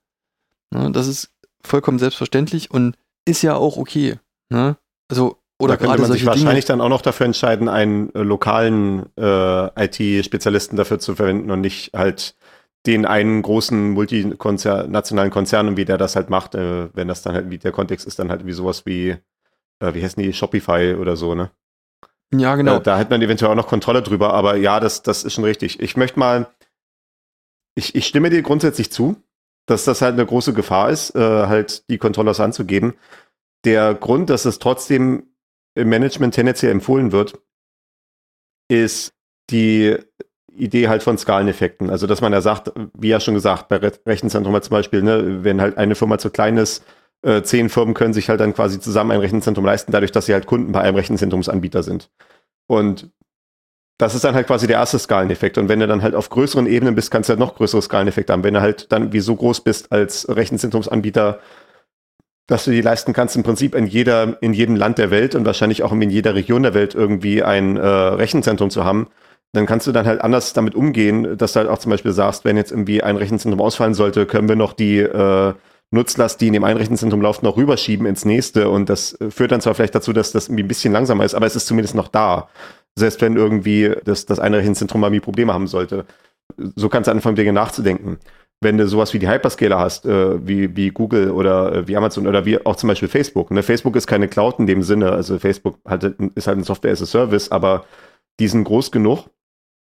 Ne? 0.70 0.90
Das 0.92 1.06
ist 1.06 1.30
vollkommen 1.62 1.98
selbstverständlich 1.98 2.70
und 2.70 2.96
ist 3.24 3.42
ja 3.42 3.54
auch 3.54 3.76
okay. 3.76 4.18
Ne? 4.50 4.76
Also, 5.08 5.38
oder 5.58 5.74
da 5.74 5.76
könnte 5.78 5.90
gerade 5.90 6.02
man 6.02 6.12
sich 6.12 6.22
Dinge. 6.22 6.32
wahrscheinlich 6.32 6.64
dann 6.64 6.80
auch 6.80 6.88
noch 6.88 7.02
dafür 7.02 7.26
entscheiden, 7.26 7.68
einen 7.68 8.14
äh, 8.14 8.22
lokalen 8.22 9.06
äh, 9.16 9.84
IT-Spezialisten 9.84 10.76
dafür 10.76 10.98
zu 10.98 11.14
verwenden 11.14 11.50
und 11.50 11.60
nicht 11.60 11.92
halt 11.94 12.34
den 12.86 13.04
einen 13.04 13.42
großen 13.42 13.90
multinationalen 13.90 15.30
Konzern 15.30 15.68
und 15.68 15.76
wie 15.76 15.84
der 15.84 15.98
das 15.98 16.14
halt 16.14 16.30
macht, 16.30 16.54
äh, 16.54 16.88
wenn 16.94 17.08
das 17.08 17.22
dann 17.22 17.34
halt, 17.34 17.50
wie 17.50 17.58
der 17.58 17.72
Kontext 17.72 18.06
ist, 18.06 18.18
dann 18.18 18.30
halt 18.30 18.46
wie 18.46 18.52
sowas 18.52 18.86
wie, 18.86 19.16
äh, 19.80 19.94
wie 19.94 20.02
heißen 20.02 20.22
die, 20.22 20.32
Shopify 20.32 20.96
oder 20.98 21.16
so, 21.16 21.34
ne? 21.34 21.50
Ja, 22.32 22.56
genau. 22.56 22.76
Äh, 22.76 22.82
da 22.82 22.98
hätte 22.98 23.10
man 23.10 23.22
eventuell 23.22 23.50
auch 23.50 23.56
noch 23.56 23.68
Kontrolle 23.68 24.02
drüber, 24.02 24.34
aber 24.34 24.56
ja, 24.56 24.80
das, 24.80 25.02
das 25.02 25.24
ist 25.24 25.34
schon 25.34 25.44
richtig. 25.44 25.80
Ich 25.80 25.96
möchte 25.96 26.18
mal, 26.18 26.48
ich, 27.74 27.94
ich 27.94 28.06
stimme 28.06 28.30
dir 28.30 28.42
grundsätzlich 28.42 28.90
zu, 28.90 29.16
dass 29.66 29.84
das 29.84 30.02
halt 30.02 30.14
eine 30.14 30.26
große 30.26 30.54
Gefahr 30.54 30.90
ist, 30.90 31.14
äh, 31.14 31.46
halt 31.46 31.88
die 31.90 31.98
Kontrolle 31.98 32.30
aus 32.30 32.40
anzugeben. 32.40 32.94
Der 33.64 33.94
Grund, 33.94 34.30
dass 34.30 34.44
es 34.44 34.58
trotzdem 34.58 35.28
im 35.74 35.88
Management 35.88 36.34
tendenziell 36.34 36.72
empfohlen 36.72 37.12
wird, 37.12 37.38
ist 38.68 39.12
die 39.50 39.96
Idee 40.52 40.88
halt 40.88 41.02
von 41.02 41.18
Skaleneffekten. 41.18 41.90
Also, 41.90 42.06
dass 42.06 42.20
man 42.20 42.32
ja 42.32 42.40
sagt, 42.40 42.72
wie 42.94 43.08
ja 43.08 43.20
schon 43.20 43.34
gesagt, 43.34 43.68
bei 43.68 43.76
Re 43.76 43.92
Rechenzentrum 44.06 44.60
zum 44.62 44.70
Beispiel, 44.70 45.02
ne, 45.02 45.44
wenn 45.44 45.60
halt 45.60 45.76
eine 45.76 45.94
Firma 45.94 46.18
zu 46.18 46.30
klein 46.30 46.56
ist, 46.56 46.84
äh, 47.22 47.42
zehn 47.42 47.68
Firmen 47.68 47.94
können 47.94 48.14
sich 48.14 48.28
halt 48.28 48.40
dann 48.40 48.54
quasi 48.54 48.80
zusammen 48.80 49.12
ein 49.12 49.20
Rechenzentrum 49.20 49.64
leisten, 49.64 49.92
dadurch, 49.92 50.12
dass 50.12 50.26
sie 50.26 50.32
halt 50.32 50.46
Kunden 50.46 50.72
bei 50.72 50.80
einem 50.80 50.96
Rechenzentrumsanbieter 50.96 51.82
sind. 51.82 52.10
Und 52.66 53.10
das 53.98 54.14
ist 54.14 54.24
dann 54.24 54.34
halt 54.34 54.46
quasi 54.46 54.66
der 54.66 54.76
erste 54.76 54.98
Skaleneffekt. 54.98 55.56
Und 55.58 55.68
wenn 55.68 55.80
du 55.80 55.86
dann 55.86 56.02
halt 56.02 56.14
auf 56.14 56.28
größeren 56.28 56.66
Ebenen 56.66 56.94
bist, 56.94 57.10
kannst 57.10 57.28
du 57.28 57.32
halt 57.32 57.40
noch 57.40 57.54
größere 57.54 57.80
Skaleneffekte 57.80 58.32
haben. 58.32 58.44
Wenn 58.44 58.54
du 58.54 58.60
halt 58.60 58.92
dann 58.92 59.12
wie 59.12 59.20
so 59.20 59.34
groß 59.34 59.62
bist 59.62 59.90
als 59.90 60.28
Rechenzentrumsanbieter, 60.28 61.40
dass 62.46 62.64
du 62.64 62.70
die 62.70 62.82
leisten 62.82 63.12
kannst, 63.12 63.36
im 63.36 63.42
Prinzip 63.42 63.74
in 63.74 63.86
jeder, 63.86 64.40
in 64.42 64.52
jedem 64.52 64.76
Land 64.76 64.98
der 64.98 65.10
Welt 65.10 65.34
und 65.34 65.46
wahrscheinlich 65.46 65.82
auch 65.82 65.92
in 65.92 66.10
jeder 66.10 66.34
Region 66.34 66.62
der 66.62 66.74
Welt 66.74 66.94
irgendwie 66.94 67.42
ein 67.42 67.76
äh, 67.76 67.86
Rechenzentrum 67.86 68.70
zu 68.70 68.84
haben, 68.84 69.08
dann 69.52 69.66
kannst 69.66 69.86
du 69.86 69.92
dann 69.92 70.06
halt 70.06 70.20
anders 70.20 70.52
damit 70.52 70.74
umgehen, 70.74 71.38
dass 71.38 71.54
du 71.54 71.60
halt 71.60 71.68
auch 71.68 71.78
zum 71.78 71.90
Beispiel 71.90 72.12
sagst, 72.12 72.44
wenn 72.44 72.56
jetzt 72.56 72.70
irgendwie 72.70 73.02
ein 73.02 73.16
Rechenzentrum 73.16 73.60
ausfallen 73.60 73.94
sollte, 73.94 74.26
können 74.26 74.48
wir 74.48 74.56
noch 74.56 74.74
die 74.74 74.98
äh, 74.98 75.54
Nutzlast, 75.90 76.40
die 76.40 76.48
in 76.48 76.52
dem 76.52 76.64
einen 76.64 76.78
Rechenzentrum 76.78 77.20
läuft, 77.20 77.42
noch 77.42 77.56
rüberschieben 77.56 78.06
ins 78.06 78.24
nächste. 78.24 78.68
Und 78.70 78.88
das 78.88 79.18
äh, 79.20 79.30
führt 79.30 79.52
dann 79.52 79.60
zwar 79.60 79.74
vielleicht 79.74 79.94
dazu, 79.94 80.12
dass 80.12 80.32
das 80.32 80.48
irgendwie 80.48 80.64
ein 80.64 80.68
bisschen 80.68 80.92
langsamer 80.92 81.24
ist, 81.24 81.34
aber 81.34 81.46
es 81.46 81.56
ist 81.56 81.66
zumindest 81.66 81.94
noch 81.94 82.08
da. 82.08 82.48
Selbst 82.98 83.20
wenn 83.20 83.36
irgendwie 83.36 83.94
das, 84.04 84.26
das 84.26 84.38
eine 84.38 84.62
mal 84.94 85.20
Probleme 85.20 85.52
haben 85.52 85.66
sollte. 85.66 86.06
So 86.76 86.88
kannst 86.88 87.08
du 87.08 87.12
anfangen, 87.12 87.36
Dinge 87.36 87.52
nachzudenken. 87.52 88.18
Wenn 88.62 88.78
du 88.78 88.88
sowas 88.88 89.12
wie 89.12 89.18
die 89.18 89.28
Hyperscaler 89.28 89.78
hast, 89.78 90.06
äh, 90.06 90.46
wie, 90.46 90.74
wie 90.76 90.90
Google 90.90 91.30
oder 91.30 91.74
äh, 91.74 91.88
wie 91.88 91.96
Amazon 91.96 92.26
oder 92.26 92.46
wie 92.46 92.64
auch 92.64 92.76
zum 92.76 92.88
Beispiel 92.88 93.08
Facebook. 93.08 93.50
Ne? 93.50 93.62
Facebook 93.62 93.96
ist 93.96 94.06
keine 94.06 94.28
Cloud 94.28 94.58
in 94.58 94.66
dem 94.66 94.82
Sinne. 94.82 95.12
Also 95.12 95.38
Facebook 95.38 95.78
hat, 95.86 96.04
ist 96.34 96.46
halt 96.46 96.58
ein 96.58 96.64
Software 96.64 96.92
as 96.92 97.02
a 97.02 97.06
Service, 97.06 97.50
aber 97.52 97.84
die 98.40 98.48
sind 98.48 98.64
groß 98.64 98.90
genug. 98.90 99.26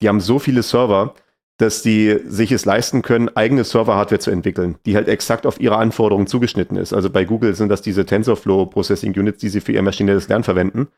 Die 0.02 0.08
haben 0.08 0.20
so 0.20 0.38
viele 0.38 0.62
Server, 0.62 1.14
dass 1.58 1.82
die 1.82 2.18
sich 2.24 2.52
es 2.52 2.64
leisten 2.64 3.02
können, 3.02 3.28
eigene 3.36 3.64
Server-Hardware 3.64 4.20
zu 4.20 4.30
entwickeln, 4.30 4.76
die 4.86 4.94
halt 4.94 5.08
exakt 5.08 5.44
auf 5.44 5.60
ihre 5.60 5.76
Anforderungen 5.76 6.28
zugeschnitten 6.28 6.76
ist. 6.76 6.92
Also 6.92 7.10
bei 7.10 7.24
Google 7.24 7.54
sind 7.54 7.68
das 7.68 7.82
diese 7.82 8.06
TensorFlow 8.06 8.66
Processing 8.66 9.12
Units, 9.18 9.40
die 9.40 9.48
sie 9.48 9.60
für 9.60 9.72
ihr 9.72 9.82
maschinelles 9.82 10.28
Lernen 10.28 10.44
verwenden. 10.44 10.88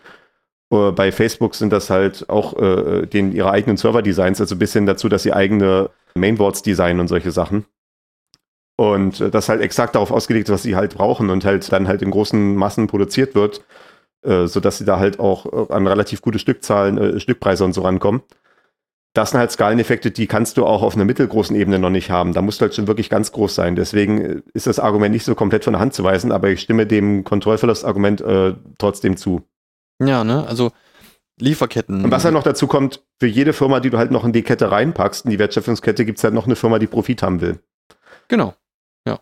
Äh, 0.70 0.92
Bei 0.92 1.12
Facebook 1.12 1.54
sind 1.54 1.72
das 1.72 1.90
halt 1.90 2.28
auch 2.28 2.58
äh, 2.58 3.06
den, 3.06 3.32
ihre 3.32 3.50
eigenen 3.50 3.78
Server-Designs, 3.78 4.40
also 4.40 4.54
bis 4.56 4.74
hin 4.74 4.86
dazu, 4.86 5.08
dass 5.08 5.22
sie 5.22 5.32
eigene 5.32 5.90
Mainboards 6.14 6.62
designen 6.62 7.00
und 7.00 7.08
solche 7.08 7.30
Sachen. 7.30 7.64
Und 8.76 9.20
äh, 9.20 9.30
das 9.30 9.48
halt 9.48 9.62
exakt 9.62 9.94
darauf 9.94 10.10
ausgelegt 10.10 10.48
ist, 10.48 10.52
was 10.52 10.62
sie 10.62 10.76
halt 10.76 10.94
brauchen 10.94 11.30
und 11.30 11.44
halt 11.44 11.70
dann 11.72 11.88
halt 11.88 12.02
in 12.02 12.10
großen 12.10 12.54
Massen 12.54 12.86
produziert 12.86 13.34
wird, 13.34 13.62
äh, 14.22 14.46
sodass 14.46 14.78
sie 14.78 14.84
da 14.84 14.98
halt 14.98 15.18
auch 15.20 15.70
äh, 15.70 15.72
an 15.72 15.86
relativ 15.86 16.22
gute 16.22 16.38
Stückzahlen, 16.38 16.98
äh, 16.98 17.20
Stückpreise 17.20 17.64
und 17.64 17.72
so 17.72 17.82
rankommen. 17.82 18.22
Das 19.12 19.30
sind 19.30 19.40
halt 19.40 19.50
Skaleneffekte, 19.50 20.12
die 20.12 20.28
kannst 20.28 20.56
du 20.56 20.64
auch 20.64 20.82
auf 20.82 20.94
einer 20.94 21.04
mittelgroßen 21.04 21.56
Ebene 21.56 21.80
noch 21.80 21.90
nicht 21.90 22.10
haben. 22.10 22.32
Da 22.32 22.42
musst 22.42 22.60
du 22.60 22.62
halt 22.62 22.74
schon 22.74 22.86
wirklich 22.86 23.10
ganz 23.10 23.32
groß 23.32 23.54
sein. 23.54 23.74
Deswegen 23.74 24.20
äh, 24.20 24.42
ist 24.54 24.68
das 24.68 24.78
Argument 24.78 25.12
nicht 25.12 25.24
so 25.24 25.34
komplett 25.34 25.64
von 25.64 25.72
der 25.72 25.80
Hand 25.80 25.94
zu 25.94 26.04
weisen, 26.04 26.30
aber 26.30 26.48
ich 26.50 26.60
stimme 26.60 26.86
dem 26.86 27.24
Kontrollverlustargument 27.24 28.20
äh, 28.20 28.54
trotzdem 28.78 29.16
zu. 29.16 29.42
Ja, 30.00 30.22
ne? 30.22 30.46
Also 30.46 30.70
Lieferketten. 31.40 32.04
Und 32.04 32.10
was 32.10 32.24
halt 32.24 32.34
noch 32.34 32.42
dazu 32.42 32.66
kommt, 32.66 33.02
für 33.18 33.26
jede 33.26 33.52
Firma, 33.52 33.80
die 33.80 33.90
du 33.90 33.98
halt 33.98 34.10
noch 34.10 34.24
in 34.24 34.32
die 34.32 34.42
Kette 34.42 34.70
reinpackst, 34.70 35.24
in 35.24 35.30
die 35.30 35.38
Wertschöpfungskette, 35.38 36.04
gibt 36.04 36.18
es 36.18 36.24
halt 36.24 36.34
noch 36.34 36.46
eine 36.46 36.56
Firma, 36.56 36.78
die 36.78 36.86
Profit 36.86 37.22
haben 37.22 37.40
will. 37.40 37.58
Genau. 38.28 38.54
Ja. 39.06 39.20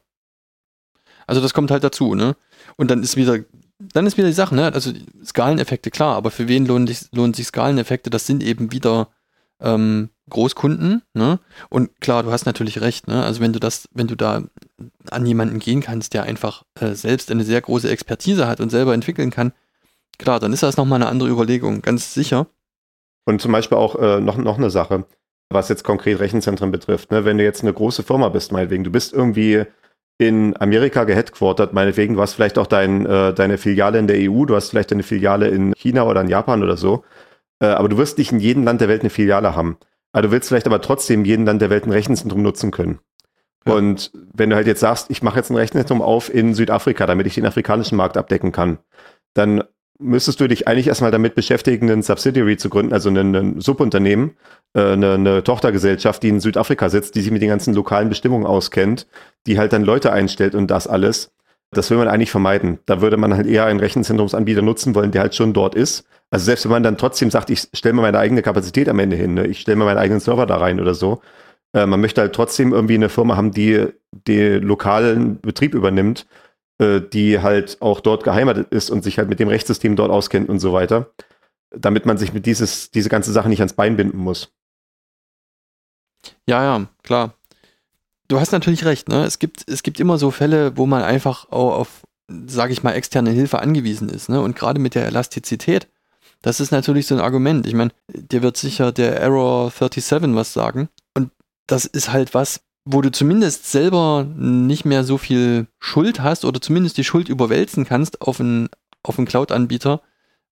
Also 1.26 1.41
das 1.41 1.55
kommt 1.55 1.70
halt 1.70 1.84
dazu, 1.84 2.14
ne? 2.14 2.36
Und 2.76 2.91
dann 2.91 3.03
ist 3.03 3.16
wieder, 3.16 3.39
dann 3.78 4.07
ist 4.07 4.16
wieder 4.16 4.28
die 4.28 4.34
Sache, 4.34 4.55
ne? 4.55 4.72
Also 4.72 4.93
Skaleneffekte, 5.24 5.91
klar, 5.91 6.16
aber 6.16 6.30
für 6.30 6.49
wen 6.49 6.66
lohnen 6.66 6.86
sich, 6.86 7.07
lohnen 7.12 7.34
sich 7.34 7.47
Skaleneffekte? 7.47 8.11
Das 8.11 8.26
sind 8.26 8.43
eben 8.43 8.72
wieder 8.72 9.09
ähm, 9.61 10.11
Großkunden, 10.30 11.02
ne? 11.14 11.38
Und 11.70 12.00
klar, 12.00 12.22
du 12.22 12.30
hast 12.30 12.46
natürlich 12.46 12.80
recht, 12.80 13.09
ne? 13.09 13.22
Also 13.24 13.40
wenn 13.40 13.52
du 13.52 13.61
das, 13.61 13.88
wenn 13.92 14.06
du 14.06 14.14
da 14.14 14.42
an 15.11 15.26
jemanden 15.26 15.59
gehen 15.59 15.80
kannst, 15.80 16.14
der 16.14 16.24
einfach 16.24 16.64
äh, 16.80 16.94
selbst 16.94 17.30
eine 17.30 17.44
sehr 17.44 17.61
große 17.61 17.88
Expertise 17.90 18.46
hat 18.46 18.61
und 18.61 18.70
selber 18.70 18.94
entwickeln 18.94 19.30
kann, 19.30 19.52
klar, 20.18 20.40
dann 20.40 20.52
ist 20.52 20.62
das 20.62 20.76
nochmal 20.76 21.00
eine 21.00 21.11
andere 21.11 21.28
Überlegung, 21.30 21.82
ganz 21.82 22.14
sicher. 22.14 22.46
Und 23.24 23.40
zum 23.40 23.52
Beispiel 23.52 23.78
auch 23.78 23.96
äh, 23.96 24.20
noch, 24.20 24.36
noch 24.36 24.59
eine 24.59 24.70
Sache. 24.70 25.04
was 25.50 25.68
jetzt 25.68 25.84
konkret 25.84 26.20
Rechenzentren 26.20 26.70
betrifft. 26.70 27.11
Ne? 27.11 27.24
Wenn 27.24 27.38
du 27.38 27.44
jetzt 27.44 27.62
eine 27.62 27.72
große 27.72 28.02
Firma 28.02 28.28
bist, 28.28 28.52
meinetwegen, 28.52 28.84
du 28.84 28.90
bist 28.90 29.12
irgendwie 29.14 29.64
in 30.18 30.61
Amerika 30.61 31.04
geheadquartert, 31.04 31.72
meinetwegen, 31.72 32.14
du 32.14 32.20
hast 32.20 32.34
vielleicht 32.34 32.59
auch 32.59 32.66
dein, 32.66 33.06
äh, 33.06 33.32
deine 33.32 33.56
Filiale 33.56 33.98
in 33.98 34.09
der 34.09 34.16
EU, 34.30 34.44
du 34.44 34.56
hast 34.56 34.70
vielleicht 34.70 34.92
eine 34.92 35.04
Filiale 35.04 35.48
in 35.48 35.72
China 35.74 36.04
oder 36.04 36.20
in 36.20 36.28
Japan 36.28 36.62
oder 36.62 36.76
so, 36.76 37.04
äh, 37.61 37.66
aber 37.66 37.88
du 37.88 37.98
wirst 37.98 38.18
nicht 38.18 38.32
in 38.32 38.40
jedem 38.40 38.64
Land 38.64 38.80
der 38.80 38.88
Welt 38.88 39.02
eine 39.02 39.11
Filiale 39.11 39.54
haben. 39.54 39.78
Aber 40.12 40.22
du 40.22 40.30
willst 40.30 40.48
vielleicht 40.48 40.66
aber 40.66 40.80
trotzdem 40.80 41.20
in 41.20 41.26
jedem 41.26 41.46
Land 41.46 41.62
der 41.62 41.70
Welt 41.70 41.86
ein 41.86 41.92
Rechenzentrum 41.92 42.42
nutzen 42.42 42.70
können. 42.70 43.00
Ja. 43.66 43.74
Und 43.74 44.12
wenn 44.32 44.50
du 44.50 44.56
halt 44.56 44.66
jetzt 44.66 44.80
sagst, 44.80 45.11
ich 45.11 45.22
mache 45.22 45.36
jetzt 45.36 45.50
ein 45.50 45.56
Rechenzentrum 45.56 46.00
auf 46.00 46.32
in 46.32 46.54
Südafrika, 46.54 47.06
damit 47.06 47.26
ich 47.26 47.34
den 47.34 47.46
afrikanischen 47.46 47.96
Markt 47.96 48.16
abdecken 48.16 48.52
kann, 48.52 48.78
dann 49.34 49.64
müsstest 49.98 50.40
du 50.40 50.46
dich 50.46 50.68
eigentlich 50.68 50.86
erstmal 50.86 51.11
damit 51.11 51.34
beschäftigen, 51.34 51.90
einen 51.90 52.02
Subsidiary 52.02 52.56
zu 52.56 52.70
gründen, 52.70 52.92
also 52.92 53.11
ein, 53.11 53.34
ein 53.34 53.61
Subunternehmen, 53.61 54.36
äh, 54.74 54.92
eine, 54.92 55.14
eine, 55.14 55.44
Tochtergesellschaft, 55.44 56.22
die 56.22 56.28
in 56.28 56.40
Südafrika 56.40 56.88
sitzt, 56.88 57.16
die 57.16 57.20
sich 57.20 57.32
mit 57.32 57.42
den 57.42 57.48
ganzen 57.48 57.74
lokalen 57.74 58.09
Bestimmungen 58.09 58.46
auskennt, 58.46 59.09
die 59.46 59.59
halt 59.59 59.72
dann 59.72 59.84
Leute 59.84 60.12
einstellt 60.12 60.54
und 60.54 60.68
das 60.68 60.86
alles. 60.86 61.32
Das 61.70 61.90
will 61.90 61.98
man 61.98 62.08
eigentlich 62.08 62.30
vermeiden. 62.30 62.78
Da 62.86 63.00
würde 63.00 63.16
man 63.16 63.34
halt 63.34 63.46
eher 63.46 63.66
einen 63.66 63.80
Rechenzentrumsanbieter 63.80 64.62
nutzen 64.62 64.94
wollen, 64.94 65.10
der 65.10 65.22
halt 65.22 65.34
schon 65.34 65.52
dort 65.52 65.74
ist. 65.74 66.06
Also 66.30 66.46
selbst 66.46 66.64
wenn 66.64 66.72
man 66.72 66.82
dann 66.82 66.98
trotzdem 66.98 67.30
sagt, 67.30 67.50
ich 67.50 67.68
stelle 67.72 67.94
mir 67.94 68.02
meine 68.02 68.18
eigene 68.18 68.42
Kapazität 68.42 68.88
am 68.88 68.98
Ende 68.98 69.16
hin, 69.16 69.34
ne? 69.34 69.46
ich 69.46 69.60
stelle 69.60 69.76
mir 69.76 69.84
meinen 69.84 69.98
eigenen 69.98 70.20
Server 70.20 70.46
da 70.46 70.56
rein 70.56 70.80
oder 70.80 70.94
so, 70.94 71.22
äh, 71.74 71.86
man 71.86 72.00
möchte 72.00 72.20
halt 72.20 72.34
trotzdem 72.34 72.72
irgendwie 72.72 72.94
eine 72.94 73.08
Firma 73.08 73.36
haben, 73.36 73.52
die 73.52 73.86
den 74.12 74.62
lokalen 74.62 75.40
Betrieb 75.40 75.74
übernimmt, 75.74 76.26
äh, 76.78 77.00
die 77.00 77.40
halt 77.40 77.78
auch 77.80 78.00
dort 78.00 78.24
geheimatet 78.24 78.68
ist 78.70 78.90
und 78.90 79.02
sich 79.02 79.18
halt 79.18 79.28
mit 79.28 79.40
dem 79.40 79.48
Rechtssystem 79.48 79.96
dort 79.96 80.10
auskennt 80.10 80.48
und 80.48 80.58
so 80.58 80.72
weiter, 80.72 81.10
damit 81.70 82.06
man 82.06 82.18
sich 82.18 82.32
mit 82.32 82.46
dieses, 82.46 82.90
diese 82.90 83.08
ganze 83.08 83.32
Sache 83.32 83.48
nicht 83.48 83.60
ans 83.60 83.74
Bein 83.74 83.96
binden 83.96 84.18
muss. 84.18 84.52
Ja, 86.46 86.62
ja, 86.62 86.86
klar. 87.02 87.38
Du 88.29 88.39
hast 88.39 88.53
natürlich 88.53 88.85
recht, 88.85 89.09
ne? 89.09 89.24
Es 89.24 89.39
gibt, 89.39 89.68
es 89.68 89.83
gibt 89.83 90.01
immer 90.01 90.18
so 90.18 90.31
Fälle, 90.31 90.76
wo 90.76 90.87
man 90.87 91.03
einfach 91.03 91.51
auch 91.51 91.79
auf, 91.79 92.03
sage 92.47 92.72
ich 92.72 92.83
mal, 92.83 92.93
externe 92.93 93.31
Hilfe 93.31 93.61
angewiesen 93.61 94.09
ist, 94.09 94.29
ne? 94.29 94.41
Und 94.41 94.55
gerade 94.55 94.79
mit 94.79 94.95
der 94.95 95.07
Elastizität, 95.07 95.89
das 96.43 96.61
ist 96.61 96.70
natürlich 96.70 97.07
so 97.07 97.14
ein 97.14 97.20
Argument. 97.20 97.66
Ich 97.66 97.74
meine, 97.74 97.91
dir 98.12 98.43
wird 98.43 98.57
sicher 98.57 98.93
der 98.93 99.18
Error 99.20 99.70
37 99.70 100.35
was 100.35 100.53
sagen 100.53 100.89
das 101.68 101.85
ist 101.85 102.12
halt 102.12 102.35
was, 102.35 102.62
wo 102.85 103.01
du 103.03 103.12
zumindest 103.12 103.70
selber 103.70 104.24
nicht 104.37 104.85
mehr 104.85 105.05
so 105.05 105.18
viel 105.18 105.68
Schuld 105.79 106.20
hast 106.20 106.45
oder 106.45 106.61
zumindest 106.61 106.97
die 106.97 107.05
Schuld 107.05 107.29
überwälzen 107.29 107.85
kannst 107.85 108.22
auf 108.22 108.41
einen, 108.41 108.68
auf 109.05 109.18
einen 109.18 109.29
Cloud-Anbieter, 109.29 110.01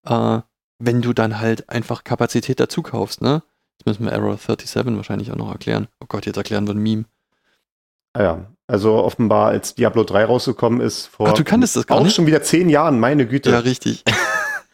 äh, 0.05 0.41
wenn 0.79 1.03
du 1.03 1.13
dann 1.13 1.41
halt 1.41 1.69
einfach 1.71 2.05
Kapazität 2.05 2.61
dazu 2.61 2.83
kaufst, 2.83 3.23
ne? 3.23 3.43
Jetzt 3.79 3.87
müssen 3.87 4.05
wir 4.05 4.13
Error 4.13 4.37
37 4.37 4.97
wahrscheinlich 4.97 5.33
auch 5.33 5.37
noch 5.37 5.51
erklären. 5.51 5.89
Oh 6.01 6.07
Gott, 6.07 6.27
jetzt 6.27 6.37
erklären 6.37 6.67
wir 6.67 6.75
ein 6.75 6.83
Meme. 6.83 7.05
Ah 8.17 8.23
ja, 8.23 8.47
also 8.67 8.95
offenbar, 8.95 9.49
als 9.49 9.75
Diablo 9.75 10.03
3 10.03 10.25
rausgekommen 10.25 10.81
ist, 10.81 11.07
vor 11.07 11.29
Ach, 11.29 11.33
du 11.35 11.45
kanntest 11.45 11.77
das 11.77 11.87
gar 11.87 11.99
auch 11.99 12.03
nicht? 12.03 12.17
schon 12.17 12.27
wieder 12.27 12.41
zehn 12.41 12.71
Jahren, 12.71 12.99
meine 12.99 13.27
Güte. 13.27 13.51
Ja, 13.51 13.59
richtig. 13.59 14.05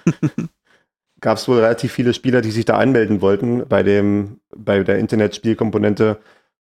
Gab 1.20 1.38
es 1.38 1.48
wohl 1.48 1.58
relativ 1.58 1.90
viele 1.90 2.14
Spieler, 2.14 2.40
die 2.40 2.52
sich 2.52 2.66
da 2.66 2.78
anmelden 2.78 3.20
wollten 3.20 3.66
bei 3.68 3.82
dem, 3.82 4.38
bei 4.56 4.84
der 4.84 5.00
Internetspielkomponente 5.00 6.18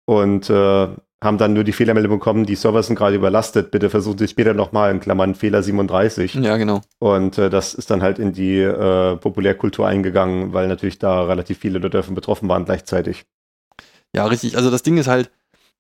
und 0.04 0.50
äh, 0.50 0.88
haben 1.24 1.38
dann 1.38 1.54
nur 1.54 1.64
die 1.64 1.72
Fehlermeldung 1.72 2.20
bekommen, 2.20 2.46
die 2.46 2.56
Server 2.56 2.84
sind 2.84 2.98
gerade 2.98 3.16
überlastet, 3.16 3.72
bitte 3.72 3.90
versuchen 3.90 4.18
Sie 4.18 4.28
später 4.28 4.54
nochmal, 4.54 4.92
in 4.92 5.00
Klammern 5.00 5.34
Fehler 5.34 5.64
37. 5.64 6.34
Ja, 6.36 6.58
genau. 6.58 6.82
Und 7.00 7.38
äh, 7.38 7.50
das 7.50 7.74
ist 7.74 7.90
dann 7.90 8.02
halt 8.02 8.20
in 8.20 8.34
die 8.34 8.60
äh, 8.60 9.16
Populärkultur 9.16 9.88
eingegangen, 9.88 10.52
weil 10.52 10.68
natürlich 10.68 11.00
da 11.00 11.24
relativ 11.24 11.58
viele 11.60 11.80
Leute 11.80 11.98
davon 11.98 12.16
betroffen 12.16 12.50
waren 12.50 12.66
gleichzeitig. 12.66 13.24
Ja, 14.14 14.26
richtig. 14.26 14.58
Also 14.58 14.70
das 14.70 14.84
Ding 14.84 14.98
ist 14.98 15.08
halt, 15.08 15.32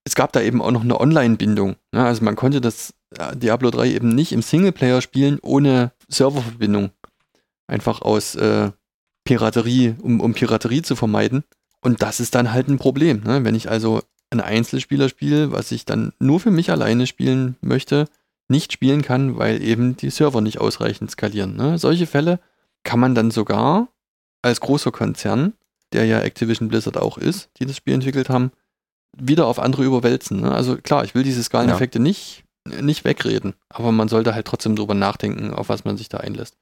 es 0.05 0.15
gab 0.15 0.31
da 0.31 0.41
eben 0.41 0.61
auch 0.61 0.71
noch 0.71 0.83
eine 0.83 0.99
Online-Bindung. 0.99 1.75
Ne? 1.91 2.05
Also 2.05 2.23
man 2.23 2.35
konnte 2.35 2.61
das 2.61 2.93
äh, 3.17 3.35
Diablo 3.35 3.71
3 3.71 3.89
eben 3.89 4.09
nicht 4.09 4.31
im 4.31 4.41
Singleplayer 4.41 5.01
spielen 5.01 5.39
ohne 5.41 5.91
Serververbindung. 6.07 6.91
Einfach 7.67 8.01
aus 8.01 8.35
äh, 8.35 8.71
Piraterie, 9.23 9.95
um, 10.01 10.21
um 10.21 10.33
Piraterie 10.33 10.83
zu 10.83 10.95
vermeiden. 10.95 11.43
Und 11.81 12.03
das 12.03 12.19
ist 12.19 12.35
dann 12.35 12.53
halt 12.53 12.67
ein 12.67 12.77
Problem. 12.77 13.21
Ne? 13.25 13.43
Wenn 13.43 13.55
ich 13.55 13.69
also 13.69 14.01
ein 14.29 14.41
Einzelspielerspiel, 14.41 15.51
was 15.51 15.71
ich 15.71 15.85
dann 15.85 16.13
nur 16.19 16.39
für 16.39 16.51
mich 16.51 16.69
alleine 16.69 17.07
spielen 17.07 17.55
möchte, 17.61 18.07
nicht 18.47 18.71
spielen 18.71 19.01
kann, 19.01 19.37
weil 19.39 19.63
eben 19.63 19.97
die 19.97 20.11
Server 20.11 20.41
nicht 20.41 20.59
ausreichend 20.59 21.09
skalieren. 21.09 21.55
Ne? 21.55 21.79
Solche 21.79 22.05
Fälle 22.05 22.39
kann 22.83 22.99
man 22.99 23.15
dann 23.15 23.31
sogar 23.31 23.87
als 24.43 24.61
großer 24.61 24.91
Konzern, 24.91 25.53
der 25.93 26.05
ja 26.05 26.19
Activision 26.19 26.67
Blizzard 26.67 26.97
auch 26.97 27.17
ist, 27.17 27.49
die 27.57 27.65
das 27.65 27.77
Spiel 27.77 27.95
entwickelt 27.95 28.29
haben, 28.29 28.51
wieder 29.17 29.47
auf 29.47 29.59
andere 29.59 29.83
überwälzen. 29.83 30.41
Ne? 30.41 30.51
Also 30.51 30.77
klar, 30.77 31.03
ich 31.03 31.15
will 31.15 31.23
diese 31.23 31.43
Skaleneffekte 31.43 31.99
ja. 31.99 32.03
nicht, 32.03 32.43
nicht 32.81 33.05
wegreden, 33.05 33.53
aber 33.69 33.91
man 33.91 34.07
sollte 34.07 34.33
halt 34.33 34.47
trotzdem 34.47 34.75
drüber 34.75 34.93
nachdenken, 34.93 35.53
auf 35.53 35.69
was 35.69 35.85
man 35.85 35.97
sich 35.97 36.09
da 36.09 36.17
einlässt. 36.17 36.55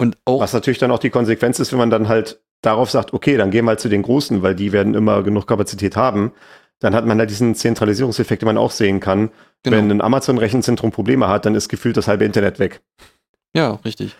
Und 0.00 0.16
auch 0.24 0.40
was 0.40 0.52
natürlich 0.52 0.78
dann 0.78 0.90
auch 0.90 1.00
die 1.00 1.10
Konsequenz 1.10 1.58
ist, 1.58 1.72
wenn 1.72 1.78
man 1.78 1.90
dann 1.90 2.08
halt 2.08 2.40
darauf 2.62 2.90
sagt, 2.90 3.12
okay, 3.12 3.36
dann 3.36 3.50
gehen 3.50 3.64
wir 3.64 3.70
halt 3.70 3.80
zu 3.80 3.88
den 3.88 4.02
Großen, 4.02 4.42
weil 4.42 4.54
die 4.54 4.72
werden 4.72 4.94
immer 4.94 5.22
genug 5.22 5.46
Kapazität 5.46 5.96
haben 5.96 6.32
dann 6.80 6.94
hat 6.94 7.06
man 7.06 7.18
da 7.18 7.26
diesen 7.26 7.54
Zentralisierungseffekt, 7.54 8.42
den 8.42 8.46
man 8.46 8.58
auch 8.58 8.70
sehen 8.70 9.00
kann. 9.00 9.30
Genau. 9.62 9.76
Wenn 9.76 9.90
ein 9.90 10.00
Amazon-Rechenzentrum 10.00 10.92
Probleme 10.92 11.28
hat, 11.28 11.44
dann 11.44 11.54
ist 11.54 11.68
gefühlt 11.68 11.96
das 11.96 12.08
halbe 12.08 12.24
Internet 12.24 12.58
weg. 12.58 12.80
Ja, 13.54 13.72
richtig. 13.84 14.14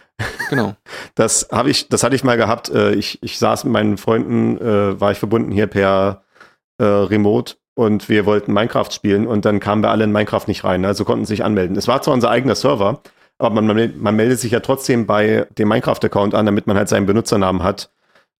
Genau. 0.51 0.75
das 1.15 1.49
habe 1.53 1.71
ich, 1.71 1.89
das 1.89 2.03
hatte 2.03 2.17
ich 2.17 2.25
mal 2.25 2.37
gehabt. 2.37 2.69
Äh, 2.71 2.95
ich, 2.95 3.23
ich 3.23 3.39
saß 3.39 3.65
mit 3.65 3.73
meinen 3.73 3.99
Freunden, 3.99 4.59
äh, 4.59 5.01
war 5.01 5.13
ich 5.13 5.19
verbunden 5.19 5.53
hier 5.53 5.69
per 5.69 6.23
äh, 6.79 6.85
Remote 6.85 7.57
und 7.75 8.09
wir 8.09 8.27
wollten 8.27 8.53
Minecraft 8.53 8.91
spielen 8.91 9.27
und 9.27 9.45
dann 9.45 9.61
kamen 9.61 9.83
wir 9.83 9.91
alle 9.91 10.05
in 10.05 10.13
Minecraft 10.13 10.47
nicht 10.47 10.65
rein, 10.65 10.85
also 10.85 11.05
konnten 11.05 11.27
sich 11.27 11.45
anmelden. 11.45 11.77
Es 11.77 11.89
war 11.89 12.03
zwar 12.03 12.15
unser 12.15 12.31
eigener 12.31 12.55
Server, 12.55 13.03
aber 13.39 13.61
man, 13.61 13.93
man 14.01 14.17
meldet 14.17 14.41
sich 14.41 14.53
ja 14.53 14.61
trotzdem 14.61 15.07
bei 15.07 15.47
dem 15.57 15.69
Minecraft-Account 15.69 16.35
an, 16.35 16.47
damit 16.47 16.67
man 16.67 16.77
halt 16.77 16.89
seinen 16.89 17.07
Benutzernamen 17.07 17.63
hat 17.63 17.91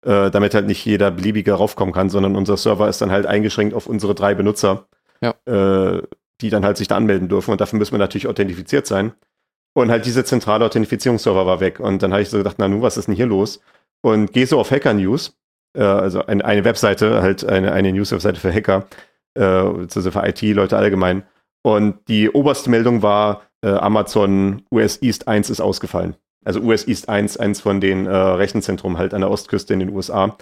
äh, 0.03 0.31
damit 0.31 0.53
halt 0.53 0.65
nicht 0.65 0.85
jeder 0.85 1.11
beliebige 1.11 1.53
raufkommen 1.53 1.93
kann, 1.93 2.09
sondern 2.09 2.35
unser 2.35 2.57
Server 2.57 2.87
ist 2.87 3.01
dann 3.01 3.11
halt 3.11 3.25
eingeschränkt 3.25 3.73
auf 3.73 3.87
unsere 3.87 4.15
drei 4.15 4.33
Benutzer, 4.33 4.87
ja. 5.21 5.33
äh, 5.45 6.01
die 6.41 6.49
dann 6.49 6.63
halt 6.63 6.77
sich 6.77 6.87
da 6.87 6.95
anmelden 6.95 7.27
dürfen 7.27 7.51
und 7.51 7.61
dafür 7.61 7.79
müssen 7.79 7.93
wir 7.93 7.99
natürlich 7.99 8.27
authentifiziert 8.27 8.87
sein. 8.87 9.13
Und 9.73 9.91
halt 9.91 10.05
diese 10.05 10.23
zentrale 10.23 10.65
Authentifizierungsserver 10.65 11.45
war 11.45 11.59
weg 11.59 11.79
und 11.79 12.01
dann 12.01 12.11
habe 12.11 12.21
ich 12.21 12.29
so 12.29 12.37
gedacht, 12.37 12.55
na 12.59 12.67
nu, 12.67 12.81
was 12.81 12.97
ist 12.97 13.07
denn 13.07 13.15
hier 13.15 13.27
los? 13.27 13.61
Und 14.01 14.31
gehe 14.33 14.47
so 14.47 14.59
auf 14.59 14.71
Hacker 14.71 14.93
News, 14.93 15.37
äh, 15.73 15.83
also 15.83 16.25
ein, 16.25 16.41
eine 16.41 16.63
Webseite, 16.63 17.21
halt 17.21 17.45
eine, 17.45 17.71
eine 17.71 17.91
News-Webseite 17.91 18.39
für 18.39 18.53
Hacker, 18.53 18.87
äh, 19.35 19.43
also 19.43 20.11
für 20.11 20.27
IT-Leute 20.27 20.77
allgemein. 20.77 21.23
Und 21.61 22.07
die 22.07 22.29
oberste 22.29 22.69
Meldung 22.69 23.01
war, 23.01 23.41
äh, 23.61 23.69
Amazon 23.69 24.63
US 24.71 25.01
East 25.01 25.27
1 25.27 25.49
ist 25.49 25.59
ausgefallen 25.59 26.15
also 26.45 26.61
US 26.61 26.87
East 26.87 27.09
1, 27.09 27.37
eins 27.37 27.61
von 27.61 27.81
den 27.81 28.05
äh, 28.05 28.15
Rechenzentren 28.15 28.97
halt 28.97 29.13
an 29.13 29.21
der 29.21 29.29
Ostküste 29.29 29.73
in 29.73 29.79
den 29.79 29.89
USA, 29.89 30.37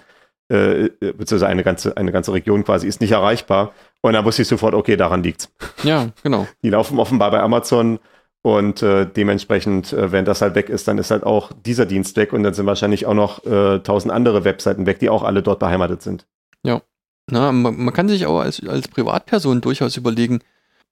äh, 0.50 0.86
äh, 0.86 0.90
beziehungsweise 1.00 1.48
eine 1.48 1.64
ganze, 1.64 1.96
eine 1.96 2.12
ganze 2.12 2.32
Region 2.32 2.64
quasi, 2.64 2.86
ist 2.86 3.00
nicht 3.00 3.12
erreichbar. 3.12 3.72
Und 4.00 4.12
dann 4.12 4.24
wusste 4.24 4.42
ich 4.42 4.48
sofort, 4.48 4.74
okay, 4.74 4.96
daran 4.96 5.22
liegt's. 5.22 5.52
Ja, 5.82 6.08
genau. 6.22 6.46
Die 6.62 6.70
laufen 6.70 6.98
offenbar 6.98 7.30
bei 7.30 7.40
Amazon 7.40 7.98
und 8.42 8.82
äh, 8.82 9.06
dementsprechend, 9.06 9.92
äh, 9.92 10.12
wenn 10.12 10.24
das 10.24 10.40
halt 10.40 10.54
weg 10.54 10.68
ist, 10.68 10.86
dann 10.88 10.98
ist 10.98 11.10
halt 11.10 11.24
auch 11.24 11.52
dieser 11.52 11.86
Dienst 11.86 12.16
weg 12.16 12.32
und 12.32 12.42
dann 12.42 12.54
sind 12.54 12.66
wahrscheinlich 12.66 13.06
auch 13.06 13.14
noch 13.14 13.44
äh, 13.44 13.80
tausend 13.80 14.12
andere 14.12 14.44
Webseiten 14.44 14.86
weg, 14.86 15.00
die 15.00 15.10
auch 15.10 15.22
alle 15.22 15.42
dort 15.42 15.58
beheimatet 15.58 16.02
sind. 16.02 16.26
Ja. 16.62 16.82
Na, 17.30 17.52
man, 17.52 17.76
man 17.76 17.92
kann 17.92 18.08
sich 18.08 18.24
auch 18.26 18.40
als, 18.40 18.66
als 18.66 18.88
Privatperson 18.88 19.60
durchaus 19.60 19.96
überlegen, 19.96 20.40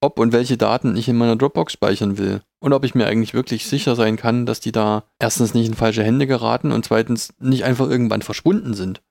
ob 0.01 0.19
und 0.19 0.33
welche 0.33 0.59
Daten 0.59 0.97
ich 0.97 1.09
in 1.09 1.17
meiner 1.17 1.37
Dropbox 1.37 1.73
speichern 1.73 2.19
will. 2.19 2.43
Und 2.59 2.73
ob 2.73 2.85
ich 2.85 2.95
mir 2.95 3.07
eigentlich 3.07 3.33
wirklich 3.33 3.67
sicher 3.67 3.97
sein 3.97 4.17
kann, 4.17 4.45
dass 4.45 4.61
die 4.61 4.73
da 4.73 5.05
erstens 5.19 5.55
nicht 5.55 5.67
in 5.67 5.75
falsche 5.75 6.03
Hände 6.03 6.27
geraten 6.27 6.73
und 6.73 6.85
zweitens 6.85 7.33
nicht 7.39 7.65
einfach 7.65 7.89
irgendwann 7.89 8.23
verschwunden 8.23 8.75
sind. 8.75 9.03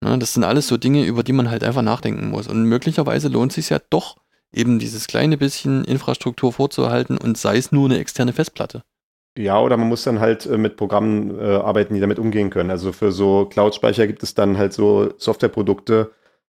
Na, 0.00 0.16
das 0.16 0.34
sind 0.34 0.42
alles 0.42 0.66
so 0.66 0.76
Dinge, 0.76 1.04
über 1.04 1.22
die 1.22 1.32
man 1.32 1.48
halt 1.48 1.62
einfach 1.62 1.82
nachdenken 1.82 2.30
muss. 2.30 2.48
Und 2.48 2.64
möglicherweise 2.64 3.28
lohnt 3.28 3.52
es 3.52 3.56
sich 3.56 3.68
ja 3.70 3.78
doch, 3.90 4.16
eben 4.52 4.78
dieses 4.78 5.06
kleine 5.06 5.36
bisschen 5.36 5.84
Infrastruktur 5.84 6.52
vorzuhalten 6.52 7.18
und 7.18 7.38
sei 7.38 7.56
es 7.56 7.72
nur 7.72 7.86
eine 7.86 7.98
externe 7.98 8.32
Festplatte. 8.32 8.82
Ja, 9.36 9.60
oder 9.60 9.78
man 9.78 9.88
muss 9.88 10.04
dann 10.04 10.20
halt 10.20 10.44
äh, 10.46 10.58
mit 10.58 10.76
Programmen 10.76 11.38
äh, 11.38 11.42
arbeiten, 11.42 11.94
die 11.94 12.00
damit 12.00 12.18
umgehen 12.18 12.50
können. 12.50 12.70
Also 12.70 12.92
für 12.92 13.12
so 13.12 13.46
Cloud-Speicher 13.46 14.06
gibt 14.06 14.22
es 14.22 14.34
dann 14.34 14.58
halt 14.58 14.74
so 14.74 15.14
Softwareprodukte, 15.16 16.10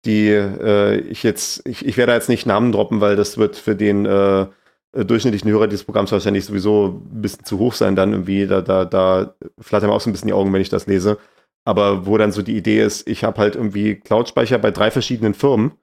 die 0.05 0.29
äh, 0.29 0.97
ich 1.01 1.21
jetzt, 1.21 1.67
ich, 1.67 1.85
ich 1.85 1.97
werde 1.97 2.13
jetzt 2.13 2.29
nicht 2.29 2.47
Namen 2.47 2.71
droppen, 2.71 2.99
weil 2.99 3.15
das 3.15 3.37
wird 3.37 3.57
für 3.57 3.75
den 3.75 4.05
äh, 4.05 4.47
äh, 4.93 5.05
durchschnittlichen 5.05 5.51
Hörer 5.51 5.67
dieses 5.67 5.85
Programms 5.85 6.11
wahrscheinlich 6.11 6.45
sowieso 6.45 7.01
ein 7.13 7.21
bisschen 7.21 7.45
zu 7.45 7.59
hoch 7.59 7.73
sein, 7.73 7.95
dann 7.95 8.11
irgendwie, 8.11 8.47
da, 8.47 8.61
da, 8.61 8.85
da 8.85 9.35
flattern 9.59 9.89
mir 9.89 9.95
auch 9.95 10.01
so 10.01 10.09
ein 10.09 10.13
bisschen 10.13 10.27
die 10.27 10.33
Augen, 10.33 10.51
wenn 10.51 10.61
ich 10.61 10.69
das 10.69 10.87
lese. 10.87 11.19
Aber 11.65 12.05
wo 12.07 12.17
dann 12.17 12.31
so 12.31 12.41
die 12.41 12.57
Idee 12.57 12.83
ist, 12.83 13.07
ich 13.07 13.23
habe 13.23 13.39
halt 13.39 13.55
irgendwie 13.55 13.95
Cloud-Speicher 13.95 14.57
bei 14.57 14.71
drei 14.71 14.91
verschiedenen 14.91 15.33
Firmen 15.33 15.73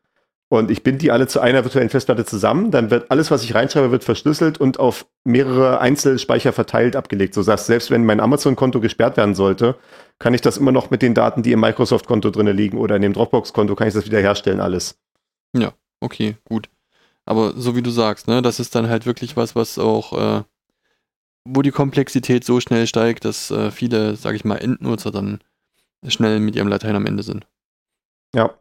und 0.50 0.68
ich 0.68 0.82
binde 0.82 0.98
die 0.98 1.12
alle 1.12 1.28
zu 1.28 1.38
einer 1.38 1.62
virtuellen 1.62 1.90
Festplatte 1.90 2.24
zusammen, 2.24 2.72
dann 2.72 2.90
wird 2.90 3.12
alles, 3.12 3.30
was 3.30 3.44
ich 3.44 3.54
reinschreibe, 3.54 3.92
wird 3.92 4.02
verschlüsselt 4.02 4.58
und 4.58 4.80
auf 4.80 5.06
mehrere 5.22 5.80
Einzelspeicher 5.80 6.52
verteilt 6.52 6.96
abgelegt. 6.96 7.34
So 7.34 7.44
dass 7.44 7.66
selbst 7.66 7.92
wenn 7.92 8.04
mein 8.04 8.18
Amazon-Konto 8.18 8.80
gesperrt 8.80 9.16
werden 9.16 9.36
sollte, 9.36 9.76
kann 10.18 10.34
ich 10.34 10.40
das 10.40 10.56
immer 10.56 10.72
noch 10.72 10.90
mit 10.90 11.02
den 11.02 11.14
Daten, 11.14 11.44
die 11.44 11.52
im 11.52 11.60
Microsoft-Konto 11.60 12.30
drin 12.30 12.48
liegen 12.48 12.78
oder 12.78 12.96
in 12.96 13.02
dem 13.02 13.12
Dropbox-Konto, 13.12 13.76
kann 13.76 13.86
ich 13.86 13.94
das 13.94 14.06
wiederherstellen 14.06 14.60
alles. 14.60 14.98
Ja, 15.56 15.72
okay, 16.00 16.36
gut. 16.44 16.68
Aber 17.26 17.52
so 17.56 17.76
wie 17.76 17.82
du 17.82 17.90
sagst, 17.90 18.26
ne, 18.26 18.42
das 18.42 18.58
ist 18.58 18.74
dann 18.74 18.88
halt 18.88 19.06
wirklich 19.06 19.36
was, 19.36 19.54
was 19.54 19.78
auch, 19.78 20.40
äh, 20.40 20.42
wo 21.44 21.62
die 21.62 21.70
Komplexität 21.70 22.44
so 22.44 22.58
schnell 22.58 22.88
steigt, 22.88 23.24
dass 23.24 23.52
äh, 23.52 23.70
viele, 23.70 24.16
sag 24.16 24.34
ich 24.34 24.44
mal, 24.44 24.56
Endnutzer 24.56 25.12
dann 25.12 25.38
schnell 26.08 26.40
mit 26.40 26.56
ihrem 26.56 26.66
Latein 26.66 26.96
am 26.96 27.06
Ende 27.06 27.22
sind. 27.22 27.46
Ja. 28.34 28.58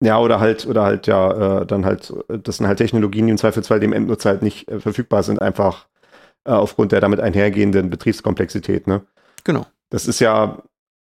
Ja, 0.00 0.20
oder 0.20 0.38
halt, 0.38 0.66
oder 0.66 0.84
halt, 0.84 1.06
ja, 1.08 1.62
äh, 1.62 1.66
dann 1.66 1.84
halt, 1.84 2.12
das 2.28 2.58
sind 2.58 2.68
halt 2.68 2.78
Technologien, 2.78 3.26
die 3.26 3.32
im 3.32 3.38
Zweifelsfall 3.38 3.80
dem 3.80 3.92
Endnutzer 3.92 4.30
halt 4.30 4.42
nicht 4.42 4.68
äh, 4.68 4.78
verfügbar 4.78 5.24
sind, 5.24 5.42
einfach 5.42 5.86
äh, 6.44 6.52
aufgrund 6.52 6.92
der 6.92 7.00
damit 7.00 7.18
einhergehenden 7.20 7.90
Betriebskomplexität, 7.90 8.86
ne? 8.86 9.02
Genau. 9.42 9.66
Das 9.90 10.06
ist 10.06 10.20
ja 10.20 10.62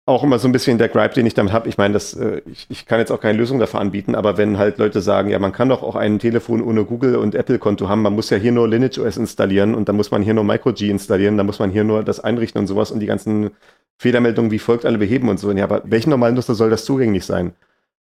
auch 0.06 0.24
immer 0.24 0.38
so 0.38 0.48
ein 0.48 0.52
bisschen 0.52 0.78
der 0.78 0.88
Gripe, 0.88 1.14
den 1.14 1.26
ich 1.26 1.34
damit 1.34 1.52
habe. 1.52 1.68
Ich 1.68 1.76
meine, 1.76 1.92
das, 1.92 2.18
ich, 2.46 2.66
ich 2.70 2.86
kann 2.86 2.98
jetzt 2.98 3.10
auch 3.10 3.20
keine 3.20 3.36
Lösung 3.36 3.58
dafür 3.58 3.80
anbieten, 3.80 4.14
aber 4.14 4.38
wenn 4.38 4.56
halt 4.56 4.78
Leute 4.78 5.02
sagen, 5.02 5.28
ja, 5.28 5.38
man 5.38 5.52
kann 5.52 5.68
doch 5.68 5.82
auch 5.82 5.96
ein 5.96 6.18
Telefon 6.18 6.62
ohne 6.62 6.84
Google 6.86 7.16
und 7.16 7.34
Apple-Konto 7.34 7.90
haben, 7.90 8.00
man 8.00 8.14
muss 8.14 8.30
ja 8.30 8.38
hier 8.38 8.52
nur 8.52 8.66
Lineage 8.68 8.98
OS 8.98 9.18
installieren 9.18 9.74
und 9.74 9.86
dann 9.90 9.96
muss 9.96 10.10
man 10.10 10.22
hier 10.22 10.32
nur 10.32 10.44
MicroG 10.44 10.80
installieren, 10.82 11.36
dann 11.36 11.44
muss 11.44 11.58
man 11.58 11.70
hier 11.70 11.84
nur 11.84 12.04
das 12.04 12.20
einrichten 12.20 12.58
und 12.58 12.68
sowas 12.68 12.90
und 12.90 13.00
die 13.00 13.06
ganzen 13.06 13.50
Fehlermeldungen 13.98 14.50
wie 14.50 14.58
folgt 14.58 14.86
alle 14.86 14.96
beheben 14.96 15.28
und 15.28 15.38
so. 15.38 15.52
Ja, 15.52 15.64
aber 15.64 15.82
welchen 15.84 16.08
normalen 16.08 16.36
Nutzer 16.36 16.54
soll 16.54 16.70
das 16.70 16.86
zugänglich 16.86 17.26
sein? 17.26 17.52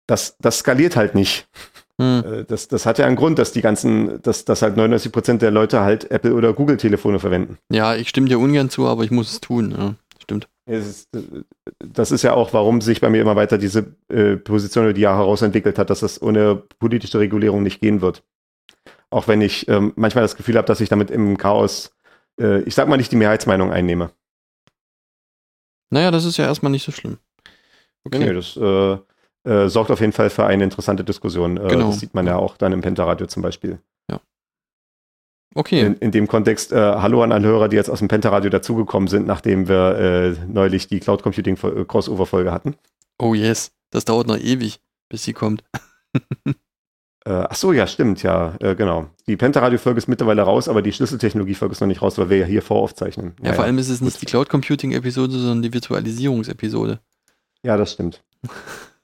Das, 0.07 0.37
das 0.39 0.59
skaliert 0.59 0.95
halt 0.95 1.15
nicht. 1.15 1.47
Hm. 1.99 2.45
Das, 2.47 2.67
das 2.67 2.85
hat 2.85 2.99
ja 2.99 3.05
einen 3.05 3.15
Grund, 3.15 3.39
dass 3.39 3.53
die 3.53 3.61
ganzen, 3.61 4.21
dass, 4.21 4.43
dass 4.45 4.61
halt 4.61 4.75
99 4.75 5.11
Prozent 5.11 5.41
der 5.41 5.51
Leute 5.51 5.81
halt 5.81 6.11
Apple 6.11 6.33
oder 6.33 6.53
Google 6.53 6.77
Telefone 6.77 7.19
verwenden. 7.19 7.57
Ja, 7.71 7.95
ich 7.95 8.09
stimme 8.09 8.27
dir 8.27 8.39
ungern 8.39 8.69
zu, 8.69 8.85
aber 8.87 9.03
ich 9.03 9.11
muss 9.11 9.31
es 9.31 9.41
tun. 9.41 9.71
Ja, 9.71 9.95
stimmt. 10.21 10.49
Ist, 10.67 11.09
das 11.79 12.11
ist 12.11 12.23
ja 12.23 12.33
auch, 12.33 12.51
warum 12.53 12.81
sich 12.81 12.99
bei 12.99 13.09
mir 13.09 13.21
immer 13.21 13.35
weiter 13.35 13.57
diese 13.57 13.95
äh, 14.09 14.35
Position 14.35 14.85
über 14.85 14.93
die 14.93 15.01
Jahre 15.01 15.19
herausentwickelt 15.19 15.77
hat, 15.77 15.89
dass 15.89 15.99
das 15.99 16.21
ohne 16.21 16.55
politische 16.79 17.19
Regulierung 17.19 17.63
nicht 17.63 17.79
gehen 17.81 18.01
wird. 18.01 18.23
Auch 19.11 19.27
wenn 19.27 19.41
ich 19.41 19.67
ähm, 19.69 19.93
manchmal 19.95 20.23
das 20.23 20.35
Gefühl 20.35 20.57
habe, 20.57 20.67
dass 20.67 20.81
ich 20.81 20.89
damit 20.89 21.11
im 21.11 21.37
Chaos, 21.37 21.95
äh, 22.41 22.61
ich 22.63 22.75
sag 22.75 22.87
mal 22.87 22.97
nicht 22.97 23.11
die 23.11 23.15
Mehrheitsmeinung 23.15 23.71
einnehme. 23.71 24.09
Naja, 25.91 26.11
das 26.11 26.25
ist 26.25 26.37
ja 26.37 26.45
erstmal 26.45 26.71
nicht 26.71 26.83
so 26.83 26.91
schlimm. 26.91 27.19
Okay. 28.03 28.19
Nee, 28.19 28.33
das 28.33 28.57
äh, 28.57 28.97
äh, 29.45 29.69
sorgt 29.69 29.91
auf 29.91 30.01
jeden 30.01 30.11
Fall 30.11 30.29
für 30.29 30.45
eine 30.45 30.63
interessante 30.63 31.03
Diskussion. 31.03 31.57
Äh, 31.57 31.67
genau. 31.67 31.87
Das 31.87 31.99
sieht 31.99 32.13
man 32.13 32.25
ja 32.25 32.37
auch 32.37 32.57
dann 32.57 32.73
im 32.73 32.81
Pentaradio 32.81 33.27
zum 33.27 33.43
Beispiel. 33.43 33.79
Ja. 34.09 34.19
Okay. 35.53 35.81
In, 35.81 35.95
in 35.95 36.11
dem 36.11 36.27
Kontext, 36.27 36.71
äh, 36.71 36.75
hallo 36.75 37.23
an 37.23 37.31
alle 37.31 37.47
Hörer, 37.47 37.69
die 37.69 37.75
jetzt 37.75 37.89
aus 37.89 37.99
dem 37.99 38.07
Pentaradio 38.07 38.49
dazugekommen 38.49 39.07
sind, 39.07 39.27
nachdem 39.27 39.67
wir 39.67 39.97
äh, 39.97 40.35
neulich 40.47 40.87
die 40.87 40.99
Cloud 40.99 41.23
Computing 41.23 41.55
Crossover-Folge 41.55 42.51
hatten. 42.51 42.75
Oh 43.19 43.33
yes, 43.33 43.71
das 43.91 44.05
dauert 44.05 44.27
noch 44.27 44.37
ewig, 44.37 44.81
bis 45.09 45.23
sie 45.23 45.33
kommt. 45.33 45.63
Äh, 47.27 47.47
ach 47.49 47.55
so, 47.55 47.73
ja, 47.73 47.87
stimmt, 47.87 48.21
ja, 48.21 48.55
äh, 48.59 48.75
genau. 48.75 49.07
Die 49.25 49.35
Pentaradio-Folge 49.35 49.97
ist 49.97 50.07
mittlerweile 50.07 50.43
raus, 50.43 50.69
aber 50.69 50.83
die 50.83 50.93
Schlüsseltechnologie-Folge 50.93 51.71
ist 51.71 51.81
noch 51.81 51.87
nicht 51.87 52.03
raus, 52.03 52.19
weil 52.19 52.29
wir 52.29 52.37
ja 52.37 52.45
hier 52.45 52.61
voraufzeichnen. 52.61 53.33
Ja, 53.41 53.47
ja 53.47 53.53
vor 53.53 53.63
allem 53.63 53.79
ist 53.79 53.89
es 53.89 53.99
nicht 53.99 54.21
die 54.21 54.27
Cloud 54.27 54.47
Computing-Episode, 54.47 55.33
sondern 55.33 55.63
die 55.63 55.73
Virtualisierungsepisode. 55.73 56.99
Ja, 57.63 57.77
das 57.77 57.93
stimmt. 57.93 58.23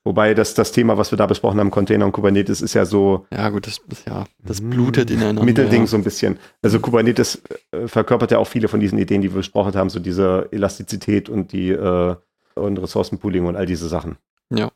Wobei 0.03 0.33
das, 0.33 0.55
das 0.55 0.71
Thema, 0.71 0.97
was 0.97 1.11
wir 1.11 1.17
da 1.17 1.27
besprochen 1.27 1.59
haben, 1.59 1.69
Container 1.69 2.05
und 2.05 2.11
Kubernetes, 2.11 2.61
ist 2.61 2.73
ja 2.73 2.85
so. 2.85 3.27
Ja, 3.31 3.49
gut, 3.49 3.67
das, 3.67 3.81
ja, 4.07 4.25
das 4.43 4.59
blutet 4.61 5.11
ineinander. 5.11 5.43
Mittelding 5.43 5.81
ja. 5.81 5.87
so 5.87 5.95
ein 5.95 6.03
bisschen. 6.03 6.39
Also 6.63 6.79
Kubernetes 6.79 7.43
äh, 7.71 7.87
verkörpert 7.87 8.31
ja 8.31 8.39
auch 8.39 8.47
viele 8.47 8.67
von 8.67 8.79
diesen 8.79 8.97
Ideen, 8.97 9.21
die 9.21 9.29
wir 9.29 9.37
besprochen 9.37 9.75
haben, 9.75 9.89
so 9.89 9.99
diese 9.99 10.49
Elastizität 10.51 11.29
und 11.29 11.51
die 11.51 11.69
äh, 11.69 12.15
und 12.55 12.77
Ressourcenpooling 12.81 13.45
und 13.45 13.55
all 13.55 13.65
diese 13.65 13.87
Sachen. 13.87 14.17
Ja. 14.49 14.71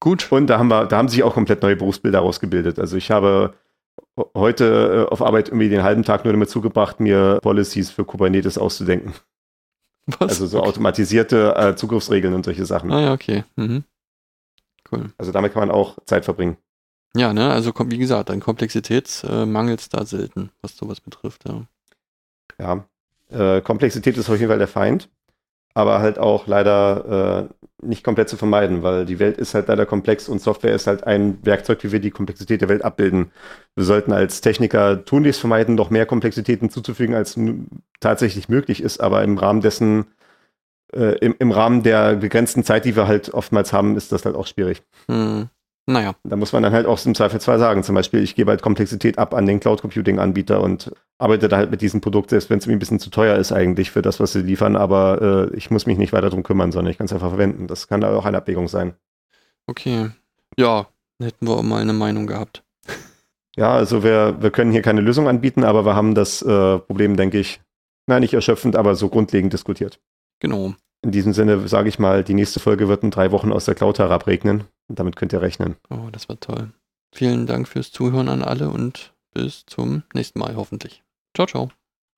Gut. 0.00 0.30
Und 0.30 0.48
da 0.48 0.58
haben 0.58 0.68
wir, 0.68 0.86
da 0.86 0.98
haben 0.98 1.08
sich 1.08 1.22
auch 1.22 1.34
komplett 1.34 1.62
neue 1.62 1.76
Berufsbilder 1.76 2.18
rausgebildet. 2.18 2.78
Also 2.78 2.96
ich 2.96 3.10
habe 3.10 3.54
heute 4.34 5.06
äh, 5.08 5.12
auf 5.12 5.22
Arbeit 5.22 5.48
irgendwie 5.48 5.68
den 5.68 5.82
halben 5.82 6.02
Tag 6.02 6.24
nur 6.24 6.32
damit 6.32 6.50
zugebracht, 6.50 7.00
mir 7.00 7.38
Policies 7.42 7.90
für 7.90 8.04
Kubernetes 8.04 8.58
auszudenken. 8.58 9.14
Was? 10.06 10.30
Also 10.30 10.46
so 10.46 10.58
okay. 10.58 10.68
automatisierte 10.68 11.54
äh, 11.56 11.76
Zugriffsregeln 11.76 12.34
und 12.34 12.44
solche 12.44 12.66
Sachen. 12.66 12.92
Ah 12.92 13.00
ja, 13.00 13.12
okay. 13.12 13.44
Mhm. 13.56 13.84
Cool. 14.90 15.12
Also 15.18 15.32
damit 15.32 15.52
kann 15.52 15.66
man 15.66 15.70
auch 15.70 15.98
Zeit 16.04 16.24
verbringen. 16.24 16.56
Ja, 17.16 17.32
ne, 17.32 17.50
also 17.50 17.72
wie 17.86 17.98
gesagt, 17.98 18.30
an 18.30 18.40
Komplexität 18.40 19.24
äh, 19.28 19.46
mangelt 19.46 19.80
es 19.80 19.88
da 19.88 20.04
selten, 20.04 20.50
was 20.62 20.76
sowas 20.76 21.00
betrifft, 21.00 21.44
ja. 21.46 21.62
Ja, 22.58 22.84
äh, 23.30 23.60
Komplexität 23.60 24.16
ist 24.16 24.28
auf 24.28 24.36
jeden 24.36 24.48
Fall 24.48 24.58
der 24.58 24.68
Feind, 24.68 25.08
aber 25.74 26.00
halt 26.00 26.18
auch 26.18 26.46
leider 26.46 27.48
äh, 27.48 27.86
nicht 27.86 28.02
komplett 28.02 28.28
zu 28.28 28.36
vermeiden, 28.36 28.82
weil 28.82 29.04
die 29.04 29.18
Welt 29.18 29.38
ist 29.38 29.54
halt 29.54 29.68
leider 29.68 29.86
komplex 29.86 30.28
und 30.28 30.40
Software 30.40 30.74
ist 30.74 30.86
halt 30.86 31.04
ein 31.04 31.38
Werkzeug, 31.44 31.84
wie 31.84 31.92
wir 31.92 32.00
die 32.00 32.10
Komplexität 32.10 32.60
der 32.60 32.68
Welt 32.68 32.84
abbilden. 32.84 33.30
Wir 33.76 33.84
sollten 33.84 34.12
als 34.12 34.40
Techniker 34.40 35.04
tunlichst 35.04 35.40
vermeiden, 35.40 35.74
noch 35.74 35.90
mehr 35.90 36.06
Komplexitäten 36.06 36.70
zuzufügen, 36.70 37.14
als 37.14 37.38
tatsächlich 38.00 38.48
möglich 38.48 38.82
ist, 38.82 39.00
aber 39.00 39.22
im 39.22 39.38
Rahmen 39.38 39.60
dessen 39.60 40.06
äh, 40.94 41.18
im, 41.18 41.34
im 41.38 41.50
Rahmen 41.50 41.82
der 41.82 42.16
begrenzten 42.16 42.64
Zeit, 42.64 42.84
die 42.84 42.96
wir 42.96 43.06
halt 43.06 43.32
oftmals 43.32 43.72
haben, 43.72 43.96
ist 43.96 44.12
das 44.12 44.24
halt 44.24 44.36
auch 44.36 44.46
schwierig. 44.46 44.82
Hm. 45.08 45.48
Naja. 45.86 46.14
Da 46.24 46.36
muss 46.36 46.52
man 46.52 46.62
dann 46.62 46.72
halt 46.72 46.86
auch 46.86 47.04
im 47.04 47.14
Zweifelsfall 47.14 47.58
sagen, 47.58 47.82
zum 47.82 47.94
Beispiel, 47.94 48.22
ich 48.22 48.34
gebe 48.34 48.50
halt 48.50 48.62
Komplexität 48.62 49.18
ab 49.18 49.34
an 49.34 49.44
den 49.44 49.60
Cloud 49.60 49.82
Computing 49.82 50.18
Anbieter 50.18 50.62
und 50.62 50.92
arbeite 51.18 51.48
da 51.48 51.58
halt 51.58 51.70
mit 51.70 51.82
diesem 51.82 52.00
Produkt, 52.00 52.30
selbst 52.30 52.48
wenn 52.48 52.58
es 52.58 52.66
mir 52.66 52.72
ein 52.72 52.78
bisschen 52.78 53.00
zu 53.00 53.10
teuer 53.10 53.36
ist 53.36 53.52
eigentlich 53.52 53.90
für 53.90 54.00
das, 54.00 54.18
was 54.18 54.32
sie 54.32 54.40
liefern, 54.40 54.76
aber 54.76 55.50
äh, 55.52 55.56
ich 55.56 55.70
muss 55.70 55.84
mich 55.84 55.98
nicht 55.98 56.14
weiter 56.14 56.30
darum 56.30 56.42
kümmern, 56.42 56.72
sondern 56.72 56.90
ich 56.90 56.96
kann 56.96 57.04
es 57.04 57.12
einfach 57.12 57.28
verwenden. 57.28 57.66
Das 57.66 57.86
kann 57.86 58.00
da 58.00 58.16
auch 58.16 58.24
eine 58.24 58.38
Abwägung 58.38 58.68
sein. 58.68 58.94
Okay. 59.66 60.10
Ja, 60.58 60.86
hätten 61.20 61.46
wir 61.46 61.54
auch 61.54 61.62
mal 61.62 61.82
eine 61.82 61.92
Meinung 61.92 62.26
gehabt. 62.26 62.62
Ja, 63.56 63.72
also 63.72 64.02
wir, 64.02 64.42
wir 64.42 64.50
können 64.50 64.72
hier 64.72 64.82
keine 64.82 65.00
Lösung 65.00 65.28
anbieten, 65.28 65.62
aber 65.62 65.86
wir 65.86 65.94
haben 65.94 66.16
das 66.16 66.42
äh, 66.42 66.76
Problem, 66.80 67.16
denke 67.16 67.38
ich, 67.38 67.60
nein, 68.08 68.22
nicht 68.22 68.34
erschöpfend, 68.34 68.74
aber 68.74 68.96
so 68.96 69.08
grundlegend 69.08 69.52
diskutiert. 69.52 70.00
Genau. 70.40 70.74
In 71.04 71.10
diesem 71.10 71.34
Sinne 71.34 71.68
sage 71.68 71.90
ich 71.90 71.98
mal, 71.98 72.24
die 72.24 72.32
nächste 72.32 72.60
Folge 72.60 72.88
wird 72.88 73.02
in 73.02 73.10
drei 73.10 73.30
Wochen 73.30 73.52
aus 73.52 73.66
der 73.66 73.74
Cloud 73.74 73.98
herabregnen. 73.98 74.64
Und 74.88 74.98
damit 74.98 75.16
könnt 75.16 75.34
ihr 75.34 75.42
rechnen. 75.42 75.76
Oh, 75.90 76.08
das 76.10 76.30
war 76.30 76.40
toll. 76.40 76.72
Vielen 77.12 77.46
Dank 77.46 77.68
fürs 77.68 77.92
Zuhören 77.92 78.30
an 78.30 78.42
alle 78.42 78.70
und 78.70 79.12
bis 79.34 79.66
zum 79.66 80.04
nächsten 80.14 80.38
Mal 80.38 80.56
hoffentlich. 80.56 81.02
Ciao, 81.34 81.46
ciao. 81.46 81.70